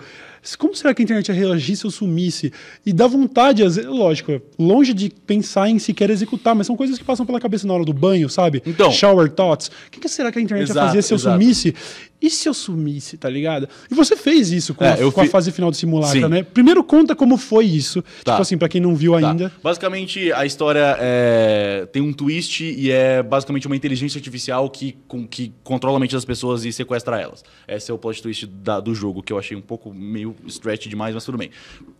Como 0.57 0.75
será 0.75 0.93
que 0.93 1.01
a 1.01 1.03
internet 1.03 1.27
ia 1.29 1.33
reagir 1.33 1.75
se 1.75 1.85
eu 1.85 1.91
sumisse? 1.91 2.51
E 2.85 2.93
dá 2.93 3.07
vontade, 3.07 3.63
às 3.63 3.75
vezes, 3.77 3.89
lógico, 3.89 4.41
longe 4.59 4.93
de 4.93 5.09
pensar 5.09 5.69
em 5.69 5.79
sequer 5.79 6.09
executar, 6.09 6.53
mas 6.53 6.67
são 6.67 6.75
coisas 6.75 6.97
que 6.97 7.03
passam 7.03 7.25
pela 7.25 7.39
cabeça 7.39 7.65
na 7.65 7.73
hora 7.73 7.85
do 7.85 7.93
banho, 7.93 8.29
sabe? 8.29 8.61
Então. 8.65 8.91
Shower 8.91 9.29
thoughts. 9.31 9.67
O 9.87 9.91
que, 9.91 9.99
que 9.99 10.09
será 10.09 10.31
que 10.31 10.37
a 10.39 10.41
internet 10.41 10.67
ia 10.67 10.71
Exato, 10.73 10.87
fazer 10.87 11.01
se 11.01 11.13
eu 11.13 11.17
exato. 11.17 11.41
sumisse? 11.41 11.73
E 12.21 12.29
se 12.29 12.47
eu 12.49 12.53
sumisse, 12.53 13.17
tá 13.17 13.29
ligado? 13.29 13.67
E 13.91 13.93
você 13.93 14.15
fez 14.15 14.51
isso 14.51 14.73
com, 14.73 14.83
É, 14.83 14.93
a, 14.93 15.11
com 15.11 15.21
a 15.21 15.25
fi- 15.25 15.29
fase 15.29 15.51
final 15.51 15.69
do 15.69 15.75
simulacro, 15.77 16.19
Sim. 16.21 16.27
né? 16.27 16.41
Primeiro 16.43 16.83
conta 16.83 17.15
como 17.15 17.37
foi 17.37 17.65
isso. 17.65 18.01
Tá. 18.23 18.31
Tipo 18.33 18.41
assim, 18.41 18.57
pra 18.57 18.67
quem 18.69 18.81
não 18.81 18.95
viu 18.95 19.19
Tá. 19.19 19.29
ainda. 19.29 19.51
Basicamente, 19.61 20.31
a 20.31 20.45
história 20.45 20.95
é... 20.99 21.87
tem 21.91 22.01
um 22.01 22.13
twist 22.13 22.63
e 22.63 22.89
é 22.89 23.21
basicamente 23.21 23.67
uma 23.67 23.75
inteligência 23.75 24.17
artificial 24.17 24.69
que, 24.69 24.97
com- 25.07 25.27
que 25.27 25.53
controla 25.63 25.97
a 25.97 25.99
mente 25.99 26.13
das 26.13 26.25
pessoas 26.25 26.65
e 26.65 26.71
sequestra 26.71 27.19
elas. 27.19 27.43
Esse 27.67 27.91
é 27.91 27.93
o 27.93 27.97
plot 27.97 28.21
twist 28.23 28.47
da- 28.47 28.79
do 28.79 28.95
jogo, 28.95 29.21
que 29.21 29.31
eu 29.33 29.37
achei 29.37 29.55
um 29.55 29.61
pouco 29.61 29.93
meio 29.93 30.34
stretch 30.47 30.87
demais, 30.87 31.13
mas 31.13 31.23
tudo 31.25 31.37
bem. 31.37 31.49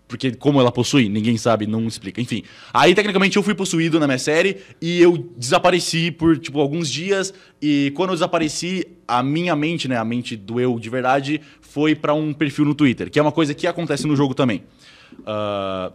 Porque 0.07 0.31
como 0.31 0.59
ela 0.59 0.71
possui, 0.71 1.09
ninguém 1.09 1.35
sabe, 1.35 1.65
não 1.65 1.87
explica. 1.87 2.21
Enfim. 2.21 2.43
Aí, 2.73 2.93
tecnicamente, 2.93 3.37
eu 3.37 3.43
fui 3.43 3.55
possuído 3.55 3.99
na 3.99 4.05
minha 4.05 4.19
série 4.19 4.57
e 4.79 5.01
eu 5.01 5.17
desapareci 5.35 6.11
por, 6.11 6.37
tipo, 6.37 6.59
alguns 6.59 6.89
dias. 6.89 7.33
E 7.61 7.91
quando 7.95 8.11
eu 8.11 8.15
desapareci, 8.15 8.85
a 9.07 9.23
minha 9.23 9.55
mente, 9.55 9.87
né, 9.87 9.97
a 9.97 10.05
mente 10.05 10.35
do 10.35 10.59
eu 10.59 10.77
de 10.79 10.89
verdade, 10.89 11.41
foi 11.59 11.95
pra 11.95 12.13
um 12.13 12.33
perfil 12.33 12.65
no 12.65 12.75
Twitter, 12.75 13.09
que 13.09 13.17
é 13.17 13.21
uma 13.21 13.31
coisa 13.31 13.53
que 13.53 13.65
acontece 13.65 14.05
no 14.05 14.15
jogo 14.15 14.33
também. 14.35 14.63
Ah, 15.25 15.91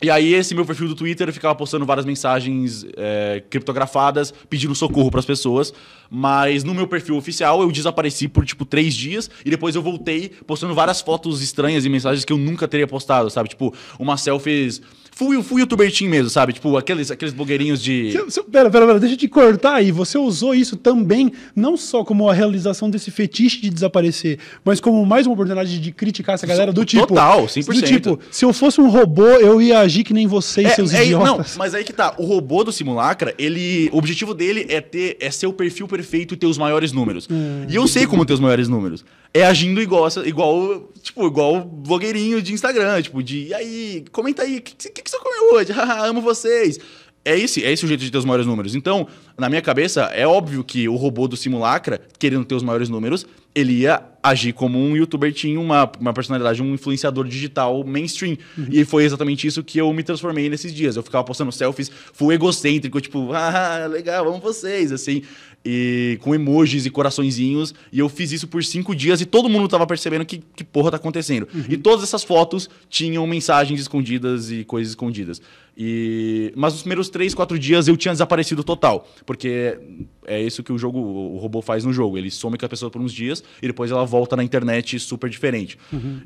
e 0.00 0.08
aí, 0.10 0.32
esse 0.32 0.54
meu 0.54 0.64
perfil 0.64 0.86
do 0.86 0.94
Twitter 0.94 1.28
eu 1.28 1.32
ficava 1.32 1.56
postando 1.56 1.84
várias 1.84 2.06
mensagens 2.06 2.86
é, 2.96 3.42
criptografadas, 3.50 4.32
pedindo 4.48 4.72
socorro 4.72 5.10
pras 5.10 5.24
pessoas. 5.24 5.74
Mas 6.08 6.62
no 6.62 6.72
meu 6.72 6.86
perfil 6.86 7.16
oficial 7.16 7.60
eu 7.62 7.72
desapareci 7.72 8.28
por 8.28 8.46
tipo 8.46 8.64
três 8.64 8.94
dias 8.94 9.28
e 9.44 9.50
depois 9.50 9.74
eu 9.74 9.82
voltei 9.82 10.30
postando 10.46 10.72
várias 10.72 11.00
fotos 11.00 11.42
estranhas 11.42 11.84
e 11.84 11.88
mensagens 11.88 12.24
que 12.24 12.32
eu 12.32 12.38
nunca 12.38 12.68
teria 12.68 12.86
postado, 12.86 13.28
sabe? 13.28 13.48
Tipo, 13.48 13.74
umas 13.98 14.20
selfies. 14.20 14.80
Fui, 15.18 15.42
fui 15.42 15.60
youtuber 15.62 15.92
team 15.92 16.08
mesmo, 16.08 16.30
sabe? 16.30 16.52
Tipo, 16.52 16.76
aqueles, 16.76 17.10
aqueles 17.10 17.34
blogueirinhos 17.34 17.82
de. 17.82 18.12
Se- 18.12 18.30
se- 18.30 18.42
Pera, 18.44 18.70
pera, 18.70 18.86
pera, 18.86 19.00
deixa 19.00 19.16
eu 19.16 19.18
te 19.18 19.26
cortar 19.26 19.74
aí. 19.74 19.90
Você 19.90 20.16
usou 20.16 20.54
isso 20.54 20.76
também, 20.76 21.32
não 21.56 21.76
só 21.76 22.04
como 22.04 22.30
a 22.30 22.32
realização 22.32 22.88
desse 22.88 23.10
fetiche 23.10 23.60
de 23.60 23.68
desaparecer, 23.68 24.38
mas 24.64 24.78
como 24.80 25.04
mais 25.04 25.26
uma 25.26 25.32
oportunidade 25.32 25.80
de 25.80 25.90
criticar 25.90 26.36
essa 26.36 26.46
galera 26.46 26.72
do 26.72 26.84
tipo. 26.84 27.04
Total, 27.04 27.46
100%. 27.46 27.66
Do 27.66 27.82
tipo, 27.82 28.20
se 28.30 28.44
eu 28.44 28.52
fosse 28.52 28.80
um 28.80 28.88
robô, 28.88 29.26
eu 29.26 29.60
ia 29.60 29.80
agir 29.80 30.04
que 30.04 30.14
nem 30.14 30.28
vocês, 30.28 30.72
seus 30.74 30.94
é, 30.94 30.98
não, 30.98 31.22
idiotas. 31.22 31.56
mas 31.56 31.74
aí 31.74 31.82
que 31.82 31.92
tá. 31.92 32.14
O 32.16 32.24
robô 32.24 32.62
do 32.62 32.70
simulacra, 32.70 33.34
ele. 33.36 33.90
O 33.92 33.98
objetivo 33.98 34.32
dele 34.32 34.66
é 34.68 34.80
ter 34.80 35.16
é 35.18 35.32
ser 35.32 35.48
o 35.48 35.52
perfil 35.52 35.88
perfeito 35.88 36.34
e 36.34 36.36
ter 36.36 36.46
os 36.46 36.56
maiores 36.56 36.92
números. 36.92 37.26
Hum. 37.28 37.66
E 37.68 37.74
eu 37.74 37.88
sei 37.88 38.06
como 38.06 38.24
ter 38.24 38.34
os 38.34 38.40
maiores 38.40 38.68
números. 38.68 39.04
É 39.32 39.44
agindo 39.44 39.80
igual, 39.80 40.08
igual, 40.24 40.90
tipo, 41.02 41.26
igual 41.26 41.64
blogueirinho 41.64 42.40
de 42.40 42.52
Instagram, 42.52 43.02
tipo, 43.02 43.22
de 43.22 43.48
e 43.48 43.54
aí, 43.54 44.04
comenta 44.10 44.42
aí, 44.42 44.58
o 44.58 44.62
que, 44.62 44.74
que, 44.74 45.02
que 45.02 45.10
você 45.10 45.18
comeu 45.18 45.54
hoje? 45.54 45.72
Amo 46.04 46.20
vocês. 46.20 46.78
É 47.24 47.38
esse, 47.38 47.62
é 47.62 47.70
esse 47.70 47.84
o 47.84 47.88
jeito 47.88 48.00
de 48.00 48.10
ter 48.10 48.16
os 48.16 48.24
maiores 48.24 48.46
números. 48.46 48.74
Então, 48.74 49.06
na 49.36 49.50
minha 49.50 49.60
cabeça, 49.60 50.04
é 50.14 50.26
óbvio 50.26 50.64
que 50.64 50.88
o 50.88 50.96
robô 50.96 51.28
do 51.28 51.36
simulacra, 51.36 52.00
querendo 52.18 52.44
ter 52.44 52.54
os 52.54 52.62
maiores 52.62 52.88
números, 52.88 53.26
ele 53.54 53.80
ia 53.80 54.02
agir 54.22 54.52
como 54.52 54.78
um 54.78 54.96
youtuber 54.96 55.32
tinha 55.32 55.60
uma, 55.60 55.90
uma 56.00 56.12
personalidade, 56.12 56.62
um 56.62 56.72
influenciador 56.72 57.26
digital 57.26 57.84
mainstream. 57.84 58.38
E 58.70 58.84
foi 58.84 59.04
exatamente 59.04 59.46
isso 59.46 59.62
que 59.62 59.78
eu 59.78 59.92
me 59.92 60.02
transformei 60.02 60.48
nesses 60.48 60.72
dias. 60.72 60.96
Eu 60.96 61.02
ficava 61.02 61.22
postando 61.24 61.52
selfies 61.52 61.90
full 62.12 62.32
egocêntrico, 62.32 63.00
tipo, 63.00 63.32
ah, 63.32 63.86
legal, 63.90 64.24
vamos 64.24 64.40
vocês, 64.40 64.90
assim. 64.90 65.22
E 65.64 66.18
com 66.22 66.34
emojis 66.34 66.86
e 66.86 66.90
coraçõezinhos. 66.90 67.74
E 67.92 67.98
eu 67.98 68.08
fiz 68.08 68.32
isso 68.32 68.46
por 68.48 68.64
cinco 68.64 68.94
dias 68.94 69.20
e 69.20 69.26
todo 69.26 69.48
mundo 69.48 69.68
tava 69.68 69.86
percebendo 69.86 70.24
que, 70.24 70.38
que 70.38 70.64
porra 70.64 70.90
tá 70.90 70.96
acontecendo. 70.96 71.46
E 71.68 71.76
todas 71.76 72.02
essas 72.02 72.24
fotos 72.24 72.70
tinham 72.88 73.26
mensagens 73.26 73.80
escondidas 73.80 74.50
e 74.50 74.64
coisas 74.64 74.92
escondidas. 74.92 75.42
E... 75.76 76.52
Mas 76.56 76.72
nos 76.72 76.82
primeiros 76.82 77.08
três, 77.08 77.34
quatro 77.34 77.58
dias 77.58 77.86
eu 77.86 77.96
tinha 77.96 78.12
desaparecido 78.12 78.64
total. 78.64 79.06
Porque 79.26 79.78
é 80.26 80.40
isso 80.40 80.62
que 80.62 80.72
o 80.72 80.78
jogo, 80.78 80.98
o 80.98 81.36
robô 81.38 81.60
faz 81.60 81.84
no 81.84 81.92
jogo. 81.92 82.16
Ele 82.16 82.30
some 82.30 82.56
com 82.56 82.64
a 82.64 82.68
pessoa 82.68 82.90
por 82.90 83.00
uns 83.02 83.12
dias 83.12 83.42
e 83.60 83.66
depois 83.66 83.90
ela 83.90 84.04
volta 84.04 84.36
na 84.36 84.44
internet 84.44 84.98
super 84.98 85.28
diferente. 85.28 85.78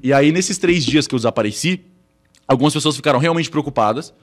E 0.03 0.13
aí, 0.13 0.31
nesses 0.31 0.59
três 0.59 0.85
dias 0.85 1.07
que 1.07 1.15
eu 1.15 1.19
desapareci, 1.19 1.81
algumas 2.47 2.73
pessoas 2.73 2.95
ficaram 2.95 3.19
realmente 3.19 3.51
preocupadas. 3.51 4.15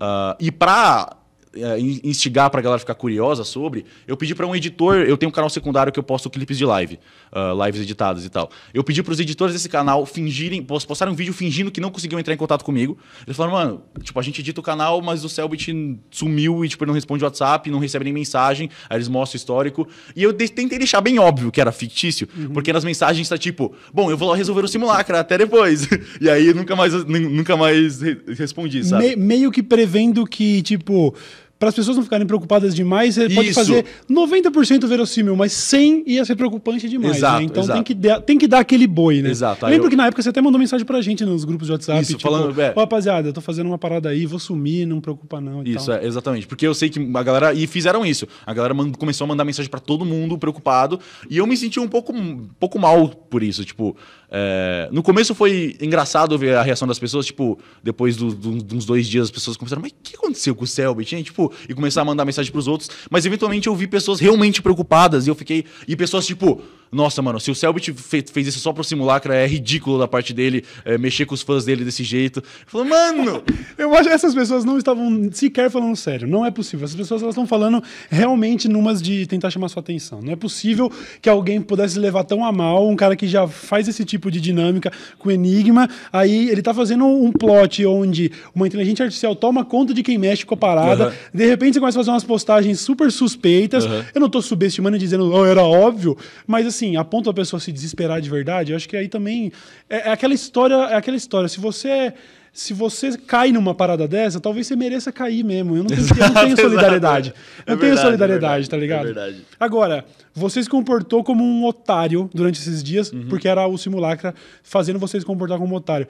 Ah, 0.00 0.36
e 0.40 0.50
pra 0.50 1.16
é, 1.54 1.78
in- 1.80 2.00
instigar 2.04 2.48
pra 2.50 2.60
galera 2.60 2.78
ficar 2.78 2.94
curiosa 2.94 3.42
sobre, 3.44 3.84
eu 4.06 4.16
pedi 4.16 4.34
pra 4.34 4.46
um 4.46 4.54
editor, 4.54 4.96
eu 4.98 5.16
tenho 5.16 5.28
um 5.30 5.32
canal 5.32 5.50
secundário 5.50 5.92
que 5.92 5.98
eu 5.98 6.02
posto 6.02 6.30
clipes 6.30 6.56
de 6.56 6.64
live, 6.64 6.98
ah, 7.32 7.52
lives 7.66 7.80
editadas 7.82 8.24
e 8.24 8.28
tal. 8.30 8.50
Eu 8.72 8.84
pedi 8.84 9.02
pros 9.02 9.18
editores 9.20 9.54
desse 9.54 9.68
canal 9.68 10.04
fingirem, 10.06 10.62
pos- 10.62 10.84
postarem 10.84 11.12
um 11.12 11.16
vídeo 11.16 11.32
fingindo 11.34 11.70
que 11.70 11.80
não 11.80 11.90
conseguiam 11.90 12.18
entrar 12.20 12.32
em 12.34 12.36
contato 12.36 12.64
comigo. 12.64 12.96
Eles 13.26 13.36
falaram, 13.36 13.56
mano, 13.56 13.82
tipo, 14.02 14.18
a 14.18 14.22
gente 14.22 14.40
edita 14.40 14.60
o 14.60 14.62
canal, 14.62 15.00
mas 15.02 15.24
o 15.24 15.28
Selbit 15.28 15.72
sumiu 16.10 16.64
e, 16.64 16.68
tipo, 16.68 16.84
ele 16.84 16.88
não 16.90 16.94
responde 16.94 17.24
WhatsApp, 17.24 17.70
não 17.70 17.78
recebe 17.78 18.04
nem 18.04 18.12
mensagem. 18.12 18.70
Aí 18.88 18.96
eles 18.96 19.08
mostram 19.08 19.36
o 19.36 19.40
histórico. 19.40 19.88
E 20.14 20.22
eu 20.22 20.32
de- 20.32 20.48
tentei 20.48 20.78
deixar 20.78 21.00
bem 21.00 21.18
óbvio 21.18 21.50
que 21.50 21.60
era 21.60 21.72
fictício, 21.72 22.28
porque 22.54 22.72
nas 22.72 22.84
mensagens 22.84 23.28
tá 23.28 23.36
tipo, 23.38 23.74
bom, 23.92 24.10
eu 24.10 24.16
vou 24.16 24.28
lá 24.30 24.36
resolver 24.36 24.64
o 24.64 24.68
simulacra, 24.68 25.20
até 25.20 25.36
depois. 25.38 25.88
e 26.20 26.28
aí 26.30 26.52
nunca 26.54 26.76
mais, 26.76 26.92
nu- 27.04 27.30
nunca 27.30 27.56
mais 27.56 28.00
re- 28.00 28.18
respondi, 28.36 28.84
sabe? 28.84 29.08
Me- 29.10 29.16
meio 29.16 29.50
que 29.50 29.62
prevendo 29.62 30.26
que, 30.26 30.62
tipo, 30.62 31.14
para 31.60 31.68
as 31.68 31.74
pessoas 31.74 31.96
não 31.96 32.02
ficarem 32.02 32.26
preocupadas 32.26 32.74
demais, 32.74 33.14
você 33.16 33.28
pode 33.28 33.50
Isso. 33.50 33.60
fazer 33.60 33.84
90% 34.10 34.86
verossímil, 34.86 35.36
mas 35.36 35.52
100 35.52 36.04
ia 36.06 36.24
ser 36.24 36.34
preocupante 36.34 36.88
demais. 36.88 37.18
Exato, 37.18 37.36
né? 37.38 37.42
Então 37.44 37.62
exato. 37.62 37.74
tem 37.76 37.82
que, 37.84 37.94
dar, 37.94 38.20
tem 38.22 38.38
que 38.38 38.48
dar 38.48 38.60
aquele 38.60 38.86
boi, 38.86 39.20
né? 39.20 39.28
Exato, 39.30 39.66
aí 39.66 39.72
lembro 39.72 39.86
eu- 39.86 39.90
que 39.90 39.96
na 39.96 40.06
época 40.06 40.22
você 40.22 40.30
até 40.30 40.40
mandou 40.40 40.58
mensagem 40.58 40.86
pra 40.86 41.00
gente 41.02 41.24
nos 41.24 41.44
grupos 41.44 41.66
de 41.66 41.72
WhatsApp. 41.72 42.00
Isso, 42.02 42.12
tipo, 42.16 42.22
falando, 42.22 42.58
é. 42.60 42.72
"Ô, 42.74 42.80
rapaziada, 42.80 43.28
eu 43.28 43.32
tô 43.32 43.42
fazendo 43.42 43.66
uma 43.66 43.76
parada 43.78 44.08
aí, 44.08 44.24
vou 44.24 44.38
sumir, 44.38 44.86
não 44.86 45.00
preocupa 45.02 45.40
não. 45.40 45.62
e 45.62 45.74
Isso, 45.74 45.86
tal. 45.86 45.96
é, 45.96 46.06
exatamente. 46.06 46.46
Porque 46.46 46.66
eu 46.66 46.72
sei 46.74 46.88
que 46.88 46.98
a 47.14 47.22
galera. 47.22 47.52
E 47.52 47.66
fizeram 47.66 48.06
isso. 48.06 48.26
A 48.46 48.54
galera 48.54 48.74
começou 48.98 49.26
a 49.26 49.28
mandar 49.28 49.44
mensagem 49.44 49.70
pra 49.70 49.80
todo 49.80 50.04
mundo, 50.04 50.38
preocupado. 50.38 50.98
E 51.28 51.36
eu 51.36 51.46
me 51.46 51.56
senti 51.58 51.78
um 51.78 51.86
pouco, 51.88 52.12
um 52.12 52.48
pouco 52.58 52.78
mal 52.78 53.08
por 53.08 53.42
isso. 53.42 53.64
Tipo, 53.66 53.94
é, 54.30 54.88
no 54.92 55.02
começo 55.02 55.34
foi 55.34 55.76
engraçado 55.80 56.38
ver 56.38 56.54
a 56.54 56.62
reação 56.62 56.86
das 56.86 56.98
pessoas. 56.98 57.26
Tipo, 57.26 57.58
depois 57.82 58.16
do- 58.16 58.34
do- 58.34 58.62
de 58.62 58.74
uns 58.76 58.84
dois 58.84 59.08
dias, 59.08 59.24
as 59.24 59.30
pessoas 59.30 59.56
começaram, 59.56 59.82
mas 59.82 59.90
o 59.90 59.94
que 60.02 60.14
aconteceu 60.16 60.54
com 60.54 60.64
o 60.64 60.66
Selbit, 60.66 61.16
hein? 61.16 61.22
Tipo, 61.22 61.52
e 61.68 61.74
começar 61.74 62.02
a 62.02 62.04
mandar 62.04 62.24
mensagem 62.24 62.50
pros 62.52 62.68
outros. 62.68 62.88
Mas 63.10 63.26
eventualmente 63.26 63.66
eu 63.66 63.74
vi 63.74 63.86
pessoas 63.86 64.20
realmente 64.20 64.62
preocupadas. 64.62 65.26
E 65.26 65.30
eu 65.30 65.34
fiquei. 65.34 65.64
E 65.88 65.96
pessoas 65.96 66.26
tipo. 66.26 66.62
Nossa, 66.92 67.22
mano, 67.22 67.38
se 67.38 67.50
o 67.50 67.54
Selbit 67.54 67.92
fe- 67.92 68.24
fez 68.32 68.48
isso 68.48 68.58
só 68.58 68.72
pro 68.72 68.82
simulacra, 68.82 69.34
é 69.34 69.46
ridículo 69.46 69.98
da 69.98 70.08
parte 70.08 70.32
dele 70.34 70.64
é, 70.84 70.98
mexer 70.98 71.24
com 71.24 71.34
os 71.34 71.42
fãs 71.42 71.64
dele 71.64 71.84
desse 71.84 72.02
jeito. 72.02 72.42
Falei, 72.66 72.88
mano, 72.88 73.42
Eu 73.78 73.94
acho 73.94 74.08
que 74.08 74.14
essas 74.14 74.34
pessoas 74.34 74.64
não 74.64 74.76
estavam 74.76 75.30
sequer 75.32 75.70
falando 75.70 75.96
sério. 75.96 76.26
Não 76.28 76.44
é 76.44 76.50
possível. 76.50 76.84
Essas 76.84 76.96
pessoas 76.96 77.22
elas 77.22 77.32
estão 77.34 77.46
falando 77.46 77.82
realmente 78.10 78.68
numas 78.68 79.00
de 79.00 79.26
tentar 79.26 79.50
chamar 79.50 79.68
sua 79.68 79.80
atenção. 79.80 80.20
Não 80.20 80.32
é 80.32 80.36
possível 80.36 80.90
que 81.22 81.28
alguém 81.28 81.60
pudesse 81.62 81.98
levar 81.98 82.24
tão 82.24 82.44
a 82.44 82.52
mal 82.52 82.88
um 82.88 82.94
cara 82.96 83.16
que 83.16 83.26
já 83.26 83.46
faz 83.48 83.88
esse 83.88 84.04
tipo 84.04 84.30
de 84.30 84.40
dinâmica 84.40 84.92
com 85.18 85.30
Enigma. 85.30 85.88
Aí 86.12 86.50
ele 86.50 86.60
tá 86.62 86.74
fazendo 86.74 87.06
um 87.06 87.32
plot 87.32 87.84
onde 87.86 88.30
uma 88.54 88.66
inteligência 88.66 89.04
artificial 89.04 89.34
toma 89.34 89.64
conta 89.64 89.94
de 89.94 90.02
quem 90.02 90.18
mexe 90.18 90.44
com 90.44 90.54
a 90.54 90.58
parada. 90.58 91.04
Aham. 91.06 91.14
De 91.32 91.46
repente 91.46 91.74
você 91.74 91.80
começa 91.80 91.98
a 91.98 92.00
fazer 92.00 92.10
umas 92.10 92.24
postagens 92.24 92.80
super 92.80 93.10
suspeitas. 93.10 93.86
Aham. 93.86 94.04
Eu 94.14 94.20
não 94.20 94.28
tô 94.28 94.42
subestimando 94.42 94.96
e 94.96 94.98
dizendo, 95.00 95.32
oh, 95.32 95.44
era 95.46 95.62
óbvio, 95.62 96.16
mas 96.46 96.66
assim, 96.66 96.79
a 96.96 97.04
ponto 97.04 97.26
da 97.26 97.34
pessoa 97.34 97.60
se 97.60 97.70
desesperar 97.72 98.20
de 98.20 98.28
verdade, 98.30 98.72
eu 98.72 98.76
acho 98.76 98.88
que 98.88 98.96
aí 98.96 99.08
também 99.08 99.52
é, 99.88 100.08
é 100.08 100.12
aquela 100.12 100.34
história, 100.34 100.74
é 100.74 100.96
aquela 100.96 101.16
história. 101.16 101.48
Se 101.48 101.60
você 101.60 102.12
se 102.52 102.74
você 102.74 103.16
cai 103.16 103.52
numa 103.52 103.72
parada 103.72 104.08
dessa, 104.08 104.40
talvez 104.40 104.66
você 104.66 104.74
mereça 104.74 105.12
cair 105.12 105.44
mesmo. 105.44 105.76
Eu 105.76 105.84
não 105.84 105.86
tenho, 105.86 106.00
eu 106.00 106.16
não 106.34 106.34
tenho 106.44 106.56
solidariedade. 106.58 107.32
É 107.64 107.70
não 107.70 107.78
tenho 107.78 107.78
verdade, 107.78 108.00
solidariedade, 108.00 108.66
é 108.66 108.68
tá 108.68 108.76
ligado? 108.76 109.00
é 109.02 109.04
verdade. 109.04 109.46
Agora, 109.58 110.04
você 110.34 110.60
se 110.60 110.68
comportou 110.68 111.22
como 111.22 111.44
um 111.44 111.64
otário 111.64 112.28
durante 112.34 112.58
esses 112.60 112.82
dias, 112.82 113.12
Uhum. 113.12 113.28
porque 113.28 113.46
era 113.46 113.66
o 113.68 113.78
simulacra 113.78 114.34
fazendo 114.64 114.98
você 114.98 115.20
se 115.20 115.24
comportar 115.24 115.58
como 115.58 115.72
um 115.72 115.76
otário. 115.76 116.08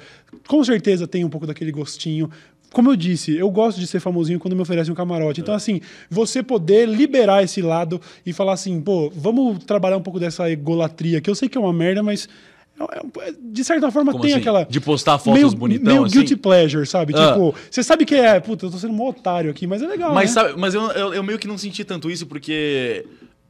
Com 0.49 0.65
certeza 0.65 1.07
tem 1.07 1.27
um 1.27 1.29
pouco 1.29 1.47
daquele 1.47 1.71
gostinho. 1.73 2.31
Como 2.73 2.91
eu 2.91 2.97
disse, 2.97 3.37
eu 3.37 3.51
gosto 3.51 3.81
de 3.81 3.87
ser 3.87 3.99
famosinho 4.01 4.39
quando 4.39 4.55
me 4.55 4.63
oferecem 4.63 4.93
um 4.93 4.95
camarote. 4.97 5.41
É. 5.41 5.43
Então, 5.43 5.55
assim, 5.55 5.81
você 6.09 6.43
poder 6.43 6.89
liberar 6.89 7.43
esse 7.43 7.61
lado 7.61 8.01
e 8.25 8.33
falar 8.33 8.53
assim, 8.53 8.81
pô, 8.81 9.11
vamos 9.15 9.65
trabalhar 9.65 9.97
um 9.97 10.03
pouco 10.03 10.21
dessa 10.21 10.49
egolatria, 10.51 11.21
que 11.21 11.29
eu 11.29 11.35
sei 11.35 11.49
que 11.49 11.59
é 11.59 11.61
uma 11.61 11.73
merda, 11.73 12.03
mas 12.03 12.29
é- 12.79 13.29
é- 13.29 13.35
de 13.39 13.65
certa 13.65 13.91
forma 13.91 14.13
Como 14.13 14.23
tem 14.23 14.33
assim? 14.33 14.41
aquela. 14.41 14.65
De 14.65 14.81
postar 14.81 15.19
fotos 15.19 15.35
meio, 15.35 15.51
bonitão, 15.51 15.93
Meio 15.93 16.05
assim? 16.05 16.15
guilty 16.19 16.37
pleasure, 16.37 16.87
sabe? 16.87 17.13
Ah. 17.17 17.33
Tipo, 17.33 17.55
você 17.71 17.83
sabe 17.83 18.05
que 18.07 18.15
é, 18.15 18.39
puta, 18.41 18.67
eu 18.67 18.71
tô 18.71 18.79
sendo 18.79 18.95
um 18.95 19.07
otário 19.07 19.51
aqui, 19.51 19.67
mas 19.67 19.83
é 19.83 19.87
legal. 19.87 20.15
Mas, 20.15 20.35
né? 20.35 20.43
sabe, 20.43 20.59
mas 20.59 20.73
eu, 20.75 20.83
eu, 20.93 21.15
eu 21.15 21.23
meio 21.23 21.39
que 21.39 21.47
não 21.49 21.59
senti 21.59 21.85
tanto 21.85 22.11
isso 22.11 22.27
porque 22.27 23.05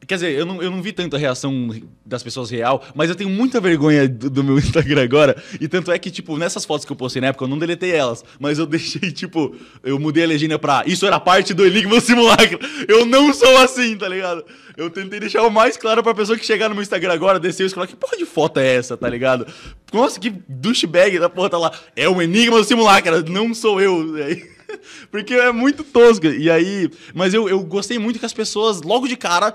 Quer 0.07 0.15
dizer, 0.15 0.33
eu 0.33 0.47
não, 0.47 0.63
eu 0.63 0.71
não 0.71 0.81
vi 0.81 0.93
tanta 0.93 1.19
reação 1.19 1.69
das 2.05 2.23
pessoas 2.23 2.51
real, 2.51 2.83
mas 2.95 3.11
eu 3.11 3.15
tenho 3.15 3.29
muita 3.29 3.61
vergonha 3.61 4.09
do, 4.09 4.31
do, 4.31 4.43
meu 4.43 4.57
Instagram 4.59 5.03
agora. 5.03 5.41
E 5.61 5.69
tanto 5.69 5.93
é 5.93 5.99
que, 5.99 6.11
tipo, 6.11 6.39
nessas 6.39 6.65
fotos 6.65 6.87
que 6.87 6.93
eu 6.93 6.97
postei 6.97 7.21
na 7.21 7.29
época, 7.29 7.45
eu 7.45 7.49
não 7.49 7.59
deletei 7.59 7.93
elas. 7.93 8.25
Mas 8.39 8.59
eu 8.59 8.67
deixei, 8.67 9.11
tipo, 9.13 9.55
eu 9.85 9.99
mudei 9.99 10.25
a 10.25 10.27
legenda 10.27 10.59
pra. 10.59 10.85
Isso 10.87 11.07
era 11.07 11.21
parte 11.21 11.53
do 11.53 11.67
Enigma 11.67 12.01
Simulacro. 12.01 12.59
Eu 12.89 13.05
não 13.05 13.33
sou 13.33 13.59
assim, 13.59 13.97
tá 13.97 14.09
ligado? 14.09 14.45
Eu 14.77 14.89
tentei 14.89 15.21
deixar 15.21 15.43
o 15.43 15.51
mais 15.51 15.77
claro 15.77 16.03
pra 16.03 16.15
pessoa 16.15 16.39
que 16.39 16.47
chegar 16.47 16.69
no 16.69 16.75
meu 16.75 16.83
Instagram 16.83 17.13
agora, 17.13 17.39
descer 17.39 17.67
e 17.67 17.69
falar: 17.69 17.87
que 17.87 17.95
porra 17.95 18.17
de 18.17 18.25
foto 18.25 18.59
é 18.59 18.77
essa, 18.77 18.97
tá 18.97 19.09
ligado? 19.09 19.47
Nossa, 19.93 20.19
que 20.19 20.31
douchebag 20.49 21.19
da 21.19 21.29
porra 21.29 21.51
tá 21.51 21.59
lá. 21.59 21.73
É 21.95 22.09
o 22.09 22.23
Enigma 22.23 22.57
do 22.57 22.65
Simulacro, 22.65 23.23
não 23.31 23.55
sou 23.55 23.81
eu. 23.81 24.15
Porque 25.11 25.35
é 25.35 25.53
muito 25.53 25.85
tosca. 25.85 26.29
E 26.29 26.51
aí. 26.51 26.91
Mas 27.15 27.35
eu, 27.35 27.49
eu 27.49 27.61
gostei 27.61 27.99
muito 27.99 28.19
que 28.19 28.27
as 28.27 28.33
pessoas, 28.33 28.83
logo 28.83 29.07
de 29.07 29.17
cara 29.17 29.55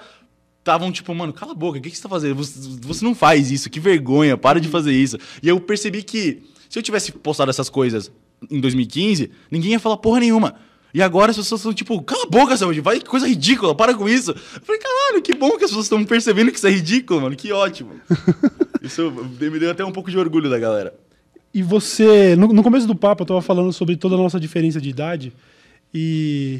estavam 0.65 0.91
tipo, 0.91 1.13
mano, 1.13 1.31
cala 1.31 1.51
a 1.51 1.55
boca, 1.55 1.77
o 1.77 1.81
que, 1.81 1.91
que 1.91 1.95
você 1.95 2.01
tá 2.01 2.09
fazendo? 2.09 2.35
Você, 2.35 2.59
você, 2.81 3.05
não 3.05 3.13
faz 3.13 3.51
isso, 3.51 3.69
que 3.69 3.79
vergonha, 3.79 4.35
para 4.35 4.59
de 4.59 4.67
fazer 4.67 4.93
isso. 4.93 5.15
E 5.43 5.47
eu 5.47 5.59
percebi 5.59 6.01
que 6.01 6.41
se 6.67 6.79
eu 6.79 6.83
tivesse 6.83 7.11
postado 7.11 7.51
essas 7.51 7.69
coisas 7.69 8.11
em 8.49 8.59
2015, 8.59 9.29
ninguém 9.51 9.73
ia 9.73 9.79
falar 9.79 9.97
porra 9.97 10.21
nenhuma. 10.21 10.55
E 10.91 11.03
agora 11.03 11.29
as 11.29 11.37
pessoas 11.37 11.61
estão 11.61 11.73
tipo, 11.73 12.01
cala 12.01 12.23
a 12.23 12.25
boca, 12.25 12.57
saúde, 12.57 12.81
vai 12.81 12.99
que 12.99 13.05
coisa 13.05 13.27
ridícula, 13.27 13.75
para 13.75 13.93
com 13.93 14.09
isso. 14.09 14.31
Eu 14.31 14.61
falei, 14.61 14.81
caralho, 14.81 15.21
que 15.21 15.35
bom 15.35 15.51
que 15.51 15.65
as 15.65 15.69
pessoas 15.69 15.85
estão 15.85 16.03
percebendo 16.03 16.51
que 16.51 16.57
isso 16.57 16.67
é 16.67 16.71
ridículo, 16.71 17.21
mano, 17.21 17.35
que 17.35 17.51
ótimo. 17.51 17.91
isso 18.81 19.11
me 19.39 19.59
deu 19.59 19.69
até 19.69 19.85
um 19.85 19.91
pouco 19.91 20.09
de 20.09 20.17
orgulho 20.17 20.49
da 20.49 20.57
galera. 20.57 20.95
E 21.53 21.61
você, 21.61 22.35
no, 22.35 22.47
no 22.47 22.63
começo 22.63 22.87
do 22.87 22.95
papo, 22.95 23.21
eu 23.21 23.27
tava 23.27 23.41
falando 23.41 23.71
sobre 23.71 23.95
toda 23.95 24.15
a 24.15 24.17
nossa 24.17 24.39
diferença 24.39 24.81
de 24.81 24.89
idade 24.89 25.31
e 25.93 26.59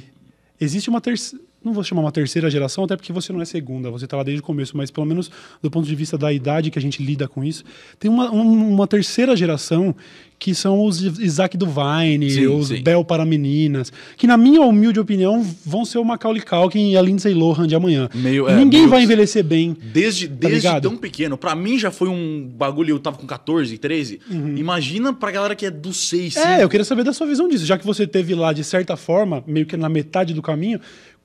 existe 0.60 0.90
uma 0.90 1.02
terceira 1.02 1.44
não 1.66 1.74
vou 1.74 1.84
chamar 1.84 2.02
uma 2.02 2.12
terceira 2.12 2.50
geração, 2.50 2.84
até 2.84 2.96
porque 2.96 3.12
você 3.12 3.34
não 3.34 3.42
é 3.42 3.46
segunda, 3.46 3.90
você 3.90 4.06
está 4.06 4.16
lá 4.16 4.24
desde 4.24 4.42
o 4.42 4.44
começo, 4.44 4.78
mas 4.78 4.92
pelo 4.92 5.06
menos 5.06 5.32
do 5.62 5.72
ponto 5.72 5.88
de 5.88 5.96
vista 5.96 6.18
da 6.18 6.32
idade 6.32 6.70
que 6.70 6.78
a 6.78 6.82
gente 6.82 7.04
lida 7.04 7.28
com 7.28 7.44
isso, 7.44 7.64
tem 8.00 8.10
uma, 8.10 8.30
uma 8.32 8.88
terceira 8.88 9.36
geração 9.36 9.96
que 10.38 10.54
são 10.54 10.84
os 10.84 11.02
Isaac 11.02 11.58
do 11.58 11.66
Vine, 11.66 12.30
sim, 12.30 12.48
os 12.48 12.68
sim. 12.68 12.82
Bel 12.82 13.04
para 13.04 13.26
meninas, 13.26 13.92
que 14.18 14.28
na 14.28 14.38
minha 14.38 14.62
humilde 14.62 15.00
opinião 15.00 15.42
vão 15.66 15.86
ser 15.86 15.98
o 15.98 16.04
Macaulay 16.04 16.42
Culkin 16.42 16.92
e 16.92 16.98
a 16.98 17.02
Lindsay 17.02 17.34
Lohan 17.34 17.68
de 17.68 17.76
amanhã. 17.76 18.10
Meio, 18.14 18.48
é, 18.48 18.56
Ninguém 18.56 18.82
meio... 18.82 18.90
vai 18.90 19.04
envelhecer 19.04 19.44
bem. 19.44 19.76
Desde, 19.94 20.28
tá 20.28 20.48
desde 20.50 20.82
tão 20.82 20.98
pequeno, 20.98 21.38
para 21.38 21.56
mim 21.56 21.80
já 21.80 21.90
foi 21.90 22.10
um 22.10 22.48
bagulho, 22.48 22.92
eu 22.92 23.00
tava 23.00 23.18
com 23.18 23.26
14, 23.26 23.78
13. 23.78 24.20
Uhum. 24.30 24.58
Imagina 24.58 25.14
pra 25.14 25.32
galera 25.32 25.56
que 25.56 25.66
é 25.66 25.72
do 25.72 25.94
6, 25.94 26.36
É, 26.36 26.64
eu 26.64 26.70
queria 26.70 26.86
saber 26.86 27.04
da 27.04 27.14
sua 27.14 27.26
visão 27.28 27.48
disso, 27.48 27.66
já 27.66 27.78
que 27.78 27.86
você 27.86 28.06
teve 28.06 28.36
lá 28.36 28.52
de 28.54 28.64
certa 28.64 28.98
forma, 28.98 29.44
meio 29.48 29.66
que 29.66 29.78
na 29.78 29.90
metade 29.90 30.34
do 30.34 30.42
caminho, 30.42 30.80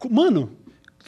Mano, 0.09 0.51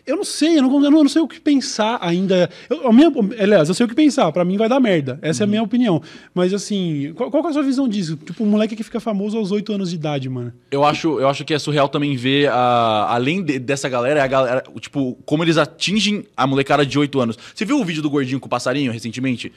eu 0.04 0.16
não 0.16 0.24
sei, 0.24 0.58
eu 0.58 0.62
não, 0.62 0.84
eu 0.84 0.90
não 0.90 1.08
sei 1.08 1.22
o 1.22 1.28
que 1.28 1.40
pensar 1.40 1.98
ainda. 2.00 2.50
Eu, 2.68 2.88
a 2.88 2.92
minha, 2.92 3.10
aliás, 3.38 3.68
eu 3.68 3.74
sei 3.74 3.86
o 3.86 3.88
que 3.88 3.94
pensar, 3.94 4.32
para 4.32 4.44
mim 4.44 4.56
vai 4.56 4.68
dar 4.68 4.80
merda. 4.80 5.18
Essa 5.22 5.44
uhum. 5.44 5.46
é 5.46 5.46
a 5.46 5.50
minha 5.50 5.62
opinião. 5.62 6.02
Mas 6.34 6.52
assim, 6.52 7.12
qual, 7.14 7.30
qual 7.30 7.44
é 7.46 7.48
a 7.50 7.52
sua 7.52 7.62
visão 7.62 7.86
disso? 7.86 8.16
Tipo, 8.16 8.42
um 8.42 8.48
moleque 8.48 8.74
que 8.74 8.82
fica 8.82 8.98
famoso 8.98 9.38
aos 9.38 9.52
8 9.52 9.72
anos 9.72 9.90
de 9.90 9.96
idade, 9.96 10.28
mano. 10.28 10.52
Eu 10.72 10.84
acho, 10.84 11.20
eu 11.20 11.28
acho 11.28 11.44
que 11.44 11.54
é 11.54 11.58
surreal 11.58 11.88
também 11.88 12.16
ver, 12.16 12.48
a, 12.50 13.14
além 13.14 13.44
de, 13.44 13.60
dessa 13.60 13.88
galera, 13.88 14.24
a 14.24 14.26
galera, 14.26 14.64
tipo, 14.80 15.16
como 15.24 15.44
eles 15.44 15.56
atingem 15.56 16.24
a 16.36 16.48
molecada 16.48 16.84
de 16.84 16.98
8 16.98 17.20
anos. 17.20 17.38
Você 17.54 17.64
viu 17.64 17.78
o 17.78 17.84
vídeo 17.84 18.02
do 18.02 18.10
gordinho 18.10 18.40
com 18.40 18.46
o 18.46 18.50
passarinho 18.50 18.90
recentemente? 18.90 19.52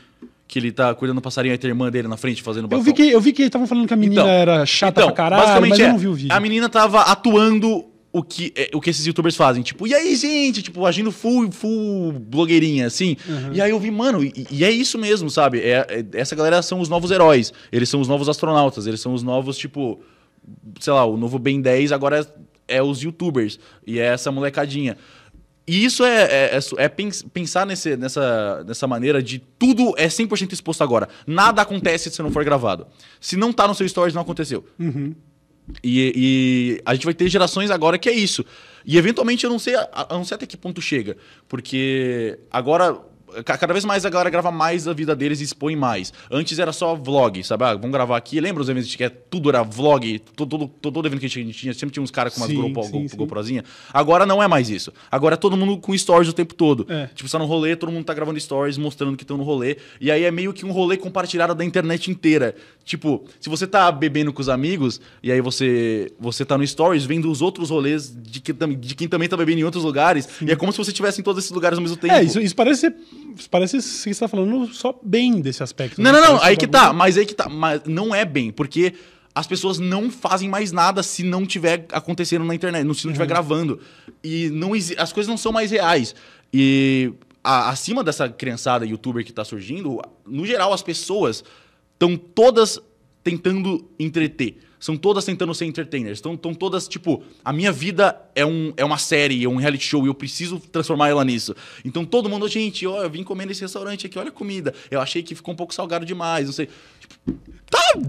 Que 0.47 0.59
ele 0.59 0.71
tá 0.71 0.93
cuidando 0.93 1.15
do 1.15 1.23
passarinho 1.23 1.55
e 1.55 1.57
tem 1.57 1.69
a 1.69 1.71
irmã 1.71 1.89
dele 1.89 2.07
na 2.07 2.17
frente 2.17 2.43
fazendo 2.43 2.67
bafão. 2.67 2.81
Eu 2.81 2.83
vi 2.83 2.93
que, 2.93 3.09
eu 3.09 3.19
vi 3.19 3.33
que 3.33 3.41
estavam 3.41 3.65
falando 3.65 3.87
que 3.87 3.95
a 3.95 3.97
menina 3.97 4.21
então, 4.21 4.31
era 4.31 4.63
chata 4.63 5.01
então, 5.01 5.07
pra 5.11 5.15
caralho, 5.15 5.67
mas 5.67 5.79
é, 5.79 5.85
eu 5.85 5.89
não 5.89 5.97
vi 5.97 6.07
o 6.07 6.13
vídeo. 6.13 6.31
A 6.31 6.39
menina 6.39 6.69
tava 6.69 7.01
atuando 7.01 7.94
o 8.15 8.23
que, 8.23 8.53
é, 8.55 8.69
o 8.73 8.79
que 8.79 8.89
esses 8.89 9.05
youtubers 9.05 9.35
fazem. 9.35 9.61
Tipo, 9.61 9.85
e 9.85 9.93
aí, 9.93 10.15
gente? 10.15 10.61
Tipo, 10.61 10.85
agindo 10.85 11.11
full, 11.11 11.51
full 11.51 12.13
blogueirinha, 12.13 12.87
assim. 12.87 13.17
Uhum. 13.27 13.51
E 13.51 13.59
aí 13.59 13.69
eu 13.69 13.77
vi, 13.77 13.91
mano, 13.91 14.23
e, 14.23 14.47
e 14.49 14.63
é 14.63 14.71
isso 14.71 14.97
mesmo, 14.97 15.29
sabe? 15.29 15.59
É, 15.59 15.85
é, 15.89 16.05
essa 16.13 16.33
galera 16.33 16.61
são 16.61 16.79
os 16.79 16.87
novos 16.87 17.11
heróis. 17.11 17.51
Eles 17.73 17.89
são 17.89 17.99
os 17.99 18.07
novos 18.07 18.29
astronautas. 18.29 18.87
Eles 18.87 19.01
são 19.01 19.13
os 19.13 19.21
novos, 19.21 19.57
tipo... 19.57 19.99
Sei 20.79 20.93
lá, 20.93 21.03
o 21.03 21.17
novo 21.17 21.37
Ben 21.37 21.59
10 21.59 21.91
agora 21.91 22.25
é, 22.67 22.77
é 22.77 22.81
os 22.81 23.01
youtubers. 23.01 23.59
E 23.85 23.99
é 23.99 24.05
essa 24.05 24.31
molecadinha. 24.31 24.95
E 25.67 25.83
isso 25.83 26.05
é, 26.05 26.23
é, 26.23 26.57
é, 26.57 26.85
é 26.85 26.87
pensar 26.87 27.65
nesse, 27.65 27.97
nessa, 27.97 28.63
nessa 28.65 28.87
maneira 28.87 29.21
de 29.21 29.39
tudo 29.59 29.93
é 29.97 30.07
100% 30.07 30.53
exposto 30.53 30.83
agora. 30.83 31.09
Nada 31.27 31.61
acontece 31.63 32.09
se 32.09 32.21
não 32.21 32.31
for 32.31 32.45
gravado. 32.45 32.87
Se 33.19 33.35
não 33.35 33.51
tá 33.51 33.67
no 33.67 33.75
seu 33.75 33.89
stories, 33.89 34.13
não 34.13 34.21
aconteceu. 34.21 34.63
Uhum. 34.79 35.13
E, 35.83 36.13
e, 36.15 36.81
a 36.85 36.93
gente 36.93 37.05
vai 37.05 37.13
ter 37.13 37.27
gerações 37.29 37.71
agora 37.71 37.97
que 37.97 38.09
é 38.09 38.13
isso. 38.13 38.45
E 38.85 38.97
eventualmente 38.97 39.43
eu 39.43 39.49
não 39.49 39.57
sei, 39.57 39.75
eu 39.75 39.85
não 40.11 40.23
sei 40.23 40.35
até 40.35 40.45
que 40.45 40.57
ponto 40.57 40.81
chega. 40.81 41.17
Porque 41.47 42.39
agora 42.51 42.99
cada 43.43 43.73
vez 43.73 43.85
mais 43.85 44.05
a 44.05 44.09
galera 44.09 44.29
grava 44.29 44.51
mais 44.51 44.87
a 44.87 44.93
vida 44.93 45.15
deles 45.15 45.41
e 45.41 45.43
expõe 45.43 45.75
mais. 45.75 46.13
Antes 46.31 46.59
era 46.59 46.71
só 46.71 46.95
vlog, 46.95 47.43
sabe? 47.43 47.63
Ah, 47.63 47.73
vamos 47.73 47.91
gravar 47.91 48.17
aqui. 48.17 48.39
Lembra 48.39 48.61
os 48.61 48.69
eventos 48.69 48.93
que 48.95 49.03
é, 49.03 49.09
tudo 49.09 49.49
era 49.49 49.63
vlog? 49.63 50.19
Todo, 50.35 50.67
todo, 50.67 50.91
todo 50.91 51.07
evento 51.07 51.19
que 51.19 51.25
a 51.25 51.29
gente 51.29 51.53
tinha, 51.53 51.73
sempre 51.73 51.93
tinha 51.93 52.03
uns 52.03 52.11
caras 52.11 52.33
com 52.33 52.41
umas 52.41 52.49
sim, 52.49 52.61
GoPro, 52.61 52.83
sim, 52.83 53.07
sim. 53.07 53.17
GoProzinha. 53.17 53.63
Agora 53.93 54.25
não 54.25 54.41
é 54.41 54.47
mais 54.47 54.69
isso. 54.69 54.91
Agora 55.11 55.35
é 55.35 55.37
todo 55.37 55.57
mundo 55.57 55.77
com 55.77 55.97
stories 55.97 56.29
o 56.29 56.33
tempo 56.33 56.53
todo. 56.53 56.85
É. 56.89 57.07
Tipo, 57.07 57.27
você 57.27 57.33
tá 57.33 57.39
no 57.39 57.45
rolê, 57.45 57.75
todo 57.75 57.91
mundo 57.91 58.05
tá 58.05 58.13
gravando 58.13 58.39
stories, 58.39 58.77
mostrando 58.77 59.17
que 59.17 59.23
estão 59.23 59.37
no 59.37 59.43
rolê. 59.43 59.77
E 59.99 60.11
aí 60.11 60.23
é 60.23 60.31
meio 60.31 60.53
que 60.53 60.65
um 60.65 60.71
rolê 60.71 60.97
compartilhado 60.97 61.53
da 61.55 61.63
internet 61.63 62.09
inteira. 62.09 62.55
Tipo, 62.83 63.25
se 63.39 63.49
você 63.49 63.65
tá 63.65 63.91
bebendo 63.91 64.31
com 64.31 64.41
os 64.41 64.49
amigos, 64.49 65.01
e 65.23 65.31
aí 65.31 65.41
você, 65.41 66.11
você 66.19 66.45
tá 66.45 66.57
no 66.57 66.65
stories 66.65 67.03
vendo 67.03 67.31
os 67.31 67.41
outros 67.41 67.69
rolês 67.69 68.15
de, 68.15 68.39
que, 68.39 68.53
de 68.53 68.95
quem 68.95 69.07
também 69.07 69.27
tá 69.27 69.35
bebendo 69.35 69.59
em 69.59 69.63
outros 69.63 69.83
lugares. 69.83 70.29
E 70.41 70.51
é 70.51 70.55
como 70.55 70.71
se 70.71 70.77
você 70.77 70.91
estivesse 70.91 71.19
em 71.19 71.23
todos 71.23 71.43
esses 71.43 71.51
lugares 71.51 71.77
ao 71.77 71.81
mesmo 71.81 71.97
tempo. 71.97 72.13
É, 72.13 72.23
isso, 72.23 72.39
isso 72.39 72.55
parece 72.55 72.81
ser 72.81 72.95
parece 73.49 73.77
que 73.77 73.83
você 73.83 74.09
está 74.09 74.27
falando 74.27 74.67
só 74.73 74.97
bem 75.01 75.41
desse 75.41 75.63
aspecto. 75.63 76.01
Não, 76.01 76.11
né? 76.11 76.19
não, 76.19 76.33
não, 76.33 76.43
aí 76.43 76.55
que 76.55 76.67
tá, 76.67 76.93
mas 76.93 77.17
aí 77.17 77.25
que 77.25 77.33
tá, 77.33 77.49
mas 77.49 77.81
não 77.85 78.13
é 78.13 78.25
bem, 78.25 78.51
porque 78.51 78.93
as 79.33 79.45
pessoas 79.45 79.79
não 79.79 80.09
fazem 80.09 80.47
mais 80.47 80.71
nada 80.71 81.03
se 81.03 81.21
não 81.21 81.45
tiver 81.45 81.85
acontecendo 81.91 82.45
na 82.45 82.55
internet, 82.55 82.81
se 82.81 82.85
não 82.85 82.93
estiver 82.93 83.23
uhum. 83.23 83.27
gravando. 83.27 83.79
E 84.23 84.49
não 84.49 84.71
as 84.97 85.11
coisas 85.11 85.27
não 85.27 85.37
são 85.37 85.51
mais 85.51 85.71
reais. 85.71 86.15
E 86.53 87.11
a, 87.43 87.69
acima 87.69 88.03
dessa 88.03 88.29
criançada 88.29 88.85
youtuber 88.85 89.23
que 89.25 89.31
está 89.31 89.43
surgindo, 89.43 90.01
no 90.25 90.45
geral 90.45 90.71
as 90.71 90.81
pessoas 90.81 91.43
estão 91.93 92.15
todas 92.15 92.79
tentando 93.23 93.85
entreter 93.99 94.57
são 94.85 94.95
todas 94.95 95.25
tentando 95.25 95.51
ser 95.55 95.65
entertainers. 95.65 96.19
Estão 96.19 96.53
todas, 96.53 96.87
tipo, 96.87 97.23
a 97.43 97.51
minha 97.51 97.71
vida 97.71 98.21
é, 98.35 98.45
um, 98.45 98.71
é 98.77 98.85
uma 98.85 98.99
série, 98.99 99.43
é 99.43 99.49
um 99.49 99.55
reality 99.55 99.83
show 99.83 100.05
e 100.05 100.09
eu 100.09 100.13
preciso 100.13 100.59
transformar 100.59 101.09
ela 101.09 101.25
nisso. 101.25 101.55
Então 101.83 102.05
todo 102.05 102.29
mundo, 102.29 102.47
gente, 102.47 102.85
ó, 102.85 103.01
eu 103.01 103.09
vim 103.09 103.23
comer 103.23 103.47
nesse 103.47 103.61
restaurante 103.61 104.05
aqui, 104.05 104.19
olha 104.19 104.29
a 104.29 104.31
comida. 104.31 104.75
Eu 104.91 105.01
achei 105.01 105.23
que 105.23 105.33
ficou 105.33 105.55
um 105.55 105.57
pouco 105.57 105.73
salgado 105.73 106.05
demais, 106.05 106.45
não 106.45 106.53
sei. 106.53 106.69
Tipo, 106.99 107.33
tá, 107.67 107.99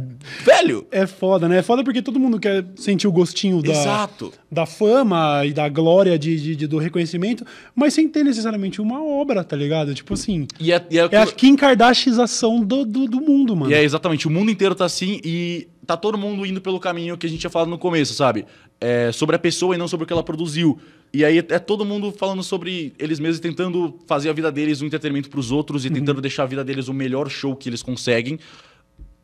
velho! 0.44 0.86
É 0.90 1.06
foda, 1.06 1.48
né? 1.48 1.60
É 1.60 1.62
foda 1.62 1.82
porque 1.82 2.02
todo 2.02 2.20
mundo 2.20 2.38
quer 2.38 2.66
sentir 2.76 3.08
o 3.08 3.12
gostinho 3.12 3.62
da, 3.62 3.72
Exato. 3.72 4.30
da 4.52 4.66
fama 4.66 5.46
e 5.46 5.54
da 5.54 5.70
glória 5.70 6.18
de, 6.18 6.38
de, 6.38 6.56
de, 6.56 6.66
do 6.66 6.76
reconhecimento, 6.76 7.42
mas 7.74 7.94
sem 7.94 8.06
ter 8.06 8.22
necessariamente 8.22 8.82
uma 8.82 9.02
obra, 9.02 9.42
tá 9.42 9.56
ligado? 9.56 9.94
Tipo 9.94 10.12
assim. 10.12 10.46
E 10.60 10.72
é, 10.72 10.86
e 10.90 10.98
é, 10.98 11.08
é 11.10 11.16
a 11.16 11.26
Kim 11.26 11.56
Kardashianização 11.56 12.62
do, 12.62 12.84
do, 12.84 13.06
do 13.06 13.20
mundo, 13.22 13.56
mano. 13.56 13.72
E 13.72 13.74
é 13.74 13.82
exatamente, 13.82 14.28
o 14.28 14.30
mundo 14.30 14.50
inteiro 14.50 14.74
tá 14.74 14.84
assim 14.84 15.22
e 15.24 15.68
tá 15.86 15.96
todo 15.96 16.18
mundo 16.18 16.44
indo 16.44 16.60
pelo 16.60 16.80
caminho 16.80 17.16
que 17.16 17.26
a 17.26 17.28
gente 17.28 17.40
tinha 17.40 17.50
falado 17.50 17.68
no 17.68 17.78
começo, 17.78 18.14
sabe? 18.14 18.44
É, 18.80 19.12
sobre 19.12 19.36
a 19.36 19.38
pessoa 19.38 19.74
e 19.74 19.78
não 19.78 19.86
sobre 19.86 20.04
o 20.04 20.06
que 20.06 20.12
ela 20.12 20.22
produziu. 20.22 20.78
E 21.12 21.24
aí 21.24 21.38
é 21.38 21.58
todo 21.58 21.84
mundo 21.84 22.12
falando 22.12 22.42
sobre 22.42 22.92
eles 22.98 23.18
mesmos, 23.18 23.40
tentando 23.40 23.98
fazer 24.06 24.28
a 24.28 24.32
vida 24.32 24.50
deles 24.50 24.82
um 24.82 24.86
entretenimento 24.86 25.30
para 25.30 25.40
os 25.40 25.50
outros 25.50 25.84
e 25.84 25.88
uhum. 25.88 25.94
tentando 25.94 26.20
deixar 26.20 26.42
a 26.42 26.46
vida 26.46 26.64
deles 26.64 26.88
o 26.88 26.94
melhor 26.94 27.30
show 27.30 27.54
que 27.54 27.68
eles 27.68 27.82
conseguem 27.82 28.38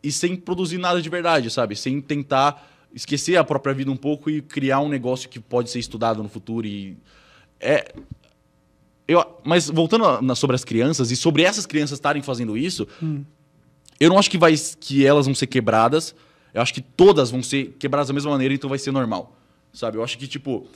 e 0.02 0.10
sem 0.10 0.34
produzir 0.34 0.78
nada 0.78 1.00
de 1.00 1.08
verdade, 1.08 1.50
sabe? 1.50 1.76
Sem 1.76 2.00
tentar 2.00 2.70
esquecer 2.94 3.36
a 3.36 3.44
própria 3.44 3.72
vida 3.72 3.90
um 3.90 3.96
pouco 3.96 4.28
e 4.28 4.42
criar 4.42 4.80
um 4.80 4.88
negócio 4.88 5.28
que 5.28 5.38
pode 5.38 5.70
ser 5.70 5.78
estudado 5.78 6.22
no 6.22 6.28
futuro 6.28 6.66
e 6.66 6.96
é 7.60 7.92
eu, 9.06 9.24
mas 9.44 9.68
voltando 9.68 10.22
na, 10.22 10.34
sobre 10.34 10.54
as 10.54 10.64
crianças 10.64 11.10
e 11.10 11.16
sobre 11.16 11.42
essas 11.42 11.66
crianças 11.66 11.98
estarem 11.98 12.22
fazendo 12.22 12.56
isso, 12.56 12.86
hum. 13.02 13.24
eu 13.98 14.08
não 14.08 14.18
acho 14.18 14.30
que 14.30 14.38
vai 14.38 14.54
que 14.78 15.04
elas 15.04 15.26
vão 15.26 15.34
ser 15.34 15.46
quebradas 15.46 16.14
eu 16.54 16.60
acho 16.60 16.74
que 16.74 16.80
todas 16.80 17.30
vão 17.30 17.42
ser 17.42 17.76
quebradas 17.78 18.08
da 18.08 18.14
mesma 18.14 18.30
maneira, 18.30 18.54
então 18.54 18.68
vai 18.68 18.78
ser 18.78 18.90
normal. 18.90 19.36
Sabe? 19.72 19.96
Eu 19.96 20.04
acho 20.04 20.18
que, 20.18 20.26
tipo, 20.26 20.68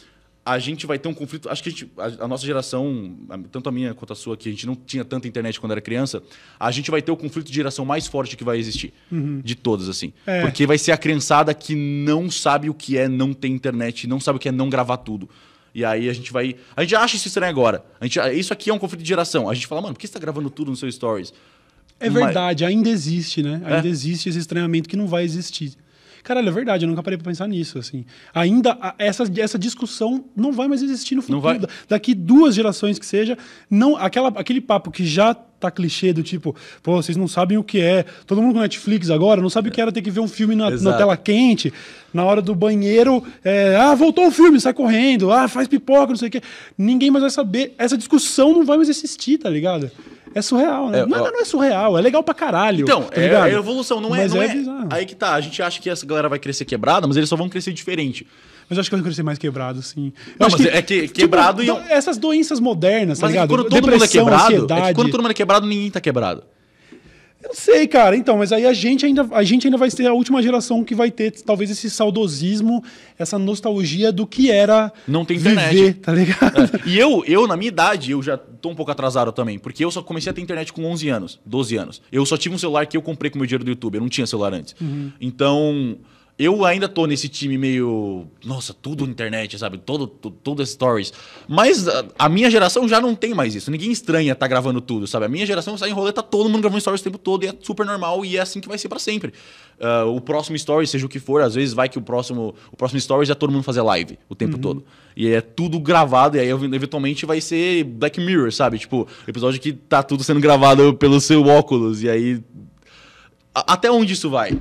a 0.47 0.61
gente 0.61 0.87
vai 0.87 0.97
ter 0.97 1.09
um 1.09 1.13
conflito. 1.13 1.51
Acho 1.51 1.61
que 1.61 1.69
a, 1.69 1.73
gente, 1.73 1.93
a, 1.99 2.25
a, 2.25 2.29
nossa 2.29 2.47
geração, 2.47 3.17
tanto 3.51 3.69
a 3.69 3.73
minha 3.73 3.93
quanto 3.95 4.13
a 4.13 4.17
sua, 4.17 4.37
que 4.37 4.49
a 4.49 4.53
gente 4.53 4.65
não 4.65 4.77
tinha 4.77 5.05
tanta 5.05 5.27
internet 5.27 5.59
quando 5.59 5.73
era 5.73 5.81
criança, 5.81 6.23
a 6.59 6.71
gente 6.71 6.89
vai 6.89 7.03
ter 7.03 7.11
o 7.11 7.17
conflito 7.17 7.49
de 7.49 7.55
geração 7.55 7.85
mais 7.85 8.07
forte 8.07 8.37
que 8.37 8.45
vai 8.45 8.57
existir. 8.57 8.95
Uhum. 9.11 9.41
De 9.45 9.57
todas, 9.57 9.89
assim. 9.89 10.13
É. 10.25 10.43
Porque 10.43 10.65
vai 10.65 10.79
ser 10.79 10.93
a 10.93 10.97
criançada 10.97 11.53
que 11.53 11.75
não 11.75 12.31
sabe 12.31 12.71
o 12.71 12.75
que 12.75 12.97
é 12.97 13.09
não 13.09 13.35
ter 13.35 13.49
internet, 13.49 14.07
não 14.07 14.21
sabe 14.21 14.37
o 14.37 14.41
que 14.41 14.49
é 14.49 14.53
não 14.53 14.71
gravar 14.71 14.99
tudo. 14.99 15.29
E 15.75 15.85
aí 15.85 16.09
a 16.09 16.13
gente 16.13 16.33
vai. 16.33 16.57
A 16.75 16.83
gente 16.83 16.95
acha 16.95 17.17
isso 17.17 17.27
estranho 17.27 17.51
agora. 17.51 17.85
A 18.01 18.07
gente, 18.07 18.19
isso 18.39 18.53
aqui 18.53 18.71
é 18.71 18.73
um 18.73 18.79
conflito 18.79 19.03
de 19.03 19.09
geração. 19.09 19.51
A 19.51 19.53
gente 19.53 19.67
fala, 19.67 19.83
mano, 19.83 19.95
por 19.95 20.01
que 20.01 20.07
você 20.07 20.11
está 20.13 20.21
gravando 20.21 20.49
tudo 20.49 20.71
no 20.71 20.77
seu 20.77 20.91
stories? 20.91 21.35
É 21.99 22.11
verdade, 22.11 22.65
ainda 22.65 22.89
existe, 22.89 23.43
né? 23.43 23.61
Ainda 23.65 23.87
é. 23.89 23.91
existe 23.91 24.29
esse 24.29 24.39
estranhamento 24.39 24.89
que 24.89 24.97
não 24.97 25.07
vai 25.07 25.25
existir. 25.25 25.73
Caralho, 26.23 26.49
é 26.49 26.51
verdade, 26.53 26.85
eu 26.85 26.89
nunca 26.89 27.05
parei 27.05 27.17
pra 27.17 27.25
pensar 27.31 27.47
nisso, 27.47 27.79
assim. 27.79 28.05
Ainda 28.35 28.77
a- 28.81 28.97
essa, 28.99 29.23
essa 29.39 29.57
discussão 29.57 30.25
não 30.35 30.51
vai 30.53 30.67
mais 30.67 30.83
existir 30.83 31.15
no 31.15 31.23
futuro. 31.23 31.41
vai. 31.41 31.57
Da- 31.59 31.69
Daqui 31.89 32.15
duas 32.15 32.53
gerações 32.53 32.99
que 32.99 33.07
seja, 33.07 33.39
não 33.71 33.97
aquela, 33.97 34.29
aquele 34.31 34.61
papo 34.61 34.91
que 34.91 35.07
já 35.07 35.33
tá 35.35 35.71
clichê 35.71 36.13
do 36.13 36.25
tipo, 36.25 36.55
pô, 36.83 37.01
vocês 37.01 37.17
não 37.17 37.29
sabem 37.29 37.57
o 37.57 37.63
que 37.63 37.81
é. 37.81 38.05
Todo 38.27 38.43
mundo 38.43 38.55
com 38.55 38.61
Netflix 38.61 39.09
agora 39.09 39.41
não 39.41 39.49
sabe 39.49 39.69
o 39.69 39.73
que 39.73 39.81
era 39.81 39.93
ter 39.93 40.03
que 40.03 40.11
ver 40.11 40.19
um 40.19 40.27
filme 40.27 40.57
na, 40.57 40.69
na 40.69 40.93
tela 40.99 41.17
quente, 41.17 41.73
na 42.13 42.25
hora 42.25 42.43
do 42.43 42.57
banheiro, 42.57 43.23
é, 43.45 43.77
ah, 43.77 43.95
voltou 43.95 44.27
o 44.27 44.31
filme, 44.33 44.61
sai 44.61 44.75
correndo, 44.75 45.31
ah, 45.31 45.47
faz 45.47 45.69
pipoca, 45.69 46.09
não 46.09 46.17
sei 46.17 46.27
o 46.29 46.31
quê. 46.33 46.43
Ninguém 46.77 47.09
mais 47.09 47.23
vai 47.23 47.31
saber. 47.31 47.73
Essa 47.79 47.97
discussão 47.97 48.53
não 48.53 48.65
vai 48.67 48.77
mais 48.77 48.89
existir, 48.89 49.39
tá 49.39 49.49
ligado? 49.49 49.91
É 50.37 50.43
surreal, 50.43 50.91
né? 50.91 51.01
É, 51.01 51.07
não, 51.07 51.23
ó. 51.25 51.31
não 51.31 51.41
é 51.41 51.45
surreal, 51.47 51.97
é 51.97 52.01
legal 52.03 52.23
pra 52.23 52.35
caralho. 52.35 52.83
Então, 52.83 53.05
tá 53.05 53.19
é, 53.21 53.53
é 53.53 53.55
evolução, 53.55 54.03
não 54.03 54.15
é. 54.15 54.19
Mas 54.19 54.35
não 54.35 54.43
é 54.43 54.47
é. 54.49 54.65
Aí 54.91 55.07
que 55.07 55.15
tá, 55.15 55.33
a 55.35 55.41
gente 55.41 55.63
acha 55.63 55.81
que 55.81 55.89
essa 55.89 56.05
galera 56.05 56.29
vai 56.29 56.39
crescer 56.39 56.67
quebrada, 56.67 57.07
mas 57.07 57.17
eles 57.17 57.29
só 57.29 57.37
vão 57.37 57.49
crescer 57.49 57.73
diferente. 57.73 58.27
Mas 58.69 58.77
eu 58.77 58.81
acho 58.81 58.91
que 58.91 58.97
vai 58.97 59.03
crescer 59.03 59.23
mais 59.23 59.39
quebrado, 59.39 59.81
sim. 59.81 60.13
Eu 60.27 60.35
Não, 60.41 60.49
mas 60.51 60.67
é 60.67 60.83
que 60.83 61.09
quebrado 61.09 61.63
e- 61.63 61.67
do- 61.67 61.79
Essas 61.89 62.19
doenças 62.19 62.61
modernas, 62.61 63.19
tá 63.19 63.27
Mas 63.27 63.33
que 63.33 63.39
ligado? 63.41 63.49
quando 63.49 63.65
todo 63.65 63.73
mundo 63.73 63.89
é 63.89 63.93
Depressão, 63.99 64.25
quebrado, 64.27 64.55
é 64.75 64.89
que 64.89 64.95
quando 64.95 65.11
todo 65.11 65.23
mundo 65.23 65.31
é 65.31 65.35
quebrado, 65.35 65.67
ninguém 65.67 65.91
tá 65.91 66.01
quebrado. 66.01 66.43
Eu 67.43 67.55
sei, 67.55 67.87
cara. 67.87 68.17
Então, 68.17 68.39
mas 68.39 68.51
aí 68.51 68.67
a 68.67 68.73
gente 68.73 69.07
ainda, 69.07 69.29
a 69.31 69.43
gente 69.45 69.67
ainda 69.67 69.77
vai 69.77 69.91
ser 69.91 70.07
a 70.07 70.13
última 70.13 70.43
geração 70.43 70.83
que 70.83 70.95
vai 70.95 71.11
ter 71.11 71.31
talvez 71.43 71.71
esse 71.71 71.89
saudosismo, 71.91 72.83
essa 73.19 73.39
nostalgia 73.39 74.11
do 74.11 74.27
que 74.27 74.51
era 74.51 74.93
Não 75.07 75.25
tem 75.25 75.37
internet. 75.37 75.75
viver, 75.75 75.95
tá 75.95 76.13
ligado? 76.13 76.81
E 76.87 76.99
eu, 76.99 77.23
eu, 77.27 77.47
na 77.47 77.57
minha 77.57 77.69
idade, 77.69 78.11
eu 78.11 78.23
já 78.23 78.37
tô 78.37 78.71
um 78.71 78.75
pouco 78.75 78.91
atrasado 78.91 79.31
também, 79.33 79.59
porque 79.59 79.85
eu 79.85 79.91
só 79.91 80.03
comecei 80.03 80.31
a 80.31 80.33
ter 80.33 80.41
internet 80.41 80.73
com 80.73 80.85
11 80.85 81.09
anos, 81.09 81.41
12 81.47 81.77
anos. 81.77 82.03
Eu 82.11 82.25
só 82.27 82.37
tive 82.37 82.55
um 82.55 82.59
celular 82.59 82.87
que 82.87 82.97
eu 82.97 83.03
comprei 83.03 83.31
com 83.31 83.37
o 83.37 83.41
meu 83.41 83.47
dinheiro 83.47 83.65
do 83.65 83.71
YouTube, 83.71 83.95
eu 83.97 84.01
não 84.01 84.09
tinha 84.09 84.27
celular 84.27 84.53
antes. 84.53 84.75
Então, 85.21 85.99
eu 86.39 86.67
ainda 86.67 86.87
tô 86.87 87.07
nesse 87.07 87.29
time 87.31 87.57
meio, 87.57 88.27
nossa, 88.45 88.75
tudo 88.75 89.05
internet, 89.07 89.59
sabe? 89.59 89.79
Todo, 89.79 90.07
tu- 90.07 90.31
tudo 90.31 90.61
é 90.63 90.67
stories. 90.67 91.11
Mas 91.49 91.89
a, 91.89 92.05
a 92.19 92.29
minha 92.29 92.51
geração 92.51 92.87
já 92.87 93.01
não 93.01 93.15
tem 93.15 93.33
mais 93.33 93.55
isso. 93.55 93.71
Ninguém 93.71 93.91
estranha 93.91 94.35
tá 94.35 94.47
gravando 94.47 94.83
tudo, 94.83 95.07
sabe? 95.07 95.25
A 95.25 95.29
minha 95.29 95.47
geração 95.47 95.79
sai 95.79 95.89
em 95.89 95.93
rolê, 95.93 96.13
tá 96.13 96.23
todo 96.23 96.51
mundo 96.51 96.61
gravando 96.61 96.81
stories 96.81 97.01
o 97.01 97.05
tempo 97.05 97.17
todo 97.17 97.45
e 97.45 97.47
é 97.49 97.55
super 97.63 97.87
normal 97.87 98.23
e 98.23 98.37
é 98.37 98.41
assim 98.41 98.61
que 98.61 98.69
vai 98.69 98.77
ser 98.77 98.89
pra 98.91 98.99
sempre. 98.99 99.33
Ah, 99.81 100.05
o 100.05 100.21
próximo 100.21 100.57
story, 100.57 100.87
seja 100.87 101.07
o 101.07 101.09
que 101.09 101.19
for, 101.19 101.41
às 101.41 101.55
vezes 101.55 101.73
vai 101.73 101.89
que 101.89 101.99
o 101.99 102.03
próximo, 102.03 102.55
o 102.71 102.77
próximo 102.77 103.01
stories 103.01 103.31
é 103.31 103.35
todo 103.35 103.51
mundo 103.51 103.63
fazer 103.63 103.81
live 103.81 104.19
o 104.29 104.35
tempo 104.35 104.59
todo. 104.59 104.85
E 105.17 105.29
é 105.29 105.41
tudo 105.41 105.81
gravado, 105.81 106.37
e 106.37 106.41
aí 106.41 106.49
eventualmente 106.51 107.25
vai 107.25 107.41
ser 107.41 107.83
Black 107.85 108.21
Mirror, 108.21 108.53
sabe? 108.53 108.79
Tipo, 108.79 109.09
episódio 109.27 109.59
que 109.59 109.73
tá 109.73 110.03
tudo 110.03 110.23
sendo 110.23 110.41
gravado 110.41 110.93
pelo 110.93 111.19
seu 111.19 111.43
óculos, 111.47 112.03
e 112.03 112.11
aí. 112.11 112.43
A- 113.55 113.73
até 113.73 113.91
onde 113.91 114.13
isso 114.13 114.29
vai? 114.29 114.59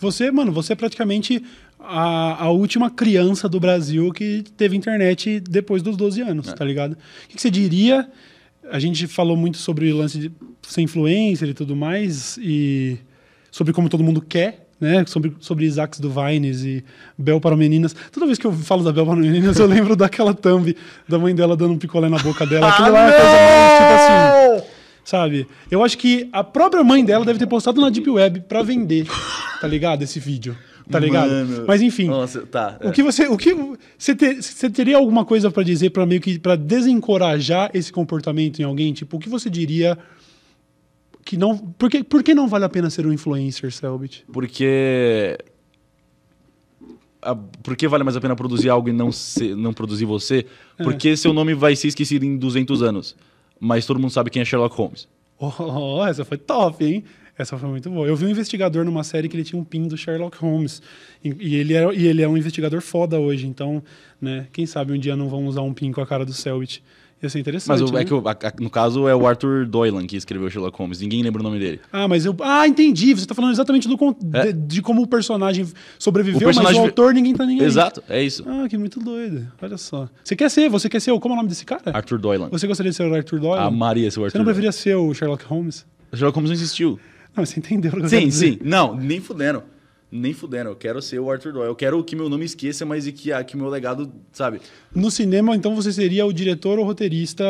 Você, 0.00 0.30
mano, 0.30 0.52
você 0.52 0.74
é 0.74 0.76
praticamente 0.76 1.42
a, 1.80 2.44
a 2.44 2.50
última 2.50 2.90
criança 2.90 3.48
do 3.48 3.58
Brasil 3.58 4.12
que 4.12 4.44
teve 4.56 4.76
internet 4.76 5.40
depois 5.40 5.82
dos 5.82 5.96
12 5.96 6.20
anos, 6.22 6.52
tá 6.52 6.64
ligado? 6.64 6.92
O 6.92 7.28
que, 7.28 7.36
que 7.36 7.42
você 7.42 7.50
diria? 7.50 8.08
A 8.70 8.78
gente 8.78 9.06
falou 9.06 9.36
muito 9.36 9.58
sobre 9.58 9.90
o 9.90 9.96
lance 9.96 10.18
de 10.18 10.32
ser 10.62 10.82
influencer 10.82 11.48
e 11.48 11.54
tudo 11.54 11.74
mais, 11.74 12.38
e 12.40 12.98
sobre 13.50 13.72
como 13.72 13.88
todo 13.88 14.04
mundo 14.04 14.20
quer, 14.20 14.68
né? 14.80 15.04
Sobre, 15.06 15.34
sobre 15.40 15.64
Isaacs 15.64 15.98
do 15.98 16.10
Vines 16.10 16.62
e 16.62 16.84
Bel 17.16 17.40
para 17.40 17.56
Meninas. 17.56 17.94
Toda 18.12 18.26
vez 18.26 18.38
que 18.38 18.46
eu 18.46 18.52
falo 18.52 18.84
da 18.84 18.92
Bel 18.92 19.06
para 19.06 19.16
Meninas, 19.16 19.58
eu 19.58 19.66
lembro 19.66 19.96
daquela 19.96 20.34
thumb 20.34 20.76
da 21.08 21.18
mãe 21.18 21.34
dela 21.34 21.56
dando 21.56 21.74
um 21.74 21.78
picolé 21.78 22.08
na 22.08 22.18
boca 22.18 22.46
dela. 22.46 22.68
Aquilo 22.68 22.92
lá 22.92 23.08
é 23.08 23.12
coisa 23.12 23.32
mais, 23.32 24.58
tipo 24.58 24.62
assim. 24.62 24.77
Sabe? 25.08 25.46
Eu 25.70 25.82
acho 25.82 25.96
que 25.96 26.28
a 26.30 26.44
própria 26.44 26.84
mãe 26.84 27.02
dela 27.02 27.24
deve 27.24 27.38
ter 27.38 27.46
postado 27.46 27.80
na 27.80 27.88
Deep 27.88 28.10
Web 28.10 28.40
pra 28.40 28.62
vender, 28.62 29.06
tá 29.58 29.66
ligado? 29.66 30.02
Esse 30.02 30.20
vídeo. 30.20 30.54
Tá 30.90 30.98
ligado? 30.98 31.30
Mano. 31.30 31.64
Mas 31.66 31.80
enfim. 31.80 32.08
Nossa, 32.08 32.42
tá. 32.46 32.78
O 32.82 32.92
que 32.92 33.02
você, 33.02 33.26
o 33.26 33.38
que 33.38 33.54
você, 33.96 34.14
ter- 34.14 34.42
você 34.42 34.68
teria 34.68 34.98
alguma 34.98 35.24
coisa 35.24 35.50
pra 35.50 35.62
dizer 35.62 35.90
para 35.90 36.04
meio 36.04 36.20
que 36.20 36.38
para 36.38 36.56
desencorajar 36.56 37.70
esse 37.72 37.90
comportamento 37.90 38.58
em 38.60 38.64
alguém? 38.64 38.92
Tipo, 38.92 39.16
o 39.16 39.18
que 39.20 39.30
você 39.30 39.48
diria 39.48 39.96
que 41.24 41.38
não, 41.38 41.56
por 41.56 41.88
que, 41.88 42.04
por 42.04 42.22
que 42.22 42.34
não 42.34 42.46
vale 42.46 42.66
a 42.66 42.68
pena 42.68 42.90
ser 42.90 43.06
um 43.06 43.12
influencer, 43.12 43.72
Selbit? 43.72 44.26
Porque. 44.30 45.38
a- 47.22 47.34
por 47.34 47.76
que 47.76 47.88
vale 47.88 48.04
mais 48.04 48.14
a 48.16 48.20
pena 48.20 48.36
produzir 48.36 48.68
algo 48.68 48.90
e 48.90 48.92
não, 48.92 49.10
ser- 49.10 49.56
não 49.56 49.72
produzir 49.72 50.04
você? 50.04 50.44
É. 50.78 50.84
Porque 50.84 51.16
seu 51.16 51.32
nome 51.32 51.54
vai 51.54 51.74
ser 51.74 51.88
esquecido 51.88 52.24
em 52.26 52.36
200 52.36 52.82
anos. 52.82 53.16
Mas 53.60 53.86
todo 53.86 53.98
mundo 53.98 54.10
sabe 54.10 54.30
quem 54.30 54.42
é 54.42 54.44
Sherlock 54.44 54.76
Holmes. 54.76 55.08
Oh, 55.38 56.04
essa 56.04 56.24
foi 56.24 56.36
top, 56.36 56.84
hein? 56.84 57.04
Essa 57.38 57.56
foi 57.56 57.68
muito 57.68 57.88
boa. 57.88 58.06
Eu 58.06 58.16
vi 58.16 58.26
um 58.26 58.28
investigador 58.28 58.84
numa 58.84 59.04
série 59.04 59.28
que 59.28 59.36
ele 59.36 59.44
tinha 59.44 59.60
um 59.60 59.64
pin 59.64 59.86
do 59.86 59.96
Sherlock 59.96 60.36
Holmes. 60.38 60.82
E, 61.24 61.32
e 61.38 61.54
ele, 61.54 61.72
era, 61.72 61.94
e 61.94 62.06
ele 62.06 62.20
é 62.20 62.28
um 62.28 62.36
investigador 62.36 62.80
foda 62.80 63.20
hoje. 63.20 63.46
Então, 63.46 63.80
né, 64.20 64.48
quem 64.52 64.66
sabe 64.66 64.92
um 64.92 64.98
dia 64.98 65.14
não 65.14 65.28
vão 65.28 65.46
usar 65.46 65.62
um 65.62 65.72
pin 65.72 65.92
com 65.92 66.00
a 66.00 66.06
cara 66.06 66.24
do 66.24 66.32
Selbit. 66.32 66.82
Ia 67.20 67.28
ser 67.28 67.40
interessante. 67.40 67.68
Mas 67.80 67.80
o- 67.90 67.92
né? 67.92 68.02
é 68.02 68.04
que 68.04 68.14
o- 68.14 68.22
a- 68.28 68.30
a- 68.30 68.52
no 68.60 68.70
caso 68.70 69.08
é 69.08 69.14
o 69.14 69.26
Arthur 69.26 69.66
Doylan 69.66 70.06
que 70.06 70.16
escreveu 70.16 70.48
Sherlock 70.48 70.78
Holmes. 70.78 71.00
Ninguém 71.00 71.20
lembra 71.22 71.40
o 71.40 71.42
nome 71.42 71.58
dele. 71.58 71.80
Ah, 71.92 72.06
mas 72.06 72.24
eu. 72.24 72.36
Ah, 72.40 72.66
entendi. 72.68 73.12
Você 73.14 73.26
tá 73.26 73.34
falando 73.34 73.50
exatamente 73.52 73.88
do 73.88 73.96
É. 74.34 74.52
de, 74.52 74.52
de 74.52 74.82
como 74.82 75.02
o 75.02 75.06
personagem 75.06 75.66
sobreviveu, 75.98 76.38
O 76.38 76.44
personagem 76.44 76.78
mas 76.80 76.84
o 76.84 76.88
autor 76.88 77.12
ninguém 77.12 77.34
tá 77.34 77.44
ninguém. 77.44 77.66
Exato, 77.66 78.02
é 78.08 78.22
isso. 78.22 78.44
Ah, 78.46 78.68
que 78.68 78.78
muito 78.78 79.00
doido. 79.00 79.46
Olha 79.60 79.76
só. 79.76 80.08
Você 80.22 80.36
quer 80.36 80.48
ser? 80.48 80.68
Você 80.68 80.88
quer 80.88 81.00
ser 81.00 81.10
o. 81.10 81.18
Como 81.18 81.32
é 81.32 81.34
o 81.34 81.38
nome 81.38 81.48
desse 81.48 81.64
cara? 81.64 81.82
Arthur 81.92 82.18
Doylan. 82.18 82.48
Você 82.50 82.66
gostaria 82.68 82.90
de 82.90 82.96
ser 82.96 83.02
o 83.10 83.14
Arthur 83.14 83.40
Doyle? 83.40 83.62
A 83.64 83.70
Maria, 83.70 84.10
seu 84.10 84.22
Você 84.22 84.26
Arthur. 84.26 84.38
não 84.38 84.44
Doylan. 84.44 84.54
preferia 84.54 84.72
ser 84.72 84.94
o 84.94 85.12
Sherlock 85.12 85.44
Holmes? 85.44 85.84
Sherlock 86.14 86.36
Holmes 86.36 86.50
não 86.50 86.54
existiu. 86.54 87.00
Não, 87.36 87.44
você 87.44 87.58
entendeu 87.58 87.90
o 87.92 87.96
que 87.96 88.02
eu 88.04 88.08
Sim, 88.08 88.30
sim. 88.30 88.58
Não, 88.62 88.94
nem 88.96 89.20
fudendo. 89.20 89.62
Nem 90.10 90.32
fudendo. 90.32 90.70
Eu 90.70 90.76
quero 90.76 91.00
ser 91.02 91.18
o 91.20 91.30
Arthur 91.30 91.52
Doyle. 91.52 91.68
Eu 91.68 91.76
quero 91.76 92.02
que 92.02 92.16
meu 92.16 92.28
nome 92.28 92.44
esqueça, 92.44 92.86
mas 92.86 93.06
e 93.06 93.12
que, 93.12 93.30
a- 93.32 93.44
que 93.44 93.56
meu 93.56 93.68
legado, 93.68 94.10
sabe? 94.32 94.60
No 94.94 95.10
cinema, 95.10 95.54
então, 95.54 95.74
você 95.76 95.92
seria 95.92 96.24
o 96.24 96.32
diretor 96.32 96.78
ou 96.78 96.84
roteirista. 96.84 97.44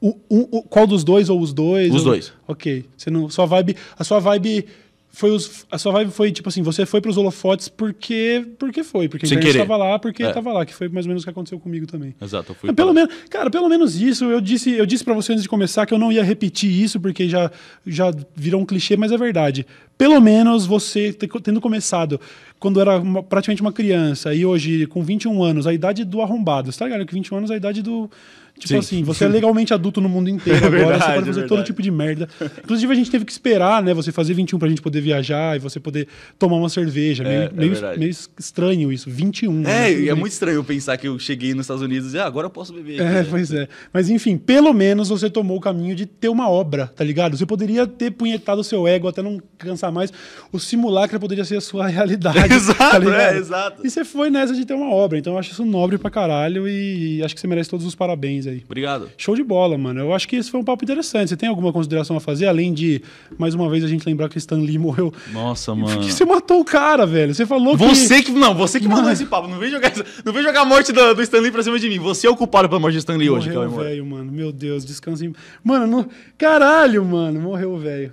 O, 0.00 0.16
um- 0.30 0.48
o- 0.50 0.62
qual 0.62 0.86
dos 0.86 1.02
dois 1.04 1.28
ou 1.28 1.40
os 1.40 1.52
dois? 1.52 1.90
Uhum. 1.90 1.96
Os 1.96 2.02
Ou- 2.06 2.08
dois. 2.12 2.32
Ok. 2.48 2.84
Você 2.96 3.10
não, 3.10 3.28
sua 3.28 3.44
vibe, 3.44 3.76
a 3.98 4.04
sua 4.04 4.18
vibe 4.18 4.66
foi 5.12 5.30
os, 5.32 5.66
a 5.70 5.76
sua 5.76 5.90
vibe 5.92 6.12
foi 6.12 6.30
tipo 6.30 6.48
assim, 6.48 6.62
você 6.62 6.86
foi 6.86 7.00
pros 7.00 7.16
holofotes 7.16 7.68
porque 7.68 8.46
porque 8.58 8.84
foi, 8.84 9.08
porque 9.08 9.26
a 9.26 9.28
Sem 9.28 9.36
internet 9.38 9.52
querer. 9.54 9.62
estava 9.64 9.76
lá, 9.84 9.98
porque 9.98 10.22
É. 10.22 10.28
estava 10.28 10.52
lá, 10.52 10.64
que 10.64 10.74
foi 10.74 10.88
mais 10.88 11.04
ou 11.04 11.08
menos 11.08 11.22
o 11.22 11.26
que 11.26 11.30
aconteceu 11.30 11.58
comigo 11.58 11.86
também. 11.86 12.14
Exato, 12.20 12.52
eu 12.52 12.54
fui. 12.56 12.68
Mas 12.68 12.76
pelo 12.76 12.94
para- 12.94 13.06
menos, 13.08 13.24
cara, 13.28 13.50
pelo 13.50 13.68
menos 13.68 14.00
isso. 14.00 14.24
Eu 14.26 14.40
disse, 14.40 14.70
eu 14.70 14.86
disse 14.86 15.02
para 15.04 15.12
você 15.14 15.32
antes 15.32 15.42
de 15.42 15.48
começar 15.48 15.84
que 15.84 15.92
eu 15.92 15.98
não 15.98 16.12
ia 16.12 16.22
repetir 16.22 16.70
isso 16.70 17.00
porque 17.00 17.28
já 17.28 17.50
já 17.86 18.12
virou 18.36 18.60
um 18.60 18.64
clichê, 18.66 18.96
mas 18.96 19.10
é 19.12 19.18
verdade. 19.18 19.66
Pelo 19.98 20.20
menos 20.20 20.64
você 20.64 21.12
te- 21.12 21.28
tendo 21.42 21.60
começado 21.60 22.20
quando 22.58 22.80
era 22.80 22.98
uma- 22.98 23.22
praticamente 23.22 23.60
uma 23.62 23.72
criança 23.72 24.32
e 24.34 24.46
hoje 24.46 24.86
com 24.86 25.02
21 25.02 25.42
anos, 25.42 25.66
a 25.66 25.74
idade 25.74 26.04
do 26.04 26.22
arrombado. 26.22 26.70
Você 26.70 26.78
tá 26.78 26.84
ligado 26.86 27.04
que 27.04 27.12
21 27.14 27.36
anos 27.38 27.50
é 27.50 27.54
a 27.54 27.56
idade 27.56 27.82
do 27.82 28.08
Tipo 28.60 28.74
Sim. 28.74 28.78
assim, 28.78 29.02
você 29.02 29.24
é 29.24 29.28
legalmente 29.28 29.72
adulto 29.72 30.00
no 30.00 30.08
mundo 30.08 30.28
inteiro 30.28 30.60
É 30.62 30.66
agora, 30.66 30.78
verdade, 30.78 31.00
você 31.00 31.06
pode 31.06 31.22
é 31.22 31.32
fazer 31.32 31.40
todo 31.42 31.48
verdade. 31.48 31.66
tipo 31.66 31.82
de 31.82 31.90
merda. 31.90 32.28
Inclusive, 32.62 32.92
a 32.92 32.96
gente 32.96 33.10
teve 33.10 33.24
que 33.24 33.32
esperar, 33.32 33.82
né? 33.82 33.94
Você 33.94 34.12
fazer 34.12 34.34
21 34.34 34.58
pra 34.58 34.68
gente 34.68 34.82
poder 34.82 35.00
viajar 35.00 35.56
e 35.56 35.58
você 35.58 35.80
poder 35.80 36.06
tomar 36.38 36.56
uma 36.56 36.68
cerveja. 36.68 37.24
É, 37.24 37.26
meio, 37.26 37.74
é 37.74 37.80
meio, 37.80 37.98
meio 37.98 38.10
estranho 38.10 38.92
isso, 38.92 39.08
21. 39.08 39.52
né? 39.52 39.90
É, 39.90 40.00
e 40.00 40.08
é 40.08 40.14
muito 40.14 40.32
estranho 40.32 40.56
eu 40.56 40.64
pensar 40.64 40.96
que 40.98 41.08
eu 41.08 41.18
cheguei 41.18 41.54
nos 41.54 41.64
Estados 41.64 41.82
Unidos 41.82 42.12
e 42.12 42.18
ah, 42.18 42.26
agora 42.26 42.46
eu 42.46 42.50
posso 42.50 42.72
beber. 42.72 43.00
É, 43.00 43.04
aqui, 43.04 43.14
né? 43.14 43.26
pois 43.30 43.52
é. 43.52 43.68
Mas 43.92 44.10
enfim, 44.10 44.36
pelo 44.36 44.72
menos 44.72 45.08
você 45.08 45.30
tomou 45.30 45.56
o 45.56 45.60
caminho 45.60 45.94
de 45.96 46.04
ter 46.04 46.28
uma 46.28 46.48
obra, 46.48 46.86
tá 46.88 47.02
ligado? 47.02 47.36
Você 47.36 47.46
poderia 47.46 47.86
ter 47.86 48.10
punhetado 48.10 48.60
o 48.60 48.64
seu 48.64 48.86
ego 48.86 49.08
até 49.08 49.22
não 49.22 49.40
cansar 49.56 49.90
mais. 49.90 50.12
O 50.52 50.58
simulacro 50.58 51.18
poderia 51.18 51.44
ser 51.44 51.56
a 51.56 51.60
sua 51.60 51.86
realidade. 51.88 52.52
Exato, 52.52 53.06
tá 53.06 53.22
é, 53.22 53.36
exato. 53.36 53.86
E 53.86 53.90
você 53.90 54.04
foi 54.04 54.30
nessa 54.30 54.54
de 54.54 54.66
ter 54.66 54.74
uma 54.74 54.92
obra. 54.92 55.18
Então 55.18 55.32
eu 55.34 55.38
acho 55.38 55.52
isso 55.52 55.64
nobre 55.64 55.96
pra 55.96 56.10
caralho 56.10 56.68
e 56.68 57.22
acho 57.22 57.34
que 57.34 57.40
você 57.40 57.46
merece 57.46 57.70
todos 57.70 57.86
os 57.86 57.94
parabéns 57.94 58.46
aí. 58.50 58.62
Obrigado. 58.64 59.10
Show 59.16 59.34
de 59.34 59.42
bola, 59.42 59.78
mano. 59.78 60.00
Eu 60.00 60.12
acho 60.14 60.28
que 60.28 60.36
esse 60.36 60.50
foi 60.50 60.60
um 60.60 60.64
papo 60.64 60.84
interessante. 60.84 61.28
Você 61.28 61.36
tem 61.36 61.48
alguma 61.48 61.72
consideração 61.72 62.16
a 62.16 62.20
fazer, 62.20 62.46
além 62.46 62.72
de, 62.72 63.02
mais 63.38 63.54
uma 63.54 63.68
vez, 63.70 63.82
a 63.84 63.88
gente 63.88 64.04
lembrar 64.06 64.28
que 64.28 64.38
Stan 64.38 64.56
Lee 64.58 64.78
morreu? 64.78 65.12
Nossa, 65.32 65.74
Porque 65.74 65.94
mano. 65.96 66.02
você 66.04 66.24
matou 66.24 66.60
o 66.60 66.64
cara, 66.64 67.06
velho. 67.06 67.34
Você 67.34 67.46
falou 67.46 67.76
que. 67.76 67.84
Você 67.84 68.22
que. 68.22 68.30
Não, 68.32 68.54
você 68.54 68.78
que 68.78 68.86
mandou 68.86 69.02
Mano. 69.04 69.12
esse 69.14 69.26
papo. 69.26 69.48
Não 69.48 69.58
vem 69.58 69.70
jogar, 69.70 69.92
não 70.24 70.32
vem 70.32 70.42
jogar 70.42 70.62
a 70.62 70.64
morte 70.64 70.92
do, 70.92 71.14
do 71.14 71.22
Stanley 71.22 71.50
pra 71.50 71.62
cima 71.62 71.78
de 71.78 71.88
mim. 71.88 71.98
Você 71.98 72.26
é 72.26 72.30
o 72.30 72.36
culpado 72.36 72.68
pela 72.68 72.80
morte 72.80 72.94
do 72.94 72.98
Stanley 72.98 73.30
hoje, 73.30 73.48
Morreu 73.48 73.60
Cauê 73.60 73.66
o 73.66 73.70
Moura. 73.70 73.88
velho, 73.88 74.06
mano. 74.06 74.32
Meu 74.32 74.52
Deus, 74.52 74.84
descansa 74.84 75.24
em... 75.24 75.32
Mano, 75.64 75.86
no... 75.86 76.08
caralho, 76.36 77.04
mano. 77.04 77.40
Morreu 77.40 77.72
o 77.72 77.78
velho. 77.78 78.12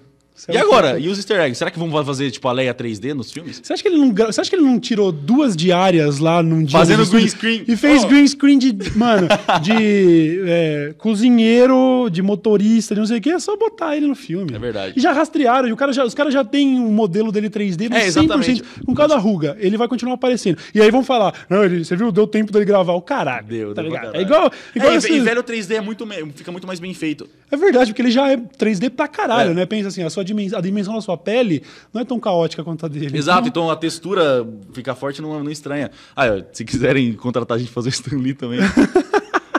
E 0.50 0.56
é 0.56 0.64
um 0.64 0.68
agora? 0.68 1.00
E 1.00 1.08
os 1.10 1.18
easter 1.18 1.40
eggs? 1.40 1.58
Será 1.58 1.72
que 1.72 1.80
vão 1.80 1.90
fazer, 2.06 2.30
tipo, 2.32 2.48
a 2.48 2.52
Leia 2.52 2.74
3D 2.74 3.14
nos 3.14 3.32
filmes? 3.32 3.60
Você 3.64 3.74
acha, 3.74 3.82
que 3.82 3.90
ele 3.90 3.98
não, 3.98 4.14
você 4.14 4.40
acha 4.42 4.50
que 4.50 4.56
ele 4.56 4.64
não 4.66 4.80
tirou 4.80 5.12
duas 5.12 5.56
diárias 5.56 6.20
lá 6.20 6.44
num 6.44 6.64
dia? 6.64 6.78
Fazendo 6.78 7.06
green 7.08 7.28
screen. 7.28 7.64
E 7.68 7.76
fez 7.76 8.04
Oh. 8.04 8.08
green 8.08 8.28
screen 8.28 8.58
de, 8.60 8.74
mano, 8.98 9.28
de 9.62 10.42
é, 10.46 10.94
cozinheiro, 10.98 12.10
de 12.12 12.22
motorista, 12.22 12.94
de 12.96 13.00
não 13.02 13.08
sei 13.08 13.18
o 13.18 13.22
que. 13.22 13.30
É 13.30 13.40
só 13.40 13.56
botar 13.58 13.96
ele 13.96 14.08
no 14.08 14.16
filme. 14.16 14.54
É 14.54 14.60
verdade. 14.60 14.94
E 14.96 15.02
já 15.02 15.12
rastrearam. 15.12 15.68
E 15.68 15.72
o 15.74 15.76
cara 15.78 15.92
já, 15.94 16.04
os 16.04 16.14
caras 16.14 16.34
já 16.34 16.44
têm 16.44 16.80
um 16.80 16.92
modelo 16.92 17.32
dele 17.32 17.50
3D 17.50 17.86
É, 17.92 18.00
100%. 18.00 18.06
exatamente. 18.08 18.64
Com 18.86 18.94
cada 18.94 19.18
ruga. 19.18 19.58
Ele 19.60 19.78
vai 19.78 19.88
continuar 19.88 20.16
aparecendo. 20.16 20.58
E 20.74 20.82
aí 20.82 20.90
vão 20.92 21.04
falar, 21.04 21.34
não, 21.50 21.64
ele, 21.64 21.84
você 21.84 21.96
viu? 21.96 22.12
Deu 22.12 22.28
tempo 22.28 22.52
dele 22.52 22.66
gravar. 22.66 22.94
O 22.94 23.02
caralho. 23.02 23.46
Deu, 23.48 23.74
tá 23.74 23.82
deu 23.82 23.92
ligado? 23.92 24.16
É 24.16 24.22
igual... 24.22 24.52
igual 24.76 24.92
É, 24.92 24.96
e- 24.96 24.98
esses- 24.98 25.10
e 25.10 25.20
velho 25.20 25.44
3D 25.44 25.76
é 25.76 25.82
muito, 25.82 26.08
fica 26.36 26.52
muito 26.52 26.68
mais 26.68 26.80
bem 26.80 26.94
feito. 26.94 27.28
É 27.52 27.56
verdade, 27.58 27.92
porque 27.92 28.02
ele 28.02 28.12
já 28.12 28.30
é 28.32 28.38
3D 28.38 28.90
pra 28.90 29.08
caralho, 29.08 29.52
É. 29.52 29.54
né? 29.54 29.66
Pensa 29.66 29.88
assim, 29.88 30.04
a 30.04 30.10
sua 30.10 30.24
dimensão, 30.24 30.60
a 30.60 30.62
dimensão 30.62 30.94
da 30.94 31.02
sua 31.02 31.18
pele 31.18 31.64
não 31.94 32.02
é 32.02 32.06
tão 32.06 32.20
caótica 32.20 32.64
quanto 32.64 32.86
a 32.86 32.90
dele. 32.90 33.18
Exato, 33.18 33.48
então, 33.48 33.64
então 33.64 33.72
a 33.72 33.76
textura 33.76 34.46
fica 34.74 34.94
forte 34.96 35.22
não, 35.22 35.44
não 35.44 35.52
estranha. 35.52 35.90
Ah, 36.16 36.26
se 36.52 36.66
quiserem 36.66 37.14
contratar 37.14 37.56
a 37.56 37.60
gente 37.60 37.72
fazer 37.72 37.90
o 37.90 37.92
Stanley 37.92 38.34
também. 38.34 38.60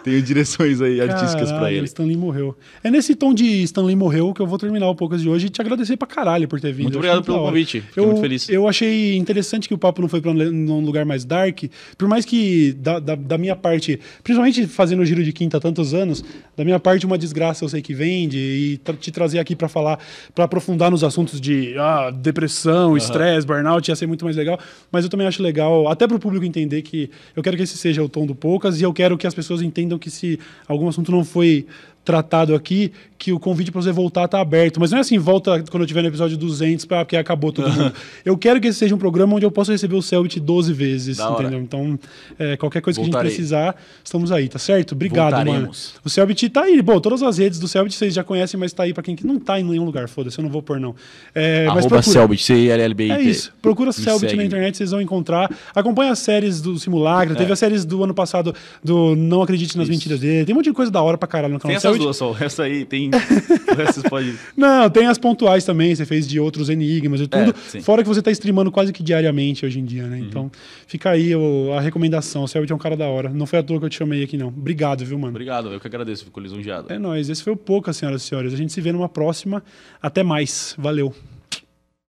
Tenho 0.09 0.23
direções 0.23 0.81
aí 0.81 1.01
artísticas 1.03 1.53
para 1.53 1.71
ele. 1.71 1.85
Stanley 1.85 2.17
morreu. 2.17 2.57
É 2.83 2.91
nesse 2.91 3.15
tom 3.15 3.35
de 3.35 3.63
Stanley 3.65 3.95
morreu 3.95 4.33
que 4.33 4.41
eu 4.41 4.47
vou 4.47 4.57
terminar 4.57 4.89
o 4.89 4.95
Poucas 4.95 5.21
de 5.21 5.29
hoje 5.29 5.47
e 5.47 5.51
te 5.51 5.61
agradecer 5.61 5.99
pra 5.99 6.09
caralho 6.09 6.49
por 6.49 6.59
ter 6.59 6.73
vindo. 6.73 6.85
Muito 6.85 6.97
obrigado 6.97 7.23
pelo 7.23 7.39
convite. 7.39 7.83
Fiquei 7.83 8.03
eu, 8.03 8.07
muito 8.07 8.21
feliz. 8.23 8.49
Eu 8.49 8.67
achei 8.67 9.17
interessante 9.17 9.69
que 9.69 9.75
o 9.75 9.79
papo 9.79 10.01
não 10.01 10.09
foi 10.09 10.23
pra 10.23 10.31
um 10.31 10.81
lugar 10.81 11.05
mais 11.05 11.27
dark. 11.27 11.65
Por 11.99 12.09
mais 12.09 12.25
que, 12.25 12.73
da, 12.73 12.99
da, 12.99 13.15
da 13.15 13.37
minha 13.37 13.55
parte, 13.55 14.01
principalmente 14.25 14.67
fazendo 14.67 15.01
o 15.01 15.05
giro 15.05 15.23
de 15.23 15.33
quinta 15.33 15.59
há 15.59 15.61
tantos 15.61 15.93
anos, 15.93 16.25
da 16.57 16.65
minha 16.65 16.81
parte, 16.81 17.05
uma 17.05 17.19
desgraça 17.19 17.65
eu 17.65 17.69
sei 17.69 17.83
que 17.83 17.93
vende 17.93 18.39
e 18.39 18.81
te 18.95 19.11
trazer 19.11 19.39
aqui 19.39 19.55
para 19.55 19.69
falar, 19.69 19.99
para 20.35 20.45
aprofundar 20.45 20.91
nos 20.91 21.05
assuntos 21.05 21.39
de 21.39 21.77
ah, 21.79 22.11
depressão, 22.11 22.97
estresse, 22.97 23.47
uhum. 23.47 23.55
burnout, 23.55 23.91
ia 23.91 23.95
ser 23.95 24.07
muito 24.07 24.25
mais 24.25 24.37
legal. 24.37 24.59
Mas 24.91 25.05
eu 25.05 25.11
também 25.11 25.27
acho 25.27 25.43
legal, 25.43 25.87
até 25.87 26.07
para 26.07 26.17
o 26.17 26.21
público 26.21 26.47
entender 26.47 26.81
que 26.81 27.11
eu 27.37 27.43
quero 27.43 27.57
que 27.57 27.63
esse 27.63 27.77
seja 27.77 28.03
o 28.03 28.09
tom 28.09 28.25
do 28.25 28.35
Poucas 28.35 28.81
e 28.81 28.85
eu 28.85 28.93
quero 28.93 29.19
que 29.19 29.27
as 29.27 29.35
pessoas 29.35 29.61
entendam 29.61 29.98
que 29.99 30.11
se 30.11 30.39
algum 30.67 30.89
assunto 30.89 31.11
não 31.11 31.25
foi 31.25 31.67
tratado 32.09 32.55
aqui, 32.55 32.91
que 33.19 33.35
o 33.35 33.39
convite 33.39 33.71
para 33.71 33.83
você 33.83 33.93
voltar 33.93 34.25
está 34.25 34.41
aberto. 34.41 34.81
Mas 34.81 34.91
não 34.91 34.97
é 34.97 35.01
assim, 35.03 35.19
volta 35.19 35.63
quando 35.71 35.83
eu 35.83 35.87
tiver 35.87 36.01
no 36.01 36.09
episódio 36.09 36.39
200, 36.39 36.87
porque 36.87 37.19
acabou 37.19 37.53
todo 37.53 37.69
mundo. 37.71 37.93
eu 38.25 38.39
quero 38.39 38.59
que 38.59 38.69
esse 38.69 38.79
seja 38.79 38.95
um 38.95 38.99
programa 38.99 39.37
onde 39.37 39.45
eu 39.45 39.51
possa 39.51 39.73
receber 39.73 39.95
o 39.95 40.01
Selbit 40.01 40.41
12 40.41 40.73
vezes, 40.73 41.19
da 41.19 41.25
entendeu? 41.29 41.47
Hora. 41.47 41.57
Então, 41.59 41.99
é, 42.39 42.57
qualquer 42.57 42.81
coisa 42.81 42.99
Voltarei. 42.99 43.21
que 43.21 43.27
a 43.27 43.31
gente 43.31 43.37
precisar, 43.37 43.77
estamos 44.03 44.33
aí, 44.33 44.49
tá 44.49 44.59
certo? 44.59 44.93
Obrigado, 44.93 45.35
Voltaremos. 45.35 45.59
mano. 45.61 46.01
O 46.03 46.09
Selbit 46.09 46.49
tá 46.49 46.63
aí. 46.63 46.81
Bom, 46.81 46.99
todas 46.99 47.23
as 47.23 47.37
redes 47.37 47.59
do 47.59 47.69
Selbit 47.69 47.95
vocês 47.95 48.15
já 48.15 48.25
conhecem, 48.25 48.59
mas 48.59 48.73
tá 48.73 48.85
aí 48.85 48.95
para 48.95 49.03
quem 49.03 49.15
não 49.23 49.39
tá 49.39 49.61
em 49.61 49.65
nenhum 49.65 49.85
lugar, 49.85 50.09
foda-se, 50.09 50.39
eu 50.39 50.43
não 50.43 50.51
vou 50.51 50.63
pôr 50.63 50.81
não. 50.81 50.95
É, 51.35 51.67
Arroba. 51.67 52.01
Selbit, 52.01 52.43
C-I-L-L-B-I-T. 52.43 53.21
É 53.21 53.23
isso. 53.23 53.53
Procura 53.61 53.93
Selbit 53.93 54.35
na 54.35 54.45
internet, 54.45 54.79
vocês 54.79 54.93
vão 54.93 55.03
encontrar. 55.03 55.55
Acompanha 55.75 56.13
as 56.13 56.21
séries 56.21 56.63
do 56.63 56.79
Simulacra, 56.79 57.35
é. 57.35 57.37
teve 57.37 57.53
as 57.53 57.59
séries 57.59 57.85
do 57.85 58.03
ano 58.03 58.15
passado 58.15 58.55
do 58.83 59.15
Não 59.15 59.43
Acredite 59.43 59.77
nas 59.77 59.85
isso. 59.85 59.93
Mentiras 59.93 60.21
dele. 60.21 60.47
Tem 60.47 60.55
um 60.55 60.57
monte 60.57 60.67
de 60.67 60.73
coisa 60.73 60.91
da 60.91 61.03
hora 61.03 61.19
pra 61.19 61.29
caralho 61.29 61.53
no 61.53 61.61
canal. 61.61 61.79
Tem 61.79 61.91
essas 61.91 61.98
duas 61.99 62.17
só, 62.17 62.37
essa 62.41 62.63
aí 62.65 62.85
tem. 62.85 63.11
pode... 64.09 64.35
Não, 64.57 64.89
tem 64.91 65.07
as 65.07 65.19
pontuais 65.19 65.65
também, 65.65 65.95
você 65.95 66.07
fez 66.07 66.27
de 66.27 66.41
outros 66.41 66.69
enigmas 66.69 67.21
e 67.21 67.27
tudo. 67.27 67.55
É, 67.75 67.81
fora 67.81 68.03
que 68.03 68.09
você 68.09 68.21
está 68.21 68.31
streamando 68.31 68.71
quase 68.71 68.93
que 68.93 69.03
diariamente 69.03 69.67
hoje 69.67 69.79
em 69.79 69.85
dia, 69.85 70.07
né? 70.07 70.19
Uhum. 70.19 70.25
Então, 70.25 70.51
fica 70.87 71.11
aí 71.11 71.35
o, 71.35 71.73
a 71.73 71.81
recomendação. 71.81 72.45
O 72.45 72.49
Selbit 72.49 72.73
é 72.73 72.75
um 72.75 72.79
cara 72.79 72.97
da 72.97 73.07
hora. 73.07 73.29
Não 73.29 73.47
foi 73.47 73.59
à 73.59 73.63
toa 73.63 73.79
que 73.79 73.85
eu 73.85 73.91
te 73.91 73.97
chamei 73.97 74.23
aqui, 74.23 74.37
não. 74.37 74.49
Obrigado, 74.49 75.05
viu, 75.05 75.19
mano? 75.19 75.31
Obrigado, 75.31 75.73
eu 75.73 75.81
que 75.81 75.87
agradeço, 75.87 76.25
fico 76.25 76.41
lisonjeado. 76.41 76.93
É 76.93 76.99
nóis. 76.99 77.29
Esse 77.29 77.43
foi 77.43 77.53
o 77.53 77.57
Pouca, 77.57 77.93
senhoras 77.93 78.23
e 78.23 78.27
senhores. 78.27 78.55
A 78.55 78.57
gente 78.57 78.73
se 78.73 78.81
vê 78.81 78.93
numa 78.93 79.09
próxima. 79.09 79.63
Até 80.01 80.23
mais. 80.23 80.75
Valeu. 80.79 81.15